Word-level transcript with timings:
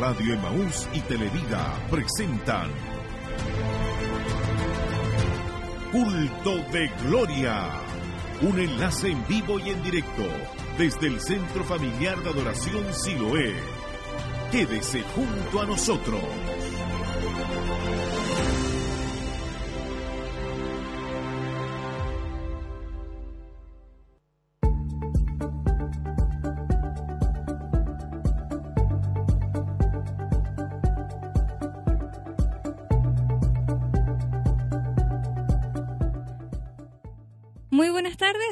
Radio 0.00 0.32
Emaús 0.32 0.88
y 0.94 1.00
Televida 1.00 1.78
presentan 1.90 2.70
Culto 5.92 6.56
de 6.72 6.90
Gloria. 7.04 7.68
Un 8.40 8.58
enlace 8.58 9.10
en 9.10 9.26
vivo 9.28 9.58
y 9.58 9.68
en 9.68 9.82
directo 9.82 10.22
desde 10.78 11.06
el 11.06 11.20
Centro 11.20 11.64
Familiar 11.64 12.18
de 12.22 12.30
Adoración 12.30 12.82
Siloé. 12.94 13.54
Quédese 14.50 15.02
junto 15.14 15.60
a 15.60 15.66
nosotros. 15.66 16.22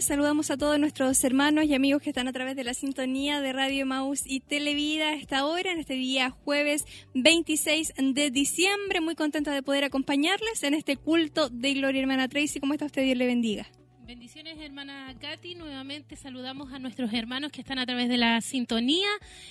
Saludamos 0.08 0.50
a 0.50 0.56
todos 0.56 0.80
nuestros 0.80 1.22
hermanos 1.22 1.66
y 1.66 1.74
amigos 1.74 2.00
que 2.00 2.08
están 2.08 2.28
a 2.28 2.32
través 2.32 2.56
de 2.56 2.64
la 2.64 2.72
sintonía 2.72 3.42
de 3.42 3.52
Radio 3.52 3.84
Maus 3.84 4.22
y 4.24 4.40
Televida 4.40 5.08
a 5.08 5.12
esta 5.12 5.44
hora, 5.44 5.70
en 5.70 5.78
este 5.78 5.92
día 5.92 6.30
jueves 6.30 6.86
26 7.12 7.92
de 8.14 8.30
diciembre. 8.30 9.02
Muy 9.02 9.16
contenta 9.16 9.52
de 9.52 9.62
poder 9.62 9.84
acompañarles 9.84 10.62
en 10.62 10.72
este 10.72 10.96
culto 10.96 11.50
de 11.50 11.74
Gloria 11.74 12.00
Hermana 12.00 12.26
Tracy. 12.26 12.58
¿Cómo 12.58 12.72
está 12.72 12.86
usted? 12.86 13.02
Dios 13.02 13.18
le 13.18 13.26
bendiga. 13.26 13.66
Bendiciones, 14.06 14.56
hermana 14.58 15.14
Katy. 15.20 15.56
Nuevamente 15.56 16.16
saludamos 16.16 16.72
a 16.72 16.78
nuestros 16.78 17.12
hermanos 17.12 17.52
que 17.52 17.60
están 17.60 17.78
a 17.78 17.84
través 17.84 18.08
de 18.08 18.16
la 18.16 18.40
sintonía 18.40 19.10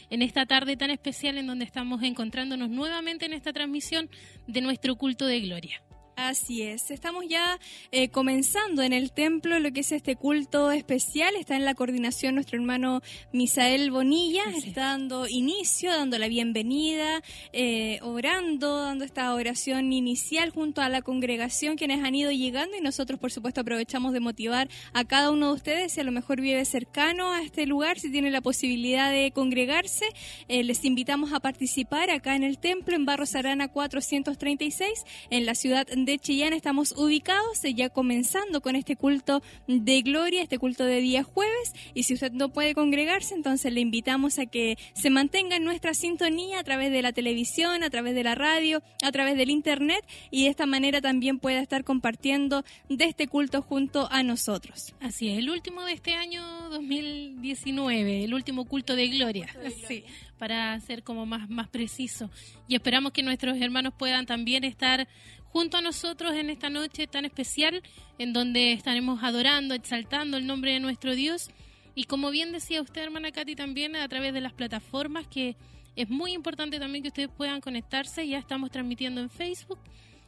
en 0.09 0.23
esta 0.23 0.47
tarde 0.47 0.75
tan 0.75 0.89
especial 0.89 1.37
en 1.37 1.45
donde 1.45 1.65
estamos 1.65 2.01
encontrándonos 2.01 2.71
nuevamente 2.71 3.27
en 3.27 3.33
esta 3.33 3.53
transmisión 3.53 4.09
de 4.47 4.61
nuestro 4.61 4.95
culto 4.95 5.27
de 5.27 5.39
gloria. 5.41 5.83
Así 6.17 6.63
es, 6.63 6.89
estamos 6.89 7.25
ya 7.29 7.59
eh, 7.91 8.09
comenzando 8.09 8.81
en 8.81 8.91
el 8.91 9.11
templo 9.11 9.59
lo 9.59 9.71
que 9.71 9.81
es 9.81 9.91
este 9.91 10.15
culto 10.15 10.71
especial. 10.71 11.35
Está 11.35 11.55
en 11.55 11.63
la 11.63 11.75
coordinación 11.75 12.33
nuestro 12.33 12.57
hermano 12.57 13.01
Misael 13.33 13.91
Bonilla, 13.91 14.41
está 14.65 14.85
dando 14.85 15.27
inicio, 15.27 15.91
dando 15.91 16.17
la 16.17 16.27
bienvenida, 16.27 17.21
eh, 17.53 17.99
orando, 18.01 18.83
dando 18.83 19.05
esta 19.05 19.31
oración 19.31 19.93
inicial 19.93 20.49
junto 20.49 20.81
a 20.81 20.89
la 20.89 21.03
congregación 21.03 21.75
quienes 21.75 22.03
han 22.03 22.15
ido 22.15 22.31
llegando. 22.31 22.75
Y 22.75 22.81
nosotros 22.81 23.19
por 23.19 23.31
supuesto 23.31 23.61
aprovechamos 23.61 24.11
de 24.11 24.19
motivar 24.19 24.69
a 24.93 25.05
cada 25.05 25.29
uno 25.29 25.49
de 25.49 25.53
ustedes. 25.53 25.91
Si 25.91 25.99
a 25.99 26.03
lo 26.03 26.11
mejor 26.11 26.41
vive 26.41 26.65
cercano 26.65 27.31
a 27.31 27.43
este 27.43 27.67
lugar, 27.67 27.99
si 27.99 28.11
tiene 28.11 28.31
la 28.31 28.41
posibilidad 28.41 29.11
de 29.11 29.29
congregarse, 29.29 30.05
eh, 30.47 30.63
les 30.63 30.83
invitamos 30.83 31.31
a 31.31 31.39
participar 31.41 32.09
acá 32.09 32.35
en 32.35 32.43
el 32.43 32.57
templo 32.57 32.95
en 32.95 33.05
Barros 33.05 33.35
Arana 33.35 33.67
436 33.67 35.05
en 35.29 35.45
la 35.45 35.53
ciudad 35.53 35.85
de 35.85 36.06
de 36.07 36.17
Chillán 36.19 36.53
estamos 36.53 36.93
ubicados, 36.97 37.63
eh, 37.65 37.73
ya 37.73 37.89
comenzando 37.89 38.61
con 38.61 38.77
este 38.77 38.95
culto 38.95 39.43
de 39.67 40.01
gloria, 40.01 40.41
este 40.41 40.57
culto 40.57 40.85
de 40.85 41.01
día 41.01 41.21
jueves. 41.21 41.73
Y 41.93 42.03
si 42.03 42.13
usted 42.13 42.31
no 42.31 42.47
puede 42.47 42.73
congregarse, 42.73 43.35
entonces 43.35 43.73
le 43.73 43.81
invitamos 43.81 44.39
a 44.39 44.45
que 44.45 44.77
se 44.93 45.09
mantenga 45.09 45.57
en 45.57 45.65
nuestra 45.65 45.93
sintonía 45.93 46.59
a 46.59 46.63
través 46.63 46.91
de 46.91 47.01
la 47.01 47.11
televisión, 47.11 47.83
a 47.83 47.89
través 47.89 48.15
de 48.15 48.23
la 48.23 48.35
radio, 48.35 48.81
a 49.03 49.11
través 49.11 49.35
del 49.35 49.49
internet 49.49 49.99
y 50.31 50.45
de 50.45 50.49
esta 50.49 50.65
manera 50.65 51.01
también 51.01 51.39
pueda 51.39 51.59
estar 51.59 51.83
compartiendo 51.83 52.63
de 52.87 53.03
este 53.03 53.27
culto 53.27 53.61
junto 53.61 54.07
a 54.09 54.23
nosotros. 54.23 54.95
Así 55.01 55.27
es, 55.27 55.39
el 55.39 55.49
último 55.49 55.83
de 55.83 55.91
este 55.91 56.13
año 56.13 56.69
2019, 56.69 58.23
el 58.23 58.33
último 58.33 58.63
culto 58.63 58.95
de 58.95 59.09
gloria. 59.09 59.53
Sí 59.89 60.05
para 60.37 60.79
ser 60.79 61.03
como 61.03 61.25
más, 61.25 61.49
más 61.49 61.67
preciso. 61.67 62.29
Y 62.67 62.75
esperamos 62.75 63.11
que 63.11 63.23
nuestros 63.23 63.57
hermanos 63.59 63.93
puedan 63.97 64.25
también 64.25 64.63
estar 64.63 65.07
junto 65.51 65.77
a 65.77 65.81
nosotros 65.81 66.33
en 66.35 66.49
esta 66.49 66.69
noche 66.69 67.07
tan 67.07 67.25
especial 67.25 67.81
en 68.19 68.33
donde 68.33 68.73
estaremos 68.73 69.23
adorando, 69.23 69.73
exaltando 69.73 70.37
el 70.37 70.47
nombre 70.47 70.73
de 70.73 70.79
nuestro 70.79 71.15
Dios. 71.15 71.49
Y 71.95 72.03
como 72.05 72.29
bien 72.29 72.51
decía 72.51 72.81
usted, 72.81 73.01
hermana 73.01 73.31
Katy, 73.31 73.55
también 73.55 73.95
a 73.95 74.07
través 74.07 74.33
de 74.33 74.41
las 74.41 74.53
plataformas, 74.53 75.27
que 75.27 75.55
es 75.95 76.09
muy 76.09 76.33
importante 76.33 76.79
también 76.79 77.01
que 77.01 77.09
ustedes 77.09 77.29
puedan 77.35 77.59
conectarse. 77.59 78.27
Ya 78.27 78.37
estamos 78.37 78.69
transmitiendo 78.69 79.19
en 79.19 79.29
Facebook, 79.29 79.79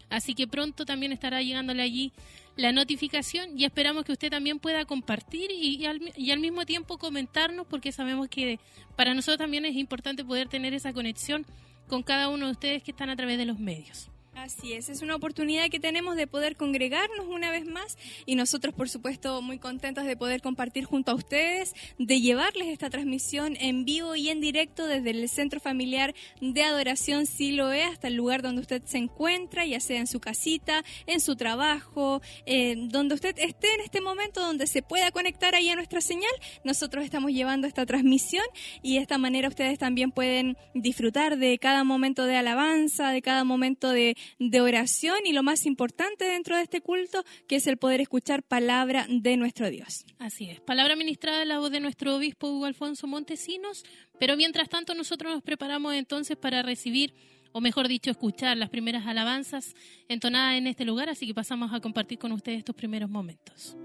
así 0.09 0.33
que 0.33 0.47
pronto 0.47 0.85
también 0.85 1.11
estará 1.11 1.41
llegándole 1.41 1.83
allí 1.83 2.11
la 2.55 2.71
notificación 2.71 3.57
y 3.57 3.65
esperamos 3.65 4.03
que 4.03 4.11
usted 4.11 4.29
también 4.29 4.59
pueda 4.59 4.83
compartir 4.85 5.51
y, 5.51 5.85
al, 5.85 6.01
y 6.17 6.31
al 6.31 6.39
mismo 6.39 6.65
tiempo 6.65 6.97
comentarnos, 6.97 7.67
porque 7.67 7.91
sabemos 7.91 8.27
que 8.29 8.59
para 8.95 9.13
nosotros 9.13 9.37
también 9.37 9.65
es 9.65 9.75
importante 9.75 10.25
poder 10.25 10.49
tener 10.49 10.73
esa 10.73 10.91
conexión 10.91 11.45
con 11.87 12.03
cada 12.03 12.29
uno 12.29 12.47
de 12.47 12.51
ustedes 12.51 12.83
que 12.83 12.91
están 12.91 13.09
a 13.09 13.15
través 13.15 13.37
de 13.37 13.45
los 13.45 13.59
medios. 13.59 14.09
Así 14.39 14.71
es, 14.71 14.87
es 14.87 15.01
una 15.01 15.17
oportunidad 15.17 15.69
que 15.69 15.81
tenemos 15.81 16.15
de 16.15 16.25
poder 16.25 16.55
congregarnos 16.55 17.27
una 17.27 17.51
vez 17.51 17.65
más 17.65 17.97
y 18.25 18.35
nosotros 18.35 18.73
por 18.73 18.87
supuesto 18.87 19.41
muy 19.41 19.59
contentos 19.59 20.05
de 20.05 20.15
poder 20.15 20.41
compartir 20.41 20.85
junto 20.85 21.11
a 21.11 21.15
ustedes, 21.15 21.73
de 21.97 22.21
llevarles 22.21 22.69
esta 22.69 22.89
transmisión 22.89 23.57
en 23.59 23.83
vivo 23.83 24.15
y 24.15 24.29
en 24.29 24.39
directo 24.39 24.87
desde 24.87 25.09
el 25.09 25.27
Centro 25.27 25.59
Familiar 25.59 26.15
de 26.39 26.63
Adoración 26.63 27.25
Siloé 27.25 27.83
hasta 27.83 28.07
el 28.07 28.15
lugar 28.15 28.41
donde 28.41 28.61
usted 28.61 28.81
se 28.85 28.97
encuentra, 28.97 29.65
ya 29.65 29.81
sea 29.81 29.99
en 29.99 30.07
su 30.07 30.21
casita, 30.21 30.85
en 31.05 31.19
su 31.19 31.35
trabajo, 31.35 32.21
eh, 32.45 32.75
donde 32.77 33.15
usted 33.15 33.37
esté 33.39 33.73
en 33.73 33.81
este 33.81 33.99
momento, 33.99 34.39
donde 34.39 34.67
se 34.67 34.81
pueda 34.81 35.11
conectar 35.11 35.53
ahí 35.53 35.67
a 35.67 35.75
nuestra 35.75 35.99
señal, 35.99 36.31
nosotros 36.63 37.03
estamos 37.03 37.31
llevando 37.31 37.67
esta 37.67 37.85
transmisión 37.85 38.45
y 38.81 38.95
de 38.95 39.01
esta 39.01 39.17
manera 39.17 39.49
ustedes 39.49 39.77
también 39.77 40.11
pueden 40.11 40.55
disfrutar 40.73 41.37
de 41.37 41.59
cada 41.59 41.83
momento 41.83 42.23
de 42.23 42.37
alabanza, 42.37 43.11
de 43.11 43.21
cada 43.21 43.43
momento 43.43 43.89
de 43.89 44.15
de 44.37 44.61
oración 44.61 45.17
y 45.25 45.33
lo 45.33 45.43
más 45.43 45.65
importante 45.65 46.25
dentro 46.25 46.55
de 46.55 46.63
este 46.63 46.81
culto, 46.81 47.23
que 47.47 47.55
es 47.57 47.67
el 47.67 47.77
poder 47.77 48.01
escuchar 48.01 48.43
palabra 48.43 49.05
de 49.09 49.37
nuestro 49.37 49.69
Dios. 49.69 50.05
Así 50.19 50.49
es, 50.49 50.59
palabra 50.59 50.95
ministrada 50.95 51.41
en 51.41 51.49
la 51.49 51.59
voz 51.59 51.71
de 51.71 51.79
nuestro 51.79 52.15
obispo 52.15 52.49
Hugo 52.49 52.65
Alfonso 52.65 53.07
Montesinos, 53.07 53.83
pero 54.19 54.37
mientras 54.37 54.69
tanto 54.69 54.93
nosotros 54.93 55.33
nos 55.33 55.43
preparamos 55.43 55.95
entonces 55.95 56.37
para 56.37 56.61
recibir 56.61 57.13
o 57.51 57.61
mejor 57.61 57.87
dicho, 57.87 58.11
escuchar 58.11 58.57
las 58.57 58.69
primeras 58.69 59.07
alabanzas 59.07 59.75
entonadas 60.07 60.57
en 60.57 60.67
este 60.67 60.85
lugar, 60.85 61.09
así 61.09 61.25
que 61.25 61.33
pasamos 61.33 61.73
a 61.73 61.79
compartir 61.79 62.19
con 62.19 62.31
ustedes 62.31 62.59
estos 62.59 62.75
primeros 62.75 63.09
momentos. 63.09 63.75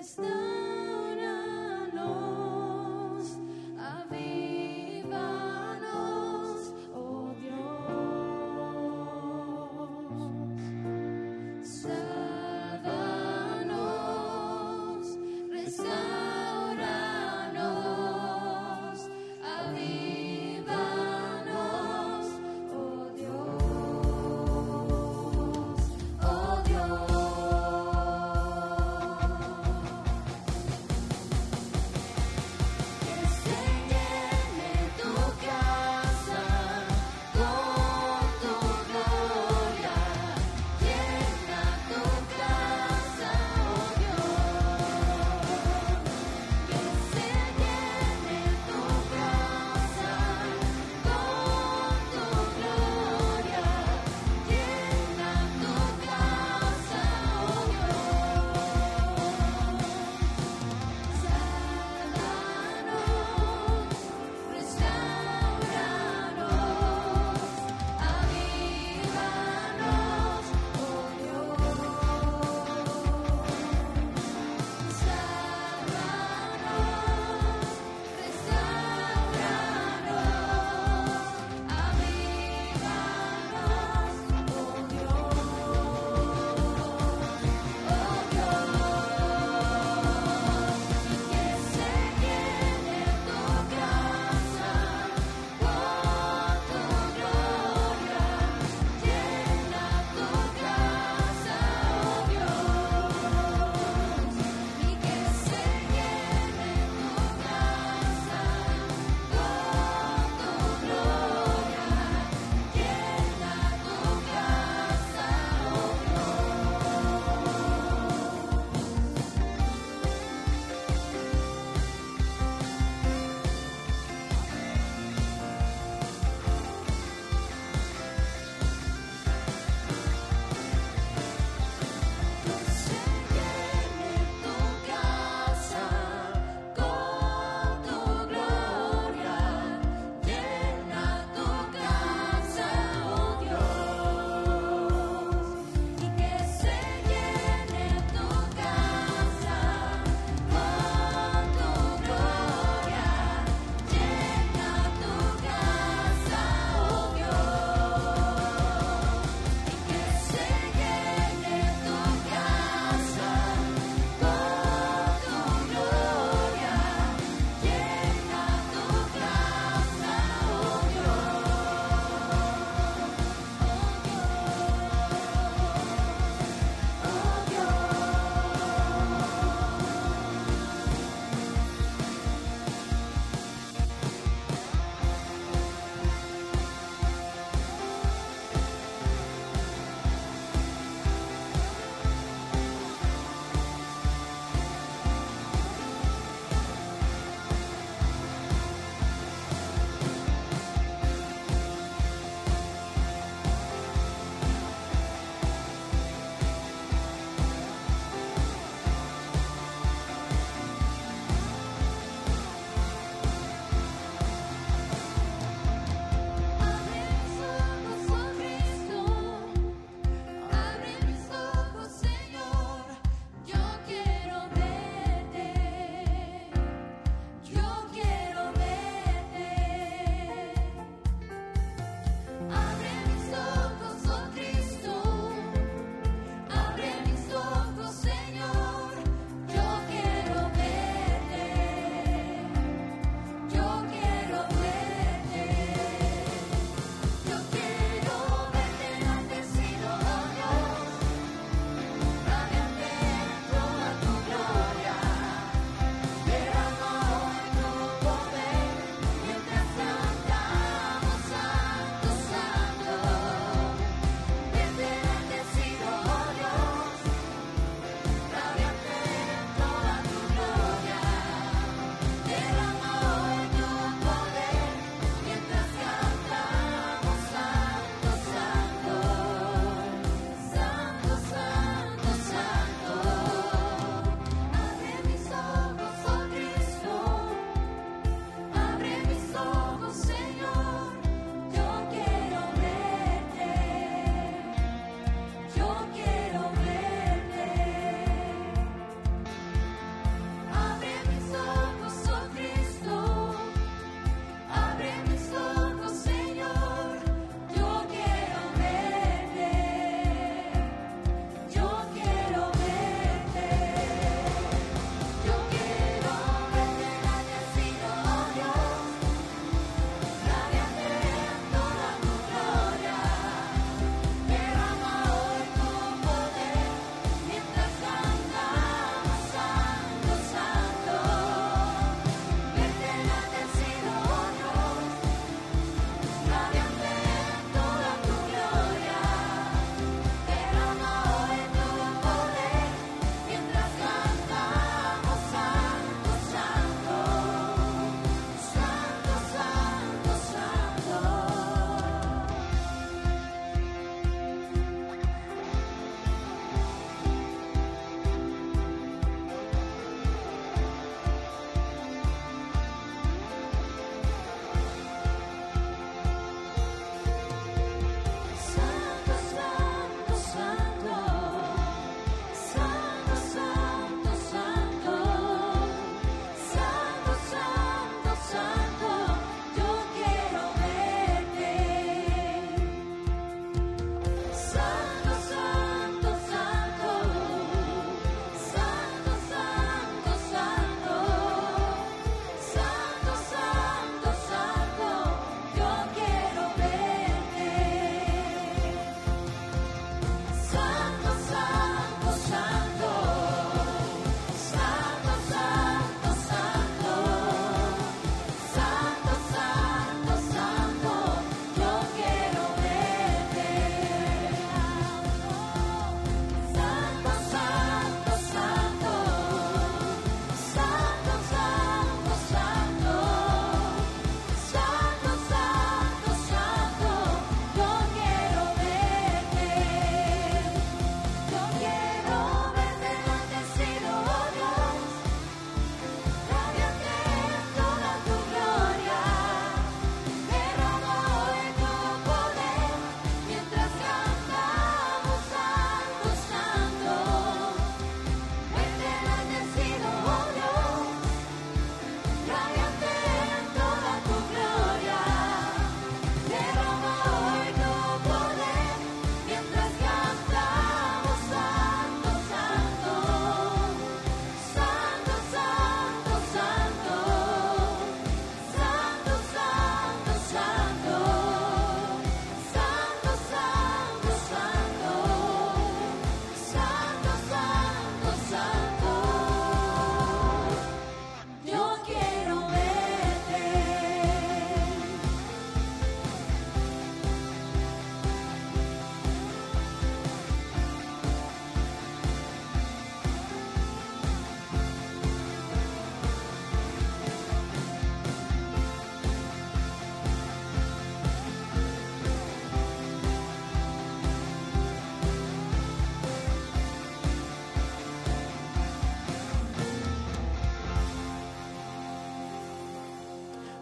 Sábanos, 0.00 0.67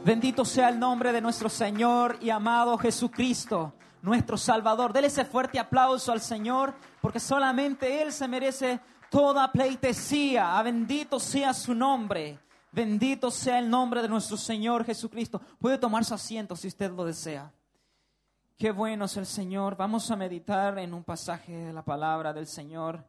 Bendito 0.07 0.45
sea 0.45 0.69
el 0.69 0.79
nombre 0.79 1.11
de 1.13 1.21
nuestro 1.21 1.49
Señor 1.49 2.17
y 2.21 2.31
amado 2.31 2.79
Jesucristo, 2.79 3.75
nuestro 4.03 4.37
Salvador. 4.37 4.93
Dele 4.93 5.09
ese 5.09 5.25
fuerte 5.25 5.59
aplauso 5.59 6.13
al 6.13 6.21
Señor, 6.21 6.77
porque 7.01 7.19
solamente 7.19 8.01
Él 8.01 8.13
se 8.13 8.29
merece 8.29 8.79
toda 9.11 9.51
pleitesía. 9.51 10.63
Bendito 10.63 11.19
sea 11.19 11.53
su 11.53 11.75
nombre. 11.75 12.39
Bendito 12.71 13.33
sea 13.33 13.59
el 13.59 13.69
nombre 13.69 14.01
de 14.01 14.09
nuestro 14.09 14.37
Señor 14.37 14.85
Jesucristo. 14.85 15.41
Puede 15.59 15.77
tomar 15.77 16.05
su 16.05 16.15
asiento 16.15 16.55
si 16.55 16.69
usted 16.69 16.93
lo 16.93 17.05
desea. 17.05 17.53
Qué 18.57 18.71
bueno 18.71 19.07
es 19.07 19.17
el 19.17 19.27
Señor. 19.27 19.77
Vamos 19.77 20.09
a 20.13 20.15
meditar 20.15 20.79
en 20.79 20.95
un 20.95 21.03
pasaje 21.03 21.53
de 21.53 21.73
la 21.73 21.85
palabra 21.85 22.33
del 22.33 22.47
Señor. 22.47 23.05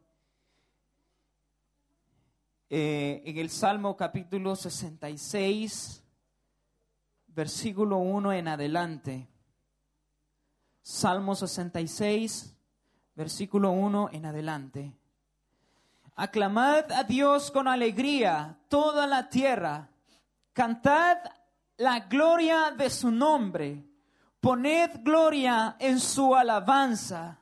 Eh, 2.68 3.22
en 3.24 3.38
el 3.38 3.50
Salmo 3.50 3.96
capítulo 3.96 4.56
66 4.56 6.02
versículo 7.38 7.98
1 7.98 8.32
en 8.32 8.48
adelante. 8.48 9.28
Salmo 10.82 11.36
66, 11.36 12.52
versículo 13.14 13.70
1 13.70 14.08
en 14.10 14.26
adelante. 14.26 14.92
Aclamad 16.16 16.90
a 16.90 17.04
Dios 17.04 17.52
con 17.52 17.68
alegría 17.68 18.58
toda 18.68 19.06
la 19.06 19.28
tierra. 19.28 19.88
Cantad 20.52 21.18
la 21.76 22.00
gloria 22.00 22.72
de 22.76 22.90
su 22.90 23.12
nombre. 23.12 23.84
Poned 24.40 25.04
gloria 25.04 25.76
en 25.78 26.00
su 26.00 26.34
alabanza. 26.34 27.38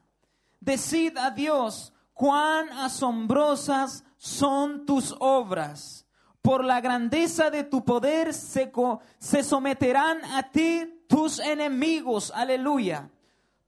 Decid 0.61 1.17
a 1.17 1.31
Dios 1.31 1.95
cuán 2.12 2.69
asombrosas 2.69 4.05
son 4.19 4.85
tus 4.85 5.17
obras 5.21 6.06
por 6.47 6.65
la 6.65 6.81
grandeza 6.81 7.50
de 7.50 7.65
tu 7.65 7.85
poder 7.85 8.33
se, 8.33 8.71
se 9.19 9.43
someterán 9.43 10.25
a 10.26 10.49
ti 10.49 11.03
tus 11.09 11.41
enemigos. 11.41 12.31
Aleluya. 12.33 13.11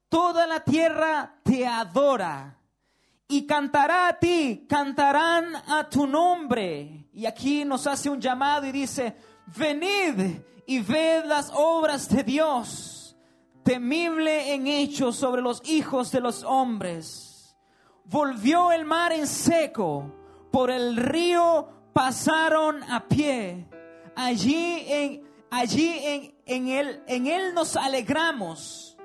Toda 0.07 0.47
la 0.47 0.61
tierra 0.61 1.41
te 1.43 1.67
adora 1.67 2.57
y 3.27 3.45
cantará 3.45 4.07
a 4.07 4.17
ti, 4.17 4.65
cantarán 4.69 5.57
a 5.67 5.89
tu 5.89 6.07
nombre. 6.07 7.09
Y 7.11 7.25
aquí 7.25 7.65
nos 7.65 7.85
hace 7.85 8.09
un 8.09 8.21
llamado 8.21 8.65
y 8.65 8.71
dice, 8.71 9.13
venid 9.57 10.39
y 10.65 10.79
ved 10.79 11.25
las 11.25 11.51
obras 11.53 12.07
de 12.07 12.23
Dios, 12.23 13.17
temible 13.61 14.53
en 14.53 14.67
hechos 14.67 15.17
sobre 15.17 15.41
los 15.41 15.61
hijos 15.69 16.13
de 16.13 16.21
los 16.21 16.45
hombres. 16.45 17.57
Volvió 18.05 18.71
el 18.71 18.85
mar 18.85 19.11
en 19.11 19.27
seco, 19.27 20.15
por 20.49 20.71
el 20.71 20.95
río 20.95 21.78
pasaron 21.93 22.83
a 22.83 23.07
pie. 23.07 23.67
Allí 24.15 24.85
en, 24.87 25.23
allí 25.49 25.99
en, 26.03 26.35
en, 26.45 26.67
él, 26.67 27.03
en 27.07 27.27
él 27.27 27.53
nos 27.53 27.75
alegramos. 27.75 28.97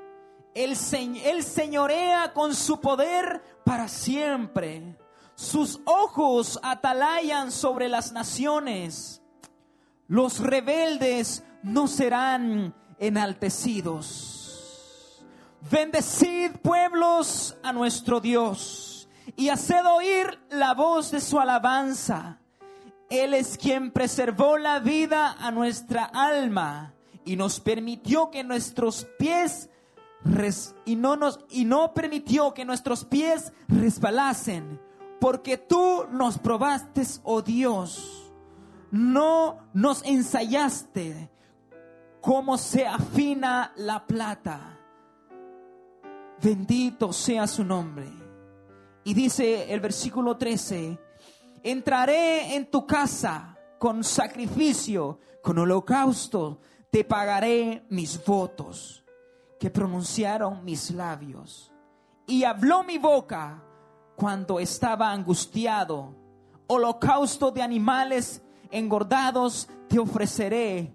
El, 0.55 0.76
él 1.25 1.43
señorea 1.43 2.33
con 2.33 2.55
su 2.55 2.81
poder 2.81 3.43
para 3.64 3.88
siempre. 3.88 4.97
Sus 5.35 5.81
ojos 5.85 6.61
atalayan 6.62 7.50
sobre 7.50 7.88
las 7.88 8.12
naciones. 8.12 9.21
Los 10.07 10.38
rebeldes 10.38 11.43
no 11.62 11.88
serán 11.88 12.75
enaltecidos. 12.99 15.25
Bendecid 15.71 16.53
pueblos 16.62 17.57
a 17.62 17.73
nuestro 17.73 18.21
Dios 18.21 19.09
y 19.35 19.49
haced 19.49 19.85
oír 19.87 20.38
la 20.50 20.75
voz 20.75 21.11
de 21.11 21.21
su 21.21 21.41
alabanza 21.41 22.38
él 23.23 23.35
es 23.35 23.59
quien 23.59 23.90
preservó 23.90 24.59
la 24.59 24.78
vida 24.80 25.37
a 25.38 25.50
nuestra 25.50 26.04
alma 26.04 26.94
y 27.25 27.37
nos 27.37 27.61
permitió 27.61 28.30
que 28.30 28.44
nuestros 28.44 29.06
pies 29.18 29.71
y 30.87 30.97
no 30.97 31.16
nos 31.16 31.40
y 31.50 31.64
no 31.64 31.92
permitió 31.92 32.54
que 32.54 32.64
nuestros 32.64 33.04
pies 33.04 33.52
resbalasen, 33.68 34.80
porque 35.21 35.59
tú 35.59 36.06
nos 36.11 36.38
probaste, 36.38 37.02
oh 37.25 37.42
Dios. 37.42 38.21
No 38.90 39.59
nos 39.73 40.04
ensayaste 40.04 41.30
como 42.21 42.56
se 42.56 42.87
afina 42.87 43.73
la 43.76 44.06
plata. 44.06 44.78
Bendito 46.40 47.12
sea 47.12 47.47
su 47.47 47.64
nombre. 47.64 48.06
Y 49.02 49.12
dice 49.12 49.73
el 49.73 49.80
versículo 49.80 50.37
13, 50.37 50.99
entraré 51.64 52.54
en 52.54 52.71
tu 52.71 52.87
casa 52.87 53.59
con 53.78 54.04
sacrificio, 54.04 55.18
con 55.42 55.59
holocausto, 55.59 56.61
te 56.90 57.02
pagaré 57.02 57.85
mis 57.88 58.25
votos 58.25 59.04
que 59.59 59.71
pronunciaron 59.71 60.64
mis 60.64 60.90
labios. 60.90 61.73
Y 62.26 62.44
habló 62.44 62.85
mi 62.85 62.99
boca 62.99 63.62
cuando 64.14 64.61
estaba 64.61 65.11
angustiado. 65.11 66.14
Holocausto 66.66 67.50
de 67.50 67.62
animales 67.62 68.42
engordados 68.71 69.68
te 69.88 69.99
ofreceré. 69.99 70.94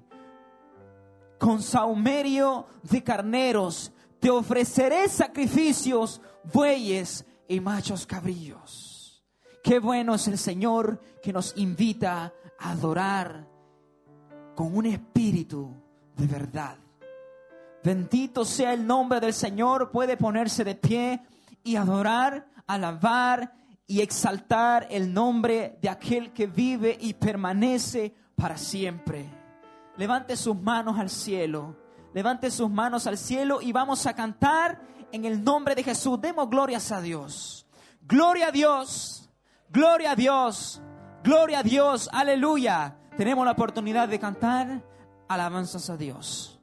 Con 1.37 1.61
saumerio 1.61 2.65
de 2.83 3.03
carneros 3.03 3.91
te 4.19 4.29
ofreceré 4.29 5.07
sacrificios, 5.07 6.21
bueyes 6.51 7.25
y 7.47 7.59
machos 7.59 8.05
cabrillos. 8.05 8.88
Qué 9.63 9.79
bueno 9.79 10.15
es 10.15 10.27
el 10.27 10.37
Señor 10.37 11.01
que 11.21 11.33
nos 11.33 11.55
invita 11.57 12.33
a 12.59 12.71
adorar 12.71 13.47
con 14.55 14.75
un 14.75 14.85
espíritu 14.85 15.73
de 16.15 16.27
verdad. 16.27 16.77
Bendito 17.83 18.43
sea 18.45 18.73
el 18.73 18.85
nombre 18.85 19.19
del 19.19 19.33
Señor. 19.33 19.91
Puede 19.91 20.17
ponerse 20.17 20.63
de 20.63 20.75
pie 20.75 21.21
y 21.63 21.75
adorar, 21.75 22.47
alabar 22.67 23.53
y 23.87 24.01
exaltar 24.01 24.87
el 24.89 25.13
nombre 25.13 25.77
de 25.81 25.89
aquel 25.89 26.31
que 26.33 26.47
vive 26.47 26.97
y 26.99 27.13
permanece 27.13 28.13
para 28.35 28.57
siempre. 28.57 29.29
Levante 29.97 30.35
sus 30.35 30.55
manos 30.55 30.99
al 30.99 31.09
cielo. 31.09 31.75
Levante 32.13 32.51
sus 32.51 32.69
manos 32.69 33.07
al 33.07 33.17
cielo 33.17 33.61
y 33.61 33.71
vamos 33.71 34.05
a 34.05 34.13
cantar 34.13 34.81
en 35.11 35.25
el 35.25 35.43
nombre 35.43 35.75
de 35.75 35.83
Jesús. 35.83 36.19
Demos 36.19 36.49
glorias 36.49 36.91
a 36.91 37.01
Dios. 37.01 37.65
Gloria 38.01 38.47
a 38.47 38.51
Dios. 38.51 39.28
Gloria 39.71 40.11
a 40.11 40.15
Dios, 40.15 40.81
gloria 41.23 41.59
a 41.59 41.63
Dios, 41.63 42.09
aleluya. 42.11 42.97
Tenemos 43.17 43.45
la 43.45 43.51
oportunidad 43.51 44.07
de 44.07 44.19
cantar 44.19 44.81
alabanzas 45.27 45.91
a 45.91 45.97
Dios. 45.97 46.58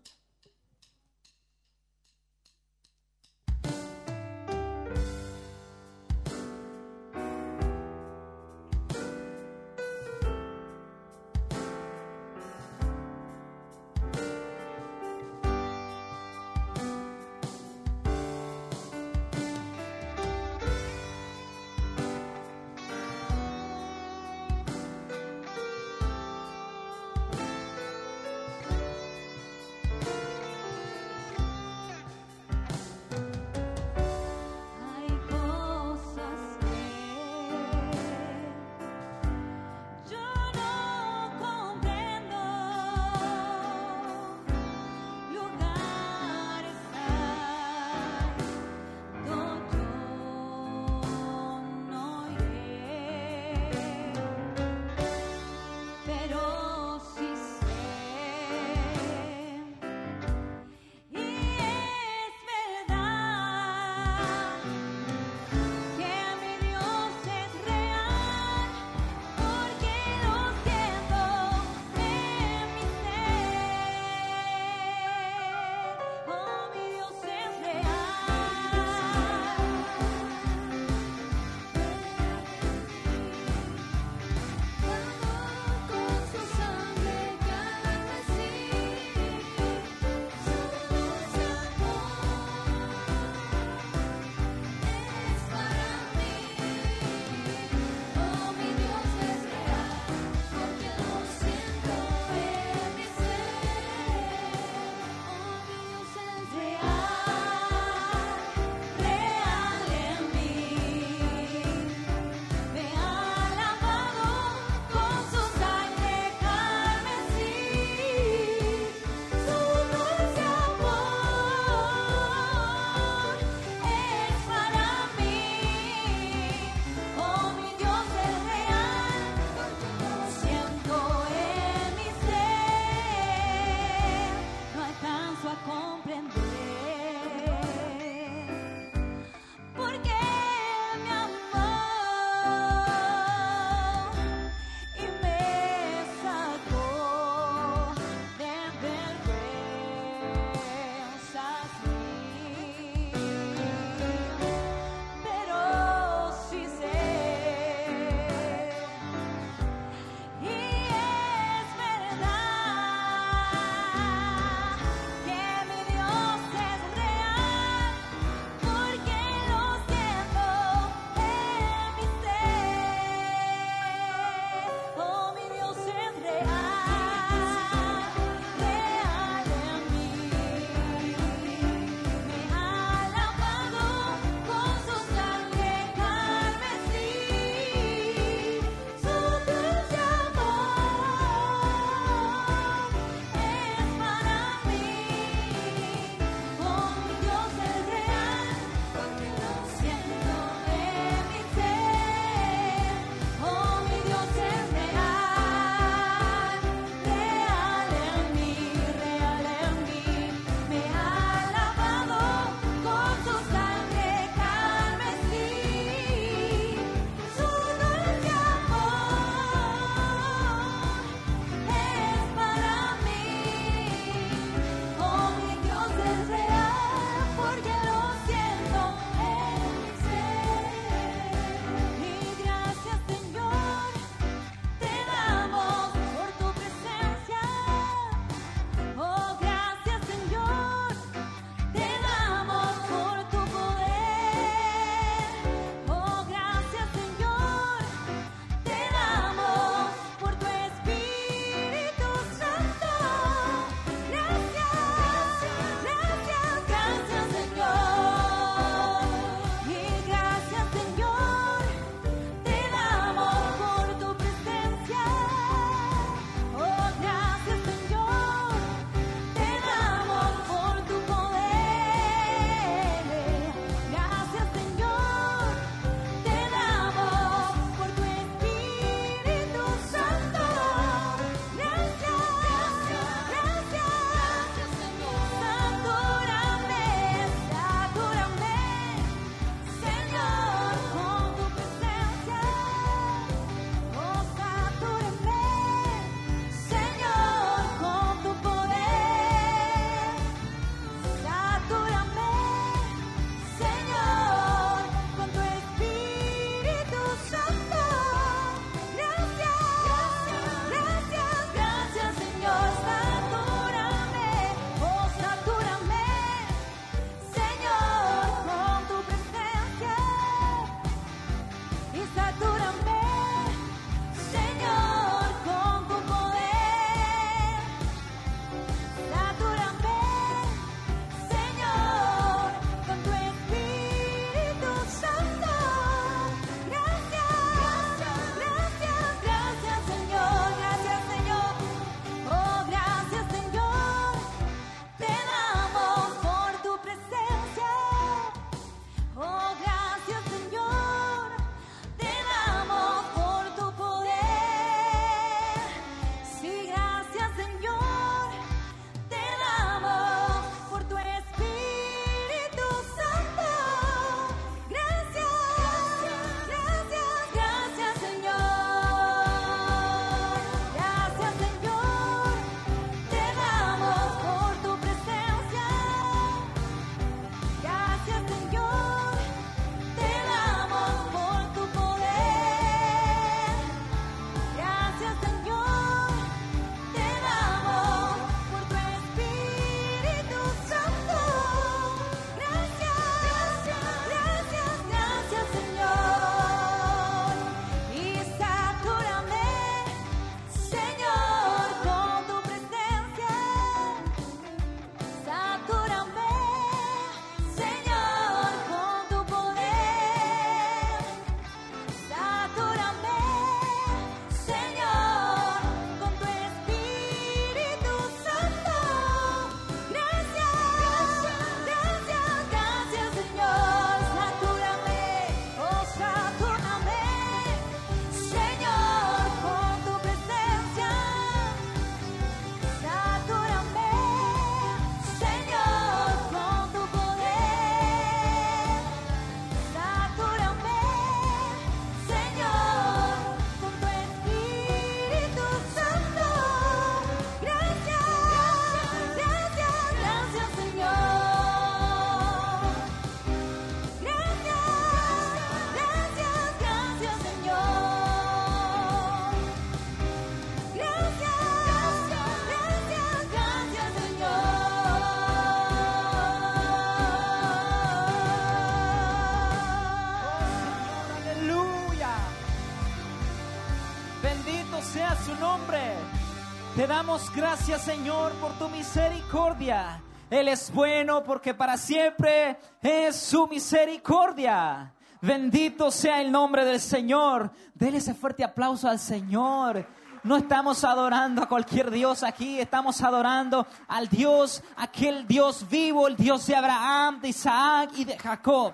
Damos 476.89 477.35
gracias, 477.35 477.83
Señor, 477.83 478.31
por 478.35 478.53
tu 478.59 478.69
misericordia. 478.69 480.01
Él 480.31 480.47
es 480.47 480.73
bueno 480.73 481.25
porque 481.25 481.53
para 481.53 481.77
siempre 481.77 482.57
es 482.81 483.17
su 483.17 483.49
misericordia. 483.49 484.95
Bendito 485.21 485.91
sea 485.91 486.21
el 486.21 486.31
nombre 486.31 486.65
del 486.65 486.81
Señor. 486.81 487.51
Dele 487.75 487.99
ese 487.99 488.15
fuerte 488.15 488.45
aplauso 488.45 488.89
al 488.89 489.01
Señor. 489.01 489.85
No 490.23 490.37
estamos 490.37 490.85
adorando 490.85 491.43
a 491.43 491.49
cualquier 491.49 491.91
Dios 491.91 492.23
aquí, 492.23 492.61
estamos 492.61 493.03
adorando 493.03 493.67
al 493.89 494.09
Dios, 494.09 494.63
aquel 494.77 495.27
Dios 495.27 495.69
vivo, 495.69 496.07
el 496.07 496.17
Dios 496.17 496.47
de 496.47 496.55
Abraham, 496.55 497.21
de 497.21 497.29
Isaac 497.29 497.91
y 497.97 498.05
de 498.05 498.17
Jacob. 498.17 498.73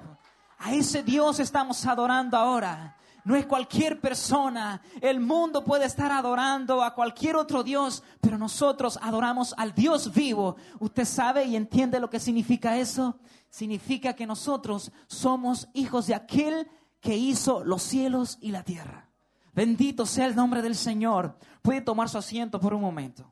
A 0.59 0.75
ese 0.75 1.03
Dios 1.03 1.41
estamos 1.41 1.85
adorando 1.87 2.37
ahora. 2.37 2.95
No 3.25 3.37
es 3.37 3.47
cualquier 3.47 4.01
persona. 4.01 4.83
El 5.01 5.21
mundo 5.21 5.65
puede 5.65 5.85
estar 5.85 6.11
adorando 6.11 6.83
a 6.83 6.95
cualquier 6.95 7.37
otro 7.37 7.63
Dios, 7.63 8.03
pero 8.21 8.37
nosotros 8.37 8.99
adoramos 9.01 9.55
al 9.57 9.75
Dios 9.75 10.13
vivo. 10.13 10.57
¿Usted 10.81 11.05
sabe 11.05 11.45
y 11.45 11.57
entiende 11.57 12.01
lo 12.01 12.11
que 12.11 12.19
significa 12.19 12.77
eso? 12.77 13.19
Significa 13.49 14.15
que 14.15 14.27
nosotros 14.27 14.91
somos 15.07 15.69
hijos 15.75 16.07
de 16.07 16.15
aquel 16.15 16.69
que 17.01 17.17
hizo 17.17 17.65
los 17.65 17.83
cielos 17.83 18.39
y 18.41 18.51
la 18.51 18.65
tierra. 18.65 19.09
Bendito 19.53 20.07
sea 20.07 20.27
el 20.27 20.35
nombre 20.35 20.63
del 20.63 20.75
Señor. 20.75 21.37
Puede 21.61 21.83
tomar 21.83 22.09
su 22.09 22.19
asiento 22.19 22.59
por 22.59 22.75
un 22.75 22.81
momento. 22.81 23.31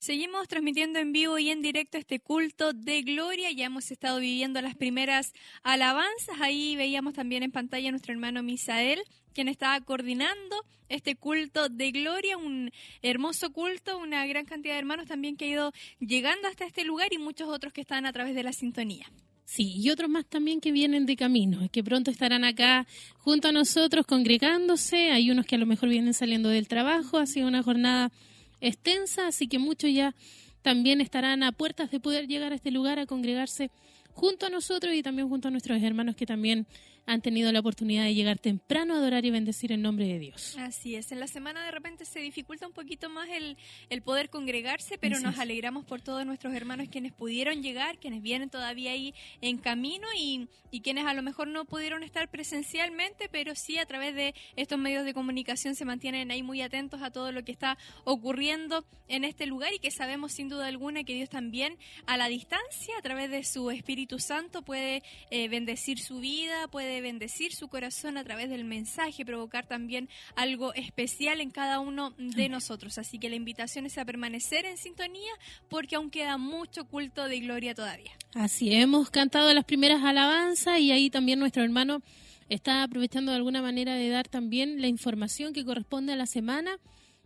Seguimos 0.00 0.46
transmitiendo 0.46 1.00
en 1.00 1.12
vivo 1.12 1.40
y 1.40 1.50
en 1.50 1.60
directo 1.60 1.98
este 1.98 2.20
culto 2.20 2.72
de 2.72 3.02
gloria. 3.02 3.50
Ya 3.50 3.66
hemos 3.66 3.90
estado 3.90 4.20
viviendo 4.20 4.60
las 4.60 4.76
primeras 4.76 5.32
alabanzas. 5.64 6.40
Ahí 6.40 6.76
veíamos 6.76 7.14
también 7.14 7.42
en 7.42 7.50
pantalla 7.50 7.88
a 7.88 7.90
nuestro 7.90 8.12
hermano 8.12 8.44
Misael, 8.44 9.00
quien 9.34 9.48
estaba 9.48 9.80
coordinando 9.80 10.54
este 10.88 11.16
culto 11.16 11.68
de 11.68 11.90
gloria, 11.90 12.36
un 12.36 12.70
hermoso 13.02 13.50
culto, 13.50 13.98
una 13.98 14.24
gran 14.26 14.44
cantidad 14.44 14.74
de 14.74 14.78
hermanos 14.78 15.08
también 15.08 15.36
que 15.36 15.46
ha 15.46 15.48
ido 15.48 15.72
llegando 15.98 16.46
hasta 16.46 16.64
este 16.64 16.84
lugar 16.84 17.12
y 17.12 17.18
muchos 17.18 17.48
otros 17.48 17.72
que 17.72 17.80
están 17.80 18.06
a 18.06 18.12
través 18.12 18.36
de 18.36 18.44
la 18.44 18.52
sintonía. 18.52 19.10
Sí, 19.44 19.72
y 19.78 19.90
otros 19.90 20.08
más 20.08 20.26
también 20.26 20.60
que 20.60 20.70
vienen 20.70 21.06
de 21.06 21.16
camino, 21.16 21.68
que 21.72 21.82
pronto 21.82 22.12
estarán 22.12 22.44
acá 22.44 22.86
junto 23.16 23.48
a 23.48 23.52
nosotros 23.52 24.06
congregándose. 24.06 25.10
Hay 25.10 25.30
unos 25.30 25.44
que 25.44 25.56
a 25.56 25.58
lo 25.58 25.66
mejor 25.66 25.88
vienen 25.88 26.14
saliendo 26.14 26.50
del 26.50 26.68
trabajo. 26.68 27.18
Ha 27.18 27.26
sido 27.26 27.48
una 27.48 27.62
jornada 27.62 28.12
extensa, 28.60 29.28
así 29.28 29.48
que 29.48 29.58
muchos 29.58 29.92
ya 29.92 30.14
también 30.62 31.00
estarán 31.00 31.42
a 31.42 31.52
puertas 31.52 31.90
de 31.90 32.00
poder 32.00 32.26
llegar 32.26 32.52
a 32.52 32.56
este 32.56 32.70
lugar 32.70 32.98
a 32.98 33.06
congregarse 33.06 33.70
junto 34.12 34.46
a 34.46 34.50
nosotros 34.50 34.94
y 34.94 35.02
también 35.02 35.28
junto 35.28 35.48
a 35.48 35.50
nuestros 35.50 35.82
hermanos 35.82 36.16
que 36.16 36.26
también 36.26 36.66
han 37.08 37.22
tenido 37.22 37.50
la 37.52 37.60
oportunidad 37.60 38.04
de 38.04 38.14
llegar 38.14 38.38
temprano 38.38 38.94
a 38.94 38.98
adorar 38.98 39.24
y 39.24 39.30
bendecir 39.30 39.72
en 39.72 39.80
nombre 39.80 40.06
de 40.06 40.18
Dios. 40.18 40.56
Así 40.58 40.94
es, 40.94 41.10
en 41.10 41.20
la 41.20 41.26
semana 41.26 41.64
de 41.64 41.70
repente 41.70 42.04
se 42.04 42.20
dificulta 42.20 42.66
un 42.66 42.74
poquito 42.74 43.08
más 43.08 43.30
el, 43.30 43.56
el 43.88 44.02
poder 44.02 44.28
congregarse, 44.28 44.98
pero 44.98 45.18
nos 45.18 45.38
alegramos 45.38 45.86
por 45.86 46.02
todos 46.02 46.26
nuestros 46.26 46.52
hermanos 46.54 46.88
quienes 46.90 47.14
pudieron 47.14 47.62
llegar, 47.62 47.96
quienes 47.98 48.20
vienen 48.20 48.50
todavía 48.50 48.90
ahí 48.90 49.14
en 49.40 49.56
camino 49.56 50.06
y, 50.18 50.48
y 50.70 50.82
quienes 50.82 51.06
a 51.06 51.14
lo 51.14 51.22
mejor 51.22 51.48
no 51.48 51.64
pudieron 51.64 52.02
estar 52.02 52.28
presencialmente, 52.28 53.30
pero 53.30 53.54
sí 53.54 53.78
a 53.78 53.86
través 53.86 54.14
de 54.14 54.34
estos 54.56 54.78
medios 54.78 55.06
de 55.06 55.14
comunicación 55.14 55.74
se 55.74 55.86
mantienen 55.86 56.30
ahí 56.30 56.42
muy 56.42 56.60
atentos 56.60 57.00
a 57.00 57.10
todo 57.10 57.32
lo 57.32 57.42
que 57.42 57.52
está 57.52 57.78
ocurriendo 58.04 58.84
en 59.08 59.24
este 59.24 59.46
lugar 59.46 59.72
y 59.72 59.78
que 59.78 59.90
sabemos 59.90 60.32
sin 60.32 60.50
duda 60.50 60.66
alguna 60.66 61.04
que 61.04 61.14
Dios 61.14 61.30
también 61.30 61.78
a 62.04 62.18
la 62.18 62.28
distancia, 62.28 62.94
a 62.98 63.02
través 63.02 63.30
de 63.30 63.44
su 63.44 63.70
Espíritu 63.70 64.18
Santo, 64.18 64.60
puede 64.60 65.02
eh, 65.30 65.48
bendecir 65.48 65.98
su 65.98 66.20
vida, 66.20 66.68
puede 66.68 66.97
bendecir 67.00 67.54
su 67.54 67.68
corazón 67.68 68.16
a 68.16 68.24
través 68.24 68.50
del 68.50 68.64
mensaje, 68.64 69.24
provocar 69.24 69.66
también 69.66 70.08
algo 70.36 70.74
especial 70.74 71.40
en 71.40 71.50
cada 71.50 71.80
uno 71.80 72.14
de 72.18 72.48
nosotros. 72.48 72.98
Así 72.98 73.18
que 73.18 73.28
la 73.28 73.36
invitación 73.36 73.86
es 73.86 73.98
a 73.98 74.04
permanecer 74.04 74.64
en 74.64 74.76
sintonía 74.76 75.32
porque 75.68 75.96
aún 75.96 76.10
queda 76.10 76.38
mucho 76.38 76.84
culto 76.86 77.28
de 77.28 77.40
gloria 77.40 77.74
todavía. 77.74 78.12
Así, 78.34 78.72
hemos 78.72 79.10
cantado 79.10 79.52
las 79.54 79.64
primeras 79.64 80.02
alabanzas 80.02 80.78
y 80.80 80.92
ahí 80.92 81.10
también 81.10 81.38
nuestro 81.38 81.62
hermano 81.62 82.02
está 82.48 82.82
aprovechando 82.82 83.32
de 83.32 83.36
alguna 83.36 83.62
manera 83.62 83.94
de 83.94 84.08
dar 84.08 84.28
también 84.28 84.80
la 84.80 84.88
información 84.88 85.52
que 85.52 85.64
corresponde 85.64 86.12
a 86.12 86.16
la 86.16 86.26
semana 86.26 86.78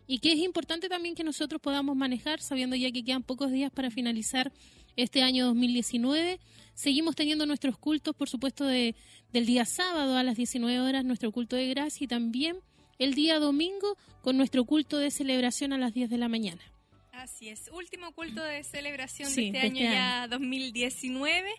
y 0.06 0.18
que 0.18 0.32
es 0.32 0.38
importante 0.38 0.88
también 0.88 1.14
que 1.14 1.24
nosotros 1.24 1.60
podamos 1.60 1.96
manejar, 1.96 2.40
sabiendo 2.40 2.76
ya 2.76 2.90
que 2.90 3.04
quedan 3.04 3.22
pocos 3.22 3.52
días 3.52 3.70
para 3.70 3.90
finalizar 3.90 4.52
este 4.96 5.22
año 5.22 5.46
2019. 5.46 6.40
Seguimos 6.74 7.16
teniendo 7.16 7.46
nuestros 7.46 7.78
cultos, 7.78 8.14
por 8.14 8.28
supuesto, 8.28 8.64
de, 8.64 8.94
del 9.32 9.46
día 9.46 9.64
sábado 9.64 10.16
a 10.16 10.22
las 10.22 10.36
19 10.36 10.80
horas, 10.80 11.04
nuestro 11.04 11.32
culto 11.32 11.56
de 11.56 11.68
gracia 11.68 12.04
y 12.04 12.08
también 12.08 12.58
el 12.98 13.14
día 13.14 13.38
domingo 13.38 13.96
con 14.22 14.36
nuestro 14.36 14.64
culto 14.64 14.98
de 14.98 15.10
celebración 15.10 15.72
a 15.72 15.78
las 15.78 15.94
10 15.94 16.10
de 16.10 16.18
la 16.18 16.28
mañana. 16.28 16.62
Así 17.12 17.48
es, 17.48 17.70
último 17.72 18.12
culto 18.12 18.42
de 18.42 18.64
celebración 18.64 19.32
de 19.34 19.46
este, 19.46 19.58
año, 19.60 19.74
este 19.74 19.88
año 19.88 19.94
ya 19.94 20.28
2019, 20.28 21.52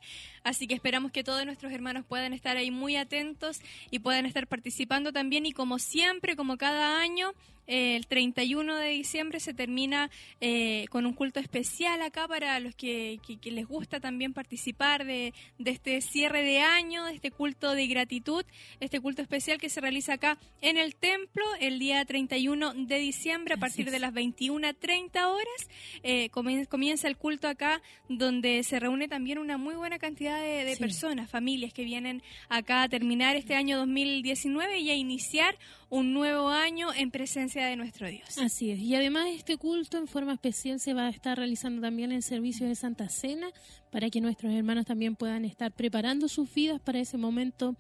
así 0.44 0.68
que 0.68 0.76
esperamos 0.76 1.12
que 1.12 1.24
todos 1.24 1.46
nuestros 1.46 1.72
hermanos 1.72 2.06
puedan 2.06 2.34
estar 2.34 2.58
ahí 2.58 2.72
muy 2.72 2.96
atentos 2.96 3.60
y 3.92 4.00
puedan 4.00 4.26
estar 4.26 4.48
participando 4.48 5.12
también 5.12 5.46
y 5.46 5.52
como 5.52 5.80
siempre, 5.80 6.36
como 6.36 6.58
cada 6.58 7.00
año, 7.00 7.34
el 7.68 8.08
31 8.08 8.76
de 8.76 8.90
diciembre 8.90 9.40
se 9.40 9.54
termina 9.54 10.10
eh, 10.42 10.86
con 10.90 11.06
un 11.06 11.14
culto 11.14 11.40
especial 11.40 12.02
acá 12.02 12.28
para 12.28 12.60
los 12.60 12.76
que, 12.76 13.20
les 13.44 13.68
gusta 13.68 14.00
también 14.00 14.34
participar 14.34 15.06
de, 15.06 15.34
este 15.64 16.02
cierre 16.02 16.44
de 16.44 16.60
año, 16.60 17.06
de 17.06 17.14
este 17.14 17.32
culto 17.32 17.74
de 17.74 17.88
gratitud, 17.88 18.44
este 18.80 19.00
culto 19.00 19.22
especial 19.22 19.60
que 19.60 19.70
se 19.70 19.82
realiza 19.82 20.14
acá 20.14 20.38
en 20.62 20.78
el 20.78 20.96
templo 20.96 21.44
el 21.60 21.80
día 21.80 22.04
31 22.04 22.74
de 22.74 23.00
diciembre 23.00 23.54
a 23.54 23.58
partir 23.58 23.92
de 23.92 24.00
las 24.00 24.14
21.30 24.14 25.26
horas. 25.26 25.70
Eh, 26.04 26.30
comienza 26.30 27.08
el 27.08 27.18
culto 27.18 27.48
acá 27.48 27.82
donde 28.10 28.64
se 28.64 28.80
reúne 28.80 29.08
también 29.08 29.38
una 29.38 29.58
muy 29.58 29.76
buena 29.76 30.00
cantidad 30.00 30.33
de, 30.38 30.76
personas, 30.78 31.30
familias 31.30 31.74
que 31.74 31.84
vienen 31.84 32.22
acá 32.50 32.84
a 32.84 32.90
terminar 32.90 33.36
este 33.36 33.56
año 33.56 33.78
2019 33.78 34.80
y 34.80 34.90
a 34.90 34.96
iniciar 34.96 35.58
un 35.90 36.14
nuevo 36.14 36.50
año 36.50 36.94
en 36.94 37.12
presencia 37.12 37.66
de 37.66 37.76
nuestro 37.76 38.08
Dios. 38.08 38.38
Así 38.38 38.72
es. 38.72 38.80
Y 38.80 38.96
además 38.96 39.28
este 39.30 39.58
culto 39.58 39.98
en 39.98 40.08
forma 40.08 40.34
especial 40.34 40.80
se 40.80 40.94
va 40.94 41.08
a 41.08 41.10
estar 41.10 41.38
realizando 41.38 41.82
también 41.82 42.12
en 42.12 42.22
servicio 42.22 42.68
de 42.68 42.76
Santa 42.76 43.10
Cena 43.10 43.50
para 43.92 44.10
que 44.10 44.22
nuestros 44.22 44.54
hermanos 44.54 44.86
también 44.86 45.16
puedan 45.16 45.46
estar 45.46 45.72
preparando 45.72 46.28
sus 46.28 46.54
vidas 46.54 46.82
para 46.82 47.00
ese 47.00 47.18
momento 47.18 47.76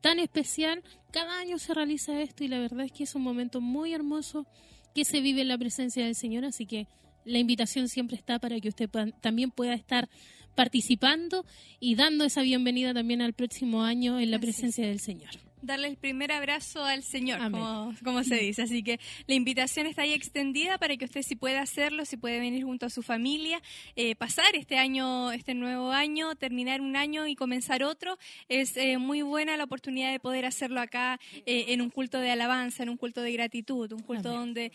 tan 0.00 0.18
especial. 0.18 0.82
Cada 1.10 1.38
año 1.38 1.58
se 1.58 1.72
realiza 1.72 2.20
esto 2.20 2.44
y 2.44 2.48
la 2.48 2.58
verdad 2.58 2.84
es 2.84 2.92
que 2.92 3.04
es 3.04 3.14
un 3.14 3.22
momento 3.22 3.60
muy 3.60 3.94
hermoso 3.94 4.46
que 4.94 5.04
se 5.04 5.20
vive 5.20 5.40
en 5.40 5.48
la 5.48 5.58
presencia 5.58 6.04
del 6.04 6.14
Señor, 6.14 6.44
así 6.44 6.66
que 6.66 6.86
la 7.24 7.38
invitación 7.38 7.88
siempre 7.88 8.16
está 8.16 8.38
para 8.38 8.60
que 8.60 8.68
usted 8.68 8.88
también 9.20 9.50
pueda 9.50 9.74
estar 9.74 10.08
participando 10.54 11.44
y 11.80 11.94
dando 11.94 12.24
esa 12.24 12.42
bienvenida 12.42 12.94
también 12.94 13.22
al 13.22 13.32
próximo 13.32 13.82
año 13.82 14.18
en 14.20 14.30
la 14.30 14.38
presencia 14.38 14.86
del 14.86 15.00
Señor 15.00 15.30
darle 15.64 15.88
el 15.88 15.96
primer 15.96 16.32
abrazo 16.32 16.84
al 16.84 17.02
Señor, 17.02 17.50
como, 18.02 18.24
se 18.24 18.36
dice. 18.36 18.62
Así 18.62 18.82
que 18.82 19.00
la 19.26 19.34
invitación 19.34 19.86
está 19.86 20.02
ahí 20.02 20.12
extendida 20.12 20.78
para 20.78 20.96
que 20.96 21.04
usted 21.04 21.22
si 21.22 21.36
puede 21.36 21.58
hacerlo, 21.58 22.04
si 22.04 22.16
puede 22.16 22.38
venir 22.40 22.64
junto 22.64 22.86
a 22.86 22.90
su 22.90 23.02
familia, 23.02 23.60
eh, 23.96 24.14
pasar 24.14 24.54
este 24.54 24.78
año, 24.78 25.32
este 25.32 25.54
nuevo 25.54 25.90
año, 25.90 26.34
terminar 26.36 26.80
un 26.80 26.96
año 26.96 27.26
y 27.26 27.34
comenzar 27.34 27.82
otro. 27.82 28.18
Es 28.48 28.76
eh, 28.76 28.98
muy 28.98 29.22
buena 29.22 29.56
la 29.56 29.64
oportunidad 29.64 30.12
de 30.12 30.20
poder 30.20 30.46
hacerlo 30.46 30.80
acá 30.80 31.18
eh, 31.46 31.66
en 31.68 31.80
un 31.80 31.90
culto 31.90 32.18
de 32.18 32.30
alabanza, 32.30 32.82
en 32.82 32.90
un 32.90 32.96
culto 32.96 33.22
de 33.22 33.32
gratitud, 33.32 33.92
un 33.92 34.02
culto 34.02 34.30
donde 34.30 34.72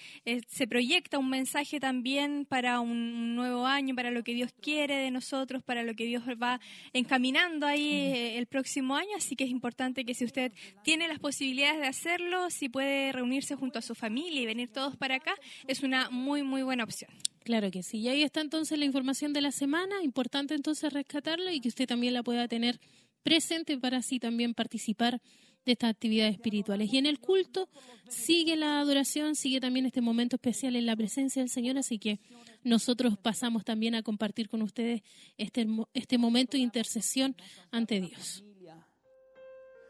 se 0.47 0.67
proyecta 0.67 1.17
un 1.17 1.29
mensaje 1.29 1.79
también 1.79 2.45
para 2.45 2.79
un 2.79 3.35
nuevo 3.35 3.65
año, 3.65 3.95
para 3.95 4.11
lo 4.11 4.23
que 4.23 4.33
Dios 4.33 4.51
quiere 4.61 4.97
de 4.97 5.11
nosotros, 5.11 5.63
para 5.63 5.83
lo 5.83 5.93
que 5.95 6.05
Dios 6.05 6.23
va 6.41 6.59
encaminando 6.93 7.65
ahí 7.65 8.35
el 8.35 8.45
próximo 8.45 8.95
año. 8.95 9.09
Así 9.17 9.35
que 9.35 9.43
es 9.43 9.49
importante 9.49 10.05
que 10.05 10.13
si 10.13 10.25
usted 10.25 10.51
tiene 10.83 11.07
las 11.07 11.19
posibilidades 11.19 11.79
de 11.79 11.87
hacerlo, 11.87 12.49
si 12.49 12.69
puede 12.69 13.11
reunirse 13.11 13.55
junto 13.55 13.79
a 13.79 13.81
su 13.81 13.95
familia 13.95 14.41
y 14.41 14.45
venir 14.45 14.69
todos 14.71 14.95
para 14.97 15.15
acá, 15.15 15.35
es 15.67 15.83
una 15.83 16.09
muy, 16.09 16.43
muy 16.43 16.63
buena 16.63 16.83
opción. 16.83 17.11
Claro 17.43 17.71
que 17.71 17.83
sí. 17.83 17.99
Y 17.99 18.09
ahí 18.09 18.23
está 18.23 18.41
entonces 18.41 18.77
la 18.77 18.85
información 18.85 19.33
de 19.33 19.41
la 19.41 19.51
semana. 19.51 20.03
Importante 20.03 20.53
entonces 20.53 20.93
rescatarla 20.93 21.53
y 21.53 21.59
que 21.59 21.69
usted 21.69 21.87
también 21.87 22.13
la 22.13 22.23
pueda 22.23 22.47
tener 22.47 22.79
presente 23.23 23.77
para 23.77 23.97
así 23.97 24.19
también 24.19 24.53
participar 24.53 25.21
de 25.65 25.73
estas 25.73 25.89
actividades 25.89 26.33
espirituales. 26.33 26.91
Y 26.93 26.97
en 26.97 27.05
el 27.05 27.19
culto 27.19 27.69
sigue 28.07 28.55
la 28.55 28.79
adoración, 28.79 29.35
sigue 29.35 29.59
también 29.59 29.85
este 29.85 30.01
momento 30.01 30.35
especial 30.35 30.75
en 30.75 30.85
la 30.85 30.95
presencia 30.95 31.41
del 31.41 31.49
Señor, 31.49 31.77
así 31.77 31.99
que 31.99 32.19
nosotros 32.63 33.17
pasamos 33.17 33.65
también 33.65 33.95
a 33.95 34.03
compartir 34.03 34.49
con 34.49 34.61
ustedes 34.61 35.01
este, 35.37 35.67
este 35.93 36.17
momento 36.17 36.57
de 36.57 36.63
intercesión 36.63 37.35
ante 37.71 37.99
Dios 37.99 38.43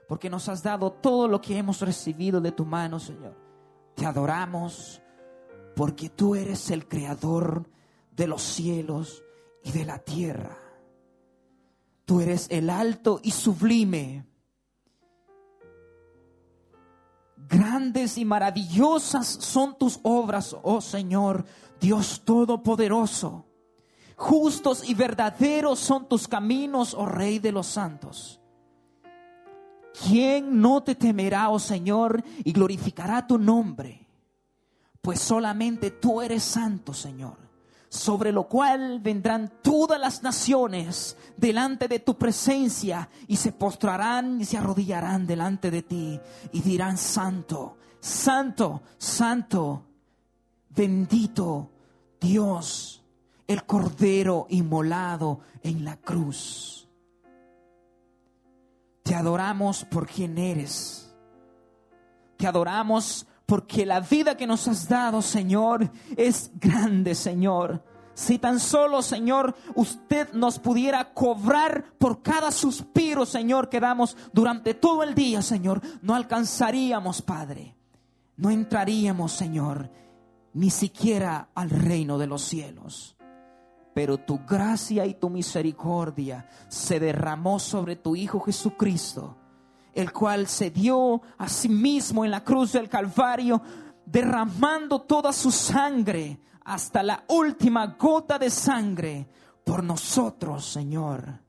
porque 0.10 0.28
nos 0.28 0.50
has 0.50 0.64
dado 0.64 0.92
todo 0.92 1.28
lo 1.28 1.40
que 1.40 1.56
hemos 1.56 1.82
recibido 1.82 2.42
de 2.42 2.52
tu 2.52 2.66
mano, 2.66 3.00
Señor. 3.00 3.38
Te 3.96 4.08
adoramos 4.08 5.04
porque 5.76 6.10
tú 6.10 6.34
eres 6.34 6.72
el 6.72 6.88
creador 6.88 7.70
de 8.16 8.26
los 8.26 8.42
cielos 8.42 9.24
y 9.64 9.72
de 9.72 9.86
la 9.86 10.00
tierra. 10.00 10.58
Tú 12.06 12.22
eres 12.22 12.48
el 12.50 12.72
alto 12.72 13.20
y 13.22 13.30
sublime. 13.30 14.26
Grandes 17.38 18.18
y 18.18 18.26
maravillosas 18.26 19.28
son 19.28 19.78
tus 19.78 20.00
obras, 20.02 20.58
oh 20.64 20.82
Señor, 20.82 21.46
Dios 21.80 22.24
Todopoderoso. 22.26 23.46
Justos 24.16 24.90
y 24.90 24.96
verdaderos 24.96 25.78
son 25.78 26.10
tus 26.10 26.28
caminos, 26.28 26.96
oh 26.96 27.06
Rey 27.06 27.38
de 27.38 27.52
los 27.52 27.68
santos. 27.68 28.39
¿Quién 30.08 30.62
no 30.62 30.82
te 30.82 30.96
temerá, 30.96 31.50
oh 31.50 31.60
Señor, 31.60 32.24
y 32.44 32.52
glorificará 32.54 33.28
tu 33.28 33.38
nombre? 33.38 34.06
Pues 35.02 35.20
solamente 35.20 35.92
tú 35.92 36.22
eres 36.22 36.44
santo, 36.44 36.94
Señor 36.94 37.50
sobre 37.90 38.32
lo 38.32 38.48
cual 38.48 39.00
vendrán 39.00 39.52
todas 39.64 40.00
las 40.00 40.22
naciones 40.22 41.18
delante 41.36 41.88
de 41.88 42.00
tu 42.00 42.18
presencia 42.18 43.10
y 43.28 43.36
se 43.36 43.52
postrarán 43.52 44.40
y 44.40 44.46
se 44.46 44.58
arrodillarán 44.58 45.26
delante 45.26 45.72
de 45.72 45.82
ti 45.82 46.20
y 46.52 46.62
dirán, 46.62 46.98
Santo, 46.98 47.78
Santo, 48.00 48.84
Santo, 49.00 49.84
bendito 50.70 51.72
Dios, 52.22 53.04
el 53.48 53.66
Cordero 53.66 54.46
inmolado 54.50 55.40
en 55.64 55.84
la 55.84 55.98
cruz. 55.98 56.79
Te 59.10 59.16
adoramos 59.16 59.86
por 59.86 60.06
quien 60.06 60.38
eres. 60.38 61.12
Te 62.38 62.46
adoramos 62.46 63.26
porque 63.48 63.84
la 63.84 64.02
vida 64.02 64.38
que 64.38 64.46
nos 64.46 64.68
has 64.68 64.88
dado, 64.88 65.24
Señor, 65.24 65.90
es 66.16 66.52
grande, 66.60 67.16
Señor. 67.16 67.84
Si 68.14 68.38
tan 68.38 68.60
solo, 68.60 69.02
Señor, 69.02 69.56
usted 69.74 70.32
nos 70.34 70.60
pudiera 70.60 71.12
cobrar 71.12 71.86
por 71.98 72.22
cada 72.22 72.52
suspiro, 72.52 73.26
Señor, 73.26 73.68
que 73.68 73.80
damos 73.80 74.16
durante 74.32 74.76
todo 74.76 75.02
el 75.02 75.16
día, 75.16 75.42
Señor, 75.42 75.82
no 76.04 76.14
alcanzaríamos, 76.14 77.24
Padre. 77.24 77.76
No 78.38 78.52
entraríamos, 78.52 79.32
Señor, 79.32 79.90
ni 80.54 80.70
siquiera 80.70 81.50
al 81.56 81.72
reino 81.72 82.20
de 82.20 82.28
los 82.28 82.44
cielos. 82.44 83.18
Pero 83.94 84.18
tu 84.18 84.40
gracia 84.46 85.06
y 85.06 85.16
tu 85.16 85.30
misericordia 85.30 86.48
se 86.68 87.00
derramó 87.00 87.60
sobre 87.60 87.96
tu 87.96 88.16
Hijo 88.16 88.40
Jesucristo 88.40 89.36
el 89.94 90.14
cual 90.14 90.48
se 90.48 90.70
dio 90.70 91.22
a 91.38 91.50
sí 91.50 91.70
mismo 91.70 92.24
en 92.24 92.32
la 92.32 92.44
cruz 92.44 92.74
del 92.74 92.90
Calvario, 92.90 93.62
derramando 94.06 95.02
toda 95.02 95.34
su 95.34 95.52
sangre 95.52 96.40
hasta 96.64 97.04
la 97.04 97.24
última 97.28 97.98
gota 98.00 98.38
de 98.38 98.50
sangre 98.50 99.28
por 99.66 99.84
nosotros, 99.84 100.66
Señor. 100.66 101.42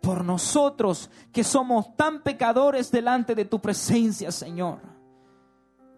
Por 0.00 0.24
nosotros 0.24 1.10
que 1.32 1.44
somos 1.44 1.94
tan 1.96 2.22
pecadores 2.22 2.90
delante 2.90 3.34
de 3.34 3.44
tu 3.44 3.60
presencia, 3.60 4.32
Señor. 4.32 4.80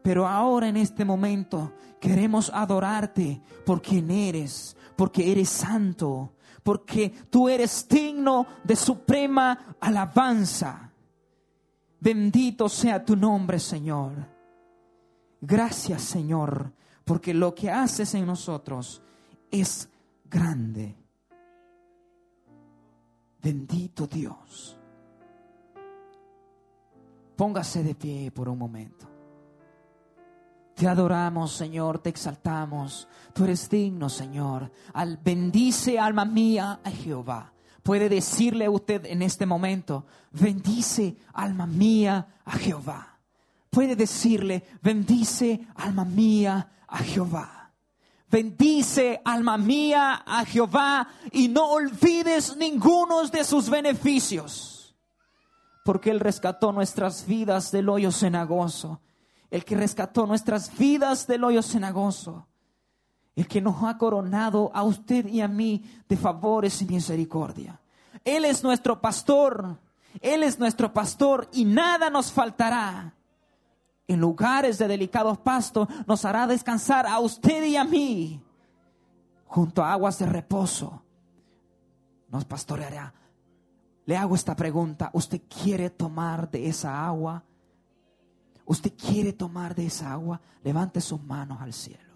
Pero 0.02 0.26
ahora 0.26 0.68
en 0.68 0.76
este 0.76 1.04
momento 1.04 1.72
queremos 2.00 2.50
adorarte 2.52 3.40
por 3.64 3.80
quien 3.80 4.10
eres, 4.10 4.76
porque 5.02 5.32
eres 5.32 5.48
santo, 5.48 6.34
porque 6.62 7.12
tú 7.28 7.48
eres 7.48 7.88
digno 7.88 8.46
de 8.62 8.76
suprema 8.76 9.74
alabanza. 9.80 10.92
Bendito 11.98 12.68
sea 12.68 13.04
tu 13.04 13.16
nombre, 13.16 13.58
Señor. 13.58 14.12
Gracias, 15.40 16.02
Señor, 16.02 16.72
porque 17.04 17.34
lo 17.34 17.52
que 17.52 17.68
haces 17.68 18.14
en 18.14 18.26
nosotros 18.26 19.02
es 19.50 19.88
grande. 20.30 20.94
Bendito 23.42 24.06
Dios. 24.06 24.78
Póngase 27.34 27.82
de 27.82 27.96
pie 27.96 28.30
por 28.30 28.48
un 28.48 28.56
momento. 28.56 29.11
Te 30.74 30.88
adoramos, 30.88 31.52
Señor, 31.52 31.98
te 31.98 32.10
exaltamos. 32.10 33.08
Tú 33.32 33.44
eres 33.44 33.68
digno, 33.68 34.08
Señor. 34.08 34.70
Al 34.92 35.16
bendice, 35.16 35.98
alma 35.98 36.24
mía, 36.24 36.80
a 36.82 36.90
Jehová 36.90 37.52
puede 37.82 38.08
decirle 38.08 38.66
a 38.66 38.70
usted 38.70 39.06
en 39.06 39.22
este 39.22 39.46
momento, 39.46 40.06
bendice 40.30 41.16
alma 41.32 41.66
mía 41.66 42.26
a 42.44 42.52
Jehová. 42.52 43.18
Puede 43.70 43.96
decirle, 43.96 44.64
bendice 44.82 45.66
alma 45.74 46.04
mía 46.04 46.84
a 46.86 46.98
Jehová. 46.98 47.70
Bendice 48.30 49.20
alma 49.24 49.58
mía 49.58 50.22
a 50.26 50.44
Jehová 50.44 51.08
y 51.32 51.48
no 51.48 51.70
olvides 51.70 52.56
ninguno 52.56 53.26
de 53.26 53.44
sus 53.44 53.68
beneficios. 53.68 54.94
Porque 55.84 56.10
Él 56.10 56.20
rescató 56.20 56.72
nuestras 56.72 57.26
vidas 57.26 57.72
del 57.72 57.88
hoyo 57.88 58.12
cenagoso. 58.12 59.00
El 59.52 59.64
que 59.64 59.76
rescató 59.76 60.26
nuestras 60.26 60.76
vidas 60.76 61.28
del 61.28 61.44
hoyo 61.44 61.62
cenagoso 61.62 62.48
el 63.34 63.48
que 63.48 63.60
nos 63.60 63.82
ha 63.82 63.96
coronado 63.96 64.70
a 64.74 64.82
usted 64.82 65.26
y 65.26 65.40
a 65.40 65.48
mí 65.48 65.82
de 66.08 66.16
favores 66.16 66.82
y 66.82 66.86
misericordia. 66.86 67.80
Él 68.24 68.44
es 68.44 68.62
nuestro 68.62 69.00
pastor, 69.00 69.78
Él 70.20 70.42
es 70.42 70.58
nuestro 70.58 70.92
pastor 70.92 71.48
y 71.52 71.64
nada 71.64 72.10
nos 72.10 72.30
faltará. 72.30 73.14
En 74.06 74.20
lugares 74.20 74.78
de 74.78 74.88
delicados 74.88 75.38
pastos 75.38 75.88
nos 76.06 76.24
hará 76.24 76.46
descansar 76.46 77.06
a 77.06 77.18
usted 77.20 77.64
y 77.64 77.76
a 77.76 77.84
mí. 77.84 78.42
Junto 79.46 79.82
a 79.82 79.92
aguas 79.92 80.18
de 80.18 80.26
reposo 80.26 81.02
nos 82.28 82.44
pastoreará. 82.44 83.14
Le 84.04 84.16
hago 84.16 84.34
esta 84.34 84.56
pregunta, 84.56 85.10
¿usted 85.14 85.40
quiere 85.48 85.88
tomar 85.88 86.50
de 86.50 86.68
esa 86.68 87.06
agua? 87.06 87.44
¿Usted 88.66 88.92
quiere 88.94 89.32
tomar 89.32 89.74
de 89.74 89.86
esa 89.86 90.12
agua? 90.12 90.40
Levante 90.62 91.00
sus 91.00 91.22
manos 91.22 91.60
al 91.60 91.72
cielo 91.72 92.12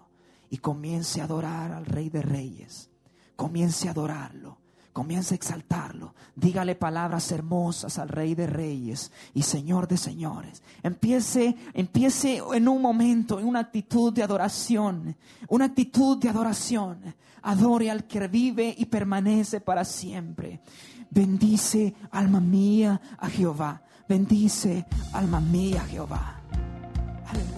y 0.49 0.57
comience 0.57 1.21
a 1.21 1.25
adorar 1.25 1.71
al 1.71 1.85
Rey 1.85 2.09
de 2.09 2.21
Reyes. 2.21 2.89
Comience 3.35 3.87
a 3.87 3.91
adorarlo. 3.91 4.57
Comience 4.93 5.35
a 5.35 5.35
exaltarlo. 5.35 6.15
Dígale 6.35 6.73
palabras 6.73 7.31
hermosas 7.31 7.99
al 7.99 8.09
Rey 8.09 8.33
de 8.33 8.47
Reyes 8.47 9.11
y 9.35 9.43
Señor 9.43 9.87
de 9.87 9.95
Señores. 9.95 10.63
Empiece, 10.81 11.55
empiece 11.73 12.41
en 12.53 12.67
un 12.67 12.81
momento, 12.81 13.39
en 13.39 13.45
una 13.45 13.59
actitud 13.59 14.11
de 14.11 14.23
adoración. 14.23 15.15
Una 15.49 15.65
actitud 15.65 16.17
de 16.17 16.29
adoración. 16.29 17.15
Adore 17.43 17.91
al 17.91 18.07
que 18.07 18.27
vive 18.27 18.73
y 18.75 18.85
permanece 18.85 19.61
para 19.61 19.85
siempre. 19.85 20.61
Bendice, 21.11 21.93
alma 22.09 22.39
mía, 22.39 22.99
a 23.19 23.29
Jehová. 23.29 23.83
Bendice, 24.09 24.85
alma 25.13 25.39
mía, 25.39 25.83
a 25.83 25.85
Jehová. 25.85 26.36
Aleluya. 27.29 27.56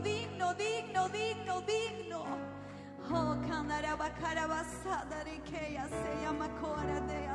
digno, 0.00 0.54
digno, 0.54 0.54
digno, 0.54 1.08
digno, 1.08 1.60
digno. 1.62 2.24
Oh, 3.10 3.36
canaraba 3.48 4.10
carabasada, 4.10 5.22
riqueya, 5.24 5.88
se 5.88 6.22
llama 6.22 6.48
cora 6.60 7.00
de 7.00 7.28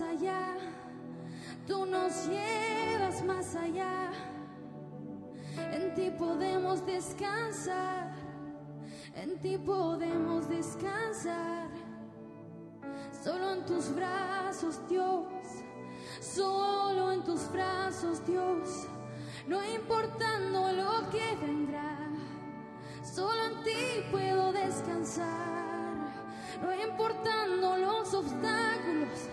allá, 0.00 0.56
tú 1.66 1.86
nos 1.86 2.26
llevas 2.26 3.22
más 3.24 3.54
allá. 3.54 4.10
En 5.72 5.94
ti 5.94 6.10
podemos 6.10 6.84
descansar, 6.86 8.12
en 9.14 9.38
ti 9.40 9.58
podemos 9.58 10.48
descansar. 10.48 11.68
Solo 13.22 13.52
en 13.52 13.66
tus 13.66 13.94
brazos, 13.94 14.80
Dios, 14.88 15.26
solo 16.20 17.12
en 17.12 17.22
tus 17.22 17.50
brazos, 17.52 18.24
Dios, 18.26 18.86
no 19.46 19.62
importando 19.64 20.72
lo 20.72 21.10
que 21.10 21.36
vendrá. 21.40 21.98
Solo 23.02 23.44
en 23.46 23.64
ti 23.64 24.04
puedo 24.10 24.52
descansar, 24.52 25.26
no 26.62 26.74
importando 26.74 27.76
los 27.76 28.14
obstáculos, 28.14 29.28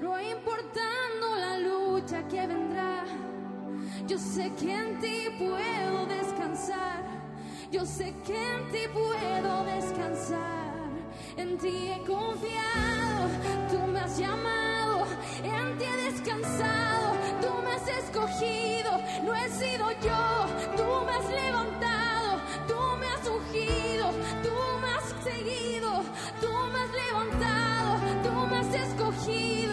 no 0.00 0.20
importando 0.20 1.36
la 1.38 1.58
lucha 1.58 2.26
que 2.28 2.46
vendrá. 2.46 3.04
Yo 4.06 4.18
sé 4.18 4.52
que 4.58 4.72
en 4.74 4.98
ti 5.00 5.28
puedo 5.38 6.06
descansar, 6.06 7.02
yo 7.70 7.84
sé 7.86 8.14
que 8.26 8.36
en 8.36 8.70
ti 8.70 8.80
puedo 8.92 9.64
descansar. 9.64 10.74
En 11.36 11.58
ti 11.58 11.90
he 11.92 11.98
confiado, 12.06 13.28
tú 13.70 13.78
me 13.92 14.00
has 14.00 14.18
llamado, 14.18 15.06
en 15.42 15.78
ti 15.78 15.84
he 15.84 16.12
descansado, 16.12 17.12
tú 17.40 17.48
me 17.64 17.72
has 17.72 17.88
escogido, 17.88 18.92
no 19.24 19.34
he 19.34 19.48
sido 19.50 19.90
yo, 20.02 20.46
tú 20.76 21.04
me 21.06 21.12
has 21.12 21.28
levantado, 21.42 22.40
tú 22.68 22.76
me 23.00 23.06
has 23.06 23.26
ungido, 23.26 24.10
tú 24.44 24.54
me 24.80 24.88
has 24.96 25.24
seguido, 25.24 25.90
tú 26.40 26.52
me 26.72 26.78
has 26.82 26.92
levantado, 27.04 27.98
tú 28.22 28.46
me 28.50 28.58
has 28.58 28.74
escogido, 28.74 29.63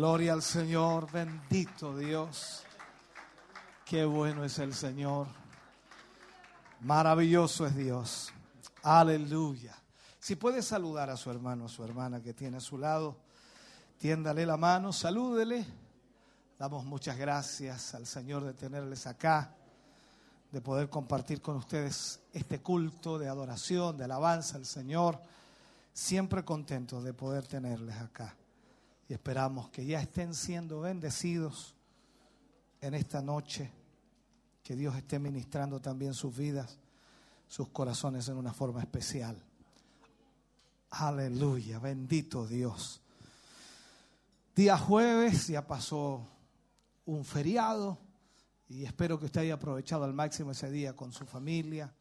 Gloria 0.00 0.32
al 0.32 0.40
Señor, 0.40 1.12
bendito 1.12 1.94
Dios. 1.94 2.62
Qué 3.84 4.06
bueno 4.06 4.44
es 4.44 4.58
el 4.58 4.72
Señor. 4.72 5.26
Maravilloso 6.80 7.66
es 7.66 7.76
Dios. 7.76 8.32
Aleluya. 8.82 9.76
Si 10.18 10.36
puede 10.36 10.62
saludar 10.62 11.10
a 11.10 11.18
su 11.18 11.30
hermano, 11.30 11.66
a 11.66 11.68
su 11.68 11.84
hermana 11.84 12.22
que 12.22 12.32
tiene 12.32 12.56
a 12.56 12.60
su 12.60 12.78
lado, 12.78 13.18
tiéndale 13.98 14.46
la 14.46 14.56
mano, 14.56 14.90
salúdele. 14.90 15.66
Damos 16.58 16.86
muchas 16.86 17.18
gracias 17.18 17.94
al 17.94 18.06
Señor 18.06 18.42
de 18.44 18.54
tenerles 18.54 19.06
acá, 19.06 19.54
de 20.50 20.62
poder 20.62 20.88
compartir 20.88 21.42
con 21.42 21.56
ustedes 21.56 22.20
este 22.32 22.62
culto 22.62 23.18
de 23.18 23.28
adoración, 23.28 23.98
de 23.98 24.04
alabanza 24.04 24.56
al 24.56 24.64
Señor. 24.64 25.20
Siempre 25.92 26.42
contentos 26.42 27.04
de 27.04 27.12
poder 27.12 27.46
tenerles 27.46 27.96
acá. 27.96 28.34
Y 29.10 29.12
esperamos 29.12 29.70
que 29.70 29.84
ya 29.84 30.00
estén 30.00 30.34
siendo 30.34 30.82
bendecidos 30.82 31.74
en 32.80 32.94
esta 32.94 33.20
noche, 33.20 33.68
que 34.62 34.76
Dios 34.76 34.94
esté 34.94 35.18
ministrando 35.18 35.80
también 35.80 36.14
sus 36.14 36.36
vidas, 36.36 36.78
sus 37.48 37.70
corazones 37.70 38.28
en 38.28 38.36
una 38.36 38.52
forma 38.52 38.80
especial. 38.80 39.36
Aleluya, 40.90 41.80
bendito 41.80 42.46
Dios. 42.46 43.00
Día 44.54 44.78
jueves, 44.78 45.48
ya 45.48 45.66
pasó 45.66 46.24
un 47.04 47.24
feriado 47.24 47.98
y 48.68 48.84
espero 48.84 49.18
que 49.18 49.26
usted 49.26 49.40
haya 49.40 49.54
aprovechado 49.54 50.04
al 50.04 50.14
máximo 50.14 50.52
ese 50.52 50.70
día 50.70 50.94
con 50.94 51.12
su 51.12 51.26
familia. 51.26 51.92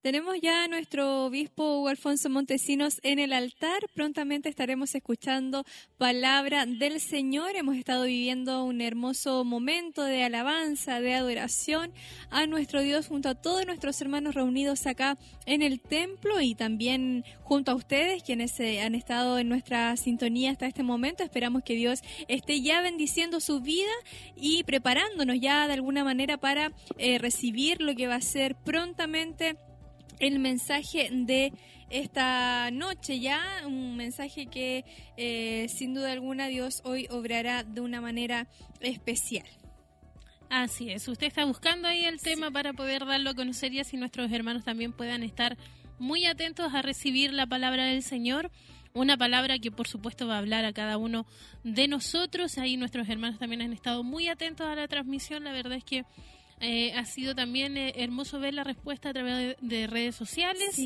Tenemos 0.00 0.36
ya 0.40 0.62
a 0.62 0.68
nuestro 0.68 1.24
obispo 1.24 1.80
Hugo 1.80 1.88
Alfonso 1.88 2.30
Montesinos 2.30 3.00
en 3.02 3.18
el 3.18 3.32
altar. 3.32 3.80
Prontamente 3.94 4.48
estaremos 4.48 4.94
escuchando 4.94 5.64
palabra 5.96 6.66
del 6.66 7.00
Señor. 7.00 7.56
Hemos 7.56 7.76
estado 7.76 8.04
viviendo 8.04 8.62
un 8.62 8.80
hermoso 8.80 9.44
momento 9.44 10.04
de 10.04 10.22
alabanza, 10.22 11.00
de 11.00 11.14
adoración 11.14 11.92
a 12.30 12.46
nuestro 12.46 12.80
Dios 12.80 13.08
junto 13.08 13.28
a 13.28 13.34
todos 13.34 13.66
nuestros 13.66 14.00
hermanos 14.00 14.36
reunidos 14.36 14.86
acá 14.86 15.18
en 15.46 15.62
el 15.62 15.80
templo 15.80 16.40
y 16.40 16.54
también 16.54 17.24
junto 17.42 17.72
a 17.72 17.74
ustedes 17.74 18.22
quienes 18.22 18.58
eh, 18.60 18.82
han 18.82 18.94
estado 18.94 19.36
en 19.40 19.48
nuestra 19.48 19.96
sintonía 19.96 20.52
hasta 20.52 20.68
este 20.68 20.84
momento. 20.84 21.24
Esperamos 21.24 21.64
que 21.64 21.74
Dios 21.74 22.02
esté 22.28 22.60
ya 22.60 22.82
bendiciendo 22.82 23.40
su 23.40 23.60
vida 23.60 23.90
y 24.36 24.62
preparándonos 24.62 25.40
ya 25.40 25.66
de 25.66 25.72
alguna 25.72 26.04
manera 26.04 26.36
para 26.36 26.70
eh, 26.98 27.18
recibir 27.18 27.82
lo 27.82 27.96
que 27.96 28.06
va 28.06 28.14
a 28.14 28.20
ser 28.20 28.54
prontamente 28.54 29.56
el 30.20 30.38
mensaje 30.38 31.08
de 31.12 31.52
esta 31.90 32.70
noche 32.70 33.20
ya, 33.20 33.40
un 33.64 33.96
mensaje 33.96 34.46
que 34.46 34.84
eh, 35.16 35.66
sin 35.68 35.94
duda 35.94 36.12
alguna 36.12 36.48
Dios 36.48 36.82
hoy 36.84 37.06
obrará 37.10 37.64
de 37.64 37.80
una 37.80 38.00
manera 38.00 38.46
especial. 38.80 39.46
Así 40.50 40.90
es, 40.90 41.06
usted 41.08 41.26
está 41.26 41.44
buscando 41.44 41.88
ahí 41.88 42.04
el 42.04 42.20
tema 42.20 42.50
para 42.50 42.72
poder 42.72 43.04
darlo 43.04 43.30
a 43.30 43.34
conocer 43.34 43.72
y 43.72 43.80
así 43.80 43.96
nuestros 43.96 44.32
hermanos 44.32 44.64
también 44.64 44.92
puedan 44.92 45.22
estar 45.22 45.58
muy 45.98 46.24
atentos 46.26 46.72
a 46.74 46.82
recibir 46.82 47.32
la 47.32 47.46
palabra 47.46 47.84
del 47.84 48.02
Señor. 48.02 48.50
Una 48.94 49.16
palabra 49.16 49.58
que 49.58 49.70
por 49.70 49.86
supuesto 49.86 50.26
va 50.26 50.36
a 50.36 50.38
hablar 50.38 50.64
a 50.64 50.72
cada 50.72 50.96
uno 50.96 51.26
de 51.64 51.86
nosotros. 51.88 52.56
Ahí 52.58 52.76
nuestros 52.76 53.08
hermanos 53.08 53.38
también 53.38 53.60
han 53.60 53.72
estado 53.72 54.02
muy 54.02 54.28
atentos 54.28 54.66
a 54.66 54.74
la 54.74 54.88
transmisión. 54.88 55.44
La 55.44 55.52
verdad 55.52 55.74
es 55.74 55.84
que 55.84 56.04
eh, 56.60 56.92
ha 56.94 57.04
sido 57.04 57.34
también 57.34 57.76
eh, 57.76 57.92
hermoso 57.96 58.40
ver 58.40 58.54
la 58.54 58.64
respuesta 58.64 59.10
a 59.10 59.12
través 59.12 59.56
de, 59.60 59.86
redes 59.86 60.16
sociales 60.16 60.78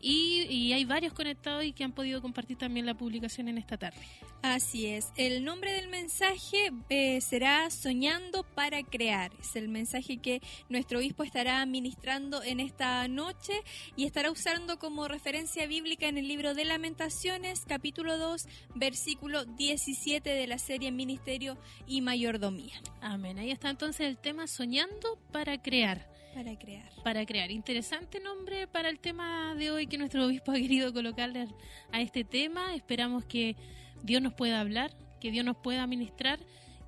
y, 0.00 0.72
hay 0.72 0.84
varios 0.84 1.12
conectados 1.12 1.64
y 1.64 1.72
que 1.72 1.84
han 1.84 1.92
podido 1.92 2.20
compartir 2.20 2.56
también 2.56 2.86
la 2.86 2.94
publicación 2.94 3.48
en 3.48 3.58
esta 3.58 3.76
tarde. 3.76 3.98
Así 4.42 4.86
es. 4.86 5.12
El 5.16 5.44
nombre 5.44 5.72
del 5.72 5.88
mensaje 5.88 6.72
eh, 6.88 7.20
será 7.20 7.68
Soñando 7.70 8.42
para 8.42 8.82
Crear. 8.82 9.32
Es 9.40 9.54
el 9.54 9.68
mensaje 9.68 10.18
que 10.18 10.40
nuestro 10.68 10.98
obispo 10.98 11.22
estará 11.22 11.64
ministrando 11.66 12.42
en 12.42 12.58
esta 12.58 13.06
noche 13.08 13.52
y 13.96 14.06
estará 14.06 14.30
usando 14.30 14.78
como 14.78 15.08
referencia 15.08 15.66
bíblica 15.66 16.08
en 16.08 16.16
el 16.16 16.26
libro 16.26 16.54
de 16.54 16.64
Lamentaciones, 16.64 17.64
capítulo 17.66 18.16
2, 18.18 18.46
versículo 18.74 19.44
17 19.44 20.30
de 20.30 20.46
la 20.46 20.58
serie 20.58 20.90
Ministerio 20.90 21.58
y 21.86 22.00
Mayordomía. 22.00 22.80
Amén. 23.00 23.38
Ahí 23.38 23.50
está 23.50 23.70
entonces 23.70 24.06
el 24.06 24.16
tema 24.16 24.46
Soñando 24.46 25.19
para 25.32 25.60
crear. 25.60 26.06
Para 26.34 26.56
crear. 26.56 26.88
Para 27.02 27.26
crear. 27.26 27.50
Interesante 27.50 28.20
nombre 28.20 28.66
para 28.66 28.88
el 28.88 28.98
tema 28.98 29.54
de 29.56 29.70
hoy 29.70 29.86
que 29.86 29.98
nuestro 29.98 30.26
obispo 30.26 30.52
ha 30.52 30.54
querido 30.54 30.92
colocarle 30.92 31.48
a 31.92 32.00
este 32.00 32.24
tema. 32.24 32.74
Esperamos 32.74 33.24
que 33.24 33.56
Dios 34.02 34.22
nos 34.22 34.32
pueda 34.34 34.60
hablar, 34.60 34.92
que 35.20 35.30
Dios 35.30 35.44
nos 35.44 35.56
pueda 35.56 35.86
ministrar, 35.86 36.38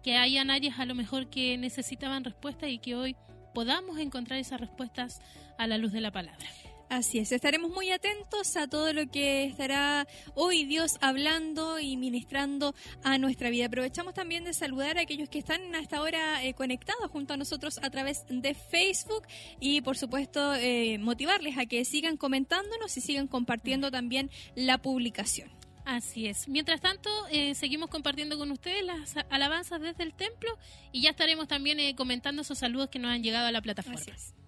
que 0.02 0.16
hayan 0.16 0.50
áreas 0.50 0.78
a 0.78 0.86
lo 0.86 0.94
mejor 0.94 1.28
que 1.28 1.58
necesitaban 1.58 2.24
respuesta 2.24 2.68
y 2.68 2.78
que 2.78 2.94
hoy 2.94 3.16
podamos 3.54 3.98
encontrar 3.98 4.38
esas 4.38 4.60
respuestas 4.60 5.20
a 5.58 5.66
la 5.66 5.78
luz 5.78 5.92
de 5.92 6.00
la 6.00 6.10
palabra. 6.10 6.46
Así 6.92 7.20
es, 7.20 7.32
estaremos 7.32 7.70
muy 7.70 7.90
atentos 7.90 8.54
a 8.58 8.68
todo 8.68 8.92
lo 8.92 9.06
que 9.10 9.44
estará 9.44 10.06
hoy 10.34 10.66
Dios 10.66 10.98
hablando 11.00 11.80
y 11.80 11.96
ministrando 11.96 12.74
a 13.02 13.16
nuestra 13.16 13.48
vida. 13.48 13.64
Aprovechamos 13.64 14.12
también 14.12 14.44
de 14.44 14.52
saludar 14.52 14.98
a 14.98 15.00
aquellos 15.00 15.30
que 15.30 15.38
están 15.38 15.74
hasta 15.74 15.96
ahora 15.96 16.44
eh, 16.44 16.52
conectados 16.52 17.10
junto 17.10 17.32
a 17.32 17.38
nosotros 17.38 17.80
a 17.82 17.88
través 17.88 18.26
de 18.28 18.52
Facebook 18.52 19.22
y 19.58 19.80
por 19.80 19.96
supuesto 19.96 20.54
eh, 20.54 20.98
motivarles 20.98 21.56
a 21.56 21.64
que 21.64 21.82
sigan 21.86 22.18
comentándonos 22.18 22.94
y 22.94 23.00
sigan 23.00 23.26
compartiendo 23.26 23.90
también 23.90 24.30
la 24.54 24.76
publicación. 24.76 25.50
Así 25.86 26.26
es. 26.26 26.46
Mientras 26.46 26.82
tanto, 26.82 27.08
eh, 27.30 27.54
seguimos 27.54 27.88
compartiendo 27.88 28.36
con 28.36 28.50
ustedes 28.50 28.84
las 28.84 29.14
alabanzas 29.30 29.80
desde 29.80 30.02
el 30.02 30.12
templo 30.12 30.58
y 30.92 31.00
ya 31.00 31.08
estaremos 31.08 31.48
también 31.48 31.96
comentando 31.96 32.42
esos 32.42 32.58
saludos 32.58 32.90
que 32.90 32.98
nos 32.98 33.12
han 33.12 33.22
llegado 33.22 33.46
a 33.46 33.50
la 33.50 33.62
plataforma. 33.62 33.98
corazón. 33.98 34.41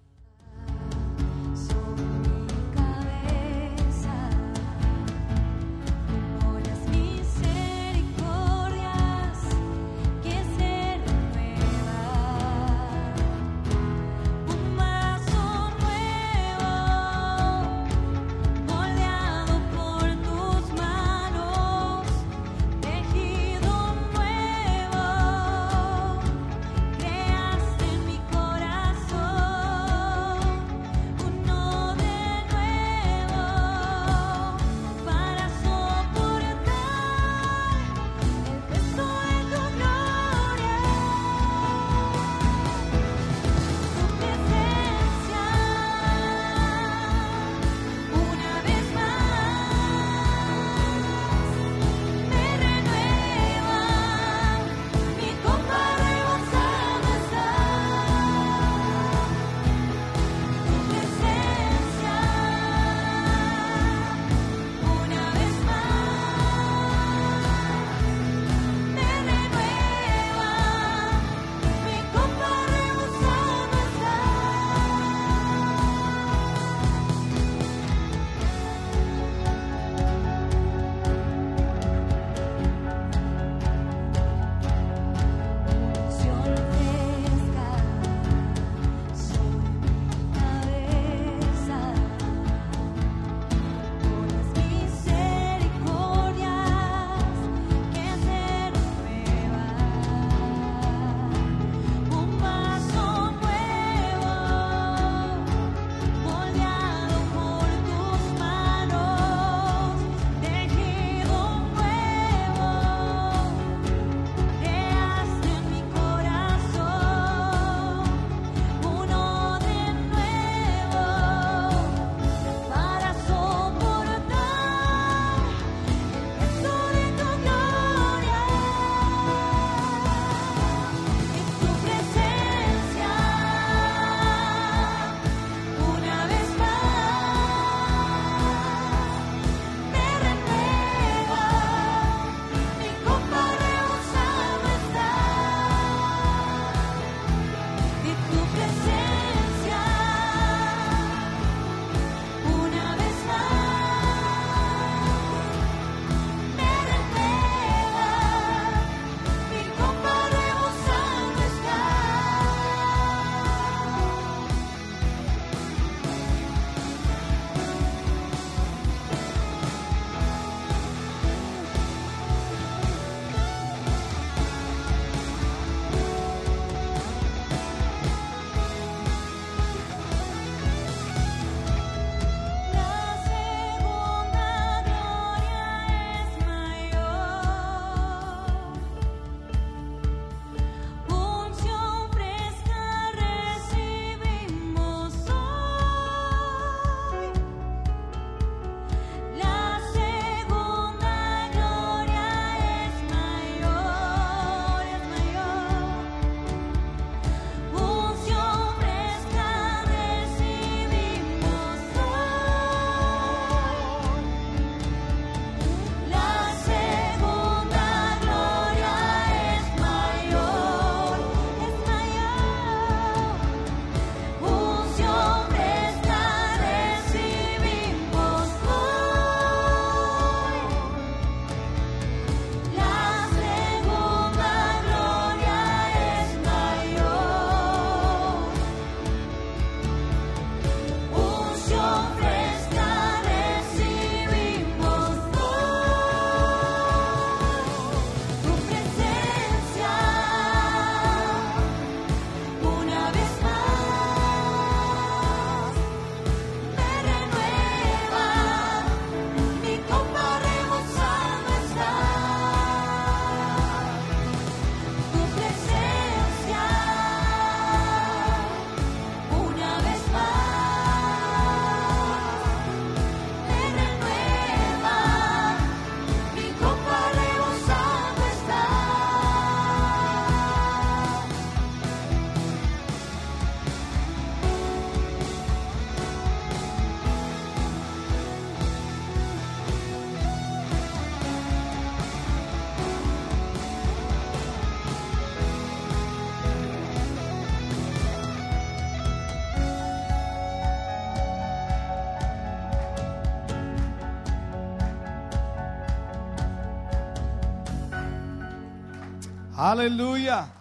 Aleluya. 309.64 310.52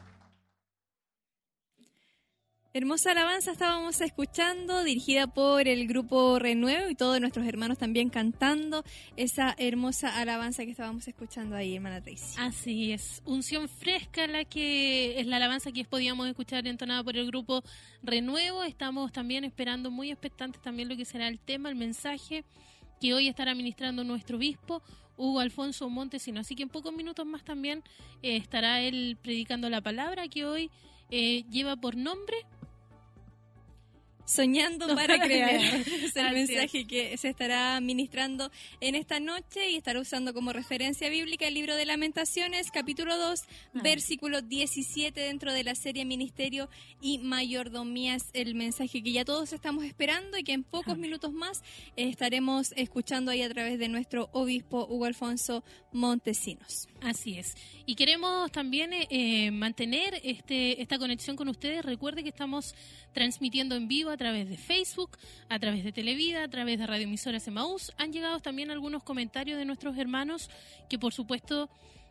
Hermosa 2.73 3.11
alabanza 3.11 3.51
estábamos 3.51 3.99
escuchando, 3.99 4.81
dirigida 4.81 5.27
por 5.27 5.67
el 5.67 5.87
grupo 5.87 6.39
Renuevo 6.39 6.89
y 6.89 6.95
todos 6.95 7.19
nuestros 7.19 7.45
hermanos 7.45 7.77
también 7.77 8.09
cantando 8.09 8.85
esa 9.17 9.55
hermosa 9.57 10.17
alabanza 10.17 10.63
que 10.63 10.71
estábamos 10.71 11.05
escuchando 11.05 11.57
ahí, 11.57 11.75
hermana 11.75 12.01
Tracy. 12.01 12.35
Así 12.37 12.93
es, 12.93 13.21
unción 13.25 13.67
fresca 13.67 14.25
la 14.25 14.45
que 14.45 15.19
es 15.19 15.27
la 15.27 15.35
alabanza 15.35 15.73
que 15.73 15.83
podíamos 15.83 16.25
escuchar 16.29 16.65
entonada 16.65 17.03
por 17.03 17.17
el 17.17 17.27
grupo 17.27 17.61
Renuevo. 18.03 18.63
Estamos 18.63 19.11
también 19.11 19.43
esperando 19.43 19.91
muy 19.91 20.11
expectantes 20.11 20.61
también 20.61 20.87
lo 20.87 20.95
que 20.95 21.03
será 21.03 21.27
el 21.27 21.39
tema, 21.41 21.67
el 21.67 21.75
mensaje 21.75 22.45
que 23.01 23.13
hoy 23.13 23.27
estará 23.27 23.53
ministrando 23.53 24.05
nuestro 24.05 24.37
obispo 24.37 24.81
Hugo 25.18 25.39
Alfonso 25.39 25.89
Montesino. 25.89 26.39
Así 26.39 26.55
que 26.55 26.64
en 26.64 26.70
pocos 26.70 26.93
minutos 26.93 27.26
más 27.26 27.43
también 27.43 27.84
eh, 28.22 28.38
estará 28.38 28.82
él 28.82 29.18
predicando 29.22 29.70
la 29.70 29.82
palabra 29.82 30.28
que 30.28 30.45
hoy 30.45 30.72
eh, 31.09 31.43
lleva 31.49 31.76
por 31.76 31.95
nombre 31.95 32.38
Soñando 34.26 34.88
para 34.95 35.19
crear. 35.19 35.55
es 35.55 36.15
el 36.15 36.26
Así 36.26 36.36
mensaje 36.36 36.88
que 36.88 37.17
se 37.17 37.30
estará 37.30 37.80
ministrando 37.82 38.51
en 38.80 38.95
esta 38.95 39.19
noche 39.19 39.69
y 39.69 39.76
estará 39.76 39.99
usando 39.99 40.34
como 40.34 40.53
referencia 40.53 41.09
bíblica 41.09 41.47
el 41.47 41.53
libro 41.53 41.76
de 41.76 41.86
Lamentaciones, 41.86 42.71
capítulo 42.71 43.17
2, 43.17 43.41
versículo 43.74 44.41
17 44.41 45.19
dentro 45.19 45.53
de 45.53 45.63
la 45.63 45.76
serie 45.76 46.05
Ministerio 46.05 46.69
y 47.01 47.19
Mayordomías, 47.19 48.30
el 48.34 48.55
mensaje 48.55 49.03
que 49.03 49.11
ya 49.11 49.26
todos 49.26 49.53
estamos 49.53 49.84
esperando 49.84 50.38
y 50.38 50.43
que 50.43 50.53
en 50.53 50.63
pocos 50.63 50.97
minutos 50.97 51.34
más 51.34 51.61
estaremos 51.95 52.74
escuchando 52.76 53.32
ahí 53.32 53.41
a 53.41 53.49
través 53.49 53.80
de 53.80 53.89
nuestro 53.89 54.30
obispo 54.32 54.88
Hugo 54.89 55.05
Alfonso 55.05 55.63
Montesinos. 55.91 56.88
Así 57.01 57.38
es. 57.38 57.55
Y 57.86 57.95
queremos 57.95 58.51
también 58.51 58.93
eh, 58.93 59.07
eh, 59.09 59.51
mantener 59.51 60.19
este, 60.24 60.82
esta 60.82 60.97
conexión 60.97 61.36
con 61.36 61.49
ustedes. 61.49 61.84
Recuerde 61.84 62.24
que 62.24 62.30
estamos 62.30 62.76
transmitiendo 63.14 63.76
en 63.76 63.88
vivo 63.88 64.09
a 64.09 64.18
través 64.18 64.49
de 64.49 64.57
Facebook, 64.57 65.18
a 65.49 65.59
través 65.59 65.84
de 65.84 65.91
Televida, 65.91 66.43
a 66.43 66.47
través 66.47 66.80
de 66.80 66.88
Radio 66.88 67.03
Emisoras 67.03 67.47
Emaús. 67.47 67.91
Han 67.97 68.11
llegado 68.11 68.39
también 68.39 68.72
algunos 68.72 69.03
comentarios 69.03 69.57
de 69.57 69.66
nuestros 69.66 69.97
hermanos 69.97 70.49
que 70.89 70.99
por 70.99 71.14
supuesto 71.14 71.70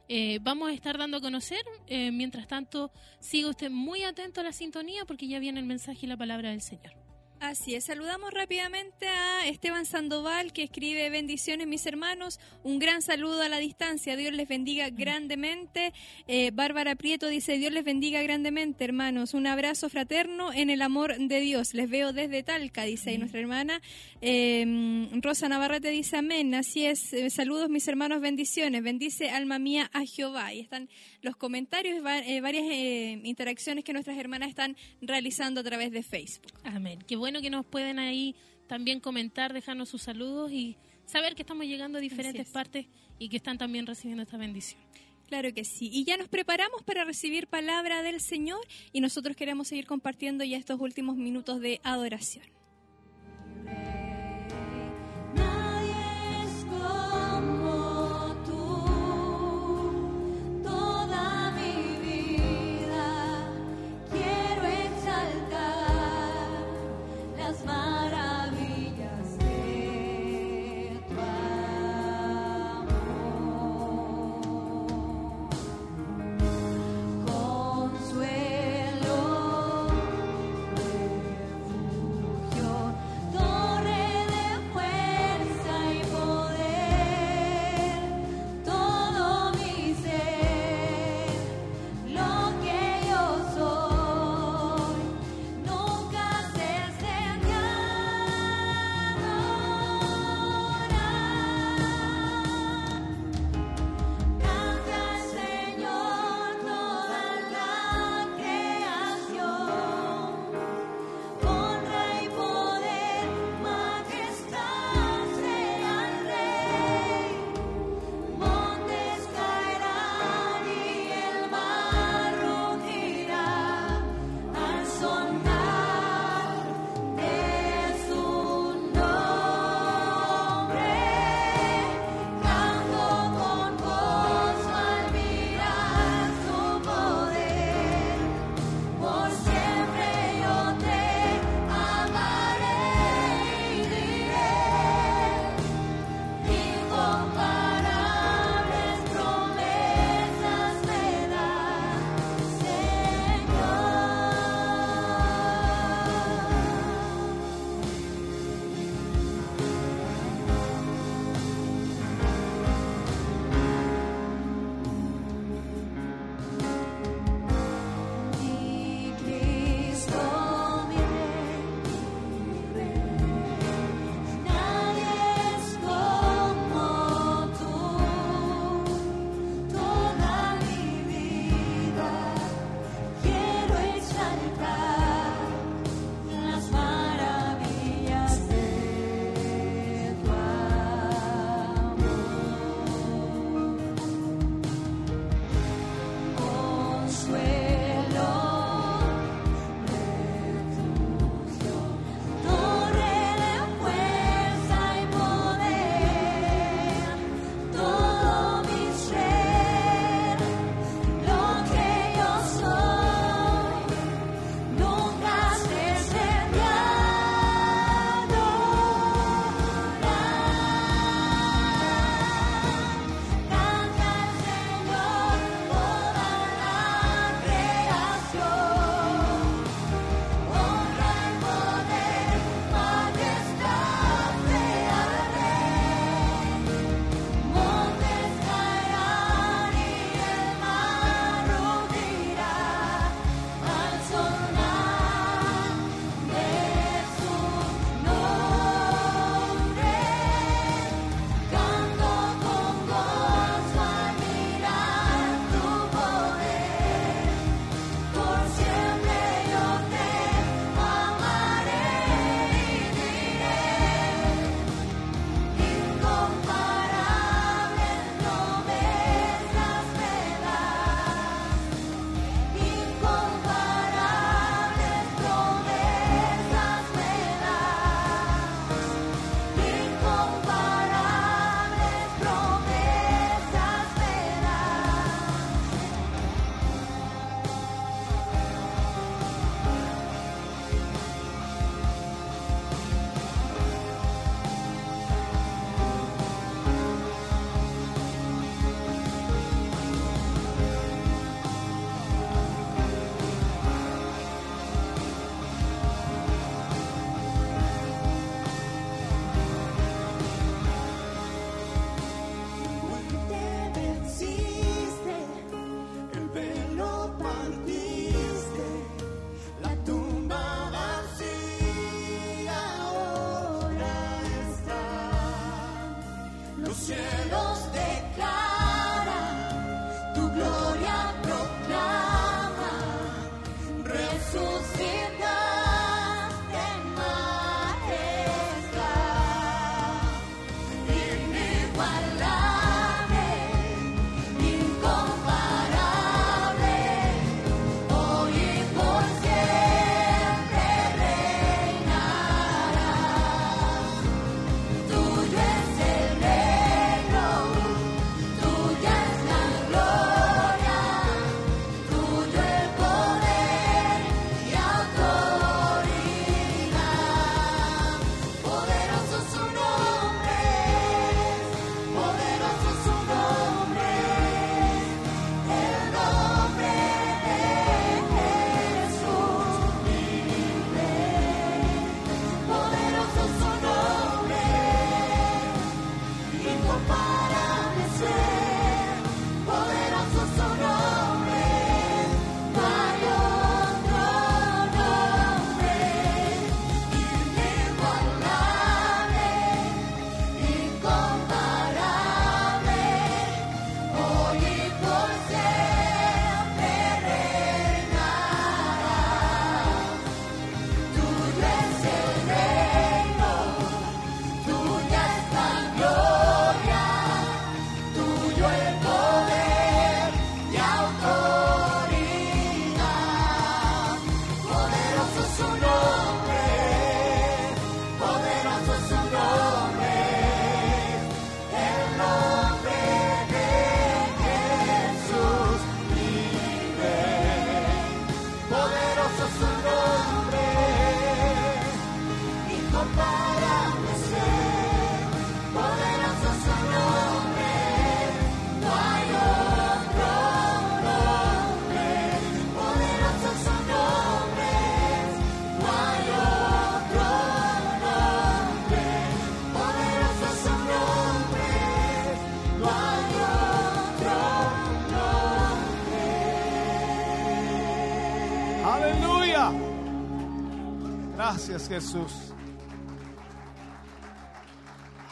eh, 0.08 0.38
vamos 0.42 0.68
a 0.70 0.72
estar 0.72 0.98
dando 0.98 1.18
a 1.18 1.20
conocer. 1.20 1.62
Eh, 1.86 2.10
mientras 2.10 2.46
tanto, 2.46 2.90
siga 3.20 3.48
usted 3.48 3.70
muy 3.70 4.02
atento 4.04 4.40
a 4.40 4.44
la 4.44 4.52
sintonía 4.52 5.04
porque 5.04 5.28
ya 5.28 5.38
viene 5.38 5.60
el 5.60 5.66
mensaje 5.66 6.06
y 6.06 6.08
la 6.08 6.16
palabra 6.16 6.50
del 6.50 6.62
Señor. 6.62 7.11
Así 7.42 7.74
es, 7.74 7.86
saludamos 7.86 8.32
rápidamente 8.32 9.08
a 9.08 9.48
Esteban 9.48 9.84
Sandoval 9.84 10.52
que 10.52 10.62
escribe 10.62 11.10
bendiciones 11.10 11.66
mis 11.66 11.84
hermanos, 11.86 12.38
un 12.62 12.78
gran 12.78 13.02
saludo 13.02 13.42
a 13.42 13.48
la 13.48 13.58
distancia, 13.58 14.14
Dios 14.14 14.32
les 14.32 14.46
bendiga 14.46 14.90
grandemente. 14.90 15.92
Eh, 16.28 16.52
Bárbara 16.54 16.94
Prieto 16.94 17.26
dice 17.26 17.58
Dios 17.58 17.72
les 17.72 17.84
bendiga 17.84 18.22
grandemente 18.22 18.84
hermanos, 18.84 19.34
un 19.34 19.48
abrazo 19.48 19.88
fraterno 19.88 20.52
en 20.52 20.70
el 20.70 20.82
amor 20.82 21.18
de 21.18 21.40
Dios, 21.40 21.74
les 21.74 21.90
veo 21.90 22.12
desde 22.12 22.44
Talca, 22.44 22.84
dice 22.84 23.10
ahí 23.10 23.18
nuestra 23.18 23.40
hermana. 23.40 23.82
Eh, 24.20 25.08
Rosa 25.20 25.48
Navarrete 25.48 25.90
dice 25.90 26.18
amén, 26.18 26.54
así 26.54 26.86
es, 26.86 27.12
Eh, 27.12 27.28
saludos 27.28 27.68
mis 27.68 27.88
hermanos, 27.88 28.20
bendiciones, 28.20 28.84
bendice 28.84 29.30
alma 29.30 29.58
mía 29.58 29.90
a 29.92 30.06
Jehová. 30.06 30.54
Y 30.54 30.60
están 30.60 30.88
los 31.22 31.36
comentarios, 31.36 32.04
va- 32.04 32.18
eh, 32.20 32.40
varias 32.40 32.64
eh, 32.68 33.20
interacciones 33.24 33.84
que 33.84 33.92
nuestras 33.92 34.18
hermanas 34.18 34.48
están 34.48 34.76
realizando 35.00 35.60
a 35.60 35.64
través 35.64 35.90
de 35.92 36.02
Facebook. 36.02 36.52
Amén. 36.64 36.98
Qué 37.06 37.16
bueno 37.16 37.40
que 37.40 37.48
nos 37.50 37.64
pueden 37.64 37.98
ahí 37.98 38.34
también 38.66 39.00
comentar, 39.00 39.52
dejarnos 39.52 39.88
sus 39.88 40.02
saludos 40.02 40.52
y 40.52 40.76
saber 41.06 41.34
que 41.34 41.42
estamos 41.42 41.66
llegando 41.66 41.98
a 41.98 42.00
diferentes 42.00 42.46
es. 42.48 42.52
partes 42.52 42.86
y 43.18 43.28
que 43.28 43.36
están 43.36 43.56
también 43.58 43.86
recibiendo 43.86 44.22
esta 44.22 44.36
bendición. 44.36 44.80
Claro 45.28 45.52
que 45.54 45.64
sí. 45.64 45.88
Y 45.92 46.04
ya 46.04 46.16
nos 46.16 46.28
preparamos 46.28 46.82
para 46.82 47.04
recibir 47.04 47.46
palabra 47.46 48.02
del 48.02 48.20
Señor 48.20 48.60
y 48.92 49.00
nosotros 49.00 49.34
queremos 49.36 49.68
seguir 49.68 49.86
compartiendo 49.86 50.44
ya 50.44 50.58
estos 50.58 50.78
últimos 50.80 51.16
minutos 51.16 51.60
de 51.60 51.80
adoración. 51.84 52.44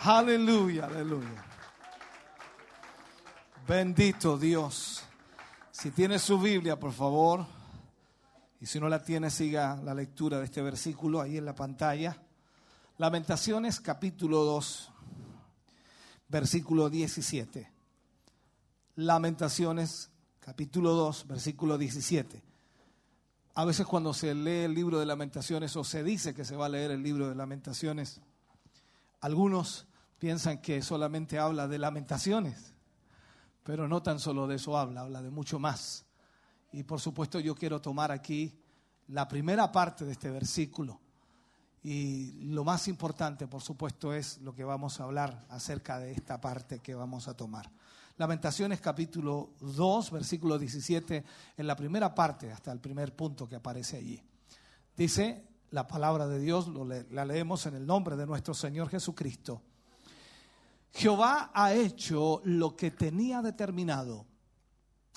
Aleluya, 0.03 0.87
aleluya. 0.87 1.45
Bendito 3.69 4.39
Dios. 4.39 5.03
Si 5.71 5.91
tiene 5.91 6.19
su 6.19 6.41
Biblia, 6.41 6.81
por 6.81 6.93
favor, 6.93 7.45
y 8.63 8.65
si 8.65 8.81
no 8.81 8.89
la 8.89 9.03
tiene, 9.03 9.29
siga 9.29 9.77
la 9.77 9.93
lectura 9.93 10.39
de 10.39 10.47
este 10.47 10.63
versículo 10.63 11.21
ahí 11.21 11.37
en 11.37 11.45
la 11.45 11.55
pantalla. 11.55 12.17
Lamentaciones 12.97 13.79
capítulo 13.79 14.43
2, 14.45 14.91
versículo 16.29 16.89
17. 16.89 17.71
Lamentaciones 18.97 20.11
capítulo 20.41 20.95
2, 20.95 21.27
versículo 21.27 21.77
17. 21.77 22.43
A 23.55 23.65
veces 23.67 23.85
cuando 23.85 24.15
se 24.15 24.35
lee 24.35 24.65
el 24.65 24.73
libro 24.73 24.99
de 24.99 25.05
lamentaciones 25.05 25.77
o 25.77 25.85
se 25.85 26.03
dice 26.03 26.33
que 26.33 26.47
se 26.47 26.57
va 26.57 26.67
a 26.67 26.71
leer 26.71 26.91
el 26.91 27.03
libro 27.03 27.29
de 27.29 27.35
lamentaciones, 27.35 28.23
algunos 29.21 29.87
piensan 30.21 30.59
que 30.59 30.83
solamente 30.83 31.39
habla 31.39 31.67
de 31.67 31.79
lamentaciones, 31.79 32.75
pero 33.65 33.89
no 33.89 34.03
tan 34.03 34.21
solo 34.21 34.47
de 34.47 34.57
eso 34.57 34.77
habla, 34.77 35.01
habla 35.01 35.23
de 35.23 35.31
mucho 35.31 35.59
más. 35.59 36.05
Y 36.73 36.83
por 36.85 37.01
supuesto 37.01 37.41
yo 37.41 37.55
quiero 37.55 37.81
tomar 37.81 38.13
aquí 38.13 38.55
la 39.09 39.27
primera 39.27 39.73
parte 39.73 40.05
de 40.05 40.13
este 40.13 40.31
versículo. 40.31 41.01
Y 41.83 42.33
lo 42.45 42.65
más 42.65 42.87
importante, 42.87 43.47
por 43.47 43.63
supuesto, 43.63 44.13
es 44.13 44.39
lo 44.43 44.55
que 44.55 44.63
vamos 44.63 45.01
a 45.01 45.05
hablar 45.05 45.47
acerca 45.49 45.99
de 45.99 46.13
esta 46.13 46.39
parte 46.39 46.81
que 46.81 46.95
vamos 46.95 47.27
a 47.27 47.35
tomar. 47.35 47.71
Lamentaciones 48.19 48.83
capítulo 48.83 49.55
2, 49.61 50.11
versículo 50.11 50.59
17, 50.59 51.25
en 51.57 51.67
la 51.67 51.75
primera 51.75 52.15
parte, 52.15 52.53
hasta 52.53 52.71
el 52.71 52.79
primer 52.79 53.17
punto 53.17 53.49
que 53.49 53.57
aparece 53.57 53.97
allí. 53.97 54.23
Dice 54.95 55.49
la 55.71 55.87
palabra 55.87 56.27
de 56.27 56.39
Dios, 56.39 56.69
la 57.11 57.25
leemos 57.25 57.65
en 57.65 57.77
el 57.77 57.87
nombre 57.87 58.17
de 58.17 58.27
nuestro 58.27 58.53
Señor 58.53 58.91
Jesucristo. 58.91 59.63
Jehová 60.93 61.51
ha 61.55 61.73
hecho 61.73 62.41
lo 62.45 62.77
que 62.77 62.91
tenía 62.91 63.43
determinado, 63.43 64.27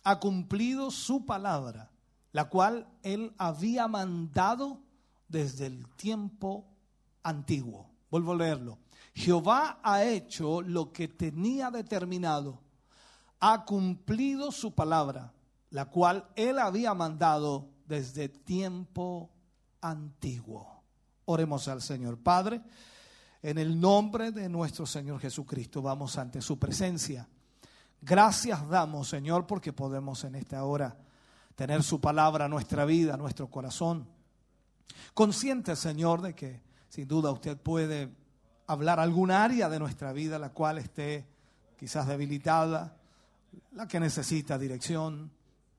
ha 0.04 0.20
cumplido 0.20 0.91
su 0.91 1.26
palabra, 1.26 1.91
la 2.32 2.50
cual 2.50 2.88
él 3.02 3.34
había 3.38 3.88
mandado 3.88 4.82
desde 5.28 5.66
el 5.66 5.88
tiempo 5.95 6.66
antiguo. 7.24 7.90
Vuelvo 8.10 8.34
a 8.34 8.36
leerlo. 8.36 8.80
Jehová 9.16 9.80
ha 9.84 10.04
hecho 10.04 10.62
lo 10.62 10.91
que 10.91 11.08
tenía 11.08 11.70
determinado, 11.72 12.62
ha 13.40 13.66
cumplido 13.66 14.52
su 14.52 14.74
palabra, 14.74 15.34
la 15.70 15.86
cual 15.86 16.28
él 16.36 16.60
había 16.60 16.94
mandado 16.94 17.70
desde 17.86 18.30
tiempo 18.30 19.30
antiguo. 19.82 20.84
Oremos 21.26 21.68
al 21.68 21.82
Señor 21.82 22.18
Padre. 22.18 22.62
En 23.44 23.57
el 23.57 23.78
nombre 23.78 24.32
de 24.32 24.48
nuestro 24.48 24.86
Señor 24.86 25.20
Jesucristo 25.20 25.82
vamos 25.82 26.18
ante 26.18 26.41
su 26.41 26.57
presencia. 26.57 27.28
Gracias 28.02 28.70
damos, 28.70 29.10
Señor, 29.10 29.45
porque 29.45 29.74
podemos 29.74 30.24
en 30.24 30.36
esta 30.36 30.64
hora 30.64 30.95
tener 31.53 31.84
su 31.84 31.99
palabra, 31.99 32.48
nuestra 32.48 32.86
vida, 32.86 33.18
nuestro 33.18 33.48
corazón. 33.49 34.07
Consciente, 35.14 35.76
Señor, 35.76 36.22
de 36.22 36.34
que 36.34 36.61
sin 36.88 37.06
duda 37.06 37.32
usted 37.32 37.57
puede 37.57 38.10
hablar 38.65 39.02
algún 39.02 39.30
área 39.30 39.68
de 39.68 39.78
nuestra 39.78 40.14
vida 40.14 40.40
la 40.40 40.52
cual 40.53 40.78
esté 40.78 41.28
quizás 41.78 42.07
debilitada, 42.07 42.95
la 43.74 43.90
que 43.90 43.99
necesita 43.99 44.57
dirección, 44.57 45.30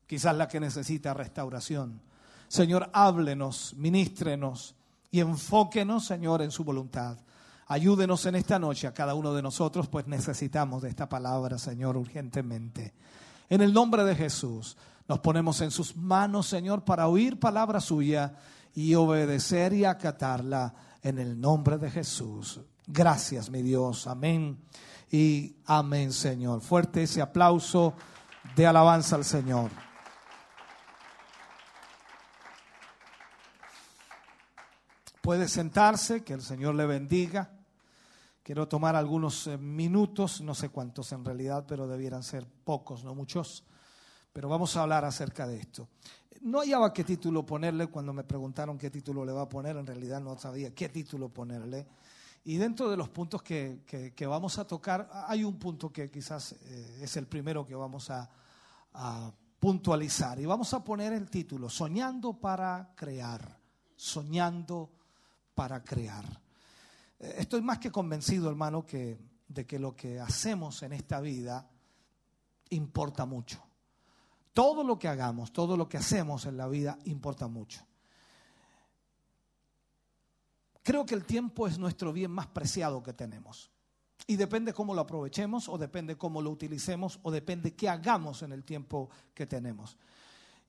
quizás 0.07 0.37
la 0.37 0.49
que 0.49 0.61
necesita 0.61 1.15
restauración. 1.15 2.03
Señor, 2.47 2.91
háblenos, 2.93 3.73
ministrenos 3.79 4.75
y 5.11 5.21
enfóquenos, 5.21 6.05
Señor, 6.05 6.43
en 6.43 6.51
su 6.51 6.63
voluntad. 6.63 7.17
Ayúdenos 7.75 8.25
en 8.27 8.37
esta 8.37 8.57
noche 8.61 8.87
a 8.87 8.95
cada 8.95 9.17
uno 9.17 9.35
de 9.35 9.43
nosotros, 9.43 9.89
pues 9.89 10.07
necesitamos 10.07 10.81
de 10.81 10.91
esta 10.91 11.09
palabra, 11.09 11.59
Señor, 11.59 11.97
urgentemente. 11.97 12.95
En 13.49 13.63
el 13.63 13.73
nombre 13.73 14.05
de 14.05 14.15
Jesús, 14.15 14.77
nos 15.09 15.19
ponemos 15.19 15.61
en 15.61 15.73
sus 15.73 15.97
manos, 15.97 16.47
Señor, 16.47 16.85
para 16.85 17.09
oír 17.09 17.41
palabra 17.41 17.81
suya 17.81 18.37
y 18.77 18.95
obedecer 18.95 19.73
y 19.73 19.85
acatarla 19.85 20.73
en 21.03 21.19
el 21.19 21.41
nombre 21.41 21.77
de 21.77 21.91
Jesús. 21.91 22.61
Gracias, 22.87 23.51
mi 23.51 23.61
Dios. 23.61 24.07
Amén. 24.07 24.57
Y 25.11 25.57
amén, 25.67 26.13
Señor. 26.13 26.61
Fuerte 26.61 27.03
ese 27.03 27.23
aplauso 27.23 27.95
de 28.55 28.69
alabanza 28.69 29.17
al 29.17 29.25
Señor. 29.25 29.73
Puede 35.21 35.49
sentarse, 35.49 36.23
que 36.23 36.35
el 36.35 36.43
Señor 36.43 36.77
le 36.77 36.87
bendiga. 36.87 37.51
Quiero 38.45 38.69
tomar 38.69 38.95
algunos 38.95 39.47
eh, 39.47 39.57
minutos, 39.57 40.43
no 40.43 40.55
sé 40.55 40.69
cuántos 40.69 41.11
en 41.13 41.25
realidad, 41.25 41.65
pero 41.67 41.89
debieran 41.89 42.23
ser 42.23 42.47
pocos, 42.47 43.03
no 43.03 43.15
muchos. 43.15 43.65
Pero 44.35 44.51
vamos 44.51 44.77
a 44.77 44.83
hablar 44.83 45.03
acerca 45.07 45.47
de 45.47 45.57
esto. 45.57 45.89
No 46.43 46.61
hallaba 46.61 46.93
qué 46.93 47.05
título 47.05 47.47
ponerle 47.47 47.87
cuando 47.87 48.13
me 48.13 48.23
preguntaron 48.23 48.77
qué 48.77 48.91
título 48.91 49.25
le 49.25 49.33
va 49.33 49.43
a 49.43 49.49
poner, 49.49 49.79
en 49.79 49.87
realidad 49.87 50.21
no 50.21 50.37
sabía 50.37 50.75
qué 50.75 50.91
título 50.91 51.31
ponerle. 51.31 51.87
Y 52.45 52.59
dentro 52.59 52.91
de 52.91 52.99
los 52.99 53.09
puntos 53.09 53.43
que, 53.43 53.81
que, 53.87 54.27
vamos 54.27 54.59
a 54.59 54.67
tocar, 54.67 55.09
hay 55.27 55.43
un 55.43 55.59
punto 55.59 55.91
que 55.91 56.11
quizás 56.11 56.53
eh, 56.53 56.99
es 57.01 57.17
el 57.17 57.27
primero 57.27 57.65
que 57.65 57.75
vamos 57.75 58.11
a, 58.11 58.29
a 58.93 59.33
puntualizar. 59.59 60.39
Y 60.39 60.45
vamos 60.45 60.75
a 60.75 60.85
poner 60.85 61.15
el 61.15 61.31
título, 61.31 61.71
Soñando 61.71 62.35
para 62.35 62.93
crear, 62.95 63.59
soñando 63.97 64.91
para 65.55 65.83
crear. 65.83 66.44
Eh, 67.19 67.37
estoy 67.39 67.63
más 67.63 67.79
que 67.79 67.91
convencido, 67.91 68.49
hermano, 68.49 68.85
que, 68.85 69.19
de 69.49 69.67
que 69.67 69.79
lo 69.79 69.95
que 69.95 70.21
hacemos 70.21 70.83
en 70.83 70.93
esta 70.93 71.21
vida 71.21 71.69
importa 72.71 73.25
mucho. 73.27 73.63
Todo 74.53 74.85
lo 74.85 74.99
que 74.99 75.09
hagamos, 75.09 75.53
todo 75.53 75.77
lo 75.77 75.89
que 75.89 75.97
hacemos 75.97 76.47
en 76.47 76.57
la 76.57 76.69
vida 76.69 76.99
importa 77.05 77.49
mucho. 77.49 77.85
Creo 80.83 81.07
que 81.07 81.15
el 81.15 81.25
tiempo 81.25 81.67
es 81.67 81.79
nuestro 81.79 82.13
bien 82.13 82.31
más 82.31 82.47
preciado 82.47 83.03
que 83.03 83.13
tenemos. 83.13 83.71
Y 84.27 84.37
depende 84.37 84.73
cómo 84.73 84.95
lo 84.95 85.01
aprovechemos, 85.01 85.69
o 85.69 85.77
depende 85.77 86.17
cómo 86.17 86.41
lo 86.41 86.51
utilicemos, 86.51 87.19
o 87.23 87.31
depende 87.31 87.75
qué 87.75 87.89
hagamos 87.89 88.43
en 88.43 88.53
el 88.53 88.65
tiempo 88.65 89.11
que 89.35 89.47
tenemos. 89.47 89.99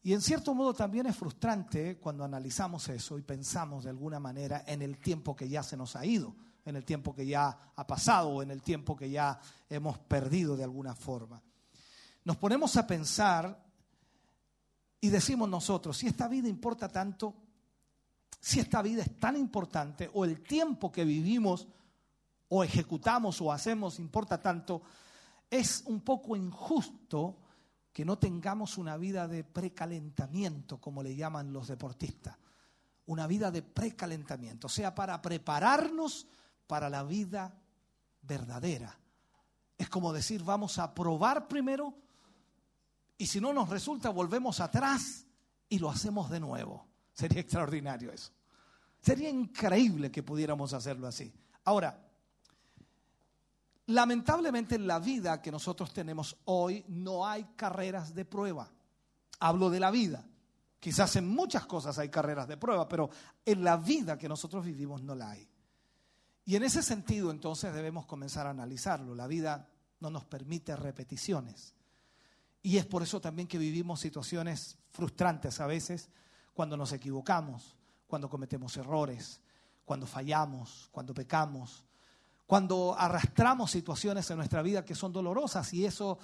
Y 0.06 0.14
en 0.14 0.22
cierto 0.22 0.54
modo 0.54 0.72
también 0.72 1.08
es 1.08 1.16
frustrante 1.16 1.98
cuando 1.98 2.24
analizamos 2.24 2.88
eso 2.90 3.18
y 3.18 3.24
pensamos 3.24 3.86
de 3.86 3.90
alguna 3.90 4.20
manera 4.20 4.64
en 4.68 4.84
el 4.84 5.00
tiempo 5.00 5.36
que 5.36 5.50
ya 5.50 5.64
se 5.64 5.76
nos 5.76 5.96
ha 5.96 6.06
ido, 6.06 6.36
en 6.64 6.76
el 6.76 6.86
tiempo 6.86 7.16
que 7.16 7.26
ya 7.26 7.72
ha 7.76 7.88
pasado 7.88 8.30
o 8.30 8.44
en 8.44 8.52
el 8.52 8.62
tiempo 8.62 8.96
que 8.96 9.10
ya 9.10 9.42
hemos 9.68 9.98
perdido 9.98 10.56
de 10.56 10.64
alguna 10.64 10.94
forma. 10.94 11.42
Nos 12.24 12.38
ponemos 12.38 12.78
a 12.78 12.86
pensar 12.86 13.66
y 15.02 15.10
decimos 15.10 15.50
nosotros, 15.50 15.98
si 15.98 16.06
esta 16.06 16.28
vida 16.28 16.48
importa 16.48 16.88
tanto, 16.88 17.34
si 18.40 18.60
esta 18.60 18.84
vida 18.84 19.02
es 19.02 19.20
tan 19.20 19.36
importante 19.36 20.12
o 20.14 20.24
el 20.24 20.44
tiempo 20.44 20.92
que 20.92 21.04
vivimos 21.04 21.68
o 22.50 22.64
ejecutamos 22.64 23.42
o 23.42 23.52
hacemos 23.52 23.98
importa 23.98 24.40
tanto, 24.40 24.84
es 25.50 25.82
un 25.88 26.02
poco 26.02 26.36
injusto 26.36 27.40
que 27.96 28.04
no 28.04 28.18
tengamos 28.18 28.78
una 28.78 28.98
vida 28.98 29.26
de 29.26 29.46
precalentamiento, 29.46 30.82
como 30.82 31.02
le 31.02 31.16
llaman 31.16 31.54
los 31.54 31.70
deportistas. 31.70 32.38
Una 33.06 33.26
vida 33.26 33.52
de 33.52 33.62
precalentamiento, 33.62 34.68
o 34.68 34.70
sea, 34.70 34.94
para 34.94 35.22
prepararnos 35.22 36.28
para 36.68 36.90
la 36.90 37.04
vida 37.04 37.58
verdadera. 38.22 39.00
Es 39.78 39.88
como 39.88 40.12
decir, 40.12 40.44
vamos 40.44 40.78
a 40.78 40.94
probar 40.94 41.48
primero 41.48 41.94
y 43.18 43.28
si 43.28 43.40
no 43.40 43.54
nos 43.54 43.70
resulta, 43.70 44.10
volvemos 44.10 44.60
atrás 44.60 45.26
y 45.70 45.80
lo 45.80 45.90
hacemos 45.90 46.30
de 46.30 46.42
nuevo. 46.42 46.86
Sería 47.14 47.40
extraordinario 47.40 48.12
eso. 48.12 48.34
Sería 49.00 49.30
increíble 49.30 50.12
que 50.12 50.22
pudiéramos 50.22 50.74
hacerlo 50.74 51.08
así. 51.08 51.34
Ahora, 51.64 52.05
Lamentablemente 53.88 54.76
en 54.76 54.88
la 54.88 55.00
vida 55.00 55.42
que 55.42 55.52
nosotros 55.52 55.94
tenemos 55.94 56.36
hoy 56.46 56.84
no 56.88 57.28
hay 57.28 57.44
carreras 57.56 58.16
de 58.16 58.26
prueba. 58.26 58.72
Hablo 59.40 59.70
de 59.70 59.80
la 59.80 59.92
vida. 59.92 60.26
Quizás 60.80 61.16
en 61.16 61.28
muchas 61.28 61.66
cosas 61.66 61.98
hay 62.00 62.10
carreras 62.10 62.48
de 62.48 62.58
prueba, 62.58 62.88
pero 62.88 63.10
en 63.46 63.64
la 63.64 63.78
vida 63.78 64.18
que 64.18 64.30
nosotros 64.30 64.66
vivimos 64.66 65.02
no 65.02 65.16
la 65.16 65.32
hay. 65.32 65.48
Y 66.46 66.56
en 66.56 66.64
ese 66.64 66.84
sentido 66.84 67.32
entonces 67.32 67.74
debemos 67.74 68.06
comenzar 68.06 68.48
a 68.48 68.52
analizarlo. 68.52 69.16
La 69.16 69.28
vida 69.28 69.68
no 70.00 70.10
nos 70.10 70.26
permite 70.26 70.76
repeticiones. 70.76 71.76
Y 72.62 72.78
es 72.78 72.86
por 72.86 73.04
eso 73.04 73.22
también 73.22 73.48
que 73.48 73.60
vivimos 73.60 74.00
situaciones 74.00 74.78
frustrantes 74.92 75.60
a 75.60 75.68
veces 75.68 76.10
cuando 76.54 76.76
nos 76.76 76.92
equivocamos, 76.94 77.76
cuando 78.08 78.30
cometemos 78.30 78.76
errores, 78.78 79.42
cuando 79.86 80.08
fallamos, 80.08 80.90
cuando 80.92 81.14
pecamos, 81.14 81.85
cuando 82.46 82.96
arrastramos 82.98 83.72
situaciones 83.72 84.30
en 84.30 84.38
nuestra 84.38 84.62
vida 84.62 84.86
que 84.86 84.96
son 84.96 85.12
dolorosas 85.12 85.74
y 85.74 85.86
eso 85.86 86.20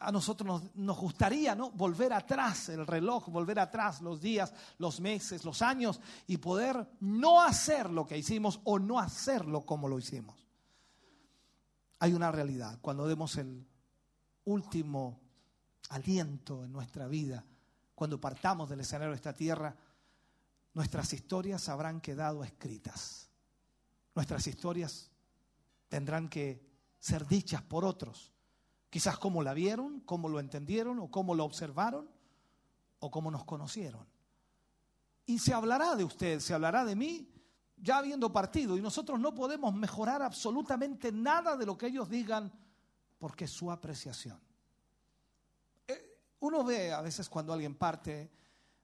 a 0.00 0.10
nosotros 0.10 0.62
nos, 0.74 0.98
gustaría 0.98 1.54
¿no? 1.54 1.70
volver 1.72 2.12
atrás 2.14 2.70
el 2.70 2.86
reloj, 2.86 3.28
volver 3.28 3.58
atrás 3.58 4.00
los 4.00 4.20
días, 4.20 4.52
los 4.78 4.98
meses, 4.98 5.44
los 5.44 5.60
años 5.60 6.00
y 6.26 6.38
poder 6.38 6.88
no 7.00 7.42
hacer 7.42 7.90
lo 7.90 8.06
que 8.06 8.16
hicimos 8.16 8.60
o 8.64 8.78
no 8.78 8.98
hacerlo 8.98 9.66
como 9.66 9.88
lo 9.88 9.98
hicimos. 9.98 10.46
Hay 11.98 12.14
una 12.14 12.32
realidad, 12.32 12.78
cuando 12.80 13.06
demos 13.06 13.36
el 13.36 13.66
último 14.44 15.20
aliento 15.90 16.64
en 16.64 16.72
nuestra 16.72 17.06
vida, 17.06 17.44
cuando 17.94 18.18
partamos 18.18 18.70
del 18.70 18.80
escenario 18.80 19.10
de 19.10 19.16
esta 19.16 19.34
tierra, 19.34 19.76
nuestras 20.72 21.12
historias 21.12 21.68
habrán 21.68 22.00
quedado 22.00 22.42
escritas. 22.42 23.28
Nuestras 24.14 24.46
historias 24.46 25.10
tendrán 25.90 26.28
que 26.28 26.64
ser 26.98 27.26
dichas 27.26 27.60
por 27.62 27.84
otros. 27.84 28.32
Quizás 28.88 29.18
cómo 29.18 29.42
la 29.42 29.52
vieron, 29.52 30.00
cómo 30.00 30.28
lo 30.28 30.40
entendieron, 30.40 30.98
o 31.00 31.10
cómo 31.10 31.34
lo 31.34 31.44
observaron, 31.44 32.08
o 33.00 33.10
cómo 33.10 33.30
nos 33.30 33.44
conocieron. 33.44 34.06
Y 35.26 35.38
se 35.38 35.52
hablará 35.52 35.96
de 35.96 36.04
usted, 36.04 36.40
se 36.40 36.54
hablará 36.54 36.84
de 36.84 36.96
mí, 36.96 37.28
ya 37.76 37.98
habiendo 37.98 38.32
partido. 38.32 38.76
Y 38.76 38.80
nosotros 38.80 39.18
no 39.18 39.34
podemos 39.34 39.74
mejorar 39.74 40.22
absolutamente 40.22 41.12
nada 41.12 41.56
de 41.56 41.66
lo 41.66 41.76
que 41.76 41.88
ellos 41.88 42.08
digan, 42.08 42.52
porque 43.18 43.44
es 43.44 43.50
su 43.50 43.70
apreciación. 43.70 44.40
Eh, 45.86 46.18
uno 46.40 46.64
ve 46.64 46.92
a 46.92 47.00
veces 47.00 47.28
cuando 47.28 47.52
alguien 47.52 47.74
parte 47.74 48.30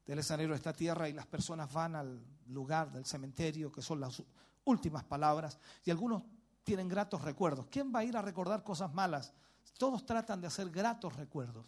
del 0.05 0.19
escenario 0.19 0.51
de 0.51 0.57
esta 0.57 0.73
tierra 0.73 1.09
y 1.09 1.13
las 1.13 1.27
personas 1.27 1.73
van 1.73 1.95
al 1.95 2.21
lugar 2.49 2.93
del 2.93 3.05
cementerio, 3.05 3.71
que 3.71 3.83
son 3.83 4.01
las 4.01 4.23
últimas 4.65 5.05
palabras, 5.05 5.59
y 5.85 5.91
algunos 5.91 6.23
tienen 6.67 6.89
gratos 6.89 7.23
recuerdos. 7.23 7.69
¿Quién 7.71 7.93
va 7.95 8.01
a 8.01 8.05
ir 8.05 8.17
a 8.17 8.23
recordar 8.23 8.65
cosas 8.65 8.93
malas? 8.93 9.33
Todos 9.79 10.05
tratan 10.05 10.41
de 10.41 10.49
hacer 10.49 10.69
gratos 10.69 11.15
recuerdos. 11.15 11.65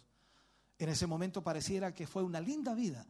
En 0.77 0.89
ese 0.89 1.07
momento 1.07 1.41
pareciera 1.41 1.93
que 1.93 2.05
fue 2.05 2.21
una 2.21 2.41
linda 2.41 2.73
vida, 2.73 3.07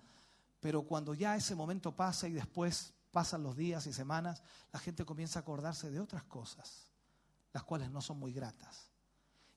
pero 0.59 0.83
cuando 0.83 1.15
ya 1.15 1.35
ese 1.35 1.55
momento 1.55 1.95
pasa 1.95 2.27
y 2.27 2.33
después 2.33 2.93
pasan 3.09 3.41
los 3.41 3.57
días 3.57 3.87
y 3.87 3.93
semanas, 3.93 4.43
la 4.71 4.77
gente 4.77 5.03
comienza 5.03 5.39
a 5.39 5.41
acordarse 5.41 5.89
de 5.89 5.99
otras 5.99 6.23
cosas, 6.25 6.91
las 7.53 7.63
cuales 7.63 7.89
no 7.89 8.01
son 8.01 8.19
muy 8.19 8.33
gratas. 8.33 8.91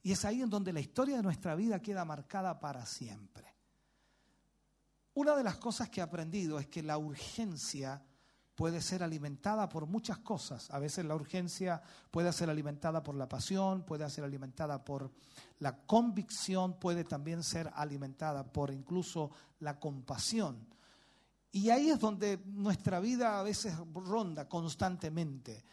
Y 0.03 0.13
es 0.13 0.25
ahí 0.25 0.41
en 0.41 0.49
donde 0.49 0.73
la 0.73 0.81
historia 0.81 1.19
de 1.19 1.23
nuestra 1.23 1.55
vida 1.55 1.83
queda 1.83 2.07
marcada 2.07 2.59
para 2.61 2.87
siempre. 2.87 3.55
Una 5.13 5.37
de 5.37 5.45
las 5.45 5.59
cosas 5.59 5.91
que 5.91 6.01
he 6.01 6.03
aprendido 6.03 6.59
es 6.59 6.67
que 6.67 6.83
la 6.83 6.97
urgencia 6.97 8.03
puede 8.55 8.81
ser 8.81 9.03
alimentada 9.03 9.69
por 9.69 9.87
muchas 9.87 10.19
cosas. 10.19 10.71
A 10.71 10.79
veces 10.79 11.05
la 11.05 11.15
urgencia 11.15 11.83
puede 12.11 12.33
ser 12.33 12.51
alimentada 12.51 13.03
por 13.03 13.15
la 13.15 13.29
pasión, 13.29 13.83
puede 13.85 14.09
ser 14.11 14.25
alimentada 14.25 14.85
por 14.85 15.11
la 15.59 15.77
convicción, 15.85 16.79
puede 16.79 17.05
también 17.05 17.43
ser 17.43 17.71
alimentada 17.75 18.45
por 18.45 18.71
incluso 18.71 19.31
la 19.61 19.79
compasión. 19.79 20.67
Y 21.51 21.71
ahí 21.71 21.91
es 21.91 21.99
donde 21.99 22.41
nuestra 22.47 23.01
vida 23.01 23.39
a 23.39 23.43
veces 23.43 23.75
ronda 23.95 24.49
constantemente. 24.49 25.65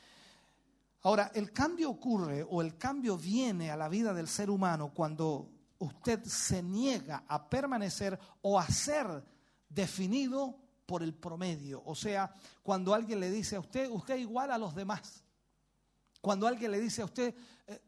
Ahora, 1.01 1.31
el 1.33 1.53
cambio 1.53 1.89
ocurre 1.89 2.45
o 2.49 2.61
el 2.61 2.77
cambio 2.77 3.17
viene 3.17 3.71
a 3.71 3.77
la 3.77 3.87
vida 3.87 4.13
del 4.13 4.27
ser 4.27 4.49
humano 4.49 4.91
cuando 4.93 5.49
usted 5.79 6.21
se 6.25 6.61
niega 6.61 7.23
a 7.27 7.49
permanecer 7.49 8.19
o 8.41 8.59
a 8.59 8.67
ser 8.67 9.23
definido 9.69 10.57
por 10.89 11.03
el 11.03 11.13
promedio. 11.13 11.83
O 11.85 11.93
sea, 11.93 12.33
cuando 12.63 12.95
alguien 12.95 13.19
le 13.19 13.29
dice 13.29 13.55
a 13.55 13.59
usted, 13.59 13.87
usted 13.91 14.15
es 14.15 14.21
igual 14.21 14.49
a 14.49 14.57
los 14.57 14.73
demás. 14.73 15.23
Cuando 16.19 16.47
alguien 16.47 16.71
le 16.71 16.79
dice 16.79 17.03
a 17.03 17.05
usted, 17.05 17.35
eh, 17.67 17.79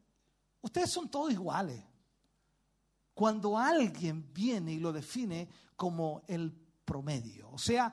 ustedes 0.61 0.91
son 0.91 1.09
todos 1.09 1.31
iguales. 1.31 1.83
Cuando 3.15 3.57
alguien 3.57 4.31
viene 4.31 4.73
y 4.73 4.79
lo 4.79 4.93
define 4.93 5.49
como 5.75 6.21
el 6.27 6.51
promedio. 6.85 7.49
O 7.49 7.57
sea, 7.57 7.91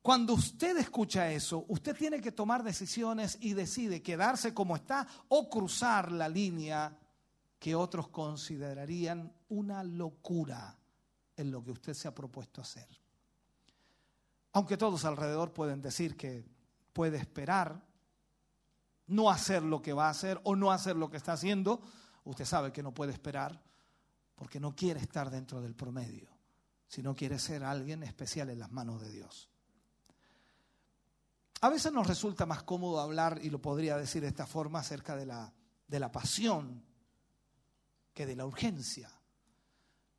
cuando 0.00 0.34
usted 0.34 0.76
escucha 0.76 1.32
eso, 1.32 1.64
usted 1.66 1.96
tiene 1.96 2.20
que 2.20 2.30
tomar 2.30 2.62
decisiones 2.62 3.38
y 3.40 3.54
decide 3.54 4.04
quedarse 4.04 4.54
como 4.54 4.76
está 4.76 5.04
o 5.26 5.50
cruzar 5.50 6.12
la 6.12 6.28
línea 6.28 6.96
que 7.58 7.74
otros 7.74 8.06
considerarían 8.10 9.32
una 9.48 9.82
locura 9.82 10.78
en 11.36 11.50
lo 11.50 11.64
que 11.64 11.72
usted 11.72 11.92
se 11.92 12.06
ha 12.06 12.14
propuesto 12.14 12.60
hacer. 12.60 13.05
Aunque 14.56 14.78
todos 14.78 15.04
alrededor 15.04 15.52
pueden 15.52 15.82
decir 15.82 16.16
que 16.16 16.42
puede 16.94 17.18
esperar, 17.18 17.78
no 19.06 19.28
hacer 19.28 19.62
lo 19.62 19.82
que 19.82 19.92
va 19.92 20.06
a 20.06 20.10
hacer 20.12 20.40
o 20.44 20.56
no 20.56 20.72
hacer 20.72 20.96
lo 20.96 21.10
que 21.10 21.18
está 21.18 21.34
haciendo, 21.34 21.78
usted 22.24 22.46
sabe 22.46 22.72
que 22.72 22.82
no 22.82 22.94
puede 22.94 23.12
esperar 23.12 23.62
porque 24.34 24.58
no 24.58 24.74
quiere 24.74 25.00
estar 25.00 25.28
dentro 25.28 25.60
del 25.60 25.74
promedio, 25.74 26.30
sino 26.86 27.14
quiere 27.14 27.38
ser 27.38 27.64
alguien 27.64 28.02
especial 28.02 28.48
en 28.48 28.60
las 28.60 28.72
manos 28.72 29.02
de 29.02 29.10
Dios. 29.10 29.50
A 31.60 31.68
veces 31.68 31.92
nos 31.92 32.06
resulta 32.06 32.46
más 32.46 32.62
cómodo 32.62 32.98
hablar, 32.98 33.38
y 33.42 33.50
lo 33.50 33.60
podría 33.60 33.98
decir 33.98 34.22
de 34.22 34.28
esta 34.28 34.46
forma, 34.46 34.78
acerca 34.78 35.16
de 35.16 35.26
la, 35.26 35.52
de 35.86 36.00
la 36.00 36.10
pasión 36.10 36.82
que 38.14 38.24
de 38.24 38.36
la 38.36 38.46
urgencia. 38.46 39.10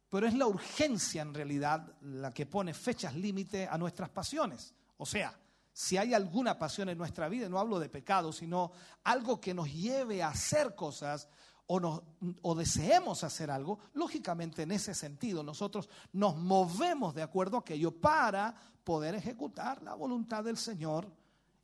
Pero 0.10 0.28
es 0.28 0.34
la 0.34 0.48
urgencia 0.48 1.22
en 1.22 1.34
realidad 1.34 1.94
la 2.02 2.34
que 2.34 2.46
pone 2.46 2.74
fechas 2.74 3.16
límite 3.16 3.68
a 3.68 3.78
nuestras 3.78 4.10
pasiones. 4.10 4.74
O 4.98 5.06
sea, 5.06 5.38
si 5.74 5.98
hay 5.98 6.14
alguna 6.14 6.58
pasión 6.58 6.90
en 6.90 6.98
nuestra 6.98 7.30
vida, 7.30 7.50
no 7.50 7.60
hablo 7.60 7.80
de 7.80 7.90
pecado, 7.90 8.32
sino 8.32 8.72
algo 9.04 9.40
que 9.40 9.54
nos 9.54 9.72
lleve 9.72 10.24
a 10.24 10.30
hacer 10.30 10.76
cosas 10.76 11.28
o, 11.68 12.02
o 12.42 12.56
deseemos 12.56 13.24
hacer 13.24 13.52
algo, 13.52 13.80
lógicamente 13.94 14.64
en 14.64 14.72
ese 14.72 14.96
sentido 14.96 15.44
nosotros 15.44 15.90
nos 16.14 16.38
movemos 16.38 17.14
de 17.14 17.22
acuerdo 17.22 17.58
a 17.58 17.60
aquello 17.60 17.92
para 17.92 18.56
poder 18.84 19.16
ejecutar 19.16 19.84
la 19.84 19.94
voluntad 19.94 20.46
del 20.46 20.58
Señor 20.58 21.12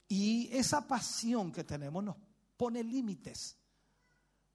y 0.10 0.50
esa 0.52 0.86
pasión 0.88 1.52
que 1.52 1.64
tenemos 1.64 2.04
nos 2.04 2.18
pone 2.58 2.84
límites. 2.84 3.58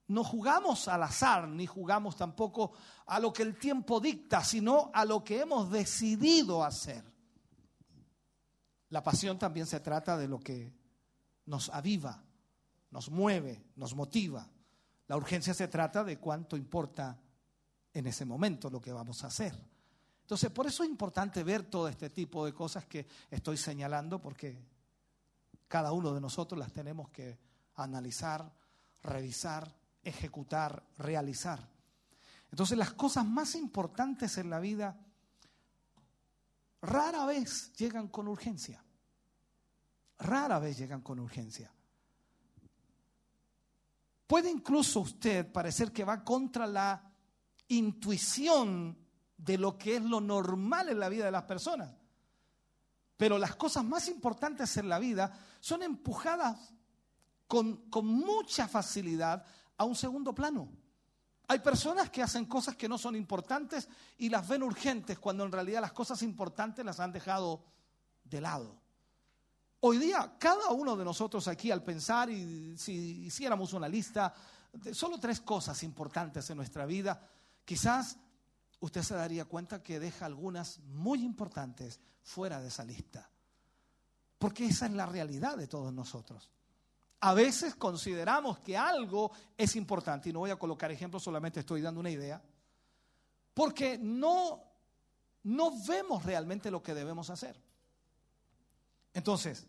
No 0.09 0.25
jugamos 0.25 0.89
al 0.89 1.03
azar, 1.03 1.47
ni 1.49 1.67
jugamos 1.67 2.17
tampoco 2.17 2.73
a 3.07 3.21
lo 3.21 3.33
que 3.33 3.43
el 3.43 3.59
tiempo 3.59 4.01
dicta, 4.01 4.43
sino 4.43 4.91
a 4.95 5.05
lo 5.05 5.23
que 5.23 5.41
hemos 5.41 5.71
decidido 5.71 6.65
hacer. 6.65 7.05
La 8.89 9.03
pasión 9.03 9.39
también 9.39 9.67
se 9.67 9.81
trata 9.81 10.17
de 10.17 10.29
lo 10.29 10.41
que 10.41 10.73
nos 11.45 11.69
aviva, 11.69 12.23
nos 12.91 13.11
mueve, 13.11 13.63
nos 13.77 13.95
motiva. 13.95 14.49
La 15.09 15.17
urgencia 15.17 15.53
se 15.53 15.69
trata 15.69 16.03
de 16.05 16.19
cuánto 16.19 16.57
importa 16.57 17.19
en 17.93 18.07
ese 18.07 18.25
momento 18.25 18.71
lo 18.71 18.81
que 18.81 18.93
vamos 18.93 19.25
a 19.25 19.27
hacer. 19.27 19.59
Entonces, 20.23 20.51
por 20.51 20.67
eso 20.67 20.85
es 20.85 20.91
importante 20.91 21.43
ver 21.43 21.65
todo 21.65 21.89
este 21.89 22.11
tipo 22.11 22.45
de 22.47 22.53
cosas 22.53 22.87
que 22.87 23.07
estoy 23.31 23.57
señalando, 23.57 24.21
porque 24.21 24.59
cada 25.67 25.93
uno 25.93 26.13
de 26.15 26.21
nosotros 26.21 26.59
las 26.59 26.73
tenemos 26.73 27.11
que 27.11 27.39
analizar, 27.75 28.51
revisar, 29.03 29.75
ejecutar, 30.03 30.83
realizar. 30.99 31.69
Entonces 32.51 32.79
las 32.79 32.93
cosas 32.93 33.27
más 33.27 33.55
importantes 33.55 34.39
en 34.39 34.51
la 34.51 34.61
vida 34.61 34.99
rara 36.83 37.27
vez 37.27 37.73
llegan 37.75 38.09
con 38.09 38.29
urgencia. 38.29 38.83
Rara 40.19 40.59
vez 40.59 40.79
llegan 40.79 41.03
con 41.03 41.19
urgencia. 41.21 41.73
Puede 44.27 44.51
incluso 44.51 45.01
usted 45.01 45.51
parecer 45.51 45.93
que 45.93 46.05
va 46.05 46.23
contra 46.23 46.67
la 46.67 47.03
intuición 47.69 48.99
de 49.37 49.57
lo 49.57 49.79
que 49.79 49.97
es 49.97 50.03
lo 50.03 50.21
normal 50.21 50.89
en 50.89 51.01
la 51.01 51.09
vida 51.09 51.25
de 51.25 51.31
las 51.31 51.45
personas. 51.45 51.91
Pero 53.17 53.39
las 53.39 53.57
cosas 53.57 53.85
más 53.85 54.09
importantes 54.09 54.77
en 54.77 54.89
la 54.89 54.99
vida 54.99 55.33
son 55.61 55.83
empujadas 55.83 56.75
con, 57.47 57.89
con, 57.89 58.07
mucha 58.07 58.69
facilidad 58.69 59.45
a 59.79 59.85
un 59.85 59.95
segundo 59.95 60.35
plano. 60.35 60.69
Hay 61.51 61.61
personas 61.61 62.11
que 62.11 62.23
hacen 62.23 62.45
cosas 62.45 62.77
que 62.77 62.89
no 62.89 62.99
son 62.99 63.17
importantes 63.17 63.89
y 64.19 64.29
las 64.29 64.47
ven 64.47 64.63
urgentes 64.63 65.19
cuando 65.19 65.45
en 65.45 65.53
realidad 65.53 65.81
las 65.81 65.93
cosas 65.93 66.21
importantes 66.23 66.85
las 66.85 67.01
han 67.01 67.11
dejado 67.11 67.65
de 68.25 68.41
lado. 68.43 68.77
Hoy 69.81 69.97
día, 69.97 70.35
cada 70.39 70.71
uno 70.71 70.95
de 70.97 71.05
nosotros 71.05 71.49
aquí 71.49 71.71
al 71.71 71.83
pensar 71.83 72.29
y 72.29 72.77
si 72.77 73.25
hiciéramos 73.25 73.73
una 73.73 73.89
lista 73.89 74.35
de 74.73 74.93
solo 74.93 75.19
tres 75.19 75.41
cosas 75.41 75.83
importantes 75.85 76.51
en 76.51 76.59
nuestra 76.59 76.85
vida, 76.85 77.27
quizás 77.65 78.19
usted 78.81 79.03
se 79.03 79.15
daría 79.15 79.47
cuenta 79.47 79.83
que 79.83 80.01
deja 80.01 80.27
algunas 80.27 80.81
muy 80.81 81.25
importantes 81.25 82.01
fuera 82.23 82.61
de 82.61 82.69
esa 82.69 82.85
lista. 82.85 83.31
Porque 84.39 84.67
esa 84.67 84.87
es 84.87 84.93
la 84.93 85.07
realidad 85.07 85.57
de 85.57 85.67
todos 85.67 85.93
nosotros. 85.93 86.51
A 87.21 87.35
veces 87.35 87.75
consideramos 87.75 88.59
que 88.61 88.77
algo 88.77 89.33
es 89.57 89.75
importante, 89.77 90.29
y 90.29 90.33
no 90.33 90.41
voy 90.41 90.51
a 90.51 90.59
colocar 90.59 90.91
ejemplos, 90.93 91.23
solamente 91.23 91.61
estoy 91.61 91.81
dando 91.81 92.01
una 92.01 92.11
idea, 92.11 92.43
porque 93.55 93.99
no, 93.99 94.63
no 95.43 95.73
vemos 95.87 96.25
realmente 96.25 96.71
lo 96.71 96.83
que 96.83 96.95
debemos 96.95 97.29
hacer. 97.31 97.61
Entonces, 99.13 99.67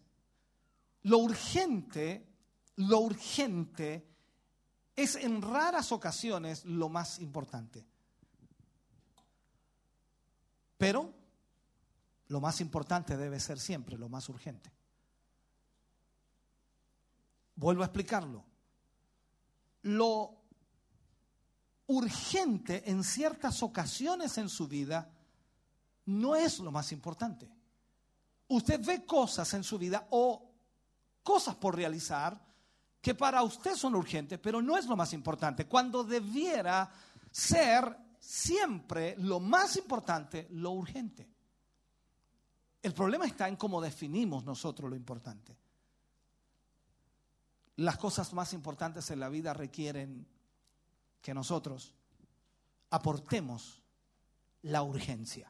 lo 1.04 1.18
urgente, 1.20 2.28
lo 2.76 3.00
urgente 3.00 4.08
es 4.96 5.16
en 5.16 5.42
raras 5.42 5.92
ocasiones 5.92 6.66
lo 6.66 6.90
más 6.90 7.20
importante. 7.20 7.86
Pero 10.78 11.14
lo 12.28 12.40
más 12.40 12.62
importante 12.62 13.18
debe 13.18 13.40
ser 13.40 13.60
siempre 13.60 13.98
lo 13.98 14.08
más 14.08 14.30
urgente. 14.30 14.72
Vuelvo 17.60 17.84
a 17.84 17.88
explicarlo. 17.88 18.46
Lo 19.82 20.34
urgente 21.88 22.90
en 22.90 23.04
ciertas 23.04 23.62
ocasiones 23.62 24.38
en 24.38 24.48
su 24.48 24.66
vida 24.66 25.12
no 26.06 26.38
es 26.38 26.60
lo 26.60 26.72
más 26.72 26.94
importante. 26.94 27.52
Usted 28.48 28.80
ve 28.86 29.06
cosas 29.06 29.54
en 29.56 29.66
su 29.66 29.78
vida 29.78 30.08
o 30.12 30.50
cosas 31.22 31.56
por 31.56 31.76
realizar 31.76 32.40
que 33.02 33.14
para 33.14 33.44
usted 33.44 33.76
son 33.76 33.94
urgentes, 33.94 34.40
pero 34.40 34.62
no 34.62 34.78
es 34.78 34.86
lo 34.86 34.96
más 34.96 35.12
importante, 35.12 35.68
cuando 35.68 36.06
debiera 36.06 36.90
ser 37.30 37.94
siempre 38.20 39.16
lo 39.18 39.42
más 39.42 39.76
importante, 39.76 40.48
lo 40.52 40.72
urgente. 40.72 41.30
El 42.82 42.94
problema 42.94 43.26
está 43.26 43.50
en 43.50 43.58
cómo 43.58 43.82
definimos 43.82 44.46
nosotros 44.46 44.90
lo 44.90 44.96
importante. 44.96 45.59
Las 47.80 47.98
cosas 47.98 48.34
más 48.34 48.52
importantes 48.52 49.10
en 49.10 49.22
la 49.22 49.30
vida 49.30 49.54
requieren 49.54 50.28
que 51.22 51.34
nosotros 51.34 51.94
aportemos 52.90 53.82
la 54.64 54.84
urgencia. 54.84 55.50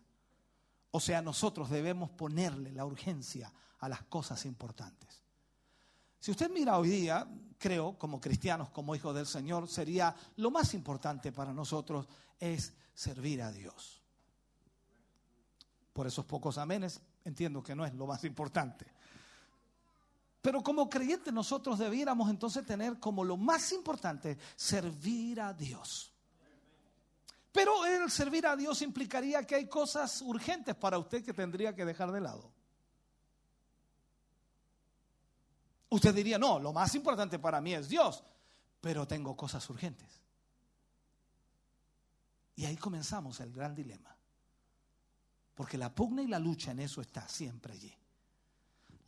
O 0.91 0.99
sea, 0.99 1.23
nosotros 1.23 1.72
debemos 1.72 2.11
ponerle 2.11 2.72
la 2.72 2.85
urgencia 2.85 3.51
a 3.80 3.89
las 3.89 4.03
cosas 4.03 4.45
importantes. 4.45 5.23
Si 6.19 6.30
usted 6.30 6.51
mira 6.51 6.77
hoy 6.77 6.89
día, 6.89 7.27
creo, 7.57 7.97
como 7.97 8.22
cristianos, 8.22 8.69
como 8.69 8.93
hijos 8.93 9.15
del 9.15 9.26
Señor, 9.26 9.68
sería 9.68 10.15
lo 10.35 10.51
más 10.51 10.76
importante 10.76 11.31
para 11.31 11.51
nosotros 11.51 12.07
es 12.38 12.76
servir 12.93 13.41
a 13.41 13.51
Dios. 13.51 14.03
Por 15.93 16.06
esos 16.06 16.26
pocos 16.26 16.60
amenes, 16.60 17.01
entiendo 17.26 17.64
que 17.64 17.76
no 17.76 17.88
es 17.88 17.93
lo 17.95 18.06
más 18.06 18.23
importante. 18.23 18.85
Pero 20.41 20.64
como 20.64 20.90
creyentes 20.90 21.34
nosotros 21.34 21.80
debiéramos 21.80 22.30
entonces 22.30 22.66
tener 22.66 22.99
como 22.99 23.24
lo 23.24 23.36
más 23.36 23.72
importante 23.74 24.38
servir 24.56 25.41
a 25.41 25.53
Dios. 25.53 26.14
Pero 27.52 27.86
el 27.86 28.10
servir 28.10 28.45
a 28.48 28.56
Dios 28.56 28.82
implicaría 28.82 29.44
que 29.44 29.56
hay 29.56 29.68
cosas 29.68 30.22
urgentes 30.22 30.76
para 30.76 30.98
usted 30.98 31.24
que 31.24 31.34
tendría 31.34 31.76
que 31.76 31.84
dejar 31.84 32.11
de 32.11 32.22
lado. 32.22 32.52
Usted 35.90 36.14
diría, 36.14 36.38
no, 36.38 36.60
lo 36.60 36.72
más 36.72 36.94
importante 36.95 37.40
para 37.40 37.60
mí 37.60 37.74
es 37.74 37.90
Dios, 37.90 38.24
pero 38.80 39.07
tengo 39.07 39.36
cosas 39.36 39.68
urgentes. 39.70 40.22
Y 42.56 42.66
ahí 42.66 42.78
comenzamos 42.78 43.40
el 43.40 43.52
gran 43.52 43.74
dilema. 43.74 44.16
Porque 45.56 45.78
la 45.78 45.94
pugna 45.94 46.22
y 46.22 46.28
la 46.28 46.40
lucha 46.40 46.72
en 46.72 46.82
eso 46.82 47.02
está 47.02 47.28
siempre 47.28 47.74
allí. 47.74 47.94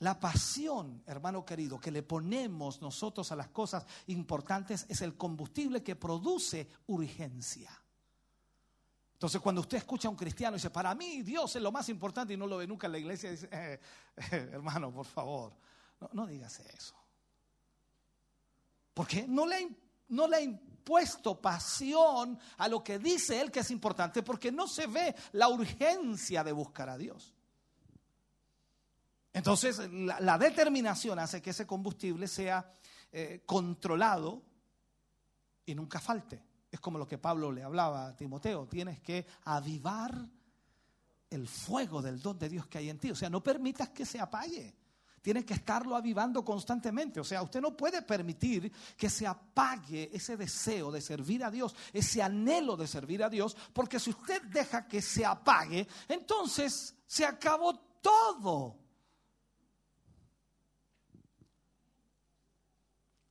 La 0.02 0.20
pasión, 0.20 1.04
hermano 1.06 1.46
querido, 1.46 1.80
que 1.80 1.92
le 1.92 2.02
ponemos 2.02 2.82
nosotros 2.82 3.32
a 3.32 3.36
las 3.36 3.50
cosas 3.50 3.86
importantes 4.08 4.88
es 4.90 5.02
el 5.02 5.16
combustible 5.16 5.84
que 5.84 5.96
produce 5.96 6.68
urgencia. 6.88 7.70
Entonces, 9.14 9.40
cuando 9.40 9.62
usted 9.62 9.78
escucha 9.78 10.08
a 10.08 10.12
un 10.12 10.18
cristiano 10.18 10.56
y 10.56 10.58
dice, 10.58 10.72
para 10.72 10.96
mí 10.96 11.22
Dios 11.22 11.56
es 11.56 11.62
lo 11.62 11.72
más 11.72 11.88
importante 11.90 12.34
y 12.34 12.38
no 12.38 12.48
lo 12.48 12.58
ve 12.58 12.66
nunca 12.66 12.88
en 12.88 12.94
la 12.94 12.98
iglesia, 12.98 13.30
dice, 13.30 13.48
eh, 13.52 13.80
eh, 14.32 14.50
hermano, 14.54 14.92
por 14.92 15.06
favor, 15.06 15.54
no, 16.00 16.10
no 16.14 16.26
digas 16.26 16.60
eso. 16.62 16.96
Porque 18.96 19.28
no 19.28 19.46
le, 19.46 19.70
no 20.08 20.28
le 20.28 20.38
ha 20.38 20.42
impuesto 20.42 21.40
pasión 21.40 22.40
a 22.58 22.68
lo 22.68 22.84
que 22.84 22.98
dice 22.98 23.40
él 23.40 23.52
que 23.52 23.60
es 23.60 23.70
importante, 23.70 24.24
porque 24.24 24.52
no 24.52 24.68
se 24.68 24.88
ve 24.88 25.14
la 25.34 25.48
urgencia 25.48 26.44
de 26.44 26.54
buscar 26.54 26.90
a 26.90 26.98
Dios. 26.98 27.36
Entonces, 29.34 29.80
la, 29.90 30.38
determinación 30.38 31.18
hace 31.20 31.42
que 31.42 31.52
ese 31.52 31.66
combustible 31.66 32.28
sea 32.28 32.74
eh, 33.12 33.44
controlado 33.46 34.44
y 35.66 35.74
nunca 35.74 36.00
falte. 36.00 36.44
Es 36.70 36.80
como 36.80 36.98
lo 36.98 37.08
que 37.08 37.18
Pablo 37.18 37.52
le 37.52 37.64
hablaba 37.64 38.08
a 38.08 38.16
Timoteo, 38.16 38.68
tienes 38.68 39.00
que 39.00 39.26
avivar 39.46 40.14
el 41.30 41.48
fuego 41.48 42.02
del 42.02 42.22
don 42.22 42.38
de 42.38 42.50
Dios 42.50 42.68
que 42.68 42.78
hay 42.78 42.90
en 42.90 43.00
ti. 43.00 43.12
O 43.12 43.16
sea, 43.16 43.30
no 43.30 43.42
permitas 43.42 43.90
que 43.90 44.06
se 44.06 44.20
apague. 44.20 44.76
Tiene 45.22 45.46
que 45.46 45.54
estarlo 45.54 45.96
avivando 45.96 46.44
constantemente. 46.44 47.20
O 47.20 47.24
sea, 47.24 47.42
usted 47.44 47.62
no 47.62 47.78
puede 47.78 48.02
permitir 48.02 48.72
que 48.98 49.10
se 49.10 49.28
apague 49.28 50.10
ese 50.12 50.36
deseo 50.36 50.92
de 50.92 51.00
servir 51.00 51.44
a 51.44 51.52
Dios, 51.52 51.76
ese 51.94 52.22
anhelo 52.22 52.76
de 52.76 52.88
servir 52.88 53.24
a 53.24 53.30
Dios, 53.30 53.56
porque 53.72 54.00
si 54.00 54.10
usted 54.10 54.42
deja 54.44 54.88
que 54.88 55.02
se 55.02 55.24
apague, 55.24 55.88
entonces 56.08 56.96
se 57.06 57.26
acabó 57.26 57.80
todo. 58.02 58.81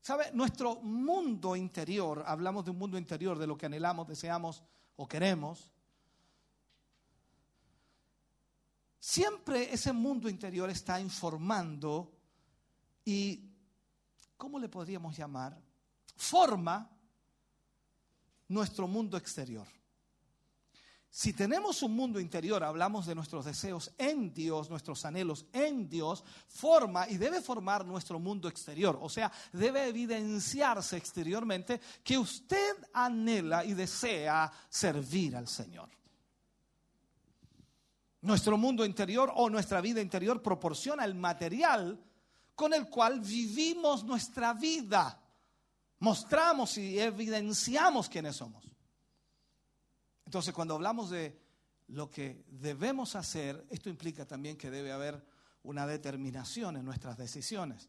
¿Sabe? 0.01 0.31
Nuestro 0.33 0.77
mundo 0.77 1.55
interior, 1.55 2.25
hablamos 2.27 2.65
de 2.65 2.71
un 2.71 2.79
mundo 2.79 2.97
interior, 2.97 3.39
de 3.39 3.47
lo 3.47 3.57
que 3.57 3.67
anhelamos, 3.67 4.09
deseamos 4.09 4.63
o 4.97 5.07
queremos. 5.07 5.71
Siempre 8.99 9.73
ese 9.73 9.93
mundo 9.93 10.29
interior 10.29 10.71
está 10.71 11.01
informando 11.01 12.13
y, 13.05 13.51
¿cómo 14.37 14.59
le 14.59 14.69
podríamos 14.69 15.17
llamar? 15.17 15.61
Forma 16.17 16.91
nuestro 18.49 18.87
mundo 18.87 19.17
exterior. 19.17 19.67
Si 21.13 21.33
tenemos 21.33 21.83
un 21.83 21.97
mundo 21.97 22.21
interior, 22.21 22.63
hablamos 22.63 23.05
de 23.05 23.17
nuestros 23.17 23.45
deseos 23.45 23.91
en 23.99 24.33
Dios, 24.33 24.71
nuestros 24.71 25.05
anhelos 25.05 25.45
en 25.53 25.89
Dios, 25.89 26.23
forma 26.47 27.09
y 27.09 27.17
debe 27.17 27.41
formar 27.41 27.85
nuestro 27.85 28.21
mundo 28.21 28.49
exterior. 28.49 28.97
O 29.03 29.09
sea, 29.09 29.31
debe 29.53 29.89
evidenciarse 29.89 30.97
exteriormente 30.97 31.81
que 32.05 32.17
usted 32.17 32.77
anhela 32.93 33.65
y 33.65 33.75
desea 33.75 34.53
servir 34.69 35.35
al 35.35 35.49
Señor. 35.49 35.91
Nuestro 38.21 38.57
mundo 38.57 38.85
interior 38.85 39.33
o 39.35 39.51
nuestra 39.51 39.81
vida 39.81 40.01
interior 40.01 40.41
proporciona 40.41 41.05
el 41.05 41.17
material 41.17 41.99
con 42.55 42.73
el 42.73 42.89
cual 42.89 43.19
vivimos 43.19 44.05
nuestra 44.05 44.53
vida. 44.55 45.21
Mostramos 45.99 46.79
y 46.79 47.01
evidenciamos 47.01 48.09
quiénes 48.09 48.37
somos. 48.37 48.70
Entonces, 50.31 50.55
cuando 50.55 50.77
hablamos 50.77 51.11
de 51.11 51.37
lo 51.89 52.09
que 52.09 52.45
debemos 52.47 53.17
hacer, 53.17 53.67
esto 53.69 53.91
implica 53.91 54.25
también 54.25 54.57
que 54.57 54.71
debe 54.71 54.93
haber 54.93 55.27
una 55.65 55.89
determinación 55.89 56.77
en 56.77 56.85
nuestras 56.85 57.19
decisiones. 57.19 57.89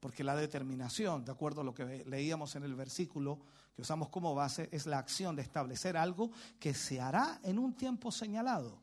Porque 0.00 0.24
la 0.24 0.34
determinación, 0.34 1.24
de 1.24 1.30
acuerdo 1.30 1.60
a 1.60 1.64
lo 1.64 1.72
que 1.72 2.04
leíamos 2.04 2.56
en 2.56 2.64
el 2.64 2.74
versículo 2.74 3.38
que 3.76 3.82
usamos 3.82 4.08
como 4.08 4.34
base, 4.34 4.68
es 4.72 4.86
la 4.86 4.98
acción 4.98 5.36
de 5.36 5.42
establecer 5.42 5.96
algo 5.96 6.32
que 6.58 6.74
se 6.74 7.00
hará 7.00 7.38
en 7.44 7.60
un 7.60 7.76
tiempo 7.76 8.10
señalado. 8.10 8.82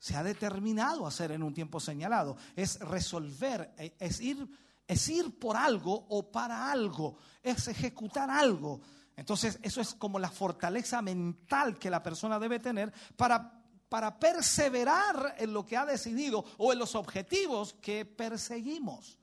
Se 0.00 0.16
ha 0.16 0.24
determinado 0.24 1.06
hacer 1.06 1.30
en 1.30 1.44
un 1.44 1.54
tiempo 1.54 1.78
señalado. 1.78 2.36
Es 2.56 2.80
resolver, 2.80 3.72
es 4.00 4.20
ir, 4.20 4.44
es 4.88 5.08
ir 5.08 5.38
por 5.38 5.56
algo 5.56 6.04
o 6.08 6.32
para 6.32 6.68
algo, 6.68 7.16
es 7.44 7.68
ejecutar 7.68 8.28
algo. 8.28 8.80
Entonces, 9.16 9.58
eso 9.62 9.80
es 9.80 9.94
como 9.94 10.18
la 10.18 10.30
fortaleza 10.30 11.00
mental 11.00 11.78
que 11.78 11.90
la 11.90 12.02
persona 12.02 12.38
debe 12.38 12.60
tener 12.60 12.92
para, 13.16 13.62
para 13.88 14.18
perseverar 14.18 15.34
en 15.38 15.52
lo 15.52 15.64
que 15.64 15.76
ha 15.76 15.86
decidido 15.86 16.44
o 16.58 16.72
en 16.72 16.78
los 16.78 16.94
objetivos 16.94 17.74
que 17.80 18.04
perseguimos. 18.04 19.18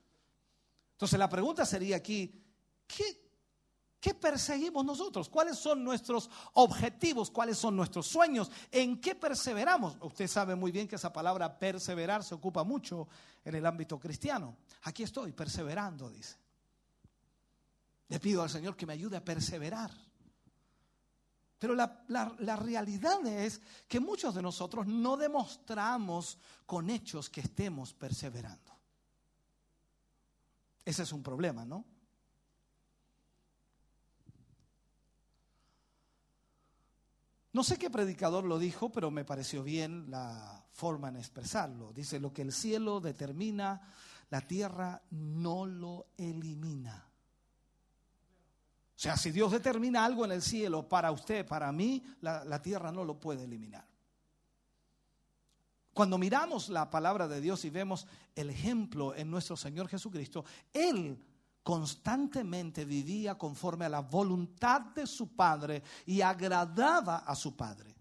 Entonces, 0.93 1.19
la 1.19 1.29
pregunta 1.29 1.65
sería 1.65 1.97
aquí, 1.97 2.43
¿qué, 2.87 3.23
¿Qué 4.03 4.13
perseguimos 4.13 4.83
nosotros? 4.83 5.29
¿Cuáles 5.29 5.57
son 5.57 5.81
nuestros 5.81 6.29
objetivos? 6.55 7.31
¿Cuáles 7.31 7.57
son 7.57 7.73
nuestros 7.77 8.05
sueños? 8.05 8.51
¿En 8.69 8.99
qué 8.99 9.15
perseveramos? 9.15 9.95
Usted 10.01 10.27
sabe 10.27 10.55
muy 10.55 10.73
bien 10.73 10.89
que 10.89 10.97
esa 10.97 11.13
palabra 11.13 11.57
perseverar 11.57 12.21
se 12.21 12.35
ocupa 12.35 12.65
mucho 12.65 13.07
en 13.45 13.55
el 13.55 13.65
ámbito 13.65 13.97
cristiano. 13.97 14.57
Aquí 14.81 15.03
estoy, 15.03 15.31
perseverando, 15.31 16.09
dice. 16.09 16.42
Le 18.07 18.19
pido 18.19 18.43
al 18.43 18.49
Señor 18.49 18.75
que 18.75 18.85
me 18.85 18.93
ayude 18.93 19.17
a 19.17 19.23
perseverar. 19.23 19.91
Pero 21.63 21.75
la, 21.75 22.03
la, 22.09 22.55
realidad 22.57 23.25
es 23.25 23.61
que 23.87 24.01
muchos 24.01 24.35
de 24.35 24.41
nosotros 24.41 24.85
no 24.85 25.15
demostramos 25.15 26.37
con 26.65 26.89
hechos 26.89 27.29
que 27.29 27.39
estemos 27.39 27.93
perseverando. 27.93 28.77
Ese 30.83 31.03
es 31.03 31.13
un 31.13 31.23
problema, 31.23 31.63
¿no? 31.63 31.85
No 37.53 37.63
sé 37.63 37.77
qué 37.77 37.89
predicador 37.89 38.43
lo 38.43 38.59
dijo, 38.59 38.91
pero 38.91 39.09
me 39.09 39.23
pareció 39.23 39.63
bien 39.63 40.11
la 40.11 40.65
forma 40.71 41.07
en 41.07 41.15
expresarlo. 41.15 41.93
Dice, 41.93 42.19
lo 42.19 42.33
que 42.33 42.41
el 42.41 42.51
cielo 42.51 42.99
determina, 42.99 43.79
la 44.31 44.41
tierra 44.41 45.01
no 45.11 45.65
lo 45.65 46.07
elimina. 46.17 47.12
Sea, 49.03 49.17
si 49.17 49.31
Dios 49.31 49.51
determina 49.51 50.05
algo 50.05 50.23
en 50.23 50.31
el 50.31 50.41
cielo 50.41 50.87
para 50.87 51.11
usted, 51.11 51.45
para 51.45 51.69
mí, 51.73 52.01
la, 52.21 52.61
tierra 52.61 52.89
no 52.89 53.03
lo 53.03 53.19
puede 53.19 53.43
eliminar. 53.43 53.85
Cuando 55.93 56.17
miramos 56.17 56.69
la 56.69 56.89
palabra 56.89 57.27
de 57.27 57.41
Dios 57.41 57.65
y 57.65 57.69
vemos 57.69 58.07
el 58.33 58.49
ejemplo 58.49 59.13
en 59.13 59.29
nuestro 59.29 59.57
Señor 59.57 59.89
Jesucristo, 59.89 60.45
Él 60.71 61.21
constantemente 61.63 62.85
vivía 62.85 63.37
conforme 63.37 63.83
a 63.83 63.89
la 63.89 63.99
voluntad 63.99 64.79
de 64.95 65.05
su 65.05 65.35
Padre 65.35 65.83
y 66.05 66.21
agradaba 66.21 67.17
a 67.17 67.35
su 67.35 67.57
Padre. 67.57 67.93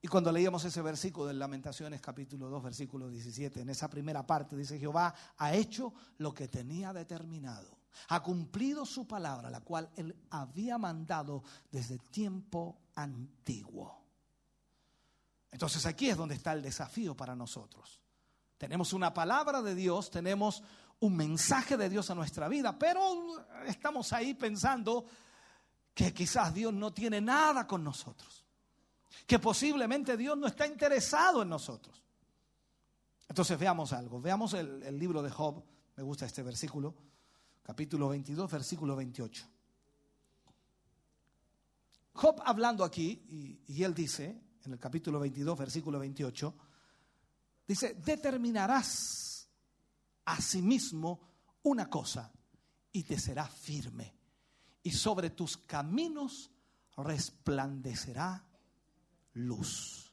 Y 0.00 0.08
cuando 0.08 0.32
leíamos 0.32 0.64
ese 0.64 0.80
versículo 0.80 1.26
de 1.26 1.34
Lamentaciones 1.34 2.00
capítulo 2.00 2.48
2 2.48 2.62
versículo 2.62 3.10
17, 3.10 3.60
en 3.60 3.68
esa 3.68 3.90
primera 3.90 4.26
parte 4.26 4.56
dice 4.56 4.78
Jehová 4.78 5.14
ha 5.36 5.52
hecho 5.52 5.92
lo 6.16 6.32
que 6.32 6.48
tenía 6.48 6.94
determinado 6.94 7.77
ha 8.08 8.22
cumplido 8.22 8.84
su 8.86 9.06
palabra, 9.06 9.50
la 9.50 9.60
cual 9.60 9.90
él 9.96 10.14
había 10.30 10.78
mandado 10.78 11.42
desde 11.70 11.98
tiempo 11.98 12.78
antiguo. 12.94 13.98
Entonces 15.50 15.84
aquí 15.86 16.10
es 16.10 16.16
donde 16.16 16.34
está 16.34 16.52
el 16.52 16.62
desafío 16.62 17.16
para 17.16 17.34
nosotros. 17.34 18.00
Tenemos 18.56 18.92
una 18.92 19.14
palabra 19.14 19.62
de 19.62 19.74
Dios, 19.74 20.10
tenemos 20.10 20.62
un 21.00 21.16
mensaje 21.16 21.76
de 21.76 21.88
Dios 21.88 22.10
a 22.10 22.14
nuestra 22.14 22.48
vida, 22.48 22.78
pero 22.78 23.46
estamos 23.66 24.12
ahí 24.12 24.34
pensando 24.34 25.06
que 25.94 26.12
quizás 26.12 26.52
Dios 26.52 26.72
no 26.72 26.92
tiene 26.92 27.20
nada 27.20 27.66
con 27.66 27.84
nosotros, 27.84 28.44
que 29.26 29.38
posiblemente 29.38 30.16
Dios 30.16 30.36
no 30.36 30.46
está 30.46 30.66
interesado 30.66 31.42
en 31.42 31.48
nosotros. 31.48 32.02
Entonces 33.28 33.58
veamos 33.58 33.92
algo, 33.92 34.20
veamos 34.20 34.54
el, 34.54 34.82
el 34.82 34.98
libro 34.98 35.22
de 35.22 35.30
Job, 35.30 35.62
me 35.96 36.02
gusta 36.02 36.26
este 36.26 36.42
versículo 36.42 36.94
capítulo 37.68 38.08
22, 38.08 38.50
versículo 38.50 38.96
28. 38.96 39.46
Job 42.14 42.40
hablando 42.46 42.82
aquí, 42.82 43.60
y, 43.66 43.82
él 43.82 43.92
dice, 43.92 44.40
en 44.64 44.72
el 44.72 44.78
capítulo 44.78 45.20
22, 45.20 45.58
versículo 45.58 45.98
28, 45.98 46.54
dice, 47.66 47.92
determinarás 48.02 49.50
a 50.24 50.40
sí 50.40 50.62
mismo 50.62 51.20
una 51.64 51.90
cosa 51.90 52.32
y 52.90 53.02
te 53.02 53.18
será 53.18 53.46
firme, 53.46 54.14
y 54.82 54.90
sobre 54.90 55.28
tus 55.28 55.58
caminos 55.58 56.50
resplandecerá 56.96 58.46
luz. 59.34 60.10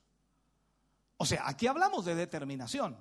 O 1.16 1.26
sea, 1.26 1.48
aquí 1.48 1.68
hablamos 1.68 2.04
de 2.04 2.16
determinación. 2.16 2.98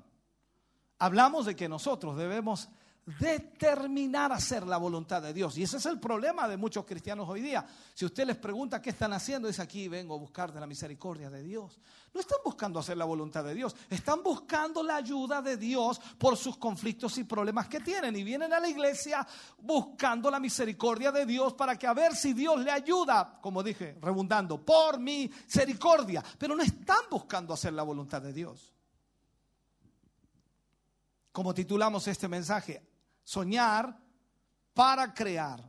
Hablamos 1.00 1.44
de 1.46 1.56
que 1.56 1.68
nosotros 1.68 2.16
debemos 2.16 2.68
determinar 3.06 4.32
hacer 4.32 4.66
la 4.66 4.78
voluntad 4.78 5.20
de 5.20 5.34
Dios. 5.34 5.58
Y 5.58 5.62
ese 5.62 5.76
es 5.76 5.86
el 5.86 6.00
problema 6.00 6.48
de 6.48 6.56
muchos 6.56 6.84
cristianos 6.84 7.28
hoy 7.28 7.42
día. 7.42 7.66
Si 7.92 8.04
usted 8.04 8.26
les 8.26 8.36
pregunta 8.36 8.80
qué 8.80 8.90
están 8.90 9.12
haciendo, 9.12 9.48
dice 9.48 9.62
aquí 9.62 9.88
vengo 9.88 10.14
a 10.14 10.18
buscar 10.18 10.52
de 10.52 10.60
la 10.60 10.66
misericordia 10.66 11.28
de 11.28 11.42
Dios. 11.42 11.78
No 12.14 12.20
están 12.20 12.38
buscando 12.44 12.78
hacer 12.78 12.96
la 12.96 13.04
voluntad 13.04 13.44
de 13.44 13.54
Dios, 13.54 13.76
están 13.90 14.22
buscando 14.22 14.82
la 14.82 14.96
ayuda 14.96 15.42
de 15.42 15.56
Dios 15.56 16.00
por 16.16 16.36
sus 16.36 16.56
conflictos 16.56 17.18
y 17.18 17.24
problemas 17.24 17.68
que 17.68 17.80
tienen. 17.80 18.16
Y 18.16 18.24
vienen 18.24 18.52
a 18.52 18.60
la 18.60 18.68
iglesia 18.68 19.26
buscando 19.58 20.30
la 20.30 20.40
misericordia 20.40 21.12
de 21.12 21.26
Dios 21.26 21.52
para 21.54 21.76
que 21.76 21.86
a 21.86 21.92
ver 21.92 22.14
si 22.16 22.32
Dios 22.32 22.58
le 22.60 22.70
ayuda, 22.70 23.38
como 23.40 23.62
dije, 23.62 23.98
rebundando, 24.00 24.64
por 24.64 24.98
misericordia. 24.98 26.24
Pero 26.38 26.56
no 26.56 26.62
están 26.62 27.02
buscando 27.10 27.52
hacer 27.52 27.72
la 27.72 27.82
voluntad 27.82 28.22
de 28.22 28.32
Dios. 28.32 28.72
Como 31.32 31.52
titulamos 31.52 32.06
este 32.06 32.28
mensaje, 32.28 32.93
Soñar 33.24 33.98
para 34.72 35.12
crear. 35.12 35.68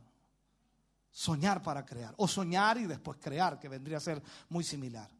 Soñar 1.10 1.62
para 1.62 1.84
crear. 1.84 2.14
O 2.18 2.28
soñar 2.28 2.78
y 2.78 2.84
después 2.84 3.18
crear, 3.20 3.58
que 3.58 3.68
vendría 3.68 3.96
a 3.96 4.00
ser 4.00 4.22
muy 4.50 4.62
similar. 4.62 5.10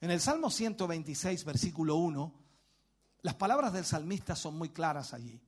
En 0.00 0.10
el 0.10 0.20
Salmo 0.20 0.50
126, 0.50 1.44
versículo 1.44 1.96
1, 1.96 2.32
las 3.22 3.34
palabras 3.34 3.72
del 3.72 3.84
salmista 3.84 4.36
son 4.36 4.56
muy 4.56 4.70
claras 4.70 5.14
allí. 5.14 5.40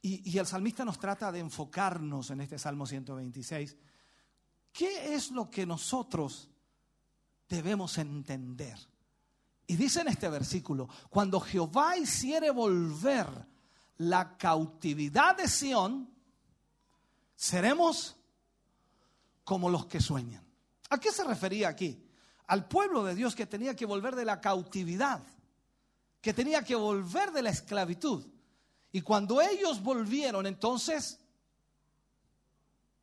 Y, 0.00 0.38
el 0.38 0.46
salmista 0.46 0.84
nos 0.84 0.98
trata 0.98 1.32
de 1.32 1.40
enfocarnos 1.40 2.30
en 2.30 2.40
este 2.40 2.58
Salmo 2.58 2.86
126. 2.86 3.76
¿Qué 4.72 5.14
es 5.14 5.32
lo 5.32 5.50
que 5.50 5.66
nosotros 5.66 6.48
debemos 7.48 7.98
entender? 7.98 8.78
Y 9.66 9.76
dice 9.76 10.00
en 10.00 10.08
este 10.08 10.28
versículo, 10.28 10.88
cuando 11.10 11.40
Jehová 11.40 11.96
hiciere 11.96 12.50
volver 12.50 13.26
la 13.98 14.36
cautividad 14.36 15.36
de 15.36 15.48
Sión, 15.48 16.08
seremos 17.34 18.16
como 19.44 19.68
los 19.68 19.86
que 19.86 20.00
sueñan. 20.00 20.44
¿A 20.90 20.98
qué 20.98 21.12
se 21.12 21.24
refería 21.24 21.68
aquí? 21.68 22.04
Al 22.46 22.66
pueblo 22.66 23.04
de 23.04 23.14
Dios 23.14 23.34
que 23.34 23.46
tenía 23.46 23.74
que 23.74 23.86
volver 23.86 24.16
de 24.16 24.24
la 24.24 24.40
cautividad, 24.40 25.22
que 26.20 26.32
tenía 26.32 26.62
que 26.62 26.74
volver 26.74 27.32
de 27.32 27.42
la 27.42 27.50
esclavitud. 27.50 28.26
Y 28.92 29.02
cuando 29.02 29.40
ellos 29.40 29.82
volvieron, 29.82 30.46
entonces 30.46 31.20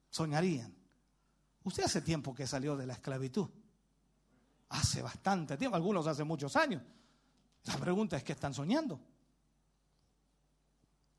soñarían. 0.10 0.74
Usted 1.64 1.84
hace 1.84 2.02
tiempo 2.02 2.34
que 2.34 2.48
salió 2.48 2.76
de 2.76 2.88
la 2.88 2.94
esclavitud. 2.94 3.50
Hace 4.70 5.02
bastante 5.02 5.58
tiempo, 5.58 5.76
algunos 5.76 6.08
hace 6.08 6.24
muchos 6.24 6.56
años. 6.56 6.82
La 7.66 7.78
pregunta 7.78 8.18
es, 8.18 8.24
¿qué 8.24 8.34
están 8.34 8.54
soñando? 8.54 9.00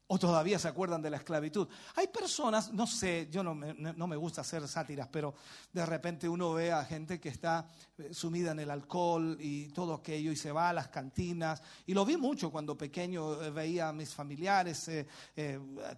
¿O 0.09 0.21
todavía 0.21 0.57
se 0.57 0.69
acuerdan 0.69 1.03
de 1.03 1.11
la 1.11 1.17
esclavitud? 1.17 1.67
Hay 1.97 2.07
personas, 2.07 2.73
no 2.73 2.87
sé, 2.87 3.29
yo 3.29 3.43
no 3.43 3.57
me, 3.57 3.75
no 3.75 4.07
me, 4.07 4.15
gusta 4.15 4.43
hacer 4.43 4.69
sátiras, 4.69 5.09
pero 5.11 5.35
de 5.73 5.85
repente 5.85 6.29
uno 6.29 6.53
ve 6.53 6.71
a 6.71 6.85
gente 6.85 7.19
que 7.19 7.29
está 7.29 7.67
eh, 7.99 8.15
sumida 8.15 8.53
en 8.53 8.61
el 8.61 8.71
alcohol 8.71 9.37
y 9.41 9.67
todo 9.71 9.95
aquello 9.95 10.31
y 10.31 10.37
se 10.37 10.53
va 10.53 10.69
a 10.69 10.73
las 10.73 10.89
cantinas. 10.89 11.61
Y 11.87 11.95
lo 11.95 12.05
vi 12.05 12.17
mucho 12.17 12.53
cuando 12.53 12.79
pequeño 12.79 13.43
eh, 13.43 13.51
veía 13.51 13.89
a 13.89 13.93
mis 13.93 14.15
familiares, 14.15 14.89
eh, 14.89 15.07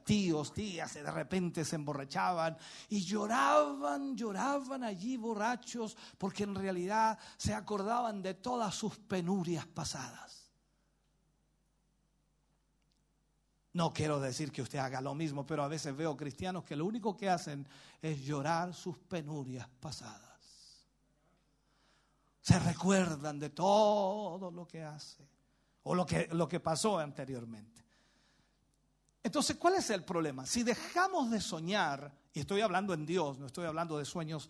tíos, 0.05 0.55
tías, 0.55 0.95
de 0.95 1.11
repente 1.11 1.63
se 1.63 1.77
emborrachaban 1.77 2.57
y 2.89 3.05
lloraban, 3.05 4.17
lloraban 4.17 4.85
allí 4.85 5.19
borrachos 5.19 5.99
porque 6.17 6.45
en 6.45 6.55
realidad 6.55 7.19
se 7.37 7.53
acordaban 7.53 8.23
de 8.23 8.33
todas 8.33 8.75
sus 8.75 8.97
penurias 8.97 9.67
pasadas. 9.67 10.38
No 13.73 13.93
quiero 13.93 14.19
decir 14.19 14.51
que 14.51 14.63
usted 14.63 14.79
haga 14.79 15.01
lo 15.01 15.15
mismo, 15.15 15.47
pero 15.47 15.63
a 15.63 15.69
veces 15.69 15.97
veo 15.97 16.17
cristianos 16.17 16.65
que 16.65 16.77
lo 16.77 16.87
único 16.87 17.17
que 17.17 17.29
hacen 17.29 17.67
es 18.01 18.21
llorar 18.21 18.75
sus 18.75 18.97
penurias 18.99 19.69
pasadas. 19.81 20.29
Se 22.41 22.59
recuerdan 22.59 23.39
de 23.39 23.51
todo 23.51 24.51
lo 24.51 24.67
que 24.67 24.83
hace 24.83 25.29
o 25.83 25.95
lo 25.95 26.07
que, 26.07 26.29
lo 26.33 26.49
que 26.49 26.61
pasó 26.61 26.99
anteriormente. 26.99 27.85
Entonces, 29.23 29.57
¿cuál 29.57 29.75
es 29.75 29.91
el 29.91 30.05
problema? 30.05 30.47
Si 30.47 30.63
dejamos 30.63 31.31
de 31.31 31.41
soñar, 31.41 32.11
y 32.33 32.41
estoy 32.41 32.63
hablando 32.63 32.95
en 32.95 33.05
Dios, 33.05 33.39
no 33.39 33.47
estoy 33.47 33.67
hablando 33.67 33.99
de 33.99 34.05
sueños, 34.05 34.49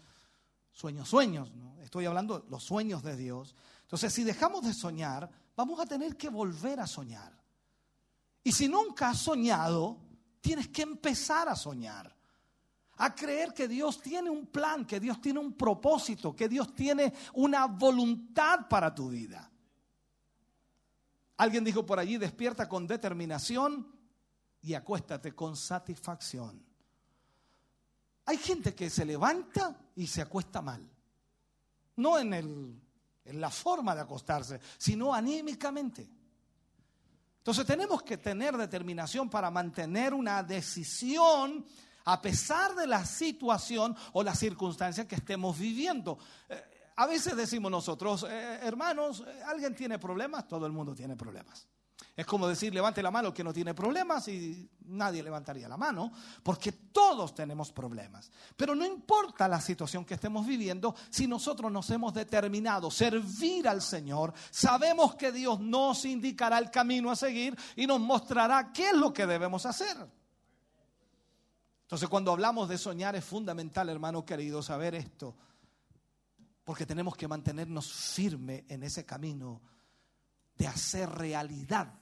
sueños, 0.73 1.09
sueños, 1.09 1.53
¿no? 1.55 1.77
estoy 1.81 2.07
hablando 2.07 2.39
de 2.39 2.51
los 2.51 2.63
sueños 2.63 3.03
de 3.03 3.17
Dios. 3.17 3.55
Entonces, 3.83 4.13
si 4.13 4.23
dejamos 4.23 4.65
de 4.65 4.75
soñar, 4.75 5.29
vamos 5.57 5.81
a 5.81 5.87
tener 5.87 6.17
que 6.17 6.29
volver 6.29 6.81
a 6.81 6.87
soñar. 6.87 7.38
Y 8.49 8.53
si 8.53 8.67
nunca 8.67 9.11
has 9.11 9.19
soñado, 9.19 9.99
tienes 10.41 10.69
que 10.69 10.81
empezar 10.81 11.51
a 11.51 11.55
soñar. 11.55 12.17
A 12.97 13.15
creer 13.15 13.53
que 13.53 13.69
Dios 13.69 14.01
tiene 14.01 14.31
un 14.31 14.47
plan, 14.47 14.87
que 14.87 14.99
Dios 14.99 15.21
tiene 15.21 15.39
un 15.39 15.53
propósito, 15.53 16.35
que 16.35 16.49
Dios 16.49 16.75
tiene 16.75 17.13
una 17.35 17.67
voluntad 17.67 18.67
para 18.67 18.95
tu 18.95 19.11
vida. 19.11 19.51
Alguien 21.37 21.63
dijo 21.63 21.85
por 21.85 21.99
allí, 21.99 22.17
despierta 22.17 22.67
con 22.67 22.87
determinación 22.87 23.87
y 24.63 24.73
acuéstate 24.73 25.35
con 25.35 25.55
satisfacción. 25.55 26.65
Hay 28.25 28.39
gente 28.39 28.75
que 28.75 28.89
se 28.89 29.05
levanta 29.05 29.79
y 29.95 30.07
se 30.07 30.23
acuesta 30.23 30.63
mal. 30.63 30.91
No 31.97 32.19
en, 32.19 32.33
el, 32.33 32.81
en 33.27 33.41
la 33.43 33.51
forma 33.51 33.95
de 33.95 34.01
acostarse, 34.01 34.59
sino 34.79 35.13
anímicamente. 35.13 36.18
Entonces 37.49 37.65
tenemos 37.65 38.03
que 38.03 38.19
tener 38.19 38.55
determinación 38.59 39.31
para 39.31 39.51
mantener 39.51 40.13
una 40.13 40.43
decisión 40.43 41.65
a 42.05 42.21
pesar 42.21 42.75
de 42.75 42.87
la 42.87 43.07
situación 43.07 43.97
o 44.13 44.23
la 44.23 44.35
circunstancia 44.35 45.09
que 45.09 45.15
estemos 45.15 45.59
viviendo. 45.59 46.19
Eh, 46.47 46.93
a 46.97 47.07
veces 47.07 47.35
decimos 47.35 47.71
nosotros, 47.71 48.27
eh, 48.29 48.59
hermanos, 48.65 49.25
eh, 49.27 49.41
¿alguien 49.47 49.75
tiene 49.75 49.99
problemas? 49.99 50.47
Todo 50.47 50.67
el 50.67 50.73
mundo 50.73 50.95
tiene 50.95 51.17
problemas. 51.17 51.67
Es 52.19 52.27
como 52.27 52.49
decir, 52.49 52.75
levante 52.75 53.01
la 53.01 53.13
mano 53.13 53.33
que 53.33 53.45
no 53.45 53.53
tiene 53.53 53.75
problemas 53.75 54.27
y 54.27 54.69
nadie 54.87 55.23
levantaría 55.23 55.69
la 55.69 55.77
mano, 55.77 56.11
porque 56.43 56.73
todos 56.73 57.33
tenemos 57.33 57.71
problemas. 57.71 58.29
Pero 58.57 58.75
no 58.75 58.85
importa 58.85 59.47
la 59.47 59.61
situación 59.61 60.05
que 60.05 60.15
estemos 60.15 60.45
viviendo, 60.45 60.97
si 61.11 61.29
nosotros 61.29 61.71
nos 61.71 61.89
hemos 61.91 62.13
determinado 62.13 62.91
servir 62.91 63.69
al 63.69 63.81
Señor, 63.81 64.35
sabemos 64.51 65.15
que 65.15 65.31
Dios 65.31 65.61
nos 65.61 66.05
indicará 66.07 66.59
el 66.59 66.73
camino 66.73 67.13
a 67.13 67.15
seguir 67.15 67.57
y 67.77 67.87
nos 67.87 68.01
mostrará 68.01 68.73
qué 68.73 68.89
es 68.89 68.97
lo 68.97 69.13
que 69.13 69.25
debemos 69.25 69.65
hacer. 69.65 69.97
Entonces 71.83 72.09
cuando 72.09 72.33
hablamos 72.33 72.69
de 72.69 72.79
soñar 72.79 73.15
es 73.15 73.25
fundamental, 73.25 73.89
hermano 73.91 74.27
querido, 74.27 74.61
saber 74.61 74.97
esto, 74.97 75.37
porque 76.65 76.85
tenemos 76.85 77.17
que 77.17 77.29
mantenernos 77.29 77.93
firmes 77.93 78.65
en 78.67 78.83
ese 78.83 79.07
camino 79.07 79.63
de 80.57 80.67
hacer 80.67 81.09
realidad 81.11 81.95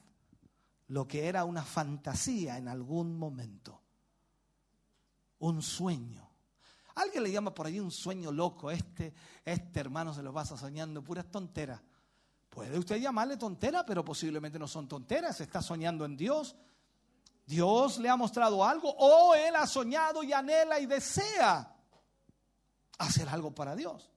lo 0.87 1.07
que 1.07 1.27
era 1.27 1.45
una 1.45 1.63
fantasía 1.63 2.57
en 2.57 2.67
algún 2.67 3.17
momento, 3.17 3.81
un 5.39 5.61
sueño. 5.61 6.29
Alguien 6.95 7.23
le 7.23 7.31
llama 7.31 7.53
por 7.53 7.67
ahí 7.67 7.79
un 7.79 7.91
sueño 7.91 8.31
loco, 8.31 8.71
este, 8.71 9.13
este 9.45 9.79
hermano 9.79 10.13
se 10.13 10.23
lo 10.23 10.33
pasa 10.33 10.57
soñando, 10.57 11.03
pura 11.03 11.23
tontera. 11.23 11.81
Puede 12.49 12.79
usted 12.79 12.97
llamarle 12.97 13.37
tontera, 13.37 13.85
pero 13.85 14.03
posiblemente 14.03 14.57
no 14.57 14.67
son 14.67 14.87
tonteras, 14.87 15.39
está 15.41 15.61
soñando 15.61 16.05
en 16.05 16.17
Dios. 16.17 16.55
Dios 17.45 17.97
le 17.99 18.09
ha 18.09 18.15
mostrado 18.15 18.65
algo 18.65 18.89
o 18.97 19.35
él 19.35 19.55
ha 19.55 19.67
soñado 19.67 20.23
y 20.23 20.33
anhela 20.33 20.79
y 20.79 20.85
desea 20.85 21.75
hacer 22.97 23.29
algo 23.29 23.53
para 23.53 23.75
Dios. 23.75 24.11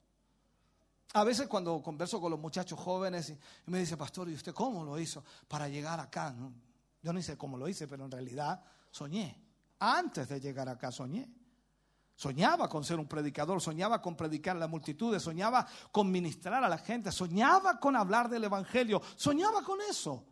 A 1.12 1.24
veces 1.24 1.48
cuando 1.48 1.82
converso 1.82 2.20
con 2.20 2.30
los 2.30 2.38
muchachos 2.38 2.78
jóvenes 2.78 3.30
y 3.30 3.70
me 3.70 3.80
dice, 3.80 3.96
pastor, 3.96 4.28
¿y 4.28 4.34
usted 4.34 4.54
cómo 4.54 4.84
lo 4.84 4.98
hizo 4.98 5.24
para 5.48 5.68
llegar 5.68 5.98
acá? 5.98 6.34
Yo 7.02 7.12
no 7.12 7.20
sé 7.20 7.36
cómo 7.36 7.56
lo 7.56 7.66
hice, 7.68 7.88
pero 7.88 8.04
en 8.04 8.10
realidad 8.10 8.62
soñé. 8.90 9.42
Antes 9.80 10.28
de 10.28 10.40
llegar 10.40 10.68
acá 10.68 10.92
soñé. 10.92 11.28
Soñaba 12.14 12.68
con 12.68 12.84
ser 12.84 13.00
un 13.00 13.08
predicador, 13.08 13.62
soñaba 13.62 14.00
con 14.02 14.14
predicar 14.14 14.54
a 14.54 14.60
la 14.60 14.68
multitud, 14.68 15.18
soñaba 15.18 15.66
con 15.90 16.10
ministrar 16.10 16.62
a 16.62 16.68
la 16.68 16.76
gente, 16.76 17.10
soñaba 17.10 17.80
con 17.80 17.96
hablar 17.96 18.28
del 18.28 18.44
Evangelio, 18.44 19.00
soñaba 19.16 19.62
con 19.62 19.80
eso. 19.80 20.26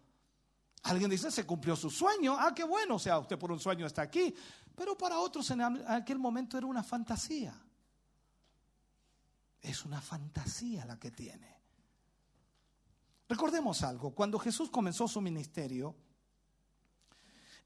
Alguien 0.83 1.11
dice, 1.11 1.31
se 1.31 1.47
cumplió 1.47 1.75
su 1.75 1.91
sueño, 1.91 2.37
ah, 2.39 2.53
qué 2.55 2.63
bueno, 2.63 2.97
o 2.97 2.99
sea, 2.99 3.19
usted 3.19 3.39
por 3.39 3.51
un 3.51 3.59
sueño 3.59 3.87
está 3.87 4.03
aquí, 4.03 4.35
pero 4.77 4.97
para 4.97 5.19
otros 5.19 5.51
en 5.51 5.63
aquel 5.63 6.19
momento 6.19 6.59
era 6.59 6.67
una 6.67 6.85
fantasía. 6.85 7.59
Es 9.61 9.85
una 9.85 10.01
fantasía 10.01 10.85
la 10.85 10.99
que 10.99 11.11
tiene. 11.11 11.57
Recordemos 13.29 13.83
algo, 13.83 14.15
cuando 14.15 14.39
Jesús 14.39 14.71
comenzó 14.71 15.07
su 15.07 15.21
ministerio, 15.21 15.95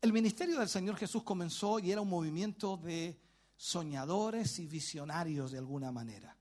el 0.01 0.13
ministerio 0.13 0.59
del 0.59 0.69
Señor 0.69 0.97
Jesús 0.97 1.23
comenzó 1.23 1.79
y 1.79 1.93
era 1.93 2.01
un 2.01 2.09
movimiento 2.09 2.77
de 2.77 3.21
soñadores 3.57 4.59
y 4.59 4.67
visionarios 4.67 5.53
de 5.53 5.59
alguna 5.59 5.93
manera. 5.93 6.37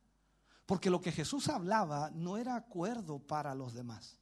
Porque 0.66 0.90
lo 0.90 1.02
que 1.02 1.12
Jesús 1.12 1.50
hablaba 1.50 2.10
no 2.12 2.38
era 2.38 2.56
acuerdo 2.56 3.20
para 3.20 3.54
los 3.54 3.74
demás. 3.74 4.18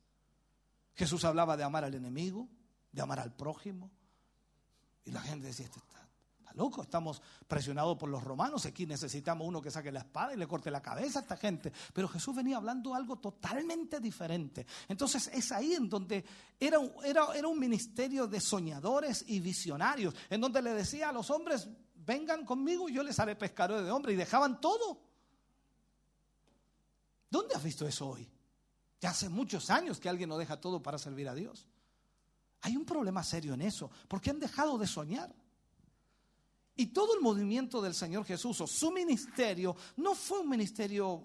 Jesús 0.96 1.24
hablaba 1.24 1.56
de 1.56 1.64
amar 1.64 1.86
al 1.86 1.94
enemigo, 1.94 2.50
de 2.92 3.02
amar 3.02 3.22
al 3.22 3.34
prójimo. 3.34 3.90
Y 5.06 5.12
la 5.12 5.22
gente 5.22 5.48
decía, 5.48 5.68
este 5.68 5.80
loco, 6.54 6.82
estamos 6.82 7.22
presionados 7.48 7.98
por 7.98 8.10
los 8.10 8.24
romanos, 8.24 8.66
aquí 8.66 8.86
necesitamos 8.86 9.48
uno 9.48 9.62
que 9.62 9.72
saque 9.72 9.92
la 9.92 10.00
espada 10.00 10.34
y 10.34 10.38
le 10.38 10.48
corte 10.48 10.72
la 10.72 10.82
cabeza 10.82 11.20
a 11.20 11.22
esta 11.22 11.38
gente. 11.38 11.72
Pero 11.94 12.08
Jesús 12.08 12.36
venía 12.36 12.58
hablando 12.58 12.94
algo 12.94 13.18
totalmente 13.18 14.00
diferente. 14.00 14.66
Entonces 14.88 15.30
es 15.34 15.52
ahí 15.52 15.74
en 15.74 15.90
donde 15.90 16.24
era, 16.60 16.80
era, 17.04 17.28
era 17.36 17.48
un 17.48 17.60
ministerio 17.60 18.28
de 18.28 18.42
soñadores 18.42 19.26
y 19.28 19.40
visionarios, 19.40 20.14
en 20.30 20.42
donde 20.42 20.62
le 20.62 20.74
decía 20.74 21.10
a 21.10 21.14
los 21.14 21.30
hombres, 21.30 21.68
vengan 21.96 22.46
conmigo 22.46 22.90
y 22.90 22.94
yo 22.94 23.04
les 23.04 23.20
haré 23.20 23.36
pescadores 23.36 23.86
de 23.86 23.92
hombres 23.92 24.16
y 24.16 24.18
dejaban 24.18 24.60
todo. 24.60 25.02
¿Dónde 27.30 27.56
has 27.56 27.64
visto 27.64 27.88
eso 27.88 28.10
hoy? 28.10 28.28
Ya 29.00 29.12
hace 29.12 29.30
muchos 29.30 29.70
años 29.70 30.00
que 30.00 30.10
alguien 30.10 30.30
no 30.30 30.38
deja 30.38 30.60
todo 30.60 30.82
para 30.82 30.98
servir 30.98 31.30
a 31.30 31.36
Dios. 31.36 31.68
Hay 32.62 32.76
un 32.76 32.86
problema 32.86 33.24
serio 33.24 33.54
en 33.54 33.62
eso, 33.62 33.90
porque 34.08 34.30
han 34.30 34.40
dejado 34.40 34.78
de 34.78 34.88
soñar. 34.88 35.34
Y 36.80 36.88
todo 36.88 37.14
el 37.14 37.20
movimiento 37.20 37.82
del 37.82 37.94
Señor 37.94 38.24
Jesús 38.24 38.62
o 38.62 38.66
su 38.66 38.90
ministerio 38.90 39.76
no 39.98 40.16
fue 40.16 40.40
un 40.40 40.48
ministerio 40.48 41.22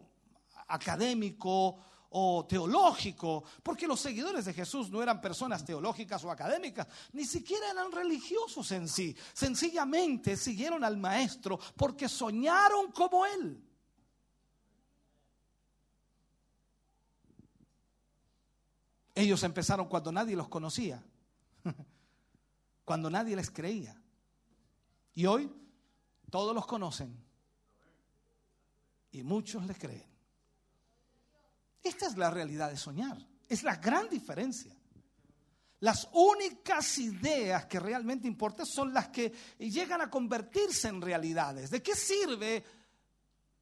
académico 0.66 1.76
o 2.10 2.44
teológico, 2.44 3.44
porque 3.62 3.86
los 3.86 4.00
seguidores 4.00 4.46
de 4.46 4.52
Jesús 4.52 4.90
no 4.90 5.00
eran 5.00 5.20
personas 5.20 5.64
teológicas 5.64 6.24
o 6.24 6.30
académicas, 6.32 6.88
ni 7.12 7.24
siquiera 7.24 7.70
eran 7.70 7.92
religiosos 7.92 8.68
en 8.72 8.88
sí. 8.88 9.16
Sencillamente 9.32 10.36
siguieron 10.36 10.82
al 10.82 10.96
Maestro 10.96 11.60
porque 11.76 12.08
soñaron 12.08 12.90
como 12.90 13.24
Él. 13.24 13.62
Ellos 19.14 19.40
empezaron 19.44 19.86
cuando 19.86 20.10
nadie 20.10 20.34
los 20.34 20.48
conocía, 20.48 21.00
cuando 22.84 23.08
nadie 23.08 23.36
les 23.36 23.52
creía. 23.52 24.00
Y 25.14 25.26
hoy 25.26 25.50
todos 26.30 26.54
los 26.54 26.66
conocen 26.66 27.16
y 29.12 29.22
muchos 29.22 29.64
les 29.66 29.78
creen. 29.78 30.04
Esta 31.82 32.06
es 32.06 32.16
la 32.16 32.30
realidad 32.30 32.70
de 32.70 32.76
soñar. 32.76 33.16
Es 33.48 33.62
la 33.62 33.76
gran 33.76 34.08
diferencia. 34.08 34.74
Las 35.80 36.08
únicas 36.12 36.98
ideas 36.98 37.66
que 37.66 37.78
realmente 37.78 38.26
importan 38.26 38.64
son 38.64 38.92
las 38.94 39.08
que 39.08 39.32
llegan 39.58 40.00
a 40.00 40.10
convertirse 40.10 40.88
en 40.88 41.00
realidades. 41.00 41.70
¿De 41.70 41.82
qué 41.82 41.94
sirve 41.94 42.64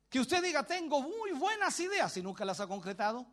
que 0.09 0.21
usted 0.21 0.43
diga, 0.43 0.63
tengo 0.63 1.03
muy 1.03 1.33
buenas 1.33 1.79
ideas 1.81 2.13
si 2.13 2.23
nunca 2.23 2.45
las 2.45 2.61
ha 2.61 2.69
concretado? 2.69 3.27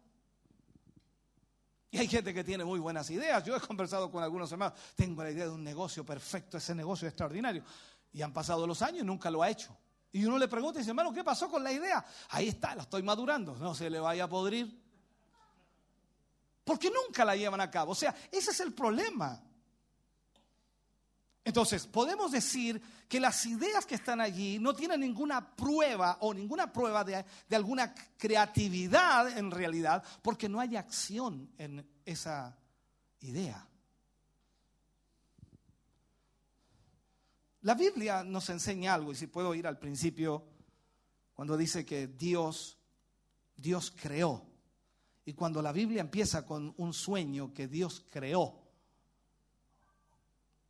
Y 1.91 1.97
hay 1.99 2.07
gente 2.07 2.33
que 2.33 2.43
tiene 2.43 2.65
muy 2.65 2.79
buenas 2.79 3.09
ideas. 3.11 3.43
Yo 3.43 3.55
he 3.55 3.59
conversado 3.59 4.11
con 4.11 4.23
algunos 4.23 4.51
hermanos, 4.51 4.77
tengo 4.95 5.23
la 5.23 5.31
idea 5.31 5.45
de 5.45 5.51
un 5.51 5.63
negocio 5.63 6.03
perfecto, 6.03 6.57
ese 6.57 6.73
negocio 6.75 7.07
es 7.07 7.11
extraordinario. 7.11 7.63
Y 8.11 8.22
han 8.22 8.34
pasado 8.34 8.65
los 8.65 8.81
años 8.81 9.03
y 9.03 9.06
nunca 9.06 9.30
lo 9.30 9.44
ha 9.44 9.49
hecho. 9.49 9.77
Y 10.11 10.26
uno 10.26 10.38
le 10.38 10.48
pregunta 10.48 10.80
y 10.80 10.81
dice, 10.81 10.91
hermano, 10.91 11.14
¿qué 11.14 11.23
pasó 11.23 11.49
con 11.49 11.64
la 11.64 11.72
idea? 11.72 12.03
Ahí 12.30 12.48
está, 12.48 12.76
la 12.76 12.84
estoy 12.84 13.03
madurando, 13.03 13.56
no 13.56 13.76
se 13.76 13.90
le 13.90 13.99
vaya 13.99 14.23
a 14.23 14.30
podrir 14.30 14.90
porque 16.69 16.91
nunca 16.91 17.26
la 17.26 17.36
llevan 17.36 17.61
a 17.61 17.72
cabo. 17.72 17.94
O 17.94 17.95
sea, 17.95 18.15
ese 18.31 18.52
es 18.52 18.60
el 18.60 18.76
problema. 18.76 19.41
Entonces, 21.44 21.88
podemos 21.88 22.31
decir 22.31 22.80
que 23.07 23.19
las 23.19 23.44
ideas 23.48 23.88
que 23.88 23.95
están 23.95 24.22
allí 24.22 24.60
no 24.60 24.76
tienen 24.76 24.99
ninguna 24.99 25.56
prueba 25.56 26.19
o 26.22 26.31
ninguna 26.31 26.72
prueba 26.72 27.03
de, 27.03 27.26
de, 27.48 27.56
alguna 27.56 27.91
creatividad 28.19 29.36
en 29.36 29.49
realidad, 29.49 30.03
porque 30.22 30.48
no 30.48 30.60
hay 30.60 30.76
acción 30.76 31.49
en 31.57 31.90
esa 32.06 32.56
idea. 33.22 33.68
La 37.61 37.73
Biblia 37.73 38.23
nos 38.23 38.49
enseña 38.49 38.94
algo, 38.94 39.11
y 39.11 39.15
si 39.15 39.27
puedo 39.27 39.53
ir 39.53 39.68
al 39.68 39.80
principio, 39.80 40.45
cuando 41.34 41.57
dice 41.57 41.86
que 41.86 42.07
Dios, 42.07 42.77
Dios 43.56 43.91
creó. 43.91 44.45
Y 45.26 45.34
cuando 45.34 45.61
la 45.61 45.72
Biblia 45.72 46.02
empieza 46.02 46.45
con 46.45 46.73
un 46.77 46.94
sueño 46.94 47.53
que 47.53 47.68
Dios 47.68 48.06
creó, 48.10 48.60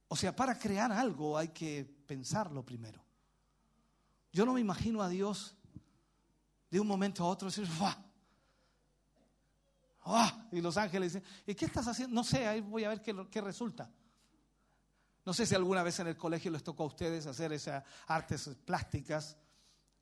o 0.07 0.15
sea, 0.15 0.35
para 0.35 0.57
crear 0.57 0.91
algo 0.91 1.37
hay 1.37 1.49
que 1.49 1.85
pensarlo 2.07 2.65
primero. 2.65 2.99
Yo 4.33 4.45
no 4.45 4.53
me 4.53 4.61
imagino 4.61 5.01
a 5.01 5.09
Dios 5.09 5.55
de 6.69 6.79
un 6.79 6.87
momento 6.87 7.23
a 7.23 7.27
otro 7.27 7.47
decir, 7.47 7.67
¡Wow! 10.05 10.25
Y 10.51 10.61
los 10.61 10.77
ángeles 10.77 11.13
dicen, 11.13 11.27
¿y 11.45 11.53
qué 11.53 11.65
estás 11.65 11.87
haciendo? 11.87 12.15
No 12.15 12.23
sé, 12.23 12.47
ahí 12.47 12.61
voy 12.61 12.83
a 12.83 12.89
ver 12.89 13.01
qué, 13.01 13.15
qué, 13.29 13.41
resulta. 13.41 13.91
No 15.25 15.33
sé 15.33 15.45
si 15.45 15.55
alguna 15.55 15.83
vez 15.83 15.99
en 15.99 16.07
el 16.07 16.17
colegio 16.17 16.51
les 16.51 16.63
tocó 16.63 16.83
a 16.83 16.87
ustedes 16.87 17.25
hacer 17.25 17.53
esas 17.53 17.83
artes 18.07 18.49
plásticas 18.65 19.37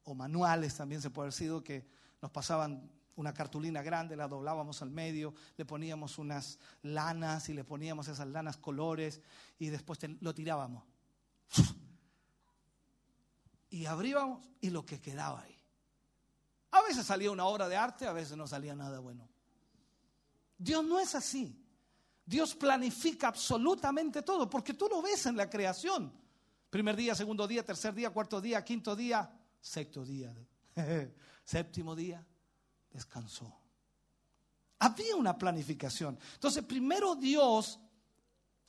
o 0.03 0.14
manuales, 0.14 0.76
también 0.76 1.02
se 1.02 1.10
puede 1.10 1.26
haber 1.26 1.34
sido 1.34 1.64
que 1.64 1.85
nos 2.22 2.31
pasaban 2.31 2.89
una 3.18 3.34
cartulina 3.34 3.81
grande, 3.81 4.15
la 4.15 4.27
doblábamos 4.27 4.81
al 4.81 4.91
medio, 4.91 5.34
le 5.57 5.65
poníamos 5.65 6.18
unas 6.19 6.60
lanas 6.84 7.49
y 7.49 7.53
le 7.53 7.64
poníamos 7.64 8.07
esas 8.07 8.27
lanas 8.27 8.57
colores 8.57 9.22
y 9.57 9.68
después 9.68 9.99
lo 10.22 10.34
tirábamos. 10.34 10.84
Y 13.69 13.85
abríamos 13.85 14.48
y 14.61 14.69
lo 14.69 14.85
que 14.85 15.02
quedaba 15.02 15.41
ahí. 15.41 15.60
A 16.72 16.81
veces 16.84 17.06
salía 17.06 17.31
una 17.31 17.45
obra 17.45 17.68
de 17.68 17.76
arte, 17.76 18.06
a 18.06 18.14
veces 18.14 18.38
no 18.38 18.48
salía 18.48 18.76
nada 18.76 18.99
bueno. 18.99 19.27
Dios 20.57 20.85
no 20.85 20.99
es 20.99 21.15
así. 21.15 21.66
Dios 22.28 22.56
planifica 22.56 23.30
absolutamente 23.30 24.22
todo, 24.22 24.49
porque 24.49 24.74
tú 24.74 24.90
lo 24.90 25.02
ves 25.02 25.26
en 25.28 25.38
la 25.38 25.49
creación. 25.49 26.14
Primer 26.70 26.98
día, 26.98 27.16
segundo 27.16 27.48
día, 27.48 27.64
tercer 27.64 27.94
día, 27.94 28.10
cuarto 28.10 28.41
día, 28.41 28.66
quinto 28.66 28.98
día, 28.98 29.32
sexto 29.62 30.04
día, 30.04 30.36
séptimo 31.45 31.95
día 31.95 32.28
descansó. 32.91 33.58
Había 34.80 35.16
una 35.16 35.38
planificación. 35.38 36.20
Entonces, 36.34 36.66
primero 36.66 37.16
Dios 37.16 37.80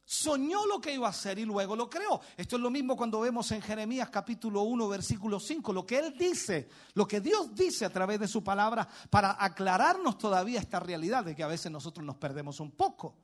soñó 0.05 0.64
lo 0.66 0.80
que 0.80 0.94
iba 0.94 1.09
a 1.09 1.10
hacer 1.10 1.40
y 1.40 1.44
luego 1.44 1.74
lo 1.74 1.90
creó. 1.90 2.20
Esto 2.36 2.55
es 2.55 2.62
lo 2.62 2.70
mismo 2.70 2.97
cuando 2.97 3.18
vemos 3.18 3.51
en 3.51 3.60
Jeremías 3.60 4.09
capítulo 4.09 4.62
1, 4.62 4.89
versículo 4.89 5.40
5, 5.40 5.72
lo 5.72 5.85
que 5.85 5.98
Él 5.98 6.16
dice, 6.16 6.68
lo 6.94 7.09
que 7.09 7.20
Dios 7.20 7.52
dice 7.56 7.85
a 7.85 7.90
través 7.90 8.20
de 8.20 8.28
su 8.28 8.44
palabra 8.44 8.89
para 9.10 9.36
aclararnos 9.44 10.16
todavía 10.16 10.60
esta 10.60 10.78
realidad 10.78 11.24
de 11.24 11.35
que 11.35 11.43
a 11.43 11.48
veces 11.48 11.72
nosotros 11.72 12.06
nos 12.06 12.16
perdemos 12.16 12.60
un 12.60 12.70
poco. 12.70 13.16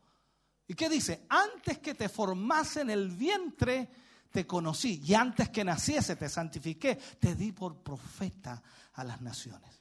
¿Y 0.66 0.74
qué 0.74 0.88
dice? 0.88 1.26
Antes 1.28 1.78
que 1.78 1.94
te 1.94 2.08
formase 2.08 2.80
en 2.80 2.90
el 2.90 3.10
vientre, 3.10 3.88
te 4.30 4.46
conocí 4.46 5.00
y 5.04 5.14
antes 5.14 5.50
que 5.50 5.62
naciese 5.62 6.16
te 6.16 6.28
santifiqué, 6.28 6.96
te 6.96 7.34
di 7.34 7.52
por 7.52 7.82
profeta 7.82 8.62
a 8.94 9.04
las 9.04 9.20
naciones. 9.20 9.80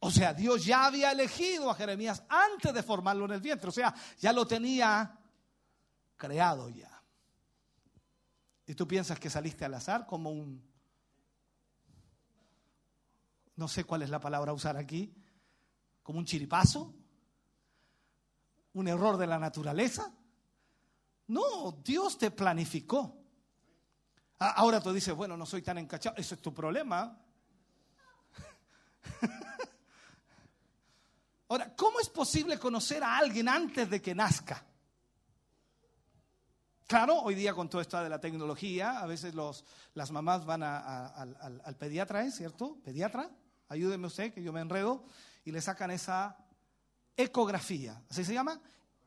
O 0.00 0.10
sea, 0.10 0.32
Dios 0.32 0.64
ya 0.64 0.86
había 0.86 1.10
elegido 1.10 1.70
a 1.70 1.74
Jeremías 1.74 2.22
antes 2.28 2.72
de 2.72 2.82
formarlo 2.82 3.24
en 3.24 3.32
el 3.32 3.40
vientre. 3.40 3.68
O 3.68 3.72
sea, 3.72 3.94
ya 4.18 4.32
lo 4.32 4.46
tenía 4.46 5.18
creado 6.16 6.68
ya. 6.68 7.02
Y 8.66 8.74
tú 8.74 8.86
piensas 8.86 9.18
que 9.18 9.30
saliste 9.30 9.64
al 9.64 9.74
azar 9.74 10.06
como 10.06 10.30
un... 10.30 10.62
No 13.56 13.66
sé 13.66 13.84
cuál 13.84 14.02
es 14.02 14.10
la 14.10 14.20
palabra 14.20 14.52
a 14.52 14.54
usar 14.54 14.76
aquí. 14.76 15.12
Como 16.02 16.20
un 16.20 16.24
chiripazo. 16.24 16.94
Un 18.74 18.88
error 18.88 19.16
de 19.16 19.26
la 19.26 19.38
naturaleza. 19.38 20.12
No, 21.28 21.80
Dios 21.84 22.18
te 22.18 22.30
planificó. 22.30 23.16
Ahora 24.38 24.80
tú 24.80 24.92
dices, 24.92 25.14
bueno, 25.14 25.36
no 25.36 25.44
soy 25.46 25.62
tan 25.62 25.78
encachado. 25.78 26.16
Eso 26.16 26.34
es 26.34 26.42
tu 26.42 26.54
problema. 26.54 27.18
Ahora, 31.48 31.74
¿cómo 31.74 31.98
es 31.98 32.08
posible 32.08 32.58
conocer 32.58 33.02
a 33.02 33.18
alguien 33.18 33.48
antes 33.48 33.88
de 33.88 34.02
que 34.02 34.14
nazca? 34.14 34.64
Claro, 36.86 37.20
hoy 37.20 37.34
día 37.34 37.52
con 37.52 37.68
todo 37.68 37.82
esto 37.82 38.02
de 38.02 38.08
la 38.08 38.20
tecnología, 38.20 39.00
a 39.00 39.06
veces 39.06 39.34
los, 39.34 39.64
las 39.92 40.10
mamás 40.10 40.46
van 40.46 40.62
al, 40.62 41.60
al, 41.62 41.76
pediatra, 41.76 42.22
¿es 42.22 42.34
¿eh? 42.34 42.38
cierto? 42.38 42.78
Pediatra, 42.82 43.30
ayúdeme 43.68 44.06
usted 44.06 44.32
que 44.32 44.42
yo 44.42 44.54
me 44.54 44.62
enredo, 44.62 45.04
y 45.44 45.52
le 45.52 45.60
sacan 45.60 45.90
esa 45.90 46.38
ecografía, 47.18 48.00
¿así 48.08 48.24
se 48.24 48.32
llama? 48.32 48.58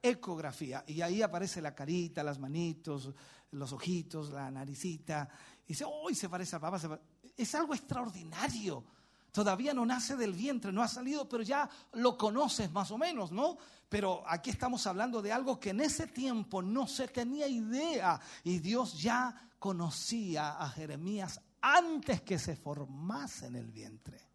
Ecografía. 0.01 0.83
Y 0.85 1.01
ahí 1.01 1.21
aparece 1.21 1.61
la 1.61 1.73
carita, 1.73 2.21
las 2.23 2.37
manitos, 2.37 3.13
los 3.51 3.71
ojitos, 3.71 4.29
la 4.31 4.51
naricita, 4.51 5.29
y 5.65 5.69
dice, 5.69 5.85
¡uy! 5.85 6.13
se 6.13 6.27
parece 6.27 6.57
a 6.57 6.59
papá. 6.59 6.99
Es 7.37 7.55
algo 7.55 7.73
extraordinario. 7.73 8.83
Todavía 9.31 9.73
no 9.73 9.85
nace 9.85 10.17
del 10.17 10.33
vientre, 10.33 10.73
no 10.73 10.83
ha 10.83 10.89
salido, 10.89 11.27
pero 11.29 11.41
ya 11.41 11.69
lo 11.93 12.17
conoces 12.17 12.69
más 12.69 12.91
o 12.91 12.97
menos, 12.97 13.31
¿no? 13.31 13.57
Pero 13.87 14.23
aquí 14.27 14.49
estamos 14.49 14.85
hablando 14.87 15.21
de 15.21 15.31
algo 15.31 15.57
que 15.57 15.69
en 15.69 15.79
ese 15.79 16.07
tiempo 16.07 16.61
no 16.61 16.85
se 16.85 17.07
tenía 17.07 17.47
idea 17.47 18.19
y 18.43 18.59
Dios 18.59 19.01
ya 19.01 19.49
conocía 19.57 20.61
a 20.61 20.67
Jeremías 20.69 21.39
antes 21.61 22.21
que 22.23 22.37
se 22.37 22.57
formase 22.57 23.47
en 23.47 23.55
el 23.55 23.71
vientre. 23.71 24.30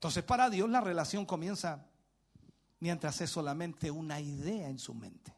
Entonces 0.00 0.24
para 0.24 0.48
Dios 0.48 0.70
la 0.70 0.80
relación 0.80 1.26
comienza 1.26 1.86
mientras 2.78 3.20
es 3.20 3.28
solamente 3.28 3.90
una 3.90 4.18
idea 4.18 4.66
en 4.66 4.78
su 4.78 4.94
mente. 4.94 5.36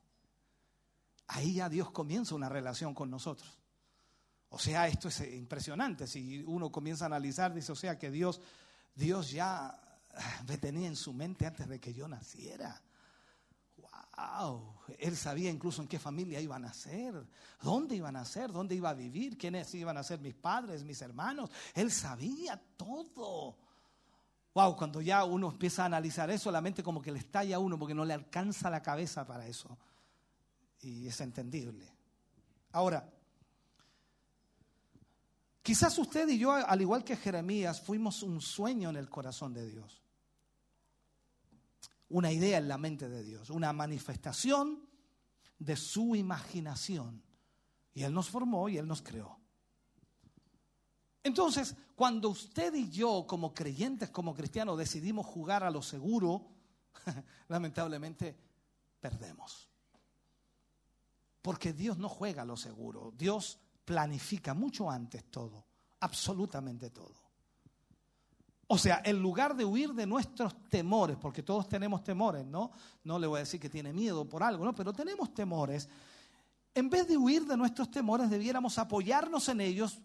Ahí 1.26 1.54
ya 1.54 1.68
Dios 1.68 1.90
comienza 1.90 2.36
una 2.36 2.48
relación 2.48 2.94
con 2.94 3.10
nosotros. 3.10 3.58
O 4.50 4.60
sea, 4.60 4.86
esto 4.86 5.08
es 5.08 5.20
impresionante. 5.34 6.06
Si 6.06 6.44
uno 6.46 6.70
comienza 6.70 7.04
a 7.04 7.06
analizar, 7.06 7.52
dice, 7.52 7.72
o 7.72 7.74
sea, 7.74 7.98
que 7.98 8.12
Dios, 8.12 8.40
Dios 8.94 9.32
ya 9.32 9.76
me 10.46 10.56
tenía 10.58 10.86
en 10.86 10.94
su 10.94 11.12
mente 11.12 11.44
antes 11.44 11.66
de 11.66 11.80
que 11.80 11.92
yo 11.92 12.06
naciera. 12.06 12.80
¡Wow! 14.16 14.74
Él 14.96 15.16
sabía 15.16 15.50
incluso 15.50 15.82
en 15.82 15.88
qué 15.88 15.98
familia 15.98 16.38
iba 16.38 16.54
a 16.54 16.60
nacer, 16.60 17.26
dónde 17.60 17.96
iba 17.96 18.10
a 18.10 18.12
nacer, 18.12 18.52
dónde 18.52 18.76
iba 18.76 18.90
a 18.90 18.94
vivir, 18.94 19.36
quiénes 19.36 19.74
iban 19.74 19.96
a 19.96 20.04
ser 20.04 20.20
mis 20.20 20.34
padres, 20.34 20.84
mis 20.84 21.02
hermanos. 21.02 21.50
Él 21.74 21.90
sabía 21.90 22.62
todo. 22.76 23.56
Wow, 24.54 24.76
cuando 24.76 25.00
ya 25.00 25.24
uno 25.24 25.50
empieza 25.50 25.82
a 25.82 25.86
analizar 25.86 26.30
eso, 26.30 26.50
la 26.50 26.60
mente 26.60 26.82
como 26.82 27.00
que 27.00 27.10
le 27.10 27.18
estalla 27.18 27.56
a 27.56 27.58
uno 27.58 27.78
porque 27.78 27.94
no 27.94 28.04
le 28.04 28.12
alcanza 28.12 28.68
la 28.68 28.82
cabeza 28.82 29.26
para 29.26 29.46
eso. 29.46 29.78
Y 30.80 31.06
es 31.06 31.20
entendible. 31.20 31.88
Ahora, 32.72 33.08
Quizás 35.62 35.96
usted 35.98 36.28
y 36.28 36.38
yo, 36.38 36.52
al 36.52 36.80
igual 36.80 37.04
que 37.04 37.16
Jeremías, 37.16 37.80
fuimos 37.80 38.24
un 38.24 38.40
sueño 38.40 38.90
en 38.90 38.96
el 38.96 39.08
corazón 39.08 39.54
de 39.54 39.64
Dios. 39.70 40.02
Una 42.08 42.32
idea 42.32 42.58
en 42.58 42.66
la 42.66 42.78
mente 42.78 43.08
de 43.08 43.22
Dios, 43.22 43.48
una 43.48 43.72
manifestación 43.72 44.84
de 45.58 45.76
su 45.76 46.16
imaginación. 46.16 47.22
Y 47.94 48.02
Él 48.02 48.12
nos 48.12 48.28
formó 48.28 48.68
y 48.68 48.76
Él 48.76 48.88
nos 48.88 49.02
creó. 49.02 49.38
Entonces, 51.24 51.76
cuando 51.94 52.30
usted 52.30 52.74
y 52.74 52.90
yo, 52.90 53.26
como 53.26 53.54
creyentes, 53.54 54.10
como 54.10 54.34
cristianos, 54.34 54.78
decidimos 54.78 55.26
jugar 55.26 55.62
a 55.62 55.70
lo 55.70 55.82
seguro, 55.82 56.46
lamentablemente 57.48 58.36
perdemos. 59.00 59.68
Porque 61.40 61.72
Dios 61.72 61.98
no 61.98 62.08
juega 62.08 62.42
a 62.42 62.46
lo 62.46 62.56
seguro. 62.56 63.12
Dios 63.16 63.58
planifica 63.84 64.54
mucho 64.54 64.90
antes 64.90 65.24
todo, 65.30 65.64
absolutamente 66.00 66.90
todo. 66.90 67.22
O 68.68 68.78
sea, 68.78 69.02
en 69.04 69.20
lugar 69.20 69.54
de 69.54 69.64
huir 69.64 69.92
de 69.92 70.06
nuestros 70.06 70.54
temores, 70.70 71.18
porque 71.18 71.42
todos 71.42 71.68
tenemos 71.68 72.02
temores, 72.02 72.46
¿no? 72.46 72.70
No 73.04 73.18
le 73.18 73.26
voy 73.26 73.36
a 73.36 73.40
decir 73.40 73.60
que 73.60 73.68
tiene 73.68 73.92
miedo 73.92 74.26
por 74.26 74.42
algo, 74.42 74.64
¿no? 74.64 74.74
Pero 74.74 74.92
tenemos 74.92 75.34
temores. 75.34 75.88
En 76.74 76.88
vez 76.88 77.06
de 77.06 77.18
huir 77.18 77.44
de 77.44 77.56
nuestros 77.56 77.90
temores, 77.90 78.30
debiéramos 78.30 78.78
apoyarnos 78.78 79.48
en 79.50 79.60
ellos, 79.60 80.00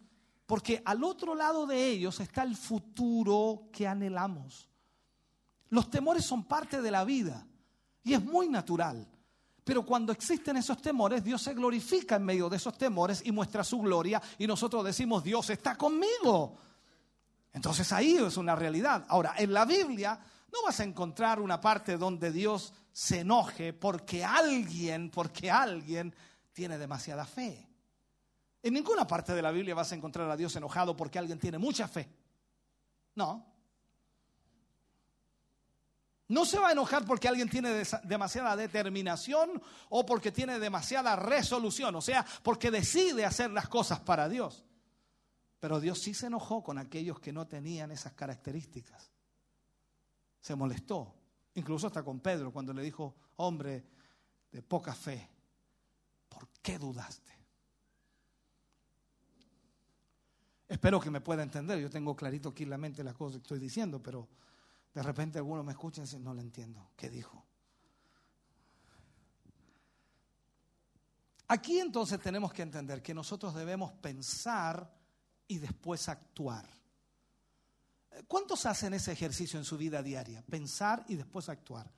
porque 0.48 0.82
al 0.86 1.04
otro 1.04 1.36
lado 1.36 1.68
de 1.68 1.86
ellos 1.86 2.20
está 2.22 2.42
el 2.44 2.56
futuro 2.56 3.68
que 3.72 3.86
anhelamos. 3.86 4.70
Los 5.70 5.92
temores 5.92 6.26
son 6.26 6.46
parte 6.46 6.82
de 6.82 6.90
la 6.90 7.04
vida 7.04 7.46
y 8.02 8.14
es 8.14 8.24
muy 8.24 8.48
natural. 8.48 9.06
Pero 9.66 9.86
cuando 9.86 10.14
existen 10.14 10.56
esos 10.56 10.82
temores, 10.82 11.22
Dios 11.22 11.42
se 11.42 11.54
glorifica 11.54 12.16
en 12.16 12.24
medio 12.24 12.48
de 12.48 12.56
esos 12.56 12.78
temores 12.78 13.22
y 13.26 13.34
muestra 13.34 13.66
su 13.66 13.80
gloria 13.80 14.22
y 14.38 14.48
nosotros 14.48 14.86
decimos, 14.86 15.22
Dios 15.22 15.50
está 15.50 15.76
conmigo. 15.76 16.58
Entonces 17.52 17.92
ahí 17.92 18.16
es 18.16 18.38
una 18.38 18.56
realidad. 18.56 19.06
Ahora, 19.10 19.34
en 19.38 19.52
la 19.52 19.66
Biblia 19.66 20.18
no 20.54 20.64
vas 20.64 20.80
a 20.80 20.86
encontrar 20.86 21.42
una 21.42 21.60
parte 21.60 21.98
donde 21.98 22.32
Dios 22.32 22.74
se 22.94 23.20
enoje 23.20 23.74
porque 23.74 24.24
alguien, 24.24 25.10
porque 25.10 25.52
alguien 25.52 26.16
tiene 26.54 26.78
demasiada 26.78 27.26
fe. 27.26 27.67
En 28.68 28.74
ninguna 28.74 29.08
parte 29.08 29.34
de 29.34 29.42
la 29.42 29.50
Biblia 29.52 29.74
vas 29.74 29.94
a 29.94 29.96
encontrar 29.96 30.30
a 30.30 30.36
Dios 30.36 30.54
enojado 30.58 30.94
porque 30.94 31.18
alguien 31.18 31.40
tiene 31.40 31.58
mucha 31.58 31.88
fe. 31.88 32.10
No. 33.16 33.46
No 36.28 36.46
se 36.46 36.60
va 36.60 36.68
a 36.68 36.72
enojar 36.74 37.06
porque 37.06 37.30
alguien 37.30 37.50
tiene 37.50 37.84
demasiada 38.04 38.58
determinación 38.58 39.62
o 39.88 40.06
porque 40.06 40.34
tiene 40.34 40.60
demasiada 40.60 41.16
resolución, 41.16 41.96
o 41.96 42.02
sea, 42.02 42.26
porque 42.44 42.70
decide 42.70 43.24
hacer 43.24 43.52
las 43.52 43.70
cosas 43.70 44.02
para 44.02 44.28
Dios. 44.28 44.66
Pero 45.62 45.80
Dios 45.80 46.00
sí 46.02 46.14
se 46.14 46.28
enojó 46.28 46.62
con 46.62 46.78
aquellos 46.78 47.22
que 47.22 47.32
no 47.32 47.48
tenían 47.48 47.92
esas 47.92 48.12
características. 48.16 49.14
Se 50.42 50.58
molestó, 50.58 51.16
incluso 51.54 51.88
hasta 51.88 52.04
con 52.04 52.20
Pedro, 52.20 52.52
cuando 52.52 52.74
le 52.74 52.82
dijo, 52.82 53.16
hombre 53.38 53.86
de 54.52 54.62
poca 54.62 54.94
fe, 54.94 55.30
¿por 56.28 56.50
qué 56.62 56.78
dudaste? 56.78 57.37
Espero 60.68 61.00
que 61.00 61.10
me 61.10 61.22
pueda 61.22 61.44
entender, 61.44 61.80
yo 61.80 61.90
tengo 61.90 62.16
clarito 62.16 62.50
aquí 62.50 62.66
la 62.66 62.78
mente 62.78 63.04
las 63.04 63.16
cosas 63.16 63.38
que 63.38 63.44
estoy 63.44 63.60
diciendo, 63.60 64.02
pero 64.04 64.28
de 64.94 65.02
repente 65.02 65.38
algunos 65.38 65.64
me 65.64 65.72
escuchan 65.72 66.04
y 66.04 66.08
dicen, 66.08 66.24
no 66.24 66.34
le 66.34 66.42
entiendo, 66.42 66.92
¿qué 66.96 67.10
dijo? 67.10 67.46
Aquí 71.50 71.80
entonces 71.80 72.20
tenemos 72.20 72.52
que 72.52 72.62
entender 72.62 73.02
que 73.02 73.14
nosotros 73.14 73.56
debemos 73.56 73.94
pensar 73.94 74.94
y 75.48 75.60
después 75.60 76.10
actuar. 76.10 76.70
¿Cuántos 78.28 78.66
hacen 78.66 78.94
ese 78.94 79.14
ejercicio 79.14 79.58
en 79.58 79.64
su 79.64 79.78
vida 79.78 80.04
diaria? 80.04 80.42
Pensar 80.42 81.06
y 81.08 81.16
después 81.16 81.48
actuar. 81.48 81.90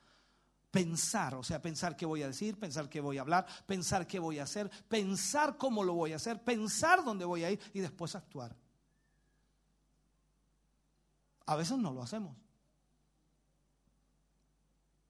Pensar, 0.72 1.36
o 1.36 1.44
sea, 1.44 1.62
pensar 1.62 1.96
qué 1.96 2.06
voy 2.06 2.22
a 2.22 2.28
decir, 2.28 2.60
pensar 2.60 2.90
qué 2.90 3.02
voy 3.02 3.18
a 3.18 3.22
hablar, 3.22 3.48
pensar 3.66 4.06
qué 4.06 4.20
voy 4.20 4.40
a 4.40 4.44
hacer, 4.44 4.70
pensar 4.88 5.58
cómo 5.58 5.84
lo 5.84 5.94
voy 5.94 6.14
a 6.14 6.18
hacer, 6.18 6.44
pensar 6.44 7.04
dónde 7.04 7.26
voy 7.26 7.44
a 7.44 7.52
ir 7.52 7.60
y 7.74 7.80
después 7.80 8.16
actuar. 8.16 8.56
A 11.48 11.56
veces 11.56 11.78
no 11.80 11.92
lo 11.92 12.04
hacemos. 12.04 12.38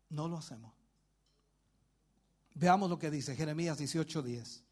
No 0.10 0.28
lo 0.28 0.38
hacemos. 0.38 0.74
Veamos 2.54 2.90
lo 2.90 2.98
que 2.98 3.12
dice 3.12 3.36
Jeremías 3.36 3.78
18:10. 3.78 4.64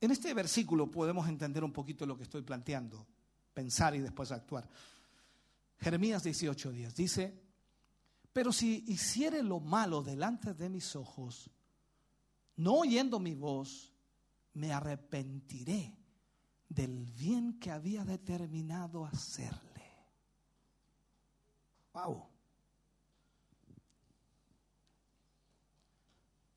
En 0.00 0.10
este 0.10 0.34
versículo 0.34 0.90
podemos 0.90 1.28
entender 1.28 1.64
un 1.64 1.72
poquito 1.72 2.04
lo 2.04 2.16
que 2.16 2.24
estoy 2.24 2.42
planteando, 2.42 3.06
pensar 3.52 3.94
y 3.94 4.00
después 4.00 4.32
actuar. 4.32 4.68
Jeremías 5.78 6.22
18 6.22 6.72
días 6.72 6.94
dice, 6.94 7.43
pero 8.34 8.52
si 8.52 8.84
hiciere 8.88 9.44
lo 9.44 9.60
malo 9.60 10.02
delante 10.02 10.54
de 10.54 10.68
mis 10.68 10.96
ojos, 10.96 11.48
no 12.56 12.80
oyendo 12.80 13.20
mi 13.20 13.36
voz, 13.36 13.94
me 14.54 14.72
arrepentiré 14.72 15.96
del 16.68 17.04
bien 17.04 17.60
que 17.60 17.70
había 17.70 18.04
determinado 18.04 19.06
hacerle. 19.06 19.84
Wow. 21.92 22.26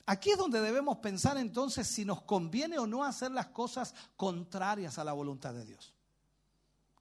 Aquí 0.08 0.32
es 0.32 0.38
donde 0.40 0.60
debemos 0.62 0.98
pensar 0.98 1.38
entonces 1.38 1.88
si 1.88 2.06
nos 2.06 2.24
conviene 2.24 2.80
o 2.80 2.88
no 2.88 3.04
hacer 3.04 3.30
las 3.30 3.49
cosas 3.49 3.94
contrarias 4.16 4.98
a 4.98 5.04
la 5.04 5.14
voluntad 5.14 5.54
de 5.54 5.64
Dios. 5.64 5.94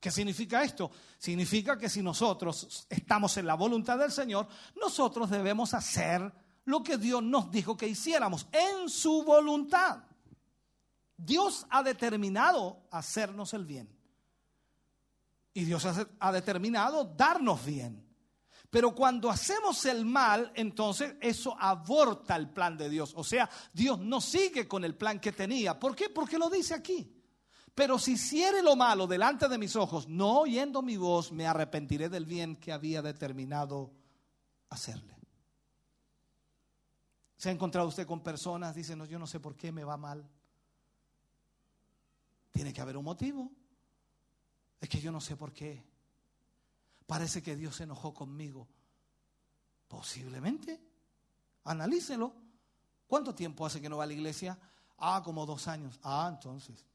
¿Qué 0.06 0.12
significa 0.12 0.62
esto? 0.62 0.88
Significa 1.18 1.76
que 1.76 1.88
si 1.88 2.00
nosotros 2.00 2.86
estamos 2.88 3.36
en 3.38 3.46
la 3.48 3.54
voluntad 3.54 3.98
del 3.98 4.12
Señor, 4.12 4.46
nosotros 4.80 5.28
debemos 5.28 5.74
hacer 5.74 6.32
lo 6.64 6.80
que 6.80 6.96
Dios 6.96 7.24
nos 7.24 7.50
dijo 7.50 7.76
que 7.76 7.88
hiciéramos 7.88 8.46
en 8.52 8.88
su 8.88 9.24
voluntad. 9.24 10.04
Dios 11.16 11.66
ha 11.70 11.82
determinado 11.82 12.86
hacernos 12.92 13.52
el 13.52 13.64
bien. 13.64 13.88
Y 15.52 15.64
Dios 15.64 15.84
ha 16.20 16.30
determinado 16.30 17.02
darnos 17.02 17.64
bien. 17.64 18.06
Pero 18.70 18.94
cuando 18.94 19.28
hacemos 19.28 19.84
el 19.86 20.04
mal, 20.04 20.52
entonces 20.54 21.16
eso 21.20 21.56
aborta 21.58 22.36
el 22.36 22.48
plan 22.50 22.76
de 22.76 22.88
Dios. 22.88 23.12
O 23.16 23.24
sea, 23.24 23.50
Dios 23.72 23.98
no 23.98 24.20
sigue 24.20 24.68
con 24.68 24.84
el 24.84 24.94
plan 24.94 25.18
que 25.18 25.32
tenía. 25.32 25.80
¿Por 25.80 25.96
qué? 25.96 26.10
Porque 26.10 26.38
lo 26.38 26.48
dice 26.48 26.74
aquí. 26.74 27.12
Pero 27.76 27.98
si 27.98 28.12
hiciere 28.12 28.62
lo 28.62 28.74
malo 28.74 29.06
delante 29.06 29.50
de 29.50 29.58
mis 29.58 29.76
ojos, 29.76 30.08
no 30.08 30.40
oyendo 30.40 30.80
mi 30.80 30.96
voz, 30.96 31.30
me 31.30 31.46
arrepentiré 31.46 32.08
del 32.08 32.24
bien 32.24 32.56
que 32.56 32.72
había 32.72 33.02
determinado 33.02 33.92
hacerle. 34.70 35.14
¿Se 37.36 37.50
ha 37.50 37.52
encontrado 37.52 37.86
usted 37.86 38.06
con 38.06 38.22
personas? 38.22 38.74
Dicen, 38.74 38.96
no, 38.96 39.04
yo 39.04 39.18
no 39.18 39.26
sé 39.26 39.40
por 39.40 39.56
qué 39.56 39.72
me 39.72 39.84
va 39.84 39.98
mal. 39.98 40.26
Tiene 42.50 42.72
que 42.72 42.80
haber 42.80 42.96
un 42.96 43.04
motivo. 43.04 43.52
Es 44.80 44.88
que 44.88 44.98
yo 44.98 45.12
no 45.12 45.20
sé 45.20 45.36
por 45.36 45.52
qué. 45.52 45.84
Parece 47.06 47.42
que 47.42 47.56
Dios 47.56 47.76
se 47.76 47.82
enojó 47.82 48.14
conmigo. 48.14 48.66
Posiblemente. 49.86 50.80
Analícelo. 51.64 52.34
¿Cuánto 53.06 53.34
tiempo 53.34 53.66
hace 53.66 53.82
que 53.82 53.90
no 53.90 53.98
va 53.98 54.04
a 54.04 54.06
la 54.06 54.14
iglesia? 54.14 54.58
Ah, 54.96 55.20
como 55.22 55.44
dos 55.44 55.68
años. 55.68 56.00
Ah, 56.02 56.30
entonces. 56.32 56.86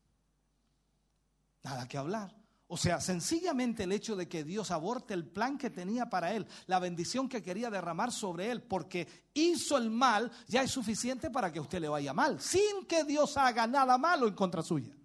Nada 1.63 1.87
que 1.87 1.97
hablar. 1.97 2.35
O 2.73 2.77
sea, 2.77 3.01
sencillamente 3.01 3.83
el 3.83 3.91
hecho 3.91 4.15
de 4.15 4.29
que 4.29 4.45
Dios 4.45 4.71
aborte 4.71 5.13
el 5.13 5.27
plan 5.27 5.57
que 5.57 5.69
tenía 5.69 6.09
para 6.09 6.33
él, 6.33 6.47
la 6.67 6.79
bendición 6.79 7.27
que 7.27 7.43
quería 7.43 7.69
derramar 7.69 8.13
sobre 8.13 8.49
él, 8.49 8.61
porque 8.63 9.29
hizo 9.33 9.77
el 9.77 9.89
mal, 9.89 10.31
ya 10.47 10.63
es 10.63 10.71
suficiente 10.71 11.29
para 11.29 11.51
que 11.51 11.59
usted 11.59 11.81
le 11.81 11.89
vaya 11.89 12.13
mal, 12.13 12.39
sin 12.39 12.85
que 12.87 13.03
Dios 13.03 13.35
haga 13.35 13.67
nada 13.67 13.97
malo 13.97 14.25
en 14.25 14.35
contra 14.35 14.63
suya. 14.63 14.95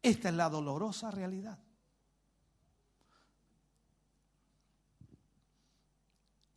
Esta 0.00 0.30
es 0.30 0.34
la 0.34 0.48
dolorosa 0.48 1.10
realidad. 1.10 1.58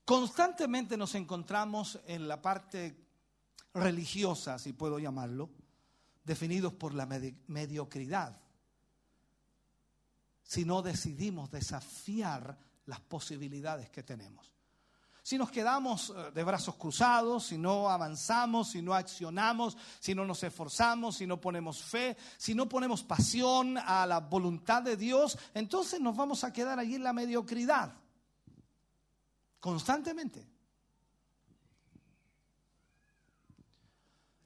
Constantemente 0.06 0.96
nos 0.96 1.16
encontramos 1.16 2.00
en 2.06 2.30
la 2.30 2.42
parte 2.42 3.08
religiosa, 3.74 4.58
si 4.58 4.72
puedo 4.72 5.00
llamarlo, 5.00 5.50
definidos 6.24 6.74
por 6.74 6.94
la 6.94 7.06
mediocridad. 7.06 8.40
Si 10.44 10.66
no 10.66 10.82
decidimos 10.82 11.50
desafiar 11.50 12.58
las 12.86 13.00
posibilidades 13.00 13.90
que 13.90 14.04
tenemos 14.04 14.52
si 15.24 15.38
nos 15.38 15.52
quedamos 15.52 16.10
eh, 16.10 16.32
de 16.34 16.44
brazos 16.44 16.76
cruzados, 16.76 17.46
si 17.46 17.58
no 17.58 17.90
avanzamos, 17.90 18.72
si 18.72 18.82
no 18.82 18.94
accionamos, 18.94 19.78
si 20.00 20.16
no 20.16 20.26
nos 20.26 20.42
esforzamos, 20.44 21.18
si 21.18 21.28
no 21.28 21.40
ponemos 21.40 21.82
fe, 21.82 22.18
si 22.38 22.56
no 22.56 22.68
ponemos 22.68 23.04
pasión 23.04 23.78
a 23.78 24.06
la 24.06 24.20
voluntad 24.20 24.82
de 24.82 24.98
Dios, 24.98 25.38
entonces 25.54 26.02
nos 26.02 26.16
vamos 26.16 26.44
a 26.44 26.52
quedar 26.52 26.80
allí 26.80 26.96
en 26.96 27.04
la 27.04 27.14
mediocridad, 27.14 27.94
constantemente. 29.60 30.48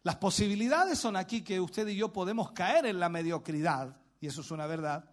Las 0.05 0.17
posibilidades 0.17 0.99
son 0.99 1.15
aquí 1.15 1.41
que 1.41 1.59
usted 1.59 1.87
y 1.87 1.95
yo 1.95 2.13
podemos 2.13 2.51
caer 2.51 2.85
en 2.85 2.99
la 2.99 3.09
mediocridad, 3.09 3.97
y 4.21 4.27
eso 4.27 4.41
es 4.41 4.51
una 4.51 4.67
verdad, 4.67 5.09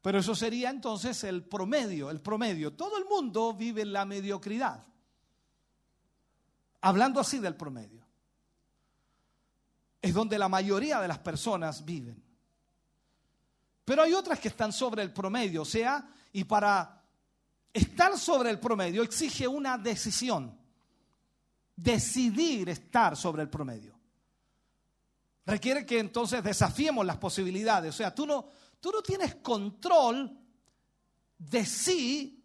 pero 0.00 0.20
eso 0.20 0.36
sería 0.36 0.70
entonces 0.70 1.24
el 1.24 1.42
promedio, 1.42 2.10
el 2.10 2.20
promedio. 2.20 2.74
Todo 2.74 2.96
el 2.96 3.06
mundo 3.06 3.52
vive 3.52 3.82
en 3.82 3.92
la 3.92 4.04
mediocridad. 4.04 4.86
Hablando 6.82 7.18
así 7.18 7.40
del 7.40 7.56
promedio. 7.56 8.06
Es 10.00 10.14
donde 10.14 10.38
la 10.38 10.48
mayoría 10.48 11.00
de 11.00 11.08
las 11.08 11.18
personas 11.18 11.84
viven. 11.84 12.22
Pero 13.84 14.02
hay 14.02 14.12
otras 14.12 14.38
que 14.38 14.46
están 14.46 14.72
sobre 14.72 15.02
el 15.02 15.12
promedio, 15.12 15.62
o 15.62 15.64
sea, 15.64 16.08
y 16.32 16.44
para 16.44 17.02
estar 17.72 18.16
sobre 18.16 18.50
el 18.50 18.60
promedio 18.60 19.02
exige 19.02 19.48
una 19.48 19.76
decisión. 19.76 20.56
Decidir 21.76 22.68
estar 22.68 23.16
sobre 23.16 23.42
el 23.42 23.50
promedio. 23.50 23.98
Requiere 25.46 25.84
que 25.84 25.98
entonces 25.98 26.42
desafiemos 26.42 27.04
las 27.04 27.18
posibilidades. 27.18 27.94
O 27.94 27.96
sea, 27.96 28.14
tú 28.14 28.26
no, 28.26 28.48
tú 28.80 28.90
no 28.90 29.02
tienes 29.02 29.36
control 29.36 30.38
de 31.38 31.66
sí 31.66 32.44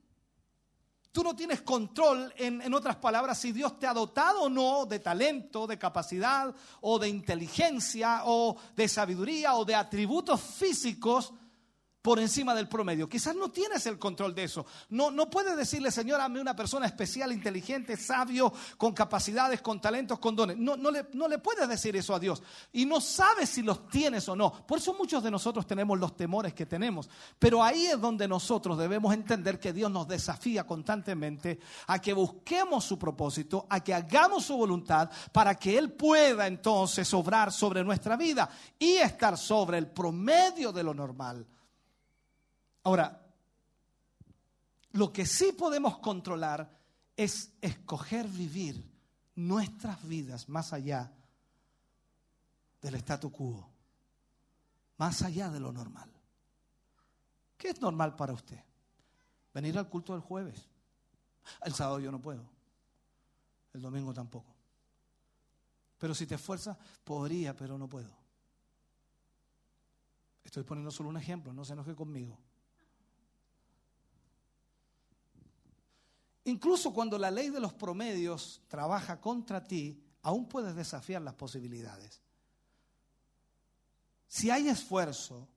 Tú 1.12 1.24
no 1.24 1.36
tienes 1.36 1.62
control, 1.62 2.32
en, 2.38 2.62
en, 2.62 2.74
otras 2.74 2.98
palabras, 2.98 3.40
si 3.40 3.52
Dios 3.52 3.80
te 3.80 3.88
ha 3.88 3.94
dotado 3.94 4.44
o 4.44 4.50
no 4.50 4.86
de 4.86 5.00
talento, 5.00 5.66
de 5.66 5.80
capacidad 5.80 6.54
o 6.82 7.00
de 7.00 7.10
inteligencia 7.10 8.22
o 8.26 8.56
de 8.76 8.88
sabiduría 8.88 9.56
o 9.56 9.66
de 9.66 9.74
atributos 9.74 10.40
físicos 10.40 11.34
por 12.02 12.20
encima 12.20 12.56
del 12.56 12.70
promedio. 12.70 13.10
Quizás 13.10 13.36
no 13.36 13.52
tienes 13.52 13.86
el 13.86 14.00
control 14.00 14.34
de 14.34 14.46
eso. 14.46 14.66
No, 14.90 15.12
no 15.12 15.30
puedes 15.30 15.56
decirle, 15.58 15.92
Señor, 15.92 16.22
hazme 16.22 16.40
una 16.40 16.56
persona 16.56 16.86
especial, 16.86 17.32
inteligente, 17.32 17.98
sabio, 17.98 18.54
con 18.78 18.94
capacidades, 18.94 19.62
con 19.62 19.82
talentos, 19.82 20.20
con 20.20 20.36
dones. 20.36 20.58
No, 20.58 20.78
no, 20.78 20.92
le, 20.92 21.08
no 21.14 21.28
le 21.28 21.40
puedes 21.40 21.68
decir 21.68 21.96
eso 21.98 22.16
a 22.16 22.20
Dios. 22.20 22.42
Y 22.72 22.86
no 22.86 23.02
sabes 23.02 23.50
si 23.50 23.62
los 23.62 23.88
tienes 23.90 24.30
o 24.30 24.36
no. 24.36 24.66
Por 24.66 24.78
eso 24.78 24.94
muchos 24.94 25.22
de 25.22 25.32
nosotros 25.32 25.68
tenemos 25.68 26.00
los 26.00 26.16
temores 26.16 26.54
que 26.54 26.66
tenemos. 26.66 27.10
Pero 27.38 27.62
ahí 27.62 27.88
es 27.88 28.00
donde 28.00 28.28
nosotros 28.28 28.78
debemos 28.78 29.14
entender 29.14 29.60
que 29.60 29.74
Dios 29.74 29.92
nos 29.92 30.08
desafía 30.08 30.66
constantemente 30.66 31.60
a 31.88 32.00
que 32.00 32.14
busquemos 32.14 32.86
su 32.86 32.98
propósito, 32.98 33.68
a 33.70 33.84
que 33.84 33.94
hagamos 33.94 34.46
su 34.46 34.56
voluntad, 34.56 35.10
para 35.34 35.56
que 35.56 35.78
Él 35.78 35.92
pueda 35.92 36.48
entonces 36.48 37.14
obrar 37.14 37.52
sobre 37.52 37.84
nuestra 37.84 38.16
vida 38.16 38.50
y 38.78 38.96
estar 38.96 39.38
sobre 39.38 39.78
el 39.78 39.88
promedio 39.88 40.72
de 40.72 40.84
lo 40.84 40.94
normal. 40.94 41.46
Ahora, 42.84 43.26
lo 44.92 45.12
que 45.14 45.26
sí 45.26 45.52
podemos 45.52 46.00
controlar 46.00 46.78
es 47.16 47.52
escoger 47.62 48.28
vivir 48.28 48.90
nuestras 49.36 50.08
vidas 50.08 50.50
más 50.50 50.74
allá 50.74 51.14
del 52.82 52.96
statu 52.96 53.32
quo, 53.32 53.70
más 54.98 55.22
allá 55.22 55.50
de 55.50 55.60
lo 55.60 55.72
normal. 55.72 56.10
¿Qué 57.58 57.70
es 57.70 57.82
normal 57.82 58.16
para 58.16 58.34
usted? 58.34 58.60
Venir 59.54 59.78
al 59.78 59.90
culto 59.90 60.14
del 60.14 60.22
jueves. 60.22 60.70
El 61.64 61.74
sábado 61.74 62.00
yo 62.00 62.12
no 62.12 62.22
puedo. 62.22 62.50
El 63.74 63.82
domingo 63.82 64.14
tampoco. 64.14 64.56
Pero 65.98 66.16
si 66.16 66.26
te 66.26 66.36
esfuerzas, 66.36 66.78
podría, 67.04 67.56
pero 67.56 67.78
no 67.78 67.90
puedo. 67.90 68.16
Estoy 70.44 70.64
poniendo 70.64 70.90
solo 70.90 71.10
un 71.10 71.18
ejemplo, 71.18 71.54
no 71.54 71.66
se 71.66 71.74
enoje 71.74 71.94
conmigo. 71.96 72.38
Incluso 76.46 76.94
cuando 76.94 77.18
la 77.18 77.32
ley 77.32 77.50
de 77.50 77.60
los 77.60 77.74
promedios 77.74 78.62
trabaja 78.68 79.20
contra 79.20 79.64
ti, 79.64 80.02
aún 80.22 80.48
puedes 80.48 80.76
desafiar 80.76 81.22
las 81.22 81.36
posibilidades. 81.36 82.22
Si 84.28 84.50
hay 84.50 84.68
esfuerzo, 84.68 85.48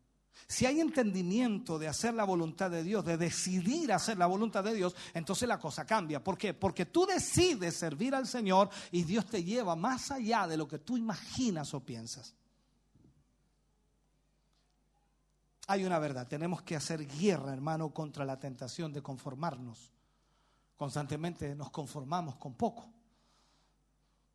si 0.48 0.66
hay 0.66 0.80
entendimiento 0.80 1.78
de 1.78 1.88
hacer 1.88 2.14
la 2.14 2.24
voluntad 2.24 2.70
de 2.70 2.82
Dios, 2.82 3.04
de 3.04 3.16
decidir 3.16 3.92
hacer 3.92 4.18
la 4.18 4.26
voluntad 4.26 4.64
de 4.64 4.74
Dios, 4.74 4.94
entonces 5.14 5.48
la 5.48 5.59
cosa 5.59 5.86
cambia. 5.86 6.22
¿Por 6.22 6.36
qué? 6.36 6.54
Porque 6.54 6.86
tú 6.86 7.06
decides 7.06 7.76
servir 7.76 8.14
al 8.14 8.26
Señor 8.26 8.68
y 8.90 9.04
Dios 9.04 9.26
te 9.26 9.44
lleva 9.44 9.76
más 9.76 10.10
allá 10.10 10.46
de 10.46 10.56
lo 10.56 10.66
que 10.66 10.78
tú 10.78 10.96
imaginas 10.96 11.72
o 11.74 11.80
piensas. 11.80 12.34
Hay 15.68 15.84
una 15.84 15.98
verdad, 15.98 16.26
tenemos 16.26 16.62
que 16.62 16.76
hacer 16.76 17.06
guerra, 17.06 17.52
hermano, 17.52 17.94
contra 17.94 18.24
la 18.24 18.38
tentación 18.38 18.92
de 18.92 19.02
conformarnos. 19.02 19.92
Constantemente 20.82 21.54
nos 21.54 21.70
conformamos 21.70 22.34
con 22.34 22.54
poco. 22.54 22.84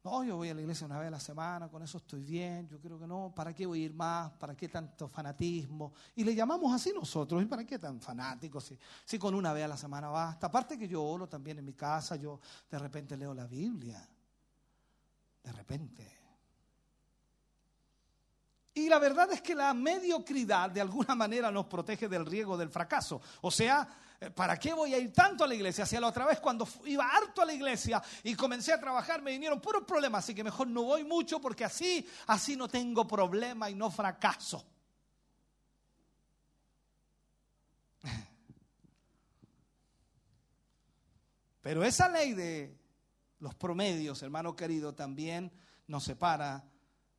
No, 0.02 0.24
yo 0.24 0.38
voy 0.38 0.48
a 0.48 0.54
la 0.54 0.62
iglesia 0.62 0.88
una 0.88 0.98
vez 0.98 1.10
a 1.10 1.12
la 1.12 1.20
semana, 1.20 1.68
con 1.68 1.84
eso 1.84 1.98
estoy 1.98 2.24
bien, 2.24 2.70
yo 2.70 2.80
creo 2.80 2.98
que 2.98 3.06
no, 3.06 3.34
¿para 3.36 3.54
qué 3.54 3.66
voy 3.66 3.82
a 3.82 3.86
ir 3.88 3.94
más? 3.94 4.32
¿Para 4.32 4.56
qué 4.56 4.70
tanto 4.70 5.10
fanatismo? 5.10 5.92
Y 6.16 6.24
le 6.24 6.34
llamamos 6.34 6.74
así 6.74 6.94
nosotros, 6.96 7.44
¿y 7.44 7.48
para 7.48 7.66
qué 7.66 7.78
tan 7.78 8.00
fanáticos? 8.00 8.64
Si, 8.64 8.80
si 9.04 9.20
con 9.20 9.36
una 9.36 9.52
vez 9.52 9.66
a 9.66 9.68
la 9.68 9.76
semana 9.76 10.08
basta. 10.08 10.48
Aparte 10.48 10.78
que 10.78 10.88
yo 10.88 11.04
oro 11.04 11.28
también 11.28 11.60
en 11.60 11.66
mi 11.66 11.74
casa, 11.74 12.16
yo 12.16 12.40
de 12.72 12.80
repente 12.80 13.18
leo 13.18 13.34
la 13.34 13.46
Biblia. 13.46 14.08
De 15.44 15.52
repente. 15.52 16.18
Y 18.74 18.88
la 18.88 19.00
verdad 19.00 19.34
es 19.34 19.42
que 19.42 19.54
la 19.54 19.74
mediocridad 19.74 20.72
de 20.72 20.80
alguna 20.80 21.14
manera 21.14 21.52
nos 21.52 21.66
protege 21.66 22.08
del 22.08 22.26
riesgo 22.26 22.56
del 22.56 22.70
fracaso. 22.70 23.20
O 23.42 23.52
sea, 23.52 23.86
¿para 24.34 24.58
qué 24.58 24.74
voy 24.74 24.94
a 24.94 24.98
ir 24.98 25.14
tanto 25.14 25.44
a 25.44 25.48
la 25.48 25.54
iglesia? 25.54 25.86
Si 25.86 25.96
la 25.98 26.08
otra 26.08 26.26
vez 26.26 26.40
cuando 26.40 26.68
iba 26.86 27.08
harto 27.08 27.42
a 27.42 27.46
la 27.46 27.54
iglesia 27.54 28.02
y 28.24 28.34
comencé 28.36 28.74
a 28.74 28.80
trabajar 28.80 29.22
me 29.22 29.32
vinieron 29.32 29.62
puros 29.62 29.84
problemas, 29.84 30.24
así 30.24 30.34
que 30.34 30.44
mejor 30.44 30.68
no 30.68 30.82
voy 30.84 31.04
mucho 31.04 31.40
porque 31.40 31.64
así, 31.64 32.08
así 32.28 32.56
no 32.56 32.68
tengo 32.68 33.08
problema 33.08 33.70
y 33.70 33.76
no 33.76 33.92
fracaso. 33.92 34.66
Pero 41.62 41.84
esa 41.84 42.10
ley 42.10 42.34
de 42.34 42.76
los 43.40 43.54
promedios, 43.54 44.24
hermano 44.24 44.56
querido, 44.56 44.96
también 44.96 45.52
nos 45.86 46.06
separa 46.06 46.64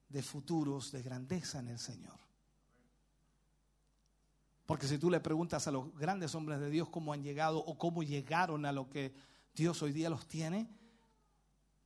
de 0.08 0.22
futuros 0.22 0.90
de 0.90 1.02
grandeza 1.02 1.60
en 1.60 1.68
el 1.68 1.78
Señor. 1.78 2.27
Porque 4.68 4.86
si 4.86 4.98
tú 4.98 5.08
le 5.08 5.18
preguntas 5.18 5.66
a 5.66 5.70
los 5.70 5.94
grandes 5.96 6.34
hombres 6.34 6.60
de 6.60 6.68
Dios 6.68 6.90
cómo 6.90 7.14
han 7.14 7.22
llegado 7.22 7.58
o 7.58 7.78
cómo 7.78 8.02
llegaron 8.02 8.66
a 8.66 8.72
lo 8.72 8.90
que 8.90 9.14
Dios 9.54 9.80
hoy 9.80 9.92
día 9.92 10.10
los 10.10 10.26
tiene, 10.28 10.68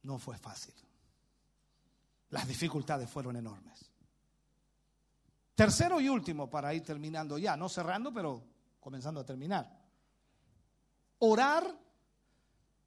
no 0.03 0.19
fue 0.19 0.37
fácil. 0.37 0.75
Las 2.31 2.49
dificultades 2.49 3.09
fueron 3.09 3.37
enormes. 3.37 3.89
Tercero 5.55 6.01
y 6.01 6.09
último, 6.09 6.51
para 6.51 6.75
ir 6.75 6.83
terminando 6.83 7.39
ya, 7.39 7.57
no 7.57 7.69
cerrando, 7.69 8.13
pero 8.13 8.43
comenzando 8.81 9.21
a 9.21 9.25
terminar. 9.25 9.81
Orar 11.21 11.65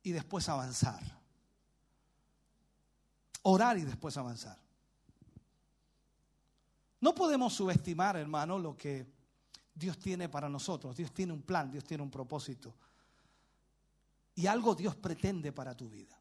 y 0.04 0.12
después 0.12 0.50
avanzar. 0.50 1.02
Orar 3.44 3.78
y 3.78 3.84
después 3.84 4.18
avanzar. 4.18 4.60
No 7.00 7.16
podemos 7.16 7.54
subestimar, 7.54 8.18
hermano, 8.18 8.60
lo 8.60 8.76
que 8.76 9.15
Dios 9.76 10.00
tiene 10.00 10.30
para 10.30 10.48
nosotros. 10.48 10.96
Dios 10.96 11.12
tiene 11.12 11.34
un 11.34 11.42
plan, 11.42 11.70
Dios 11.70 11.84
tiene 11.84 12.02
un 12.02 12.10
propósito. 12.10 12.74
Y 14.36 14.48
algo 14.48 14.74
Dios 14.74 14.96
pretende 14.96 15.52
para 15.52 15.76
tu 15.76 15.90
vida. 15.90 16.18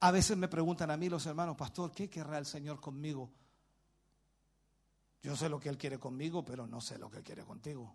A 0.00 0.10
veces 0.10 0.36
me 0.36 0.48
preguntan 0.48 0.90
a 0.90 0.96
mí 0.96 1.08
los 1.08 1.24
hermanos, 1.26 1.56
pastor, 1.56 1.92
¿qué 1.92 2.10
querrá 2.10 2.38
el 2.38 2.46
Señor 2.46 2.80
conmigo? 2.80 3.30
Yo 5.22 5.36
sé 5.36 5.48
lo 5.48 5.60
que 5.60 5.68
Él 5.68 5.78
quiere 5.78 5.98
conmigo, 5.98 6.44
pero 6.44 6.66
no 6.66 6.80
sé 6.80 6.98
lo 6.98 7.10
que 7.10 7.18
Él 7.18 7.24
quiere 7.24 7.44
contigo. 7.44 7.94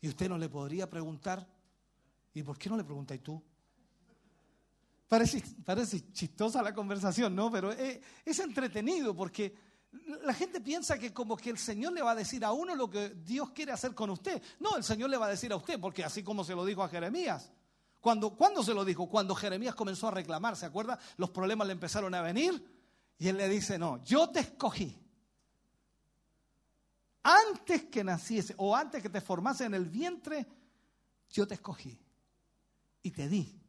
Y 0.00 0.08
usted 0.08 0.28
no 0.28 0.36
le 0.36 0.48
podría 0.48 0.90
preguntar, 0.90 1.46
¿y 2.34 2.42
por 2.42 2.58
qué 2.58 2.68
no 2.68 2.76
le 2.76 2.84
preguntáis 2.84 3.22
tú? 3.22 3.42
Parece, 5.08 5.42
parece 5.64 6.12
chistosa 6.12 6.62
la 6.62 6.74
conversación, 6.74 7.34
¿no? 7.34 7.50
Pero 7.50 7.72
es, 7.72 8.00
es 8.24 8.38
entretenido 8.40 9.14
porque 9.16 9.67
la 9.92 10.34
gente 10.34 10.60
piensa 10.60 10.98
que 10.98 11.12
como 11.12 11.36
que 11.36 11.50
el 11.50 11.58
Señor 11.58 11.92
le 11.92 12.02
va 12.02 12.12
a 12.12 12.14
decir 12.14 12.44
a 12.44 12.52
uno 12.52 12.74
lo 12.74 12.90
que 12.90 13.10
Dios 13.10 13.50
quiere 13.50 13.72
hacer 13.72 13.94
con 13.94 14.10
usted. 14.10 14.42
No, 14.60 14.76
el 14.76 14.84
Señor 14.84 15.10
le 15.10 15.16
va 15.16 15.26
a 15.26 15.30
decir 15.30 15.52
a 15.52 15.56
usted, 15.56 15.80
porque 15.80 16.04
así 16.04 16.22
como 16.22 16.44
se 16.44 16.54
lo 16.54 16.64
dijo 16.64 16.82
a 16.82 16.88
Jeremías. 16.88 17.50
Cuando, 18.00 18.36
¿Cuándo 18.36 18.62
se 18.62 18.74
lo 18.74 18.84
dijo? 18.84 19.08
Cuando 19.08 19.34
Jeremías 19.34 19.74
comenzó 19.74 20.08
a 20.08 20.12
reclamar, 20.12 20.56
¿se 20.56 20.66
acuerda? 20.66 20.98
Los 21.16 21.30
problemas 21.30 21.66
le 21.66 21.72
empezaron 21.72 22.14
a 22.14 22.22
venir 22.22 22.64
y 23.18 23.28
él 23.28 23.36
le 23.36 23.48
dice, 23.48 23.78
no, 23.78 24.02
yo 24.04 24.28
te 24.28 24.40
escogí. 24.40 24.96
Antes 27.22 27.84
que 27.86 28.04
naciese 28.04 28.54
o 28.58 28.76
antes 28.76 29.02
que 29.02 29.10
te 29.10 29.20
formase 29.20 29.64
en 29.64 29.74
el 29.74 29.86
vientre, 29.86 30.46
yo 31.30 31.46
te 31.46 31.54
escogí 31.54 31.98
y 33.02 33.10
te 33.10 33.28
di 33.28 33.60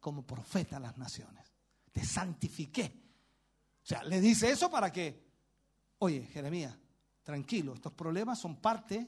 como 0.00 0.26
profeta 0.26 0.78
a 0.78 0.80
las 0.80 0.96
naciones. 0.96 1.52
Te 1.92 2.04
santifiqué. 2.04 3.02
O 3.82 3.86
sea, 3.86 4.02
le 4.04 4.20
dice 4.20 4.50
eso 4.50 4.70
para 4.70 4.90
que, 4.90 5.27
oye, 5.98 6.22
Jeremías, 6.32 6.74
tranquilo, 7.22 7.74
estos 7.74 7.92
problemas 7.92 8.38
son 8.38 8.56
parte 8.56 9.06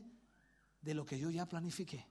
de 0.81 0.95
lo 0.95 1.05
que 1.05 1.19
yo 1.19 1.31
ya 1.31 1.47
planifiqué. 1.47 2.07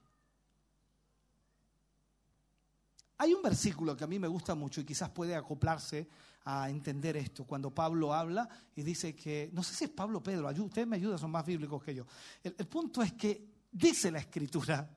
Hay 3.18 3.34
un 3.34 3.42
versículo 3.42 3.96
que 3.96 4.04
a 4.04 4.06
mí 4.06 4.18
me 4.18 4.28
gusta 4.28 4.54
mucho 4.54 4.80
y 4.80 4.84
quizás 4.84 5.10
puede 5.10 5.36
acoplarse 5.36 6.08
a 6.44 6.70
entender 6.70 7.18
esto. 7.18 7.44
Cuando 7.44 7.70
Pablo 7.74 8.14
habla 8.14 8.48
y 8.74 8.82
dice 8.82 9.14
que, 9.14 9.50
no 9.52 9.62
sé 9.62 9.74
si 9.74 9.84
es 9.84 9.90
Pablo 9.90 10.22
Pedro, 10.22 10.48
ustedes 10.48 10.86
me 10.86 10.96
ayudan, 10.96 11.18
son 11.18 11.30
más 11.30 11.44
bíblicos 11.44 11.82
que 11.82 11.94
yo. 11.94 12.06
El, 12.42 12.54
el 12.56 12.66
punto 12.66 13.02
es 13.02 13.12
que 13.12 13.46
dice 13.70 14.10
la 14.10 14.20
escritura 14.20 14.88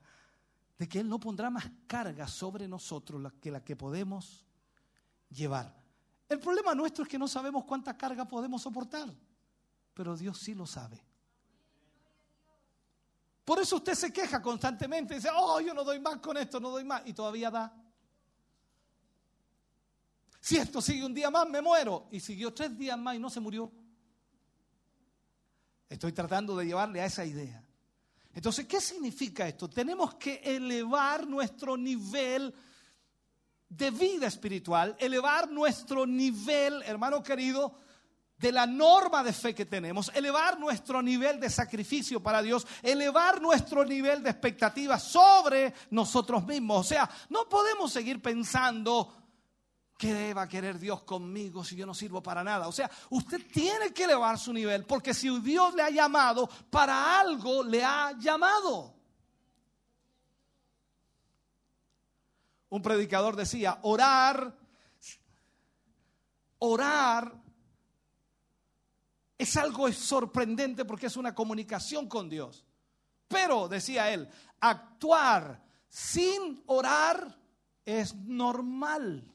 de 0.78 0.88
que 0.88 1.00
Él 1.00 1.08
no 1.08 1.20
pondrá 1.20 1.50
más 1.50 1.70
carga 1.86 2.26
sobre 2.26 2.66
nosotros 2.66 3.32
que 3.40 3.50
la 3.50 3.62
que 3.62 3.76
podemos 3.76 4.46
llevar. 5.28 5.74
El 6.28 6.38
problema 6.38 6.74
nuestro 6.74 7.04
es 7.04 7.10
que 7.10 7.18
no 7.18 7.28
sabemos 7.28 7.64
cuánta 7.64 7.96
carga 7.96 8.26
podemos 8.26 8.62
soportar, 8.62 9.14
pero 9.94 10.16
Dios 10.16 10.38
sí 10.38 10.54
lo 10.54 10.66
sabe. 10.66 11.00
Por 13.44 13.60
eso 13.60 13.76
usted 13.76 13.94
se 13.94 14.12
queja 14.12 14.42
constantemente, 14.42 15.14
dice, 15.14 15.28
oh, 15.34 15.60
yo 15.60 15.72
no 15.72 15.84
doy 15.84 16.00
más 16.00 16.18
con 16.18 16.36
esto, 16.36 16.58
no 16.58 16.70
doy 16.70 16.84
más, 16.84 17.02
y 17.06 17.12
todavía 17.12 17.50
da. 17.50 17.74
Si 20.40 20.56
esto 20.56 20.82
sigue 20.82 21.04
un 21.04 21.14
día 21.14 21.30
más, 21.30 21.48
me 21.48 21.62
muero. 21.62 22.06
Y 22.10 22.20
siguió 22.20 22.52
tres 22.52 22.76
días 22.76 22.98
más 22.98 23.16
y 23.16 23.18
no 23.18 23.30
se 23.30 23.40
murió. 23.40 23.72
Estoy 25.88 26.12
tratando 26.12 26.56
de 26.56 26.66
llevarle 26.66 27.00
a 27.00 27.06
esa 27.06 27.24
idea. 27.24 27.64
Entonces, 28.34 28.66
¿qué 28.66 28.80
significa 28.80 29.46
esto? 29.46 29.70
Tenemos 29.70 30.16
que 30.16 30.42
elevar 30.44 31.26
nuestro 31.26 31.76
nivel 31.76 32.54
de 33.68 33.90
vida 33.90 34.26
espiritual, 34.26 34.96
elevar 34.98 35.50
nuestro 35.50 36.06
nivel, 36.06 36.82
hermano 36.82 37.22
querido, 37.22 37.78
de 38.44 38.52
la 38.52 38.66
norma 38.66 39.24
de 39.24 39.32
fe 39.32 39.54
que 39.54 39.64
tenemos, 39.64 40.12
elevar 40.14 40.60
nuestro 40.60 41.00
nivel 41.00 41.40
de 41.40 41.48
sacrificio 41.48 42.22
para 42.22 42.42
Dios, 42.42 42.66
elevar 42.82 43.40
nuestro 43.40 43.86
nivel 43.86 44.22
de 44.22 44.28
expectativa 44.28 44.98
sobre 44.98 45.72
nosotros 45.88 46.44
mismos. 46.44 46.80
O 46.80 46.84
sea, 46.84 47.08
no 47.30 47.48
podemos 47.48 47.90
seguir 47.90 48.20
pensando, 48.20 49.14
¿qué 49.96 50.34
va 50.34 50.42
a 50.42 50.48
querer 50.48 50.78
Dios 50.78 51.04
conmigo 51.04 51.64
si 51.64 51.74
yo 51.74 51.86
no 51.86 51.94
sirvo 51.94 52.22
para 52.22 52.44
nada? 52.44 52.68
O 52.68 52.72
sea, 52.72 52.90
usted 53.08 53.50
tiene 53.50 53.94
que 53.94 54.04
elevar 54.04 54.38
su 54.38 54.52
nivel, 54.52 54.84
porque 54.84 55.14
si 55.14 55.30
Dios 55.40 55.74
le 55.74 55.80
ha 55.80 55.88
llamado, 55.88 56.46
para 56.68 57.18
algo 57.20 57.64
le 57.64 57.82
ha 57.82 58.12
llamado. 58.18 58.94
Un 62.68 62.82
predicador 62.82 63.36
decía, 63.36 63.78
orar, 63.80 64.54
orar 66.58 67.43
es 69.36 69.56
algo 69.56 69.90
sorprendente 69.92 70.84
porque 70.84 71.06
es 71.06 71.16
una 71.16 71.34
comunicación 71.34 72.08
con 72.08 72.28
Dios. 72.28 72.64
Pero, 73.28 73.68
decía 73.68 74.12
él, 74.12 74.28
actuar 74.60 75.62
sin 75.88 76.62
orar 76.66 77.38
es 77.84 78.14
normal. 78.14 79.30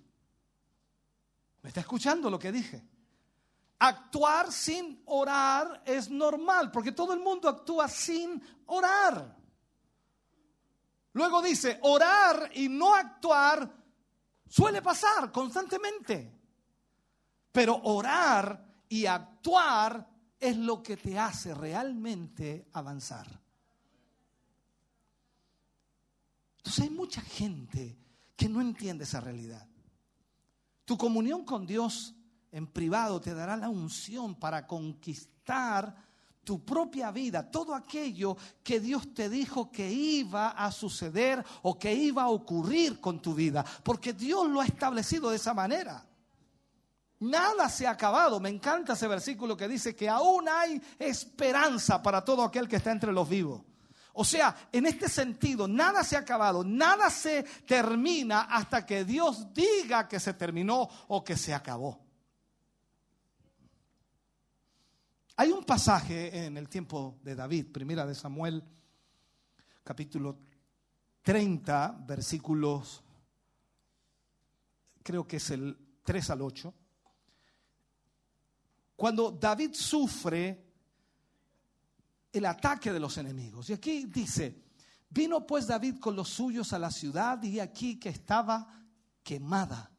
¿Me 1.61 1.69
está 1.69 1.81
escuchando 1.81 2.29
lo 2.29 2.39
que 2.39 2.51
dije? 2.51 2.83
Actuar 3.79 4.51
sin 4.51 5.01
orar 5.05 5.83
es 5.85 6.09
normal, 6.09 6.71
porque 6.71 6.91
todo 6.91 7.13
el 7.13 7.19
mundo 7.19 7.47
actúa 7.47 7.87
sin 7.87 8.41
orar. 8.65 9.37
Luego 11.13 11.41
dice, 11.41 11.79
orar 11.81 12.51
y 12.53 12.69
no 12.69 12.93
actuar 12.93 13.69
suele 14.47 14.81
pasar 14.81 15.31
constantemente. 15.31 16.39
Pero 17.51 17.81
orar 17.83 18.68
y 18.89 19.05
actuar 19.05 20.09
es 20.39 20.57
lo 20.57 20.81
que 20.81 20.97
te 20.97 21.17
hace 21.17 21.53
realmente 21.53 22.67
avanzar. 22.73 23.27
Entonces 26.57 26.83
hay 26.83 26.89
mucha 26.89 27.21
gente 27.21 27.97
que 28.35 28.49
no 28.49 28.61
entiende 28.61 29.03
esa 29.03 29.21
realidad. 29.21 29.67
Tu 30.85 30.97
comunión 30.97 31.45
con 31.45 31.65
Dios 31.65 32.15
en 32.51 32.67
privado 32.67 33.21
te 33.21 33.33
dará 33.33 33.55
la 33.55 33.69
unción 33.69 34.35
para 34.35 34.65
conquistar 34.65 36.09
tu 36.43 36.65
propia 36.65 37.11
vida, 37.11 37.51
todo 37.51 37.75
aquello 37.75 38.35
que 38.63 38.79
Dios 38.79 39.13
te 39.13 39.29
dijo 39.29 39.71
que 39.71 39.91
iba 39.91 40.49
a 40.49 40.71
suceder 40.71 41.45
o 41.61 41.77
que 41.77 41.93
iba 41.93 42.23
a 42.23 42.29
ocurrir 42.29 42.99
con 42.99 43.21
tu 43.21 43.35
vida, 43.35 43.63
porque 43.83 44.13
Dios 44.13 44.49
lo 44.49 44.61
ha 44.61 44.65
establecido 44.65 45.29
de 45.29 45.35
esa 45.35 45.53
manera. 45.53 46.08
Nada 47.19 47.67
se 47.67 47.85
ha 47.85 47.91
acabado. 47.91 48.39
Me 48.39 48.49
encanta 48.49 48.93
ese 48.93 49.07
versículo 49.07 49.57
que 49.57 49.67
dice 49.67 49.95
que 49.95 50.07
aún 50.07 50.47
hay 50.47 50.81
esperanza 50.97 52.01
para 52.01 52.23
todo 52.23 52.43
aquel 52.43 52.67
que 52.67 52.77
está 52.77 52.91
entre 52.91 53.11
los 53.11 53.27
vivos. 53.27 53.61
O 54.13 54.25
sea, 54.25 54.55
en 54.71 54.85
este 54.85 55.07
sentido, 55.07 55.67
nada 55.67 56.03
se 56.03 56.15
ha 56.15 56.19
acabado, 56.19 56.63
nada 56.63 57.09
se 57.09 57.43
termina 57.65 58.41
hasta 58.41 58.85
que 58.85 59.05
Dios 59.05 59.53
diga 59.53 60.07
que 60.07 60.19
se 60.19 60.33
terminó 60.33 60.89
o 61.07 61.23
que 61.23 61.37
se 61.37 61.53
acabó. 61.53 62.05
Hay 65.37 65.51
un 65.51 65.63
pasaje 65.63 66.45
en 66.45 66.57
el 66.57 66.67
tiempo 66.67 67.17
de 67.23 67.35
David, 67.35 67.71
primera 67.71 68.05
de 68.05 68.13
Samuel, 68.13 68.61
capítulo 69.85 70.37
30, 71.21 71.99
versículos, 72.05 73.01
creo 75.01 75.25
que 75.25 75.37
es 75.37 75.49
el 75.51 75.77
3 76.03 76.29
al 76.31 76.41
8 76.41 76.73
cuando 78.99 79.31
David 79.31 79.71
sufre 79.75 80.61
el 82.33 82.45
ataque 82.45 82.91
de 82.91 82.99
los 82.99 83.17
enemigos. 83.17 83.69
Y 83.69 83.73
aquí 83.73 84.07
dice, 84.07 84.61
vino 85.09 85.47
pues 85.47 85.67
David 85.67 85.99
con 86.01 86.17
los 86.17 86.27
suyos 86.27 86.73
a 86.73 86.79
la 86.79 86.91
ciudad 86.91 87.41
y 87.41 87.61
aquí 87.61 87.97
que 87.97 88.09
estaba 88.09 88.83
quemada. 89.23 89.89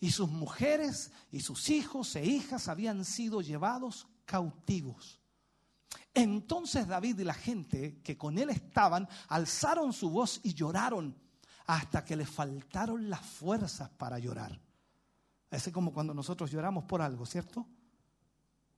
Y 0.00 0.10
sus 0.10 0.28
mujeres 0.28 1.12
y 1.30 1.42
sus 1.42 1.70
hijos 1.70 2.16
e 2.16 2.26
hijas 2.26 2.66
habían 2.66 3.04
sido 3.04 3.40
llevados 3.40 4.08
cautivos. 4.24 5.20
Entonces 6.12 6.88
David 6.88 7.20
y 7.20 7.24
la 7.24 7.34
gente 7.34 8.00
que 8.02 8.18
con 8.18 8.36
él 8.36 8.50
estaban 8.50 9.08
alzaron 9.28 9.92
su 9.92 10.10
voz 10.10 10.40
y 10.42 10.54
lloraron 10.54 11.16
hasta 11.66 12.04
que 12.04 12.16
le 12.16 12.26
faltaron 12.26 13.08
las 13.08 13.24
fuerzas 13.24 13.90
para 13.90 14.18
llorar. 14.18 14.60
Es 15.52 15.70
como 15.72 15.92
cuando 15.92 16.12
nosotros 16.12 16.50
lloramos 16.50 16.82
por 16.82 17.00
algo, 17.00 17.24
¿cierto? 17.26 17.68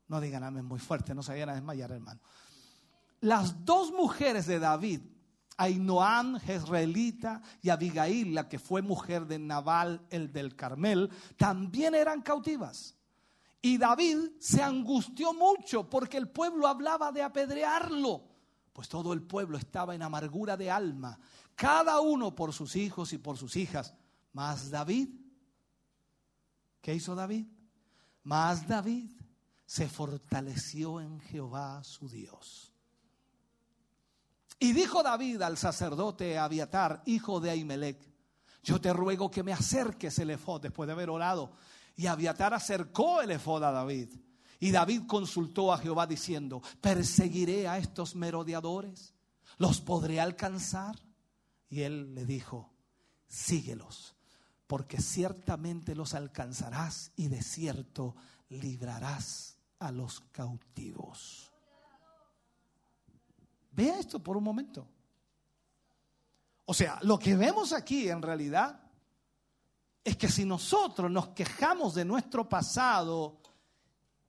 No 0.09 0.21
digan 0.21 0.45
amén 0.45 0.65
muy 0.65 0.79
fuerte, 0.79 1.15
no 1.15 1.23
se 1.23 1.33
vayan 1.33 1.49
a 1.49 1.55
desmayar, 1.55 1.91
hermano. 1.91 2.21
Las 3.21 3.65
dos 3.65 3.93
mujeres 3.93 4.47
de 4.47 4.59
David, 4.59 5.01
Ainoam, 5.57 6.39
Jezreelita, 6.39 7.43
y 7.63 7.71
Abigail, 7.71 8.35
la 8.35 8.49
que 8.49 8.59
fue 8.59 8.83
mujer 8.83 9.27
de 9.27 9.39
Nabal, 9.39 10.07
el 10.11 10.33
del 10.33 10.55
Carmel, 10.55 11.11
también 11.37 11.95
eran 11.95 12.23
cautivas. 12.23 12.95
Y 13.63 13.79
David 13.79 14.19
se 14.39 14.63
angustió 14.63 15.33
mucho 15.33 15.89
porque 15.91 16.19
el 16.19 16.29
pueblo 16.29 16.69
hablaba 16.69 17.11
de 17.11 17.23
apedrearlo, 17.23 18.23
pues 18.73 18.89
todo 18.89 19.13
el 19.13 19.23
pueblo 19.23 19.59
estaba 19.59 19.95
en 19.95 20.03
amargura 20.03 20.57
de 20.57 20.71
alma, 20.71 21.19
cada 21.57 22.01
uno 22.01 22.35
por 22.35 22.53
sus 22.53 22.77
hijos 22.77 23.13
y 23.13 23.19
por 23.19 23.39
sus 23.39 23.57
hijas. 23.57 23.95
Más 24.33 24.71
David, 24.71 25.09
¿qué 26.81 26.95
hizo 26.95 27.15
David? 27.15 27.47
Más 28.23 28.69
David 28.69 29.16
se 29.67 29.89
fortaleció 29.89 31.01
en 31.01 31.21
Jehová 31.21 31.83
su 31.83 32.09
Dios. 32.09 32.73
Y 34.59 34.73
dijo 34.73 35.03
David 35.03 35.43
al 35.43 35.59
sacerdote 35.59 36.39
Abiatar, 36.39 37.03
hijo 37.05 37.41
de 37.41 37.51
Ahimelech, 37.51 37.99
yo 38.63 38.81
te 38.81 38.93
ruego 38.93 39.31
que 39.31 39.43
me 39.43 39.53
acerques 39.53 40.19
el 40.19 40.31
efod 40.31 40.63
después 40.63 40.87
de 40.87 40.93
haber 40.93 41.11
orado. 41.11 41.53
Y 41.97 42.07
Abiatar 42.07 42.55
acercó 42.55 43.21
el 43.21 43.33
efod 43.33 43.63
a 43.63 43.71
David. 43.71 44.09
Y 44.59 44.71
David 44.71 45.03
consultó 45.07 45.73
a 45.73 45.79
Jehová 45.79 46.07
diciendo, 46.07 46.63
¿perseguiré 46.81 47.69
a 47.69 47.79
estos 47.79 48.17
merodeadores? 48.17 49.15
¿Los 49.59 49.81
podré 49.81 50.21
alcanzar? 50.21 50.97
Y 51.69 51.83
él 51.83 52.15
le 52.15 52.25
dijo, 52.25 52.73
síguelos, 53.29 54.17
porque 54.67 55.01
ciertamente 55.01 55.95
los 55.95 56.15
alcanzarás 56.15 57.13
y 57.17 57.29
de 57.29 57.43
cierto 57.43 58.17
librarás 58.49 59.56
a 59.79 59.91
los 59.91 60.21
cautivos. 60.33 61.53
Vea 63.73 63.99
esto 63.99 64.23
por 64.23 64.37
un 64.37 64.45
momento. 64.45 64.89
O 66.65 66.75
sea, 66.75 66.99
lo 67.03 67.19
que 67.19 67.37
vemos 67.37 67.73
aquí 67.73 68.09
en 68.09 68.23
realidad 68.23 68.81
es 70.03 70.17
que 70.17 70.29
si 70.29 70.45
nosotros 70.45 71.11
nos 71.11 71.29
quejamos 71.29 71.95
de 71.95 72.05
nuestro 72.05 72.49
pasado 72.49 73.41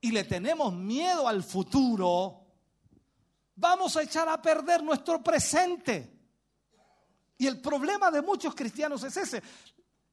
y 0.01 0.11
le 0.11 0.23
tenemos 0.23 0.73
miedo 0.73 1.27
al 1.27 1.43
futuro, 1.43 2.45
vamos 3.55 3.95
a 3.95 4.03
echar 4.03 4.27
a 4.27 4.41
perder 4.41 4.83
nuestro 4.83 5.23
presente. 5.23 6.13
Y 7.37 7.47
el 7.47 7.61
problema 7.61 8.11
de 8.11 8.21
muchos 8.21 8.53
cristianos 8.53 9.03
es 9.03 9.17
ese. 9.17 9.43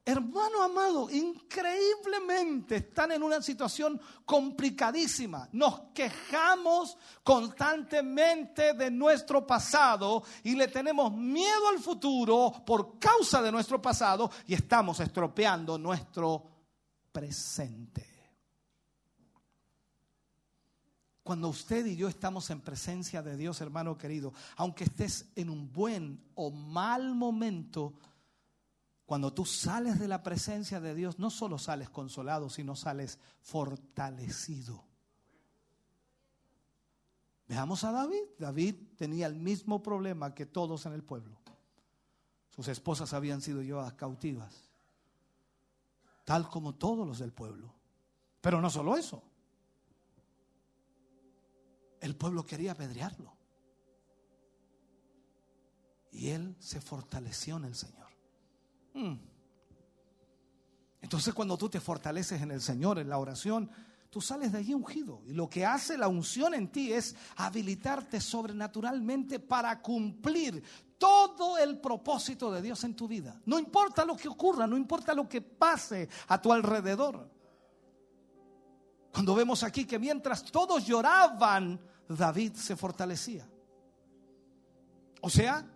Hermano 0.07 0.63
amado, 0.63 1.09
increíblemente 1.09 2.77
están 2.77 3.13
en 3.13 3.23
una 3.23 3.41
situación 3.41 3.99
complicadísima. 4.27 5.49
Nos 5.53 5.81
quejamos 5.95 6.99
constantemente 7.23 8.75
de 8.75 8.91
nuestro 8.91 9.47
pasado 9.47 10.23
y 10.43 10.57
le 10.57 10.69
tenemos 10.69 11.11
miedo 11.11 11.69
al 11.71 11.79
futuro 11.79 12.53
por 12.67 12.99
causa 12.99 13.41
de 13.41 13.51
nuestro 13.51 13.81
pasado 13.81 14.31
y 14.47 14.53
estamos 14.53 15.01
estropeando 15.01 15.79
nuestro 15.79 16.51
presente. 17.11 18.15
Cuando 21.23 21.49
usted 21.49 21.87
y 21.87 21.97
yo 21.97 22.09
estamos 22.09 22.51
en 22.51 22.61
presencia 22.61 23.23
de 23.23 23.39
Dios, 23.39 23.59
hermano 23.63 23.97
querido, 23.97 24.35
aunque 24.57 24.85
estés 24.85 25.31
en 25.35 25.49
un 25.49 25.73
buen 25.73 26.23
o 26.35 26.51
mal 26.51 27.15
momento, 27.15 27.95
cuando 29.07 29.33
tú 29.35 29.45
sales 29.45 29.99
de 29.99 30.09
la 30.09 30.23
presencia 30.23 30.81
de 30.81 30.95
Dios, 30.95 31.19
no 31.19 31.31
solo 31.31 31.59
sales 31.59 31.91
consolado, 31.91 32.49
sino 32.49 32.75
sales 32.75 33.19
fortalecido. 33.41 34.85
Veamos 37.47 37.85
a 37.85 37.93
David. 37.93 38.23
David 38.39 38.77
tenía 38.97 39.27
el 39.27 39.35
mismo 39.35 39.83
problema 39.83 40.35
que 40.35 40.47
todos 40.47 40.87
en 40.87 40.95
el 40.95 41.03
pueblo. 41.03 41.39
Sus 42.51 42.69
esposas 42.69 43.13
habían 43.13 43.41
sido 43.41 43.63
llevadas 43.63 43.95
cautivas. 43.95 44.71
tal 46.25 46.49
como 46.49 46.75
todos 46.75 47.07
los 47.07 47.19
del 47.19 47.33
pueblo. 47.35 47.75
Pero 48.41 48.63
no 48.63 48.71
solo 48.71 48.97
eso. 48.97 49.23
El 52.01 52.17
pueblo 52.17 52.47
quería 52.47 52.73
apedrearlo. 52.73 53.37
Y 56.11 56.31
él 56.31 56.57
se 56.61 56.81
fortaleció 56.81 57.59
en 57.59 57.65
el 57.65 57.75
Señor. 57.75 58.04
Entonces 61.01 61.35
cuando 61.35 61.59
tú 61.59 61.69
te 61.69 61.81
fortaleces 61.81 62.41
en 62.41 62.51
el 62.51 62.61
Señor, 62.61 62.99
en 62.99 63.09
la 63.09 63.19
oración, 63.19 63.71
tú 64.09 64.21
sales 64.21 64.53
de 64.53 64.59
allí 64.59 64.75
ungido. 64.75 65.23
Y 65.27 65.33
lo 65.33 65.51
que 65.51 65.66
hace 65.66 65.99
la 65.99 66.09
unción 66.09 66.55
en 66.55 66.69
ti 66.71 66.93
es 66.93 67.16
habilitarte 67.37 68.21
sobrenaturalmente 68.21 69.41
para 69.41 69.83
cumplir 69.83 70.62
todo 70.97 71.59
el 71.59 71.81
propósito 71.81 72.51
de 72.53 72.62
Dios 72.62 72.85
en 72.85 72.95
tu 72.95 73.09
vida. 73.09 73.41
No 73.45 73.59
importa 73.59 74.05
lo 74.05 74.16
que 74.16 74.29
ocurra, 74.29 74.66
no 74.66 74.77
importa 74.77 75.15
lo 75.15 75.29
que 75.29 75.43
pase 75.43 76.09
a 76.29 76.41
tu 76.41 76.53
alrededor. 76.53 77.29
Cuando 79.12 79.35
vemos 79.35 79.62
aquí 79.62 79.85
que 79.85 79.99
mientras 79.99 80.45
todos 80.45 80.87
lloraban, 80.87 81.81
David 82.09 82.55
se 82.55 82.77
fortalecía. 82.77 83.49
O 85.21 85.31
sea, 85.31 85.66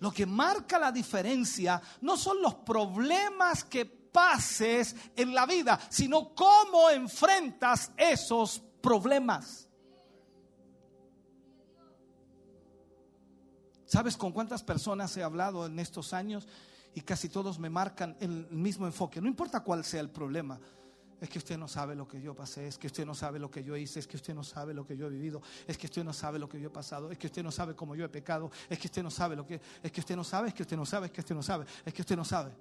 lo 0.00 0.12
que 0.12 0.26
marca 0.26 0.78
la 0.78 0.92
diferencia 0.92 1.80
no 2.02 2.16
son 2.16 2.42
los 2.42 2.54
problemas 2.56 3.64
que 3.64 3.86
pases 3.86 4.94
en 5.14 5.34
la 5.34 5.46
vida, 5.46 5.78
sino 5.90 6.34
cómo 6.34 6.90
enfrentas 6.90 7.92
esos 7.96 8.62
problemas. 8.80 9.68
¿Sabes 13.86 14.16
con 14.16 14.32
cuántas 14.32 14.62
personas 14.62 15.16
he 15.16 15.22
hablado 15.22 15.66
en 15.66 15.78
estos 15.78 16.12
años? 16.12 16.48
Y 16.94 17.02
casi 17.02 17.28
todos 17.28 17.58
me 17.58 17.70
marcan 17.70 18.16
el 18.20 18.48
mismo 18.50 18.86
enfoque. 18.86 19.20
No 19.20 19.28
importa 19.28 19.60
cuál 19.60 19.84
sea 19.84 20.00
el 20.00 20.10
problema. 20.10 20.58
Es 21.20 21.30
que 21.30 21.38
usted 21.38 21.56
no 21.56 21.66
sabe 21.66 21.94
lo 21.94 22.06
que 22.06 22.20
yo 22.20 22.34
pasé, 22.34 22.68
es 22.68 22.76
que 22.76 22.88
usted 22.88 23.06
no 23.06 23.14
sabe 23.14 23.38
lo 23.38 23.50
que 23.50 23.64
yo 23.64 23.74
hice, 23.76 24.00
es 24.00 24.06
que 24.06 24.16
usted 24.16 24.34
no 24.34 24.44
sabe 24.44 24.74
lo 24.74 24.86
que 24.86 24.96
yo 24.96 25.06
he 25.06 25.10
vivido, 25.10 25.40
es 25.66 25.78
que 25.78 25.86
usted 25.86 26.04
no 26.04 26.12
sabe 26.12 26.38
lo 26.38 26.48
que 26.48 26.60
yo 26.60 26.68
he 26.68 26.70
pasado, 26.70 27.10
es 27.10 27.16
que 27.16 27.26
usted 27.26 27.42
no 27.42 27.50
sabe 27.50 27.74
cómo 27.74 27.94
yo 27.94 28.04
he 28.04 28.08
pecado, 28.08 28.50
es 28.68 28.78
que 28.78 28.86
usted 28.86 29.02
no 29.02 29.10
sabe 29.10 29.34
lo 29.34 29.46
que, 29.46 29.60
es 29.82 29.90
que 29.90 30.00
usted 30.00 30.14
no 30.14 30.24
sabe, 30.24 30.48
es 30.48 30.54
que 30.54 30.62
usted 30.62 30.76
no 30.76 30.84
sabe, 30.84 31.06
es 31.06 31.12
que 31.12 31.20
usted 31.22 31.34
no 31.34 31.42
sabe, 31.42 31.66
es 31.84 31.94
que 31.94 32.02
usted 32.02 32.16
no 32.16 32.24
sabe. 32.24 32.52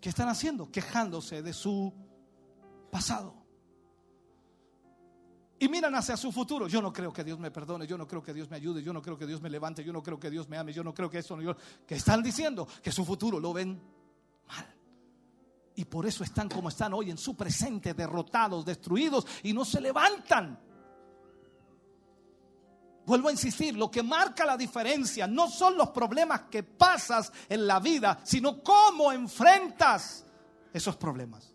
¿Qué 0.00 0.08
están 0.08 0.28
haciendo? 0.28 0.70
Quejándose 0.70 1.42
de 1.42 1.52
su 1.52 1.92
pasado. 2.90 3.34
Y 5.58 5.68
miran 5.68 5.94
hacia 5.94 6.16
su 6.16 6.30
futuro. 6.30 6.68
Yo 6.68 6.80
no 6.80 6.92
creo 6.92 7.12
que 7.12 7.24
Dios 7.24 7.38
me 7.38 7.50
perdone, 7.50 7.86
yo 7.86 7.98
no 7.98 8.06
creo 8.06 8.22
que 8.22 8.32
Dios 8.32 8.48
me 8.48 8.56
ayude, 8.56 8.82
yo 8.82 8.92
no 8.92 9.02
creo 9.02 9.18
que 9.18 9.26
Dios 9.26 9.42
me 9.42 9.50
levante, 9.50 9.82
yo 9.82 9.92
no 9.92 10.02
creo 10.02 10.18
que 10.18 10.30
Dios 10.30 10.48
me 10.48 10.56
ame, 10.56 10.72
yo 10.72 10.84
no 10.84 10.94
creo 10.94 11.10
que 11.10 11.18
eso. 11.18 11.40
Yo, 11.40 11.56
que 11.86 11.96
están 11.96 12.22
diciendo 12.22 12.66
que 12.82 12.92
su 12.92 13.04
futuro 13.04 13.40
lo 13.40 13.52
ven 13.52 13.80
mal. 14.46 14.77
Y 15.78 15.84
por 15.84 16.04
eso 16.06 16.24
están 16.24 16.48
como 16.48 16.70
están 16.70 16.92
hoy 16.92 17.08
en 17.08 17.16
su 17.16 17.36
presente, 17.36 17.94
derrotados, 17.94 18.64
destruidos 18.64 19.24
y 19.44 19.52
no 19.52 19.64
se 19.64 19.80
levantan. 19.80 20.58
Vuelvo 23.06 23.28
a 23.28 23.30
insistir, 23.30 23.76
lo 23.76 23.88
que 23.88 24.02
marca 24.02 24.44
la 24.44 24.56
diferencia 24.56 25.28
no 25.28 25.48
son 25.48 25.76
los 25.76 25.90
problemas 25.90 26.42
que 26.50 26.64
pasas 26.64 27.30
en 27.48 27.64
la 27.64 27.78
vida, 27.78 28.18
sino 28.24 28.60
cómo 28.60 29.12
enfrentas 29.12 30.26
esos 30.72 30.96
problemas. 30.96 31.54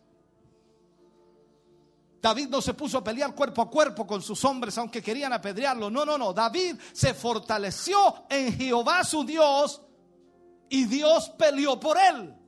David 2.21 2.47
no 2.47 2.61
se 2.61 2.73
puso 2.75 2.99
a 2.99 3.03
pelear 3.03 3.35
cuerpo 3.35 3.61
a 3.61 3.69
cuerpo 3.69 4.07
con 4.07 4.21
sus 4.21 4.45
hombres 4.45 4.77
aunque 4.77 5.03
querían 5.03 5.33
apedrearlo. 5.33 5.89
No, 5.89 6.05
no, 6.05 6.17
no. 6.17 6.31
David 6.31 6.77
se 6.93 7.13
fortaleció 7.13 8.23
en 8.29 8.53
Jehová 8.57 9.03
su 9.03 9.25
Dios 9.25 9.81
y 10.69 10.85
Dios 10.85 11.29
peleó 11.31 11.77
por 11.77 11.97
él. 11.97 12.39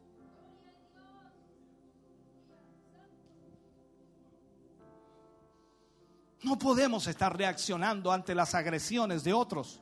No 6.45 6.59
podemos 6.59 7.07
estar 7.07 7.35
reaccionando 7.35 8.11
ante 8.11 8.35
las 8.35 8.53
agresiones 8.53 9.23
de 9.23 9.33
otros. 9.33 9.81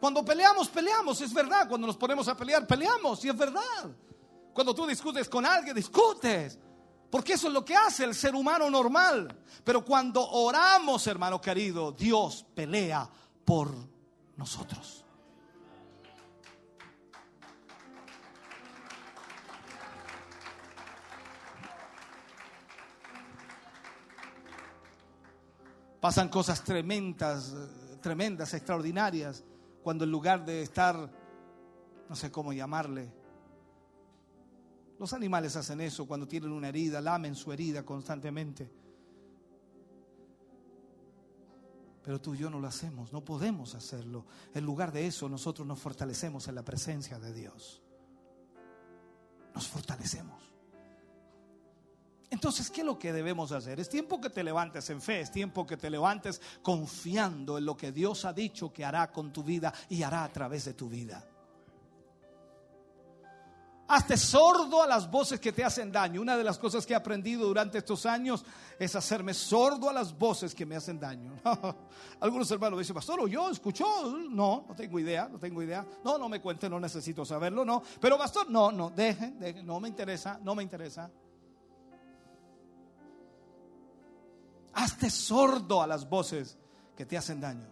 Cuando 0.00 0.24
peleamos, 0.24 0.68
peleamos, 0.68 1.20
es 1.20 1.32
verdad. 1.32 1.68
Cuando 1.68 1.86
nos 1.86 1.96
ponemos 1.96 2.26
a 2.26 2.36
pelear, 2.36 2.66
peleamos, 2.66 3.24
y 3.24 3.28
es 3.28 3.36
verdad. 3.36 3.88
Cuando 4.52 4.74
tú 4.74 4.88
discutes 4.88 5.28
con 5.28 5.46
alguien, 5.46 5.76
discutes. 5.76 6.58
Porque 7.08 7.34
eso 7.34 7.46
es 7.46 7.54
lo 7.54 7.64
que 7.64 7.76
hace 7.76 8.02
el 8.02 8.12
ser 8.12 8.34
humano 8.34 8.68
normal. 8.68 9.38
Pero 9.62 9.84
cuando 9.84 10.28
oramos, 10.28 11.06
hermano 11.06 11.40
querido, 11.40 11.92
Dios 11.92 12.44
pelea 12.52 13.08
por 13.44 13.72
nosotros. 14.36 15.04
Pasan 26.00 26.28
cosas 26.28 26.64
tremendas, 26.64 27.54
tremendas, 28.00 28.54
extraordinarias, 28.54 29.44
cuando 29.82 30.04
en 30.04 30.10
lugar 30.10 30.44
de 30.44 30.62
estar, 30.62 31.10
no 32.08 32.16
sé 32.16 32.30
cómo 32.30 32.52
llamarle, 32.52 33.12
los 34.98 35.12
animales 35.12 35.56
hacen 35.56 35.80
eso 35.80 36.06
cuando 36.06 36.28
tienen 36.28 36.52
una 36.52 36.68
herida, 36.68 37.00
lamen 37.00 37.34
su 37.34 37.52
herida 37.52 37.84
constantemente. 37.84 38.70
Pero 42.02 42.20
tú 42.20 42.34
y 42.34 42.38
yo 42.38 42.50
no 42.50 42.60
lo 42.60 42.68
hacemos, 42.68 43.12
no 43.12 43.24
podemos 43.24 43.74
hacerlo. 43.74 44.26
En 44.54 44.64
lugar 44.64 44.92
de 44.92 45.06
eso, 45.06 45.28
nosotros 45.28 45.66
nos 45.66 45.78
fortalecemos 45.78 46.48
en 46.48 46.54
la 46.54 46.62
presencia 46.62 47.18
de 47.18 47.32
Dios. 47.32 47.82
Nos 49.54 49.68
fortalecemos. 49.68 50.49
Entonces, 52.30 52.70
¿qué 52.70 52.82
es 52.82 52.86
lo 52.86 52.96
que 52.96 53.12
debemos 53.12 53.50
hacer? 53.50 53.80
Es 53.80 53.88
tiempo 53.88 54.20
que 54.20 54.30
te 54.30 54.44
levantes 54.44 54.88
en 54.90 55.02
fe, 55.02 55.20
es 55.20 55.32
tiempo 55.32 55.66
que 55.66 55.76
te 55.76 55.90
levantes 55.90 56.40
confiando 56.62 57.58
en 57.58 57.64
lo 57.64 57.76
que 57.76 57.90
Dios 57.90 58.24
ha 58.24 58.32
dicho 58.32 58.72
que 58.72 58.84
hará 58.84 59.10
con 59.10 59.32
tu 59.32 59.42
vida 59.42 59.74
y 59.88 60.04
hará 60.04 60.22
a 60.22 60.32
través 60.32 60.64
de 60.64 60.74
tu 60.74 60.88
vida. 60.88 61.26
Hazte 63.88 64.16
sordo 64.16 64.80
a 64.80 64.86
las 64.86 65.10
voces 65.10 65.40
que 65.40 65.50
te 65.50 65.64
hacen 65.64 65.90
daño. 65.90 66.22
Una 66.22 66.36
de 66.36 66.44
las 66.44 66.56
cosas 66.58 66.86
que 66.86 66.92
he 66.92 66.96
aprendido 66.96 67.48
durante 67.48 67.78
estos 67.78 68.06
años 68.06 68.44
es 68.78 68.94
hacerme 68.94 69.34
sordo 69.34 69.90
a 69.90 69.92
las 69.92 70.16
voces 70.16 70.54
que 70.54 70.64
me 70.64 70.76
hacen 70.76 71.00
daño. 71.00 71.32
Algunos 72.20 72.48
hermanos 72.52 72.78
dicen, 72.78 72.94
pastor, 72.94 73.28
yo 73.28 73.50
escuchó. 73.50 74.16
No, 74.30 74.64
no 74.68 74.76
tengo 74.76 75.00
idea, 75.00 75.28
no 75.28 75.40
tengo 75.40 75.60
idea. 75.60 75.84
No, 76.04 76.16
no 76.16 76.28
me 76.28 76.40
cuente, 76.40 76.70
no 76.70 76.78
necesito 76.78 77.24
saberlo, 77.24 77.64
no. 77.64 77.82
Pero 78.00 78.16
pastor, 78.16 78.48
no, 78.48 78.70
no, 78.70 78.90
dejen, 78.90 79.40
dejen 79.40 79.66
no 79.66 79.80
me 79.80 79.88
interesa, 79.88 80.38
no 80.40 80.54
me 80.54 80.62
interesa. 80.62 81.10
Hazte 84.74 85.10
sordo 85.10 85.82
a 85.82 85.86
las 85.86 86.08
voces 86.08 86.58
que 86.96 87.06
te 87.06 87.16
hacen 87.16 87.40
daño. 87.40 87.66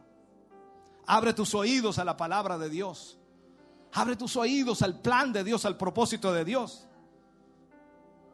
Abre 1.07 1.33
tus 1.33 1.55
oídos 1.55 1.99
a 1.99 2.05
la 2.05 2.17
palabra 2.17 2.59
de 2.59 2.69
Dios. 2.69 3.19
Abre 3.93 4.17
tus 4.17 4.37
oídos 4.37 4.83
al 4.83 5.01
plan 5.01 5.33
de 5.33 5.45
Dios, 5.45 5.65
al 5.65 5.77
propósito 5.77 6.33
de 6.33 6.45
Dios. 6.45 6.88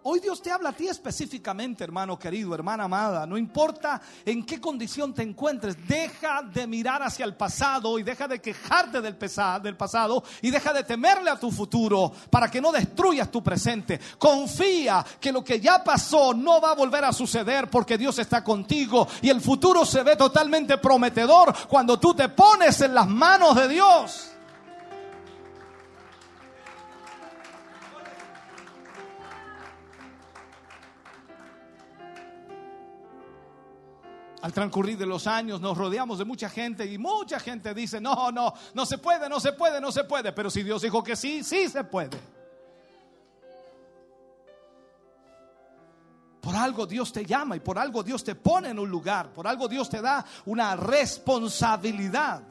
Hoy 0.07 0.21
Dios 0.21 0.43
te 0.43 0.51
habla 0.51 0.69
a 0.69 0.73
ti 0.75 0.87
específicamente, 0.87 1.83
hermano 1.83 2.19
querido, 2.19 2.55
hermana 2.55 2.85
amada. 2.85 3.27
No 3.27 3.39
importa 3.39 4.03
en 4.27 4.45
qué 4.45 4.61
condición 4.61 5.15
te 5.15 5.23
encuentres, 5.23 5.79
deja 5.89 6.43
de 6.43 6.67
mirar 6.67 7.03
hacia 7.03 7.25
el 7.25 7.35
pasado 7.35 7.99
y 7.99 8.03
deja 8.03 8.29
de 8.29 8.39
quejarte 8.39 9.01
del, 9.01 9.17
del 9.63 9.77
pasado 9.79 10.23
y 10.43 10.51
deja 10.51 10.75
de 10.75 10.85
temerle 10.85 11.31
a 11.31 11.41
tu 11.41 11.51
futuro 11.51 12.13
para 12.29 12.51
que 12.51 12.61
no 12.61 12.71
destruyas 12.71 13.31
tu 13.31 13.43
presente. 13.43 13.99
Confía 14.19 15.03
que 15.19 15.33
lo 15.33 15.43
que 15.43 15.59
ya 15.59 15.83
pasó 15.83 16.35
no 16.35 16.61
va 16.61 16.73
a 16.73 16.75
volver 16.75 17.07
a 17.07 17.13
suceder 17.15 17.71
porque 17.71 17.97
Dios 17.97 18.19
está 18.19 18.45
contigo 18.45 19.09
y 19.23 19.31
el 19.31 19.41
futuro 19.41 19.87
se 19.87 20.03
ve 20.03 20.17
totalmente 20.17 20.77
prometedor 20.77 21.55
cuando 21.67 21.99
tú 21.99 22.13
te 22.13 22.29
pones 22.29 22.79
en 22.83 22.93
las 22.93 23.09
manos 23.09 23.57
de 23.57 23.69
Dios. 23.69 24.34
Al 34.45 34.53
transcurrir 34.53 34.99
de 34.99 35.07
los 35.07 35.27
años 35.27 35.59
nos 35.59 35.75
rodeamos 35.75 36.19
de 36.19 36.27
mucha 36.27 36.51
gente 36.51 36.85
y 36.85 36.99
mucha 36.99 37.41
gente 37.41 37.73
dice, 37.73 37.99
no, 37.99 38.31
no, 38.31 38.53
no 38.75 38.85
se 38.85 38.99
puede, 38.99 39.27
no 39.27 39.41
se 39.41 39.55
puede, 39.55 39.81
no 39.81 39.91
se 39.91 40.05
puede. 40.05 40.35
Pero 40.35 40.51
si 40.51 40.63
Dios 40.63 40.83
dijo 40.83 41.03
que 41.03 41.17
sí, 41.17 41.43
sí 41.43 41.67
se 41.67 41.83
puede. 41.83 42.21
Por 46.43 46.55
algo 46.55 46.85
Dios 46.85 47.11
te 47.11 47.25
llama 47.25 47.57
y 47.57 47.61
por 47.61 47.79
algo 47.79 48.03
Dios 48.03 48.23
te 48.23 48.35
pone 48.35 48.69
en 48.69 48.79
un 48.79 48.91
lugar, 48.91 49.33
por 49.33 49.47
algo 49.47 49.67
Dios 49.67 49.89
te 49.89 50.03
da 50.03 50.23
una 50.45 50.77
responsabilidad. 50.77 52.43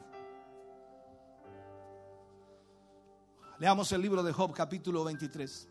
Leamos 3.60 3.92
el 3.92 4.02
libro 4.02 4.24
de 4.24 4.32
Job 4.32 4.52
capítulo 4.52 5.04
23. 5.04 5.68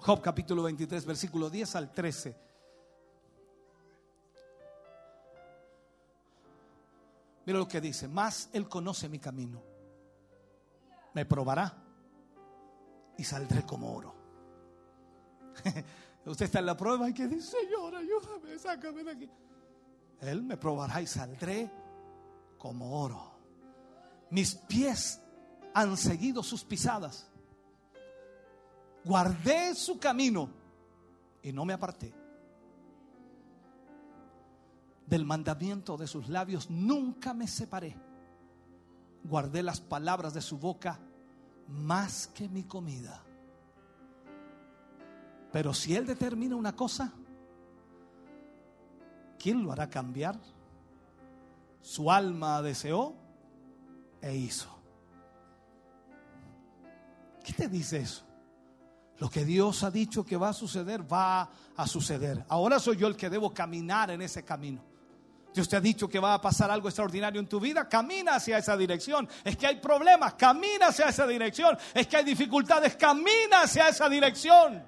Job 0.00 0.20
capítulo 0.20 0.64
23, 0.64 1.06
versículo 1.06 1.48
10 1.48 1.76
al 1.76 1.92
13. 1.92 2.47
Mira 7.48 7.60
lo 7.60 7.66
que 7.66 7.80
dice, 7.80 8.08
más 8.08 8.50
Él 8.52 8.68
conoce 8.68 9.08
mi 9.08 9.18
camino. 9.18 9.62
Me 11.14 11.24
probará 11.24 11.82
y 13.16 13.24
saldré 13.24 13.64
como 13.64 13.90
oro. 13.90 14.14
Usted 16.26 16.44
está 16.44 16.58
en 16.58 16.66
la 16.66 16.76
prueba 16.76 17.08
y 17.08 17.14
que 17.14 17.26
dice, 17.26 17.56
Señor, 17.62 17.96
ayúdame, 17.96 18.58
sácame 18.58 19.02
de 19.02 19.10
aquí. 19.10 19.30
Él 20.20 20.42
me 20.42 20.58
probará 20.58 21.00
y 21.00 21.06
saldré 21.06 21.72
como 22.58 23.00
oro. 23.00 23.32
Mis 24.28 24.54
pies 24.54 25.22
han 25.72 25.96
seguido 25.96 26.42
sus 26.42 26.64
pisadas. 26.64 27.30
Guardé 29.06 29.74
su 29.74 29.98
camino 29.98 30.50
y 31.42 31.50
no 31.54 31.64
me 31.64 31.72
aparté. 31.72 32.12
Del 35.08 35.24
mandamiento 35.24 35.96
de 35.96 36.06
sus 36.06 36.28
labios 36.28 36.68
nunca 36.68 37.32
me 37.32 37.48
separé. 37.48 37.96
Guardé 39.24 39.62
las 39.62 39.80
palabras 39.80 40.34
de 40.34 40.42
su 40.42 40.58
boca 40.58 40.98
más 41.68 42.26
que 42.28 42.48
mi 42.48 42.64
comida. 42.64 43.22
Pero 45.50 45.72
si 45.72 45.96
Él 45.96 46.06
determina 46.06 46.56
una 46.56 46.76
cosa, 46.76 47.12
¿quién 49.38 49.62
lo 49.62 49.72
hará 49.72 49.88
cambiar? 49.88 50.38
Su 51.80 52.10
alma 52.10 52.60
deseó 52.60 53.14
e 54.20 54.36
hizo. 54.36 54.68
¿Qué 57.42 57.54
te 57.54 57.68
dice 57.68 58.00
eso? 58.00 58.24
Lo 59.18 59.30
que 59.30 59.44
Dios 59.46 59.82
ha 59.84 59.90
dicho 59.90 60.24
que 60.24 60.36
va 60.36 60.50
a 60.50 60.52
suceder, 60.52 61.10
va 61.10 61.50
a 61.76 61.86
suceder. 61.86 62.44
Ahora 62.48 62.78
soy 62.78 62.98
yo 62.98 63.06
el 63.06 63.16
que 63.16 63.30
debo 63.30 63.54
caminar 63.54 64.10
en 64.10 64.20
ese 64.20 64.44
camino. 64.44 64.87
Dios 65.54 65.68
te 65.68 65.76
ha 65.76 65.80
dicho 65.80 66.08
que 66.08 66.18
va 66.18 66.34
a 66.34 66.40
pasar 66.40 66.70
algo 66.70 66.88
extraordinario 66.88 67.40
en 67.40 67.48
tu 67.48 67.58
vida, 67.58 67.88
camina 67.88 68.36
hacia 68.36 68.58
esa 68.58 68.76
dirección. 68.76 69.28
Es 69.42 69.56
que 69.56 69.66
hay 69.66 69.76
problemas, 69.76 70.34
camina 70.34 70.88
hacia 70.88 71.08
esa 71.08 71.26
dirección. 71.26 71.76
Es 71.94 72.06
que 72.06 72.16
hay 72.16 72.24
dificultades, 72.24 72.96
camina 72.96 73.62
hacia 73.62 73.88
esa 73.88 74.08
dirección. 74.08 74.84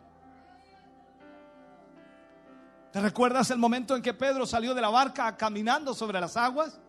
¿Te 2.93 3.01
recuerdas 3.01 3.51
el 3.51 3.59
momento 3.59 3.95
en 3.95 4.03
que 4.03 4.15
Pedro 4.15 4.47
salió 4.47 4.75
de 4.75 4.81
la 4.81 4.91
barca 4.91 5.37
caminando 5.37 5.95
sobre 5.95 6.21
las 6.21 6.37
aguas? 6.37 6.81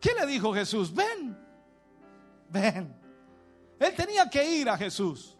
¿Qué 0.00 0.14
le 0.14 0.26
dijo 0.26 0.54
Jesús? 0.54 0.94
Ven, 0.94 1.36
ven. 2.48 2.96
Él 3.78 3.94
tenía 3.94 4.30
que 4.30 4.44
ir 4.48 4.68
a 4.70 4.78
Jesús. 4.78 5.36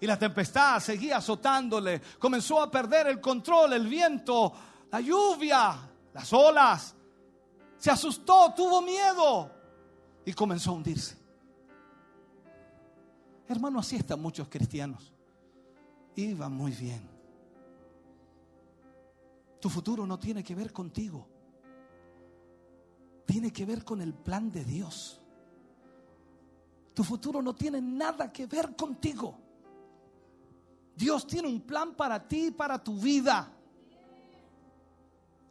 Y 0.00 0.06
la 0.06 0.18
tempestad 0.18 0.80
seguía 0.80 1.18
azotándole. 1.18 2.00
Comenzó 2.18 2.62
a 2.62 2.70
perder 2.70 3.08
el 3.08 3.20
control, 3.20 3.74
el 3.74 3.86
viento, 3.86 4.52
la 4.90 5.00
lluvia, 5.00 5.76
las 6.18 6.32
olas. 6.32 6.96
Se 7.76 7.92
asustó, 7.92 8.52
tuvo 8.56 8.82
miedo 8.82 9.52
y 10.24 10.32
comenzó 10.32 10.70
a 10.70 10.74
hundirse. 10.74 11.16
Hermano, 13.46 13.78
así 13.78 13.94
están 13.94 14.20
muchos 14.20 14.48
cristianos. 14.48 15.14
Iba 16.16 16.48
muy 16.48 16.72
bien. 16.72 17.08
Tu 19.60 19.70
futuro 19.70 20.06
no 20.06 20.18
tiene 20.18 20.42
que 20.42 20.56
ver 20.56 20.72
contigo. 20.72 21.24
Tiene 23.24 23.52
que 23.52 23.64
ver 23.64 23.84
con 23.84 24.02
el 24.02 24.12
plan 24.12 24.50
de 24.50 24.64
Dios. 24.64 25.20
Tu 26.94 27.04
futuro 27.04 27.40
no 27.40 27.54
tiene 27.54 27.80
nada 27.80 28.32
que 28.32 28.46
ver 28.46 28.74
contigo. 28.74 29.38
Dios 30.96 31.28
tiene 31.28 31.46
un 31.46 31.60
plan 31.60 31.94
para 31.94 32.26
ti 32.26 32.46
y 32.46 32.50
para 32.50 32.82
tu 32.82 32.98
vida. 32.98 33.52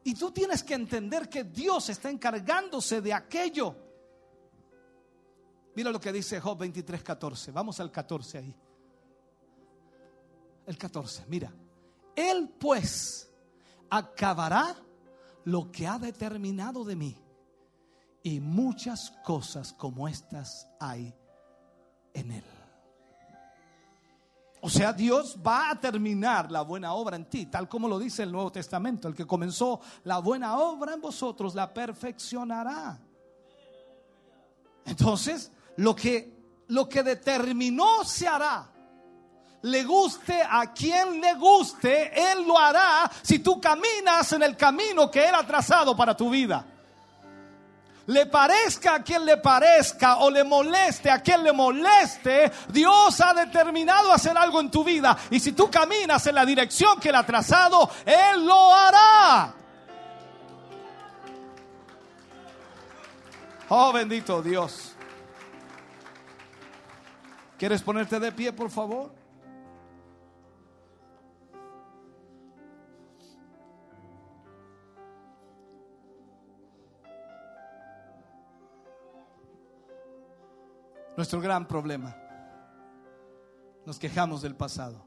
Y 0.07 0.13
tú 0.13 0.31
tienes 0.31 0.63
que 0.63 0.73
entender 0.73 1.27
que 1.27 1.43
Dios 1.43 1.89
está 1.89 2.09
encargándose 2.09 3.01
de 3.01 3.13
aquello. 3.13 3.75
Mira 5.75 5.91
lo 5.91 5.99
que 5.99 6.13
dice 6.13 6.39
Job 6.39 6.59
23, 6.59 7.03
14. 7.03 7.51
Vamos 7.51 7.77
al 7.81 7.91
14 7.91 8.37
ahí. 8.37 8.55
El 10.65 10.77
14, 10.77 11.25
mira. 11.27 11.53
Él 12.15 12.55
pues 12.57 13.29
acabará 13.89 14.77
lo 15.43 15.69
que 15.73 15.85
ha 15.85 15.99
determinado 15.99 16.85
de 16.85 16.95
mí. 16.95 17.17
Y 18.23 18.39
muchas 18.39 19.11
cosas 19.25 19.73
como 19.73 20.07
estas 20.07 20.69
hay 20.79 21.13
en 22.13 22.31
él. 22.31 22.56
O 24.61 24.69
sea, 24.69 24.91
Dios 24.91 25.37
va 25.45 25.69
a 25.69 25.79
terminar 25.79 26.51
la 26.51 26.61
buena 26.61 26.93
obra 26.93 27.15
en 27.15 27.25
ti, 27.25 27.45
tal 27.45 27.69
como 27.69 27.87
lo 27.87 27.99
dice 27.99 28.23
el 28.23 28.31
Nuevo 28.31 28.51
Testamento. 28.51 29.07
El 29.07 29.15
que 29.15 29.27
comenzó 29.27 29.79
la 30.03 30.17
buena 30.17 30.57
obra 30.57 30.93
en 30.93 31.01
vosotros 31.01 31.53
la 31.53 31.73
perfeccionará. 31.73 32.99
Entonces, 34.85 35.51
lo 35.77 35.95
que, 35.95 36.63
lo 36.67 36.89
que 36.89 37.03
determinó 37.03 38.03
se 38.03 38.27
hará. 38.27 38.71
Le 39.61 39.83
guste 39.83 40.41
a 40.47 40.71
quien 40.71 41.19
le 41.19 41.33
guste, 41.35 42.31
Él 42.31 42.47
lo 42.47 42.57
hará 42.57 43.09
si 43.21 43.39
tú 43.39 43.59
caminas 43.59 44.31
en 44.33 44.43
el 44.43 44.55
camino 44.55 45.09
que 45.09 45.27
Él 45.27 45.35
ha 45.35 45.45
trazado 45.45 45.95
para 45.95 46.15
tu 46.15 46.29
vida 46.29 46.76
le 48.07 48.25
parezca 48.25 48.95
a 48.95 49.03
quien 49.03 49.25
le 49.25 49.37
parezca 49.37 50.17
o 50.17 50.29
le 50.29 50.43
moleste 50.43 51.09
a 51.09 51.21
quien 51.21 51.43
le 51.43 51.51
moleste, 51.51 52.51
Dios 52.69 53.19
ha 53.21 53.33
determinado 53.33 54.11
hacer 54.11 54.37
algo 54.37 54.59
en 54.59 54.71
tu 54.71 54.83
vida. 54.83 55.17
Y 55.29 55.39
si 55.39 55.51
tú 55.51 55.69
caminas 55.69 56.25
en 56.27 56.35
la 56.35 56.45
dirección 56.45 56.99
que 56.99 57.09
Él 57.09 57.15
ha 57.15 57.25
trazado, 57.25 57.89
Él 58.05 58.45
lo 58.45 58.73
hará. 58.73 59.53
Oh, 63.69 63.91
bendito 63.91 64.41
Dios. 64.41 64.93
¿Quieres 67.57 67.81
ponerte 67.81 68.19
de 68.19 68.31
pie, 68.31 68.53
por 68.53 68.69
favor? 68.69 69.16
Nuestro 81.17 81.41
gran 81.41 81.67
problema. 81.67 82.15
Nos 83.85 83.97
quejamos 83.97 84.43
del 84.43 84.55
pasado. 84.55 85.03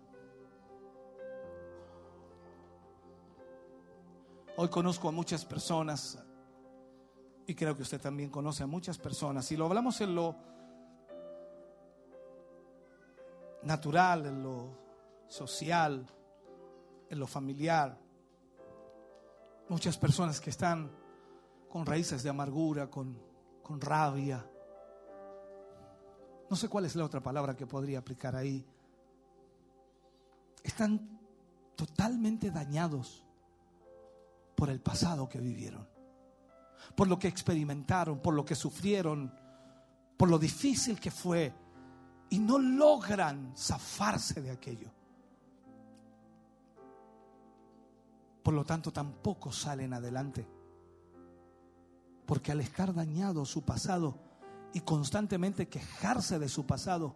Hoy 4.56 4.68
conozco 4.68 5.08
a 5.08 5.12
muchas 5.12 5.44
personas 5.44 6.18
y 7.46 7.54
creo 7.54 7.76
que 7.76 7.82
usted 7.82 8.00
también 8.00 8.28
conoce 8.28 8.64
a 8.64 8.66
muchas 8.66 8.98
personas 8.98 9.50
y 9.52 9.56
lo 9.56 9.66
hablamos 9.66 10.00
en 10.00 10.14
lo 10.16 10.34
natural, 13.62 14.26
en 14.26 14.42
lo 14.42 14.76
social, 15.28 16.04
en 17.08 17.18
lo 17.20 17.26
familiar. 17.28 17.96
Muchas 19.68 19.96
personas 19.96 20.40
que 20.40 20.50
están 20.50 20.90
con 21.68 21.86
raíces 21.86 22.24
de 22.24 22.30
amargura, 22.30 22.90
con, 22.90 23.16
con 23.62 23.80
rabia, 23.80 24.44
no 26.50 26.56
sé 26.56 26.68
cuál 26.68 26.84
es 26.84 26.96
la 26.96 27.04
otra 27.04 27.22
palabra 27.22 27.56
que 27.56 27.64
podría 27.64 28.00
aplicar 28.00 28.34
ahí. 28.34 28.66
Están 30.64 31.20
totalmente 31.76 32.50
dañados 32.50 33.24
por 34.56 34.68
el 34.68 34.80
pasado 34.80 35.28
que 35.28 35.38
vivieron, 35.38 35.88
por 36.96 37.06
lo 37.06 37.20
que 37.20 37.28
experimentaron, 37.28 38.18
por 38.18 38.34
lo 38.34 38.44
que 38.44 38.56
sufrieron, 38.56 39.32
por 40.16 40.28
lo 40.28 40.40
difícil 40.40 40.98
que 40.98 41.12
fue 41.12 41.54
y 42.30 42.40
no 42.40 42.58
logran 42.58 43.54
zafarse 43.56 44.42
de 44.42 44.50
aquello. 44.50 44.90
Por 48.42 48.54
lo 48.54 48.64
tanto, 48.64 48.92
tampoco 48.92 49.52
salen 49.52 49.92
adelante. 49.92 50.48
Porque 52.26 52.50
al 52.50 52.60
estar 52.60 52.92
dañado 52.92 53.44
su 53.44 53.62
pasado, 53.62 54.29
y 54.72 54.80
constantemente 54.80 55.68
quejarse 55.68 56.38
de 56.38 56.48
su 56.48 56.64
pasado 56.64 57.14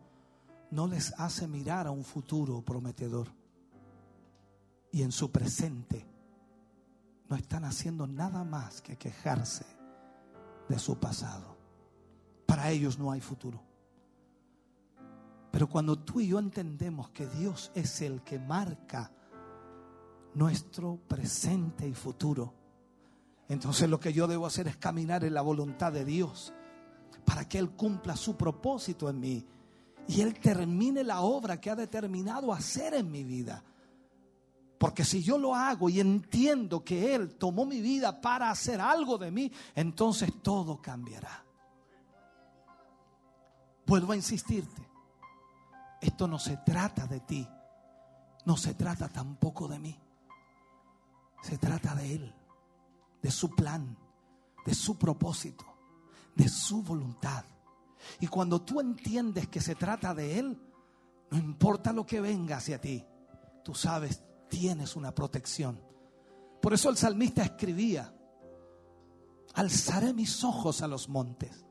no 0.70 0.86
les 0.86 1.12
hace 1.18 1.46
mirar 1.46 1.86
a 1.86 1.90
un 1.90 2.04
futuro 2.04 2.62
prometedor. 2.62 3.28
Y 4.90 5.02
en 5.02 5.12
su 5.12 5.30
presente 5.30 6.06
no 7.28 7.36
están 7.36 7.64
haciendo 7.64 8.06
nada 8.06 8.44
más 8.44 8.80
que 8.80 8.96
quejarse 8.96 9.64
de 10.68 10.78
su 10.78 10.98
pasado. 10.98 11.56
Para 12.46 12.70
ellos 12.70 12.98
no 12.98 13.10
hay 13.10 13.20
futuro. 13.20 13.62
Pero 15.50 15.68
cuando 15.68 15.96
tú 15.98 16.20
y 16.20 16.28
yo 16.28 16.38
entendemos 16.40 17.10
que 17.10 17.26
Dios 17.26 17.70
es 17.74 18.02
el 18.02 18.22
que 18.22 18.40
marca 18.40 19.12
nuestro 20.34 20.96
presente 21.06 21.86
y 21.86 21.94
futuro, 21.94 22.52
entonces 23.48 23.88
lo 23.88 24.00
que 24.00 24.12
yo 24.12 24.26
debo 24.26 24.46
hacer 24.46 24.66
es 24.66 24.76
caminar 24.76 25.22
en 25.22 25.34
la 25.34 25.42
voluntad 25.42 25.92
de 25.92 26.04
Dios 26.04 26.52
para 27.24 27.48
que 27.48 27.58
Él 27.58 27.70
cumpla 27.70 28.16
su 28.16 28.36
propósito 28.36 29.08
en 29.08 29.20
mí 29.20 29.46
y 30.06 30.20
Él 30.20 30.38
termine 30.38 31.02
la 31.02 31.20
obra 31.20 31.60
que 31.60 31.70
ha 31.70 31.76
determinado 31.76 32.52
hacer 32.52 32.94
en 32.94 33.10
mi 33.10 33.24
vida. 33.24 33.62
Porque 34.78 35.04
si 35.04 35.22
yo 35.22 35.38
lo 35.38 35.54
hago 35.54 35.88
y 35.88 36.00
entiendo 36.00 36.84
que 36.84 37.14
Él 37.14 37.36
tomó 37.36 37.64
mi 37.64 37.80
vida 37.80 38.20
para 38.20 38.50
hacer 38.50 38.80
algo 38.80 39.16
de 39.16 39.30
mí, 39.30 39.50
entonces 39.74 40.30
todo 40.42 40.80
cambiará. 40.82 41.44
Vuelvo 43.86 44.12
a 44.12 44.16
insistirte. 44.16 44.82
esto 46.00 46.26
no 46.26 46.38
se 46.38 46.58
trata 46.58 47.06
de 47.06 47.20
ti, 47.20 47.48
no 48.44 48.56
se 48.58 48.74
trata 48.74 49.08
tampoco 49.08 49.68
de 49.68 49.78
mí, 49.78 49.98
se 51.42 51.56
trata 51.56 51.94
de 51.94 52.14
Él, 52.14 52.34
de 53.22 53.30
su 53.30 53.50
plan, 53.50 53.96
de 54.66 54.74
su 54.74 54.98
propósito, 54.98 55.64
de 56.34 56.48
su 56.48 56.82
voluntad. 56.82 57.44
Y 58.20 58.26
cuando 58.26 58.62
tú 58.62 58.80
entiendes 58.80 59.48
que 59.48 59.60
se 59.60 59.74
trata 59.74 60.14
de 60.14 60.38
Él, 60.38 60.60
no 61.30 61.38
importa 61.38 61.92
lo 61.92 62.04
que 62.04 62.20
venga 62.20 62.56
hacia 62.56 62.80
ti, 62.80 63.04
tú 63.62 63.74
sabes, 63.74 64.22
tienes 64.48 64.96
una 64.96 65.14
protección. 65.14 65.80
Por 66.60 66.74
eso 66.74 66.90
el 66.90 66.96
salmista 66.96 67.42
escribía, 67.42 68.14
alzaré 69.54 70.12
mis 70.12 70.44
ojos 70.44 70.82
a 70.82 70.88
los 70.88 71.08
montes. 71.08 71.64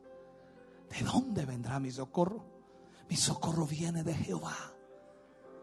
¿De 0.90 1.06
dónde 1.06 1.46
vendrá 1.46 1.80
mi 1.80 1.92
socorro? 1.92 2.46
Mi 3.10 3.16
socorro 3.16 3.66
viene 3.66 4.04
de 4.04 4.14
Jehová, 4.14 4.56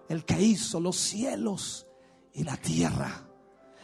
el 0.09 0.25
que 0.25 0.41
hizo 0.41 0.81
los 0.81 0.97
cielos 0.97 1.87
y 2.33 2.45
la 2.45 2.57
tierra. 2.57 3.27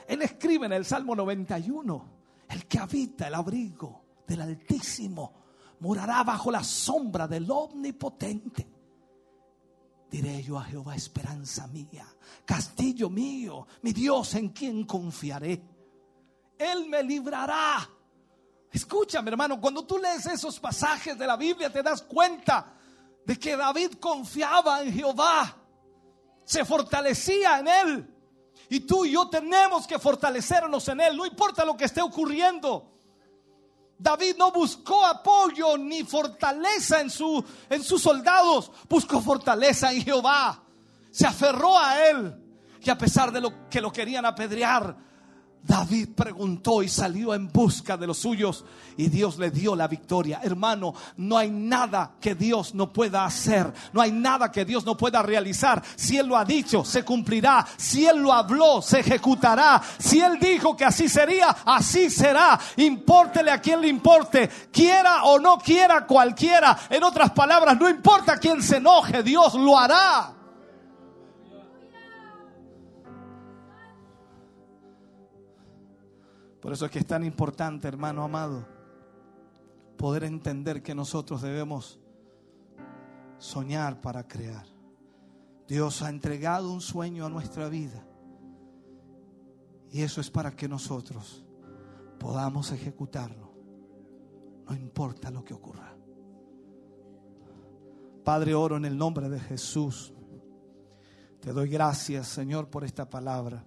Él 0.09 0.23
escribe 0.23 0.67
en 0.67 0.73
el 0.73 0.85
Salmo 0.85 1.17
91, 1.17 2.09
el 2.49 2.67
que 2.67 2.79
habita 2.79 3.27
el 3.27 3.35
abrigo 3.35 4.06
del 4.27 4.41
Altísimo 4.41 5.47
morará 5.81 6.23
bajo 6.25 6.51
la 6.51 6.65
sombra 6.65 7.29
del 7.29 7.51
Omnipotente. 7.51 8.67
Diré 10.11 10.43
yo 10.43 10.59
a 10.59 10.65
Jehová, 10.65 10.95
esperanza 10.95 11.67
mía, 11.67 12.07
castillo 12.45 13.11
mío, 13.11 13.67
mi 13.83 13.93
Dios 13.93 14.35
en 14.35 14.51
quien 14.51 14.85
confiaré. 14.85 15.63
Él 16.59 16.89
me 16.89 17.03
librará. 17.03 17.89
Escúchame, 18.71 19.31
hermano, 19.31 19.61
cuando 19.61 19.85
tú 19.85 19.99
lees 19.99 20.27
esos 20.27 20.61
pasajes 20.61 21.19
de 21.19 21.27
la 21.27 21.37
Biblia 21.37 21.73
te 21.73 21.83
das 21.83 22.03
cuenta 22.03 22.75
de 23.25 23.39
que 23.39 23.57
David 23.57 23.95
confiaba 23.95 24.83
en 24.83 24.93
Jehová, 24.93 25.57
se 26.45 26.65
fortalecía 26.65 27.59
en 27.59 27.69
él. 27.69 28.15
Y 28.69 28.81
tú 28.81 29.05
y 29.05 29.13
yo 29.13 29.29
tenemos 29.29 29.87
que 29.87 29.99
fortalecernos 29.99 30.89
en 30.89 31.01
él, 31.01 31.17
no 31.17 31.27
importa 31.27 31.65
lo 31.65 31.77
que 31.77 31.85
esté 31.85 32.01
ocurriendo. 32.01 32.96
David 33.99 34.37
no 34.37 34.53
buscó 34.53 35.05
apoyo 35.07 35.79
ni 35.79 36.05
fortaleza 36.05 37.01
en, 37.01 37.11
su, 37.11 37.43
en 37.71 37.83
sus 37.83 38.03
soldados, 38.03 38.71
buscó 38.89 39.21
fortaleza 39.21 39.93
en 39.93 40.03
Jehová. 40.03 40.63
Se 41.11 41.27
aferró 41.27 41.79
a 41.79 42.07
él. 42.09 42.43
Y 42.83 42.91
a 42.91 42.99
pesar 42.99 43.33
de 43.33 43.41
lo 43.41 43.69
que 43.69 43.81
lo 43.81 43.91
querían 43.91 44.27
apedrear, 44.27 44.97
David 45.67 46.11
preguntó 46.15 46.83
y 46.83 46.89
salió 46.89 47.35
en 47.35 47.49
busca 47.49 47.97
de 47.97 48.07
los 48.07 48.19
suyos 48.19 48.65
y 48.97 49.09
Dios 49.09 49.37
le 49.37 49.51
dio 49.51 49.75
la 49.75 49.89
victoria. 49.89 50.41
Hermano, 50.43 50.95
no 51.17 51.37
hay 51.37 51.51
nada 51.51 52.13
que 52.21 52.37
Dios 52.37 52.75
no 52.75 52.93
pueda 52.93 53.25
hacer, 53.25 53.73
no 53.93 54.01
hay 54.01 54.13
nada 54.13 54.53
que 54.53 54.65
Dios 54.65 54.85
no 54.87 54.97
pueda 54.97 55.23
realizar. 55.23 55.83
Si 55.97 56.17
Él 56.17 56.29
lo 56.29 56.37
ha 56.37 56.45
dicho, 56.45 56.85
se 56.85 57.05
cumplirá. 57.05 57.67
Si 57.77 58.07
Él 58.07 58.19
lo 58.19 58.33
habló, 58.33 58.81
se 58.81 59.01
ejecutará. 59.01 59.83
Si 59.99 60.21
Él 60.21 60.39
dijo 60.39 60.77
que 60.77 60.85
así 60.85 61.09
sería, 61.09 61.49
así 61.65 62.11
será. 62.11 62.59
Impórtele 62.77 63.51
a 63.51 63.61
quien 63.61 63.81
le 63.81 63.89
importe, 63.89 64.49
quiera 64.71 65.25
o 65.25 65.41
no 65.41 65.59
quiera 65.59 66.07
cualquiera. 66.07 66.79
En 66.89 67.03
otras 67.03 67.33
palabras, 67.33 67.77
no 67.79 67.89
importa 67.89 68.39
quién 68.39 68.63
se 68.63 68.77
enoje, 68.77 69.25
Dios 69.25 69.55
lo 69.55 69.77
hará. 69.77 70.36
Por 76.67 76.73
eso 76.73 76.87
es 76.87 76.91
que 76.91 76.99
es 76.99 77.07
tan 77.07 77.23
importante, 77.23 77.87
hermano 77.87 78.25
amado, 78.25 78.67
poder 79.97 80.25
entender 80.25 80.83
que 80.83 80.97
nosotros 80.97 81.41
debemos 81.41 82.01
soñar 83.39 84.01
para 84.01 84.27
crear. 84.27 84.67
Dios 85.69 86.03
ha 86.03 86.09
entregado 86.09 86.73
un 86.73 86.81
sueño 86.81 87.25
a 87.25 87.31
nuestra 87.31 87.69
vida. 87.69 88.05
Y 89.93 90.03
eso 90.03 90.21
es 90.21 90.29
para 90.29 90.57
que 90.57 90.67
nosotros 90.67 91.45
podamos 92.19 92.73
ejecutarlo. 92.73 93.53
No 94.69 94.75
importa 94.75 95.31
lo 95.31 95.45
que 95.45 95.55
ocurra. 95.55 95.97
Padre, 98.25 98.57
oro 98.57 98.77
en 98.77 98.87
el 98.87 98.99
nombre 98.99 99.29
de 99.29 99.39
Jesús. 99.39 100.13
Te 101.39 101.53
doy 101.53 101.69
gracias, 101.69 102.27
Señor, 102.27 102.69
por 102.69 102.83
esta 102.83 103.09
palabra. 103.09 103.65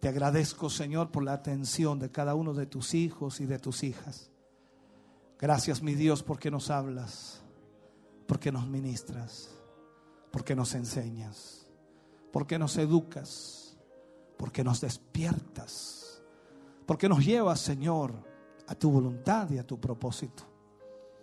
Te 0.00 0.08
agradezco, 0.08 0.70
Señor, 0.70 1.10
por 1.10 1.24
la 1.24 1.32
atención 1.32 1.98
de 1.98 2.10
cada 2.10 2.34
uno 2.34 2.54
de 2.54 2.66
tus 2.66 2.94
hijos 2.94 3.40
y 3.40 3.46
de 3.46 3.58
tus 3.58 3.82
hijas. 3.82 4.30
Gracias, 5.38 5.82
mi 5.82 5.94
Dios, 5.94 6.22
porque 6.22 6.50
nos 6.50 6.70
hablas, 6.70 7.42
porque 8.26 8.52
nos 8.52 8.66
ministras, 8.68 9.50
porque 10.30 10.54
nos 10.54 10.74
enseñas, 10.74 11.66
porque 12.32 12.58
nos 12.58 12.76
educas, 12.76 13.76
porque 14.36 14.62
nos 14.62 14.80
despiertas, 14.80 16.22
porque 16.86 17.08
nos 17.08 17.24
llevas, 17.24 17.60
Señor, 17.60 18.12
a 18.68 18.74
tu 18.74 18.90
voluntad 18.90 19.50
y 19.50 19.58
a 19.58 19.66
tu 19.66 19.80
propósito. 19.80 20.44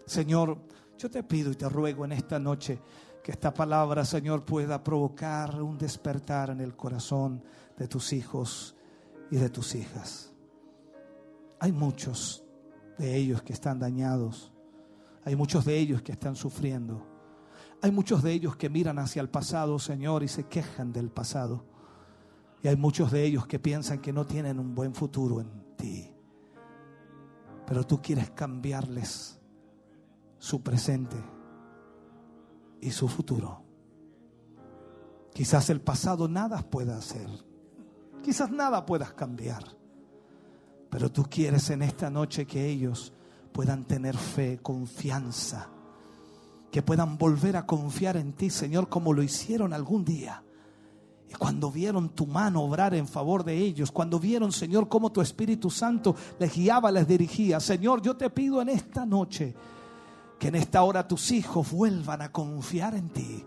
Señor, 0.06 0.58
yo 0.98 1.10
te 1.10 1.24
pido 1.24 1.52
y 1.52 1.56
te 1.56 1.68
ruego 1.70 2.06
en 2.06 2.12
esta 2.12 2.40
noche 2.40 2.80
que 3.24 3.32
esta 3.32 3.54
palabra, 3.54 4.06
Señor, 4.06 4.46
pueda 4.46 4.84
provocar 4.84 5.62
un 5.62 5.78
despertar 5.78 6.52
en 6.52 6.62
el 6.62 6.76
corazón 6.76 7.44
de 7.78 7.88
tus 7.88 8.14
hijos 8.14 8.76
y 9.32 9.38
de 9.38 9.50
tus 9.50 9.76
hijas. 9.76 10.34
Hay 11.60 11.72
muchos 11.72 12.46
de 12.98 13.16
ellos 13.16 13.42
que 13.42 13.54
están 13.54 13.80
dañados. 13.80 14.52
Hay 15.24 15.36
muchos 15.36 15.66
de 15.66 15.78
ellos 15.78 16.02
que 16.02 16.12
están 16.12 16.36
sufriendo. 16.36 17.06
Hay 17.82 17.92
muchos 17.92 18.24
de 18.24 18.32
ellos 18.32 18.56
que 18.56 18.70
miran 18.70 19.00
hacia 19.00 19.22
el 19.22 19.30
pasado, 19.30 19.80
Señor, 19.80 20.24
y 20.24 20.28
se 20.28 20.46
quejan 20.46 20.92
del 20.94 21.10
pasado. 21.10 21.66
Y 22.62 22.68
hay 22.68 22.76
muchos 22.76 23.12
de 23.12 23.24
ellos 23.24 23.46
que 23.48 23.60
piensan 23.60 24.00
que 24.00 24.14
no 24.14 24.26
tienen 24.26 24.60
un 24.60 24.74
buen 24.74 24.94
futuro 24.94 25.42
en 25.42 25.76
ti. 25.76 26.12
Pero 27.68 27.86
tú 27.86 28.02
quieres 28.02 28.32
cambiarles 28.32 29.40
su 30.38 30.62
presente 30.62 31.18
y 32.82 32.92
su 32.92 33.08
futuro. 33.08 33.64
Quizás 35.34 35.70
el 35.70 35.82
pasado 35.82 36.28
nada 36.28 36.62
pueda 36.62 36.98
hacer. 36.98 37.28
Quizás 38.26 38.50
nada 38.50 38.84
puedas 38.88 39.14
cambiar. 39.14 39.64
Pero 40.90 41.12
tú 41.12 41.28
quieres 41.30 41.70
en 41.70 41.84
esta 41.84 42.10
noche 42.10 42.48
que 42.48 42.68
ellos 42.68 43.14
puedan 43.52 43.84
tener 43.84 44.18
fe, 44.18 44.58
confianza. 44.64 45.70
Que 46.72 46.82
puedan 46.82 47.20
volver 47.20 47.56
a 47.56 47.68
confiar 47.68 48.18
en 48.18 48.34
ti, 48.34 48.50
Señor, 48.50 48.90
como 48.90 49.14
lo 49.14 49.22
hicieron 49.22 49.74
algún 49.74 50.04
día. 50.04 50.44
Y 51.30 51.36
cuando 51.36 51.70
vieron 51.70 52.16
tu 52.16 52.26
mano 52.26 52.64
obrar 52.64 52.96
en 52.96 53.08
favor 53.08 53.44
de 53.44 53.60
ellos, 53.60 53.92
cuando 53.92 54.20
vieron, 54.20 54.52
Señor, 54.52 54.90
cómo 54.90 55.12
tu 55.12 55.22
Espíritu 55.22 55.70
Santo 55.70 56.16
les 56.40 56.52
guiaba, 56.52 56.90
les 56.90 57.08
dirigía. 57.08 57.60
Señor, 57.60 58.02
yo 58.02 58.18
te 58.18 58.32
pido 58.32 58.60
en 58.60 58.70
esta 58.70 59.06
noche 59.06 59.54
que 60.40 60.48
en 60.48 60.56
esta 60.56 60.82
hora 60.82 61.08
tus 61.08 61.32
hijos 61.32 61.72
vuelvan 61.72 62.24
a 62.24 62.32
confiar 62.32 62.96
en 62.96 63.10
ti 63.10 63.46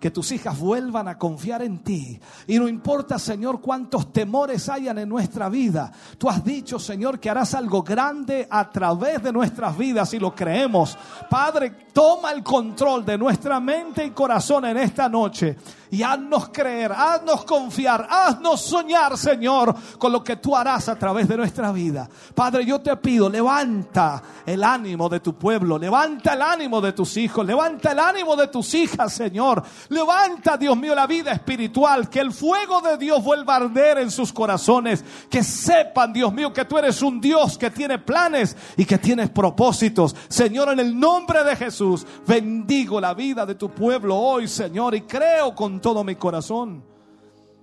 que 0.00 0.10
tus 0.10 0.32
hijas 0.32 0.58
vuelvan 0.58 1.06
a 1.06 1.18
confiar 1.18 1.62
en 1.62 1.84
ti. 1.84 2.18
Y 2.46 2.58
no 2.58 2.66
importa, 2.66 3.18
Señor, 3.18 3.60
cuántos 3.60 4.12
temores 4.12 4.68
hayan 4.68 4.98
en 4.98 5.08
nuestra 5.08 5.48
vida. 5.48 5.92
Tú 6.18 6.28
has 6.28 6.42
dicho, 6.42 6.78
Señor, 6.78 7.20
que 7.20 7.28
harás 7.28 7.54
algo 7.54 7.82
grande 7.82 8.48
a 8.50 8.70
través 8.70 9.22
de 9.22 9.32
nuestras 9.32 9.76
vidas 9.76 10.12
y 10.14 10.18
lo 10.18 10.34
creemos. 10.34 10.96
Padre, 11.28 11.70
toma 11.92 12.32
el 12.32 12.42
control 12.42 13.04
de 13.04 13.18
nuestra 13.18 13.60
mente 13.60 14.04
y 14.04 14.10
corazón 14.10 14.64
en 14.64 14.78
esta 14.78 15.08
noche 15.08 15.56
y 15.90 16.02
haznos 16.02 16.50
creer, 16.50 16.92
haznos 16.92 17.44
confiar, 17.44 18.06
haznos 18.08 18.60
soñar, 18.60 19.18
Señor, 19.18 19.74
con 19.98 20.12
lo 20.12 20.22
que 20.22 20.36
tú 20.36 20.56
harás 20.56 20.88
a 20.88 20.96
través 20.96 21.28
de 21.28 21.36
nuestra 21.36 21.72
vida. 21.72 22.08
Padre, 22.34 22.64
yo 22.64 22.80
te 22.80 22.96
pido, 22.96 23.28
levanta 23.28 24.22
el 24.46 24.62
ánimo 24.62 25.08
de 25.08 25.20
tu 25.20 25.34
pueblo, 25.34 25.78
levanta 25.78 26.34
el 26.34 26.42
ánimo 26.42 26.80
de 26.80 26.92
tus 26.92 27.16
hijos, 27.16 27.44
levanta 27.44 27.92
el 27.92 27.98
ánimo 27.98 28.36
de 28.36 28.48
tus 28.48 28.72
hijas, 28.74 29.12
Señor. 29.12 29.62
Levanta, 29.88 30.56
Dios 30.56 30.76
mío, 30.76 30.94
la 30.94 31.06
vida 31.06 31.32
espiritual, 31.32 32.08
que 32.08 32.20
el 32.20 32.32
fuego 32.32 32.80
de 32.80 32.96
Dios 32.96 33.22
vuelva 33.22 33.54
a 33.54 33.56
arder 33.56 33.98
en 33.98 34.10
sus 34.10 34.32
corazones, 34.32 35.04
que 35.28 35.42
sepan, 35.42 36.12
Dios 36.12 36.32
mío, 36.32 36.52
que 36.52 36.64
tú 36.64 36.78
eres 36.78 37.02
un 37.02 37.20
Dios 37.20 37.58
que 37.58 37.70
tiene 37.70 37.98
planes 37.98 38.56
y 38.76 38.84
que 38.84 38.98
tienes 38.98 39.30
propósitos. 39.30 40.14
Señor, 40.28 40.72
en 40.72 40.80
el 40.80 40.98
nombre 40.98 41.42
de 41.42 41.56
Jesús, 41.56 42.06
bendigo 42.26 43.00
la 43.00 43.14
vida 43.14 43.44
de 43.44 43.54
tu 43.54 43.70
pueblo 43.70 44.16
hoy, 44.16 44.46
Señor, 44.46 44.94
y 44.94 45.02
creo 45.02 45.54
con 45.54 45.79
todo 45.80 46.04
mi 46.04 46.16
corazón 46.16 46.84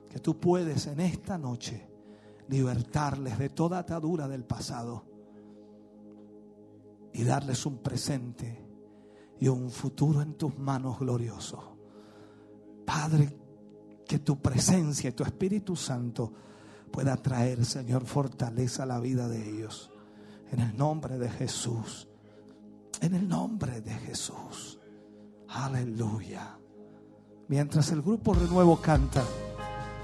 que 0.10 0.20
tú 0.20 0.40
puedes 0.40 0.88
en 0.88 1.00
esta 1.00 1.38
noche 1.38 1.88
libertarles 2.50 3.38
de 3.38 3.50
toda 3.50 3.80
atadura 3.80 4.28
del 4.28 4.44
pasado 4.44 5.04
y 7.14 7.24
darles 7.24 7.66
un 7.66 7.78
presente 7.78 8.66
y 9.40 9.48
un 9.48 9.70
futuro 9.70 10.22
en 10.22 10.34
tus 10.34 10.58
manos 10.58 11.00
glorioso. 11.00 11.78
Padre, 12.86 13.38
que 14.08 14.20
tu 14.20 14.42
presencia 14.42 15.10
y 15.10 15.14
tu 15.14 15.24
Espíritu 15.24 15.76
Santo 15.76 16.32
pueda 16.92 17.18
traer, 17.18 17.66
Señor, 17.66 18.06
fortaleza 18.06 18.84
a 18.84 18.88
la 18.88 19.00
vida 19.00 19.28
de 19.28 19.50
ellos. 19.50 19.92
En 20.52 20.62
el 20.62 20.78
nombre 20.78 21.18
de 21.18 21.30
Jesús. 21.30 22.08
En 23.02 23.14
el 23.14 23.28
nombre 23.28 23.82
de 23.82 23.92
Jesús. 23.92 24.80
Aleluya. 25.50 26.57
Mientras 27.48 27.92
el 27.92 28.02
grupo 28.02 28.34
Renuevo 28.34 28.78
canta, 28.78 29.24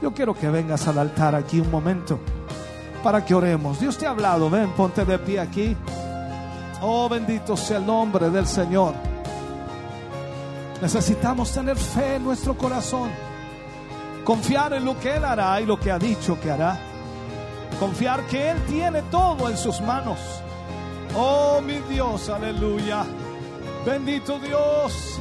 yo 0.02 0.14
quiero 0.14 0.34
que 0.34 0.50
vengas 0.50 0.88
al 0.88 0.98
altar 0.98 1.36
aquí 1.36 1.60
un 1.60 1.72
momento 1.72 2.20
para 3.04 3.24
que 3.24 3.36
oremos. 3.36 3.80
Dios 3.80 3.98
te 3.98 4.08
ha 4.08 4.12
hablado, 4.12 4.50
ven, 4.50 4.72
ponte 4.72 5.06
de 5.06 5.20
pie 5.20 5.40
aquí. 5.40 5.76
Oh, 6.82 7.08
bendito 7.08 7.56
sea 7.56 7.78
el 7.78 7.86
nombre 7.86 8.30
del 8.30 8.48
Señor. 8.48 8.94
Necesitamos 10.82 11.52
tener 11.52 11.78
fe 11.78 12.16
en 12.16 12.24
nuestro 12.24 12.58
corazón. 12.58 13.10
Confiar 14.24 14.74
en 14.74 14.86
lo 14.86 15.00
que 15.00 15.16
Él 15.16 15.24
hará 15.24 15.60
y 15.62 15.66
lo 15.66 15.80
que 15.80 15.92
ha 15.92 16.00
dicho 16.00 16.40
que 16.40 16.52
hará. 16.52 16.78
Confiar 17.80 18.26
que 18.28 18.52
Él 18.52 18.58
tiene 18.68 19.02
todo 19.04 19.50
en 19.50 19.58
sus 19.58 19.80
manos. 19.82 20.20
Oh, 21.16 21.62
mi 21.62 21.80
Dios, 21.90 22.30
aleluya. 22.30 23.06
Bendito 23.86 24.40
Dios. 24.40 25.20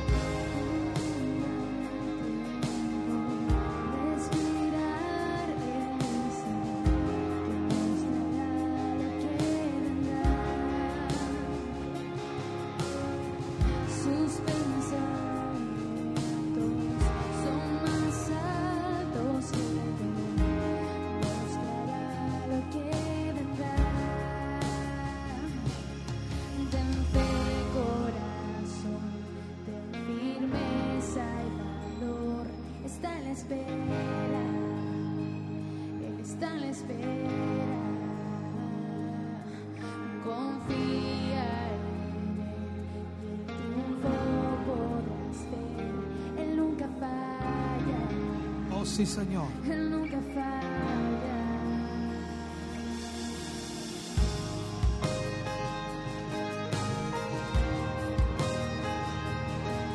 Sí, 48.92 49.06
Señor. 49.06 49.46
Él 49.68 49.90
nunca 49.90 50.18
falla. 50.34 51.32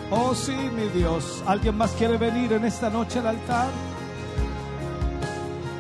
Oh, 0.10 0.34
sí, 0.34 0.56
mi 0.76 0.88
Dios. 0.98 1.44
¿Alguien 1.45 1.78
más 1.78 1.91
quiere 1.91 2.18
venir 2.18 2.53
en 2.53 2.65
esta 2.65 2.90
noche 2.90 3.19
al 3.19 3.28
altar? 3.28 3.69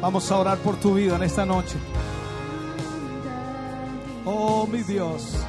Vamos 0.01 0.31
a 0.31 0.37
orar 0.37 0.57
por 0.59 0.75
tu 0.75 0.93
vida 0.93 1.15
en 1.15 1.23
esta 1.23 1.45
noche. 1.45 1.77
Oh, 4.25 4.67
mi 4.67 4.83
Dios. 4.83 5.46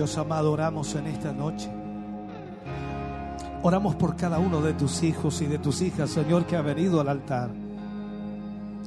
Dios 0.00 0.16
amado, 0.16 0.50
oramos 0.52 0.94
en 0.94 1.08
esta 1.08 1.30
noche. 1.30 1.68
Oramos 3.62 3.96
por 3.96 4.16
cada 4.16 4.38
uno 4.38 4.62
de 4.62 4.72
tus 4.72 5.02
hijos 5.02 5.42
y 5.42 5.46
de 5.46 5.58
tus 5.58 5.82
hijas, 5.82 6.08
Señor, 6.08 6.46
que 6.46 6.56
ha 6.56 6.62
venido 6.62 7.02
al 7.02 7.10
altar. 7.10 7.50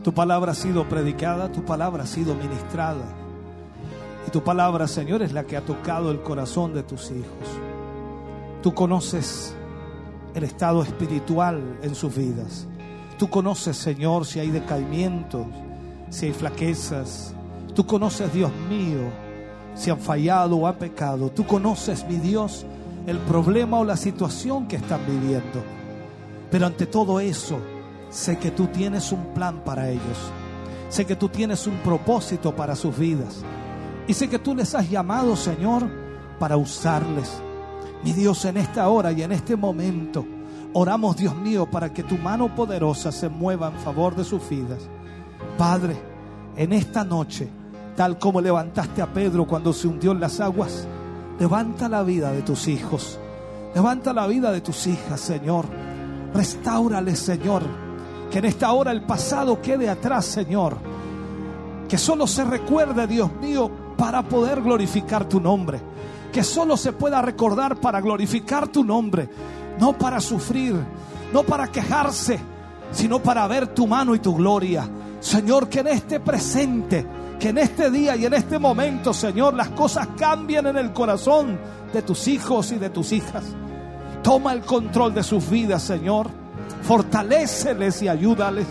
Tu 0.03 0.11
palabra 0.11 0.53
ha 0.53 0.55
sido 0.55 0.89
predicada, 0.89 1.51
tu 1.51 1.63
palabra 1.63 2.01
ha 2.01 2.07
sido 2.07 2.33
ministrada. 2.33 3.05
Y 4.27 4.31
tu 4.31 4.43
palabra, 4.43 4.87
Señor, 4.87 5.21
es 5.21 5.33
la 5.33 5.43
que 5.43 5.55
ha 5.55 5.61
tocado 5.61 6.09
el 6.09 6.23
corazón 6.23 6.73
de 6.73 6.81
tus 6.81 7.11
hijos. 7.11 7.47
Tú 8.63 8.73
conoces 8.73 9.55
el 10.33 10.43
estado 10.43 10.81
espiritual 10.81 11.77
en 11.83 11.93
sus 11.93 12.15
vidas. 12.15 12.65
Tú 13.19 13.29
conoces, 13.29 13.77
Señor, 13.77 14.25
si 14.25 14.39
hay 14.39 14.49
decaimientos, 14.49 15.45
si 16.09 16.25
hay 16.25 16.33
flaquezas. 16.33 17.35
Tú 17.75 17.85
conoces, 17.85 18.33
Dios 18.33 18.51
mío, 18.67 19.22
si 19.75 19.89
han 19.89 19.99
fallado 19.99 20.57
o 20.57 20.67
han 20.67 20.75
pecado. 20.75 21.29
Tú 21.29 21.45
conoces, 21.45 22.05
mi 22.07 22.17
Dios, 22.17 22.65
el 23.07 23.17
problema 23.19 23.79
o 23.79 23.85
la 23.85 23.97
situación 23.97 24.67
que 24.67 24.77
están 24.77 25.01
viviendo. 25.05 25.63
Pero 26.49 26.65
ante 26.65 26.85
todo 26.85 27.19
eso, 27.19 27.57
sé 28.09 28.37
que 28.37 28.51
tú 28.51 28.67
tienes 28.67 29.11
un 29.11 29.33
plan 29.33 29.61
para 29.63 29.89
ellos. 29.89 30.31
Sé 30.89 31.05
que 31.05 31.15
tú 31.15 31.29
tienes 31.29 31.65
un 31.65 31.77
propósito 31.77 32.55
para 32.55 32.75
sus 32.75 32.97
vidas. 32.97 33.43
Y 34.07 34.13
sé 34.13 34.29
que 34.29 34.39
tú 34.39 34.55
les 34.55 34.75
has 34.75 34.89
llamado, 34.89 35.35
Señor, 35.35 35.89
para 36.39 36.57
usarles. 36.57 37.41
Mi 38.03 38.13
Dios, 38.13 38.45
en 38.45 38.57
esta 38.57 38.87
hora 38.89 39.11
y 39.11 39.23
en 39.23 39.31
este 39.31 39.55
momento, 39.55 40.25
oramos, 40.73 41.17
Dios 41.17 41.35
mío, 41.35 41.65
para 41.65 41.91
que 41.91 42.03
tu 42.03 42.17
mano 42.17 42.53
poderosa 42.53 43.11
se 43.11 43.29
mueva 43.29 43.69
en 43.69 43.79
favor 43.79 44.15
de 44.15 44.23
sus 44.23 44.47
vidas. 44.49 44.87
Padre, 45.57 45.95
en 46.55 46.73
esta 46.73 47.03
noche, 47.03 47.49
tal 47.95 48.17
como 48.19 48.41
levantaste 48.41 49.01
a 49.01 49.13
Pedro 49.13 49.45
cuando 49.45 49.73
se 49.73 49.87
hundió 49.87 50.11
en 50.11 50.19
las 50.19 50.39
aguas, 50.39 50.87
levanta 51.39 51.89
la 51.89 52.03
vida 52.03 52.31
de 52.31 52.41
tus 52.41 52.67
hijos. 52.67 53.19
Levanta 53.73 54.13
la 54.13 54.27
vida 54.27 54.51
de 54.51 54.61
tus 54.61 54.85
hijas, 54.85 55.19
Señor. 55.19 55.65
Restáurales, 56.33 57.19
Señor. 57.19 57.63
Que 58.29 58.39
en 58.39 58.45
esta 58.45 58.71
hora 58.71 58.91
el 58.91 59.01
pasado 59.01 59.61
quede 59.61 59.89
atrás, 59.89 60.25
Señor. 60.25 60.77
Que 61.89 61.97
solo 61.97 62.27
se 62.27 62.43
recuerde, 62.43 63.07
Dios 63.07 63.31
mío, 63.41 63.71
para 63.97 64.21
poder 64.23 64.61
glorificar 64.61 65.27
tu 65.27 65.39
nombre. 65.39 65.81
Que 66.31 66.43
solo 66.43 66.77
se 66.77 66.93
pueda 66.93 67.21
recordar 67.21 67.77
para 67.77 67.99
glorificar 67.99 68.67
tu 68.67 68.83
nombre. 68.83 69.29
No 69.79 69.93
para 69.93 70.19
sufrir, 70.19 70.75
no 71.33 71.41
para 71.41 71.67
quejarse, 71.67 72.39
sino 72.91 73.19
para 73.19 73.47
ver 73.47 73.67
tu 73.67 73.87
mano 73.87 74.13
y 74.13 74.19
tu 74.19 74.35
gloria. 74.35 74.87
Señor, 75.19 75.67
que 75.67 75.79
en 75.79 75.87
este 75.87 76.19
presente, 76.19 77.05
que 77.43 77.49
en 77.49 77.57
este 77.57 77.91
día 77.91 78.15
y 78.15 78.25
en 78.25 78.33
este 78.35 78.57
momento, 78.57 79.13
Señor, 79.13 79.53
las 79.53 79.67
cosas 79.71 80.07
cambien 80.17 80.65
en 80.65 80.77
el 80.77 80.93
corazón 80.93 81.59
de 81.91 82.01
tus 82.01 82.29
hijos 82.29 82.71
y 82.71 82.77
de 82.77 82.89
tus 82.89 83.11
hijas. 83.11 83.43
Toma 84.23 84.53
el 84.53 84.61
control 84.61 85.13
de 85.13 85.23
sus 85.23 85.49
vidas, 85.49 85.83
Señor. 85.83 86.29
Fortaléceles 86.83 88.01
y 88.01 88.07
ayúdales 88.07 88.65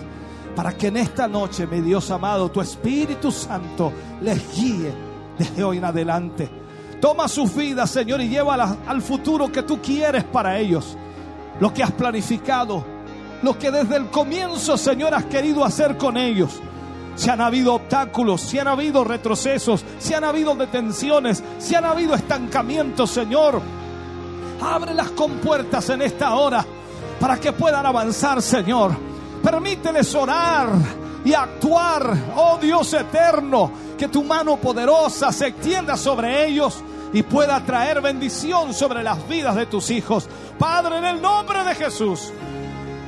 para 0.57 0.73
que 0.73 0.87
en 0.87 0.97
esta 0.97 1.29
noche, 1.29 1.67
mi 1.67 1.83
Dios 1.83 2.11
amado, 2.11 2.51
tu 2.51 2.63
Espíritu 2.63 3.31
Santo 3.31 3.93
les 4.23 4.41
guíe 4.57 4.91
desde 5.37 5.63
hoy 5.63 5.77
en 5.77 5.85
adelante. 5.85 6.51
Toma 6.99 7.29
sus 7.29 7.55
vidas, 7.55 7.91
Señor, 7.91 8.23
y 8.23 8.31
llévalas 8.31 8.75
al 8.87 9.03
futuro 9.03 9.53
que 9.53 9.65
tú 9.65 9.83
quieres 9.83 10.25
para 10.25 10.59
ellos. 10.59 10.97
Lo 11.61 11.75
que 11.75 11.83
has 11.83 11.93
planificado, 11.93 12.83
lo 13.43 13.59
que 13.59 13.71
desde 13.71 13.97
el 13.97 14.07
comienzo, 14.07 14.79
Señor, 14.79 15.13
has 15.13 15.27
querido 15.27 15.63
hacer 15.63 15.99
con 15.99 16.17
ellos. 16.17 16.63
Si 17.15 17.29
han 17.29 17.41
habido 17.41 17.75
obstáculos, 17.75 18.41
si 18.41 18.59
han 18.59 18.69
habido 18.69 19.05
retrocesos, 19.05 19.85
si 19.99 20.15
han 20.15 20.25
habido 20.25 20.55
detenciones, 20.55 21.43
si 21.59 21.75
han 21.75 21.85
habido 21.85 22.15
estancamientos, 22.15 23.11
Señor, 23.11 23.61
abre 24.61 24.95
las 24.95 25.11
compuertas 25.11 25.91
en 25.91 26.03
esta 26.03 26.35
hora 26.35 26.65
para 27.21 27.39
que 27.39 27.53
puedan 27.53 27.85
avanzar, 27.85 28.41
Señor. 28.41 28.97
Permíteles 29.43 30.15
orar 30.15 30.71
y 31.25 31.35
actuar, 31.35 32.17
oh 32.37 32.59
Dios 32.61 32.93
eterno, 32.95 33.71
que 33.99 34.09
tu 34.09 34.25
mano 34.25 34.57
poderosa 34.57 35.33
se 35.33 35.49
extienda 35.49 35.97
sobre 35.97 36.47
ellos 36.47 36.83
y 37.13 37.23
pueda 37.23 37.65
traer 37.65 38.01
bendición 38.01 38.73
sobre 38.73 39.03
las 39.03 39.29
vidas 39.29 39.55
de 39.55 39.67
tus 39.67 39.91
hijos. 39.91 40.29
Padre, 40.59 40.99
en 40.99 41.05
el 41.05 41.21
nombre 41.21 41.63
de 41.65 41.75
Jesús, 41.75 42.33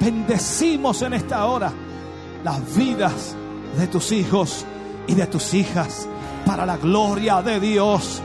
bendecimos 0.01 1.01
en 1.03 1.15
esta 1.15 1.47
hora 1.47 1.73
las 2.43 2.77
vidas 2.77 3.35
de 3.75 3.87
tus 3.87 4.13
hijos 4.13 4.65
y 5.07 5.15
de 5.15 5.27
tus 5.27 5.55
hijas 5.55 6.09
para 6.47 6.67
la 6.67 6.77
gloria 6.77 7.43
de 7.43 7.61
Dios. 7.61 8.23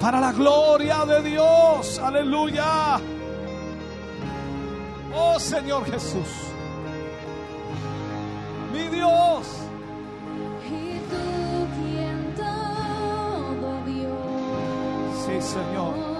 Para 0.00 0.20
la 0.20 0.32
gloria 0.32 1.04
de 1.04 1.22
Dios. 1.22 1.98
Aleluya. 1.98 3.00
Oh 5.14 5.38
Señor 5.38 5.84
Jesús. 5.86 6.28
Mi 8.72 8.88
Dios. 8.88 9.46
Y 10.66 10.98
tú 11.10 11.66
quien 11.78 12.34
todo 12.36 13.84
vio. 13.84 14.16
Sí, 15.24 15.40
Señor. 15.40 16.13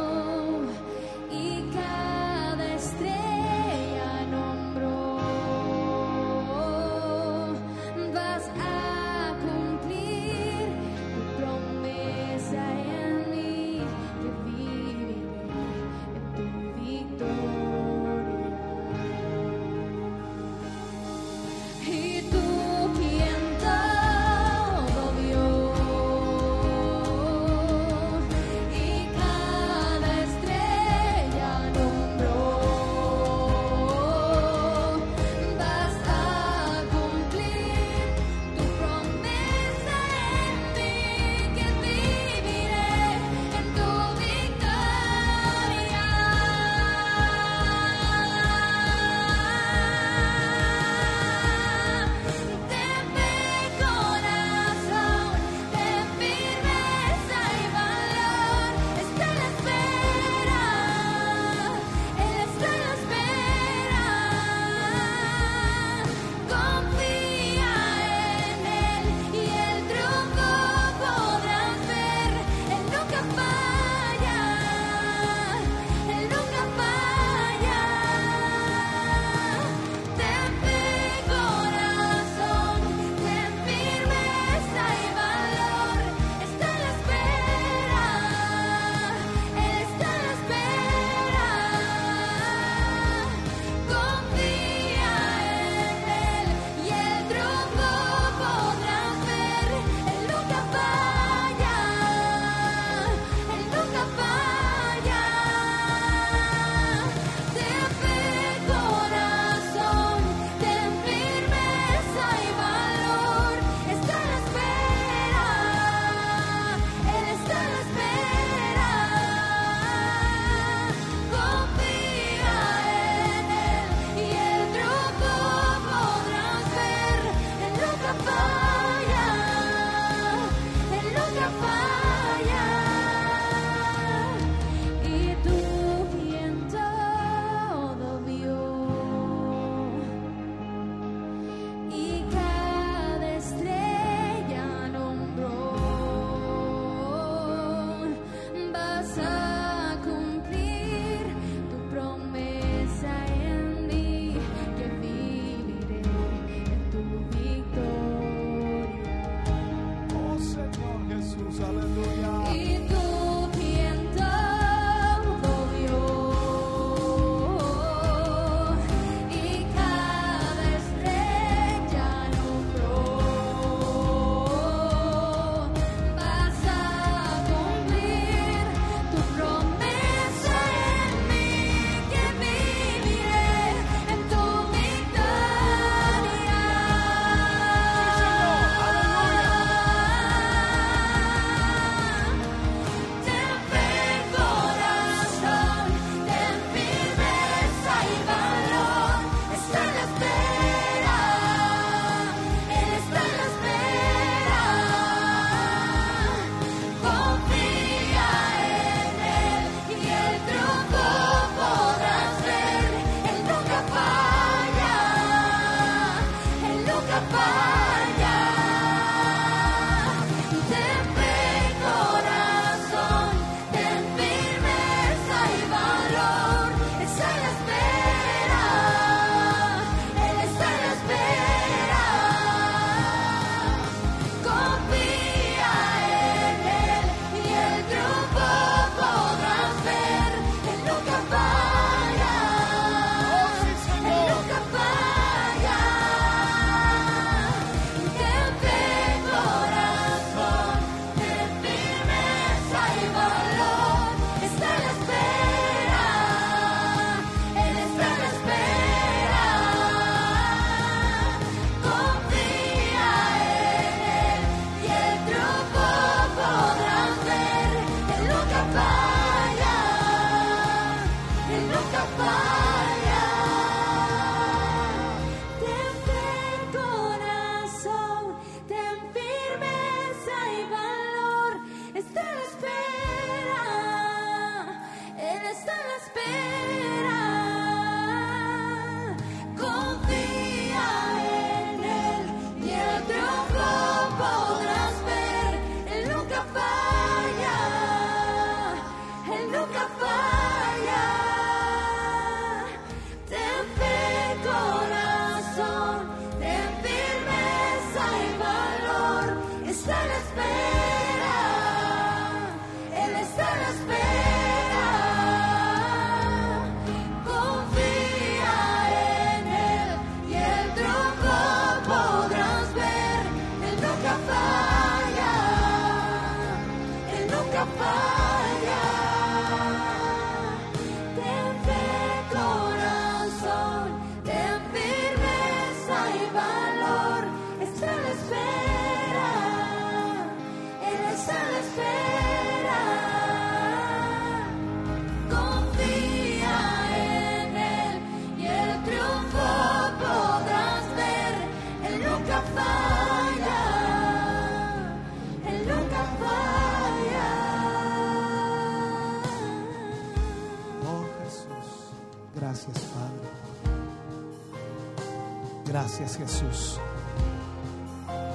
Jesús. 366.07 366.78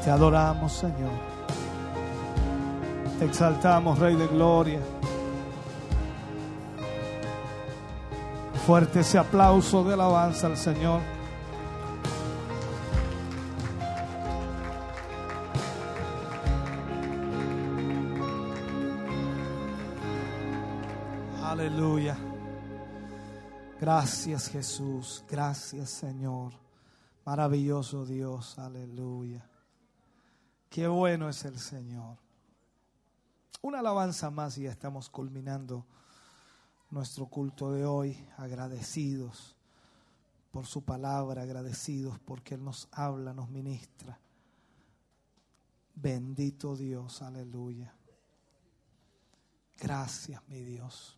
Te 0.03 0.09
adoramos, 0.09 0.71
Señor. 0.73 1.11
Te 3.19 3.25
exaltamos, 3.25 3.99
Rey 3.99 4.15
de 4.15 4.27
Gloria. 4.27 4.79
Fuerte 8.65 9.01
ese 9.01 9.17
aplauso 9.17 9.83
de 9.83 9.93
alabanza 9.93 10.47
al 10.47 10.57
Señor. 10.57 11.01
Aleluya. 21.43 22.17
Gracias 23.79 24.49
Jesús. 24.49 25.23
Gracias 25.29 25.89
Señor. 25.89 26.68
Maravilloso 27.29 28.07
Dios. 28.07 28.57
Aleluya. 28.57 29.47
Qué 30.67 30.87
bueno 30.87 31.29
es 31.29 31.45
el 31.45 31.59
Señor. 31.59 32.17
Una 33.61 33.81
alabanza 33.81 34.31
más 34.31 34.57
y 34.57 34.63
ya 34.63 34.71
estamos 34.71 35.11
culminando 35.11 35.85
nuestro 36.89 37.27
culto 37.27 37.71
de 37.71 37.85
hoy. 37.85 38.17
Agradecidos 38.37 39.55
por 40.49 40.65
su 40.65 40.83
palabra, 40.83 41.43
agradecidos 41.43 42.17
porque 42.17 42.55
Él 42.55 42.63
nos 42.63 42.87
habla, 42.91 43.31
nos 43.31 43.47
ministra. 43.47 44.19
Bendito 45.93 46.75
Dios, 46.75 47.21
aleluya. 47.21 47.93
Gracias, 49.77 50.41
mi 50.47 50.63
Dios. 50.63 51.15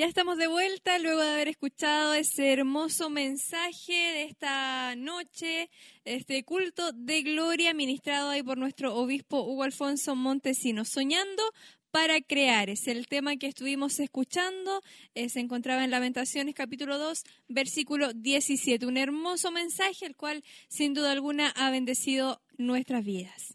Ya 0.00 0.06
estamos 0.06 0.38
de 0.38 0.46
vuelta 0.46 0.98
luego 0.98 1.20
de 1.20 1.30
haber 1.30 1.48
escuchado 1.48 2.14
ese 2.14 2.54
hermoso 2.54 3.10
mensaje 3.10 3.92
de 3.92 4.22
esta 4.22 4.96
noche, 4.96 5.68
este 6.06 6.42
culto 6.42 6.92
de 6.92 7.20
gloria 7.20 7.74
ministrado 7.74 8.30
ahí 8.30 8.42
por 8.42 8.56
nuestro 8.56 8.94
obispo 8.96 9.42
Hugo 9.42 9.62
Alfonso 9.62 10.16
Montesino. 10.16 10.86
Soñando 10.86 11.42
para 11.90 12.18
crear 12.22 12.70
es 12.70 12.88
el 12.88 13.08
tema 13.08 13.36
que 13.36 13.48
estuvimos 13.48 14.00
escuchando. 14.00 14.80
Eh, 15.14 15.28
se 15.28 15.40
encontraba 15.40 15.84
en 15.84 15.90
Lamentaciones 15.90 16.54
capítulo 16.54 16.96
2, 16.96 17.22
versículo 17.48 18.14
17. 18.14 18.86
Un 18.86 18.96
hermoso 18.96 19.50
mensaje, 19.50 20.06
el 20.06 20.16
cual 20.16 20.42
sin 20.68 20.94
duda 20.94 21.12
alguna 21.12 21.50
ha 21.50 21.70
bendecido 21.70 22.40
nuestras 22.56 23.04
vidas. 23.04 23.49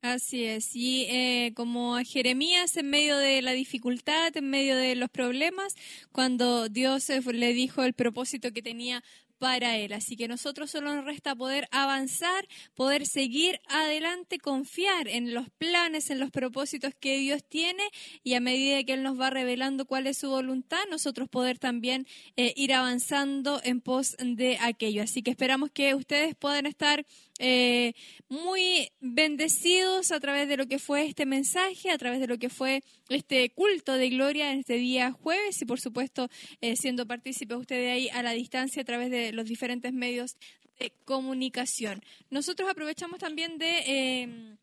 Así 0.00 0.44
es, 0.44 0.76
y 0.76 1.06
eh, 1.10 1.52
como 1.56 1.98
Jeremías 2.04 2.76
en 2.76 2.88
medio 2.88 3.18
de 3.18 3.42
la 3.42 3.50
dificultad, 3.50 4.36
en 4.36 4.48
medio 4.48 4.76
de 4.76 4.94
los 4.94 5.10
problemas, 5.10 5.74
cuando 6.12 6.68
Dios 6.68 7.08
le 7.08 7.52
dijo 7.52 7.82
el 7.82 7.94
propósito 7.94 8.52
que 8.52 8.62
tenía 8.62 9.02
para 9.38 9.76
Él. 9.76 9.92
Así 9.92 10.16
que 10.16 10.28
nosotros 10.28 10.70
solo 10.70 10.94
nos 10.94 11.04
resta 11.04 11.34
poder 11.34 11.68
avanzar, 11.70 12.46
poder 12.74 13.06
seguir 13.06 13.60
adelante, 13.68 14.38
confiar 14.38 15.08
en 15.08 15.32
los 15.32 15.48
planes, 15.50 16.10
en 16.10 16.18
los 16.18 16.30
propósitos 16.30 16.92
que 16.98 17.18
Dios 17.18 17.42
tiene 17.48 17.82
y 18.22 18.34
a 18.34 18.40
medida 18.40 18.82
que 18.84 18.94
Él 18.94 19.02
nos 19.02 19.18
va 19.18 19.30
revelando 19.30 19.86
cuál 19.86 20.06
es 20.06 20.18
su 20.18 20.30
voluntad, 20.30 20.78
nosotros 20.90 21.28
poder 21.28 21.58
también 21.58 22.06
eh, 22.36 22.52
ir 22.56 22.74
avanzando 22.74 23.60
en 23.64 23.80
pos 23.80 24.16
de 24.18 24.58
aquello. 24.60 25.02
Así 25.02 25.22
que 25.22 25.30
esperamos 25.30 25.70
que 25.70 25.94
ustedes 25.94 26.34
puedan 26.34 26.66
estar 26.66 27.06
eh, 27.38 27.94
muy 28.28 28.90
bendecidos 29.00 30.10
a 30.10 30.18
través 30.18 30.48
de 30.48 30.56
lo 30.56 30.66
que 30.66 30.80
fue 30.80 31.06
este 31.06 31.24
mensaje, 31.24 31.90
a 31.90 31.98
través 31.98 32.18
de 32.20 32.26
lo 32.26 32.36
que 32.36 32.48
fue 32.50 32.82
este 33.08 33.50
culto 33.50 33.92
de 33.94 34.10
gloria 34.10 34.50
en 34.52 34.58
este 34.58 34.74
día 34.74 35.12
jueves 35.12 35.62
y 35.62 35.64
por 35.64 35.80
supuesto 35.80 36.28
eh, 36.60 36.74
siendo 36.76 37.06
partícipe 37.06 37.54
usted 37.54 37.90
ahí 37.90 38.08
a 38.08 38.24
la 38.24 38.32
distancia 38.32 38.82
a 38.82 38.84
través 38.84 39.10
de 39.10 39.32
los 39.32 39.46
diferentes 39.46 39.92
medios 39.92 40.36
de 40.80 40.92
comunicación. 41.04 42.02
Nosotros 42.30 42.68
aprovechamos 42.68 43.20
también 43.20 43.56
de 43.58 43.78
eh, 43.86 44.56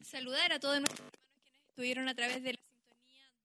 saludar 0.00 0.52
a 0.52 0.58
todos 0.58 0.80
nuestros 0.80 1.06
hermanos 1.06 1.40
quienes 1.42 1.68
estuvieron 1.68 2.08
a 2.08 2.14
través 2.14 2.42
de 2.42 2.54
la 2.54 2.60
sintonía 2.60 3.28
de 3.28 3.44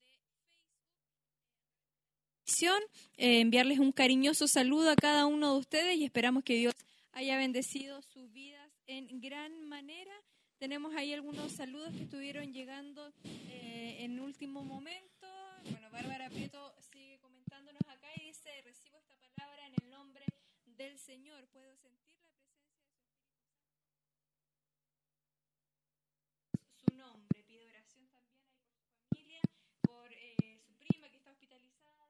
Facebook. 2.56 2.92
enviarles 3.18 3.80
un 3.80 3.92
cariñoso 3.92 4.48
saludo 4.48 4.92
a 4.92 4.96
cada 4.96 5.26
uno 5.26 5.54
de 5.54 5.60
ustedes 5.60 5.98
y 5.98 6.06
esperamos 6.06 6.46
que 6.46 6.56
Dios 6.56 6.74
haya 7.12 7.38
bendecido 7.38 8.02
sus 8.02 8.32
vidas 8.32 8.57
en 8.88 9.22
gran 9.22 9.68
manera. 9.68 10.14
Tenemos 10.58 10.96
ahí 10.96 11.14
algunos 11.14 11.52
saludos 11.52 11.94
que 11.94 12.04
estuvieron 12.04 12.52
llegando 12.52 13.14
eh, 13.24 13.98
en 14.00 14.20
último 14.20 14.64
momento. 14.64 15.28
Bueno, 15.70 15.92
Bárbara 15.92 16.30
Prieto 16.30 16.74
sigue 16.80 17.20
comentándonos 17.20 17.82
acá 17.88 18.08
y 18.16 18.28
dice, 18.28 18.50
recibo 18.64 18.98
esta 18.98 19.16
palabra 19.18 19.68
en 19.68 19.76
el 19.84 19.90
nombre 19.92 20.26
del 20.66 20.98
Señor. 20.98 21.48
Puedo 21.50 21.76
sentir 21.78 22.16
la 22.18 22.26
presencia 22.26 22.66
de 26.58 26.74
su 26.74 26.96
nombre. 26.96 27.44
Pido 27.44 27.64
oración 27.68 28.08
también 28.10 28.42
ahí 28.42 28.58
por 28.64 28.80
su 28.80 28.90
familia, 29.12 29.42
por 29.82 30.12
eh, 30.12 30.60
su 30.66 30.74
prima 30.76 31.10
que 31.10 31.18
está 31.18 31.32
hospitalizada. 31.32 32.10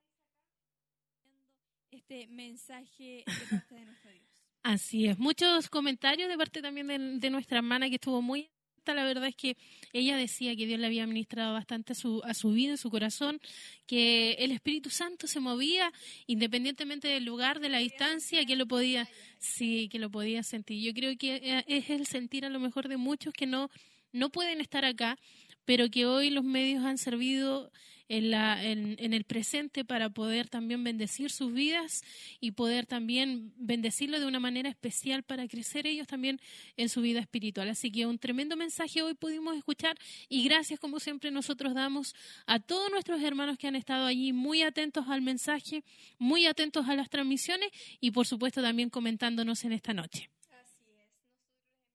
Este 1.91 2.27
mensaje 2.27 3.25
de 3.25 3.47
parte 3.49 3.75
de 3.75 3.85
nuestro 3.85 4.11
Dios. 4.11 4.36
Así 4.69 5.07
es, 5.07 5.17
muchos 5.17 5.69
comentarios 5.69 6.27
de 6.27 6.37
parte 6.37 6.61
también 6.61 7.21
de, 7.21 7.29
nuestra 7.29 7.59
hermana 7.59 7.87
que 7.87 7.95
estuvo 7.95 8.21
muy 8.21 8.49
la 8.87 9.05
verdad 9.05 9.27
es 9.27 9.35
que 9.35 9.55
ella 9.93 10.17
decía 10.17 10.55
que 10.55 10.65
Dios 10.65 10.79
le 10.79 10.87
había 10.87 11.07
ministrado 11.07 11.53
bastante 11.53 11.93
a 11.93 11.95
su, 11.95 12.21
a 12.25 12.33
su 12.33 12.51
vida, 12.51 12.73
a 12.73 12.77
su 12.77 12.89
corazón, 12.89 13.39
que 13.85 14.33
el 14.39 14.51
Espíritu 14.51 14.89
Santo 14.89 15.27
se 15.27 15.41
movía 15.41 15.91
independientemente 16.25 17.07
del 17.07 17.25
lugar, 17.25 17.59
de 17.59 17.69
la 17.69 17.79
distancia, 17.79 18.45
que 18.45 18.55
lo 18.55 18.65
podía, 18.65 19.07
sí, 19.39 19.89
que 19.89 19.99
lo 19.99 20.09
podía 20.09 20.43
sentir. 20.43 20.81
Yo 20.81 20.93
creo 20.93 21.17
que 21.17 21.35
eh, 21.35 21.65
es 21.67 21.89
el 21.89 22.05
sentir 22.05 22.45
a 22.45 22.49
lo 22.49 22.59
mejor 22.59 22.87
de 22.87 22.95
muchos 22.95 23.33
que 23.33 23.45
no, 23.45 23.69
no 24.11 24.29
pueden 24.29 24.61
estar 24.61 24.85
acá, 24.85 25.17
pero 25.65 25.89
que 25.89 26.05
hoy 26.05 26.29
los 26.29 26.43
medios 26.43 26.83
han 26.83 26.97
servido 26.97 27.71
en, 28.09 28.31
la, 28.31 28.63
en, 28.63 29.13
el 29.13 29.23
presente 29.23 29.83
para 29.83 30.09
poder 30.09 30.47
también 30.49 30.83
bendecir 30.83 31.31
sus 31.31 31.53
vidas 31.53 32.03
y 32.39 32.51
poder 32.51 32.85
también 32.85 33.53
bendecirlo 33.57 34.19
de 34.19 34.25
una 34.25 34.39
manera 34.39 34.69
especial 34.69 35.23
para 35.23 35.47
crecer 35.47 35.87
ellos 35.87 36.07
también 36.07 36.39
en 36.77 36.89
su 36.89 37.01
vida 37.01 37.19
espiritual. 37.19 37.69
Así 37.69 37.91
que 37.91 38.05
un 38.05 38.19
tremendo 38.19 38.55
mensaje 38.55 39.01
hoy 39.01 39.13
pudimos 39.13 39.57
escuchar 39.57 39.97
y 40.29 40.43
gracias 40.43 40.79
como 40.79 40.99
siempre 40.99 41.31
nosotros 41.31 41.73
damos 41.73 42.15
a 42.45 42.59
todos 42.59 42.89
nuestros 42.91 43.21
hermanos 43.21 43.57
que 43.57 43.67
han 43.67 43.75
estado 43.75 44.05
allí 44.05 44.33
muy 44.33 44.61
atentos 44.61 45.07
al 45.07 45.21
mensaje, 45.21 45.83
muy 46.17 46.45
atentos 46.45 46.87
a 46.87 46.95
las 46.95 47.09
transmisiones 47.09 47.69
y 47.99 48.11
por 48.11 48.25
supuesto 48.25 48.61
también 48.61 48.89
comentándonos 48.89 49.63
en 49.65 49.73
esta 49.73 49.93
noche. 49.93 50.29
Así 50.51 50.83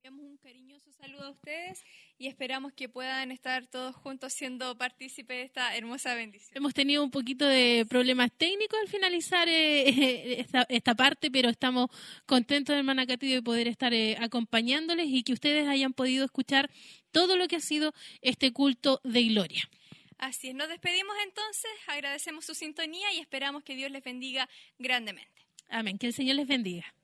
un 0.09 0.37
cariñoso 0.37 0.93
saludo 0.93 1.25
a 1.25 1.31
ustedes 1.31 1.83
y 2.23 2.29
esperamos 2.29 2.73
que 2.73 2.89
puedan 2.89 3.33
estar 3.33 3.67
todos 3.67 3.97
juntos 3.97 4.33
siendo 4.33 4.79
partícipes 4.79 5.39
de 5.39 5.43
esta 5.43 5.77
hermosa 5.77 6.15
bendición. 6.15 6.57
Hemos 6.57 6.73
tenido 6.73 7.03
un 7.03 7.11
poquito 7.11 7.45
de 7.45 7.85
problemas 7.89 8.31
técnicos 8.31 8.79
al 8.81 8.87
finalizar 8.87 9.49
eh, 9.49 10.47
esta, 10.69 10.95
parte, 10.95 11.33
pero 11.33 11.49
estamos 11.49 11.91
contentos, 12.25 12.77
hermana 12.77 13.07
Katy, 13.07 13.35
de 13.35 13.43
poder 13.43 13.67
estar 13.67 13.93
eh, 13.93 14.17
acompañándoles 14.21 15.09
y 15.09 15.25
que 15.25 15.33
ustedes 15.33 15.67
hayan 15.67 15.93
podido 15.95 16.25
escuchar 16.25 16.71
todo 17.11 17.37
lo 17.37 17.49
que 17.49 17.57
ha 17.57 17.61
sido 17.61 17.93
este 18.21 18.53
culto 18.53 19.01
de 19.03 19.25
gloria. 19.25 19.69
Así 20.19 20.51
es, 20.51 20.55
nos 20.55 20.69
despedimos 20.69 21.17
entonces, 21.25 21.73
agradecemos 21.89 22.45
su 22.45 22.55
sintonía 22.55 23.13
y 23.15 23.19
esperamos 23.19 23.65
que 23.65 23.75
Dios 23.75 23.91
les 23.91 24.05
bendiga 24.05 24.49
grandemente. 24.79 25.49
Amén, 25.69 25.99
que 25.99 26.07
el 26.07 26.13
Señor 26.13 26.37
les 26.37 26.47
bendiga. 26.47 26.95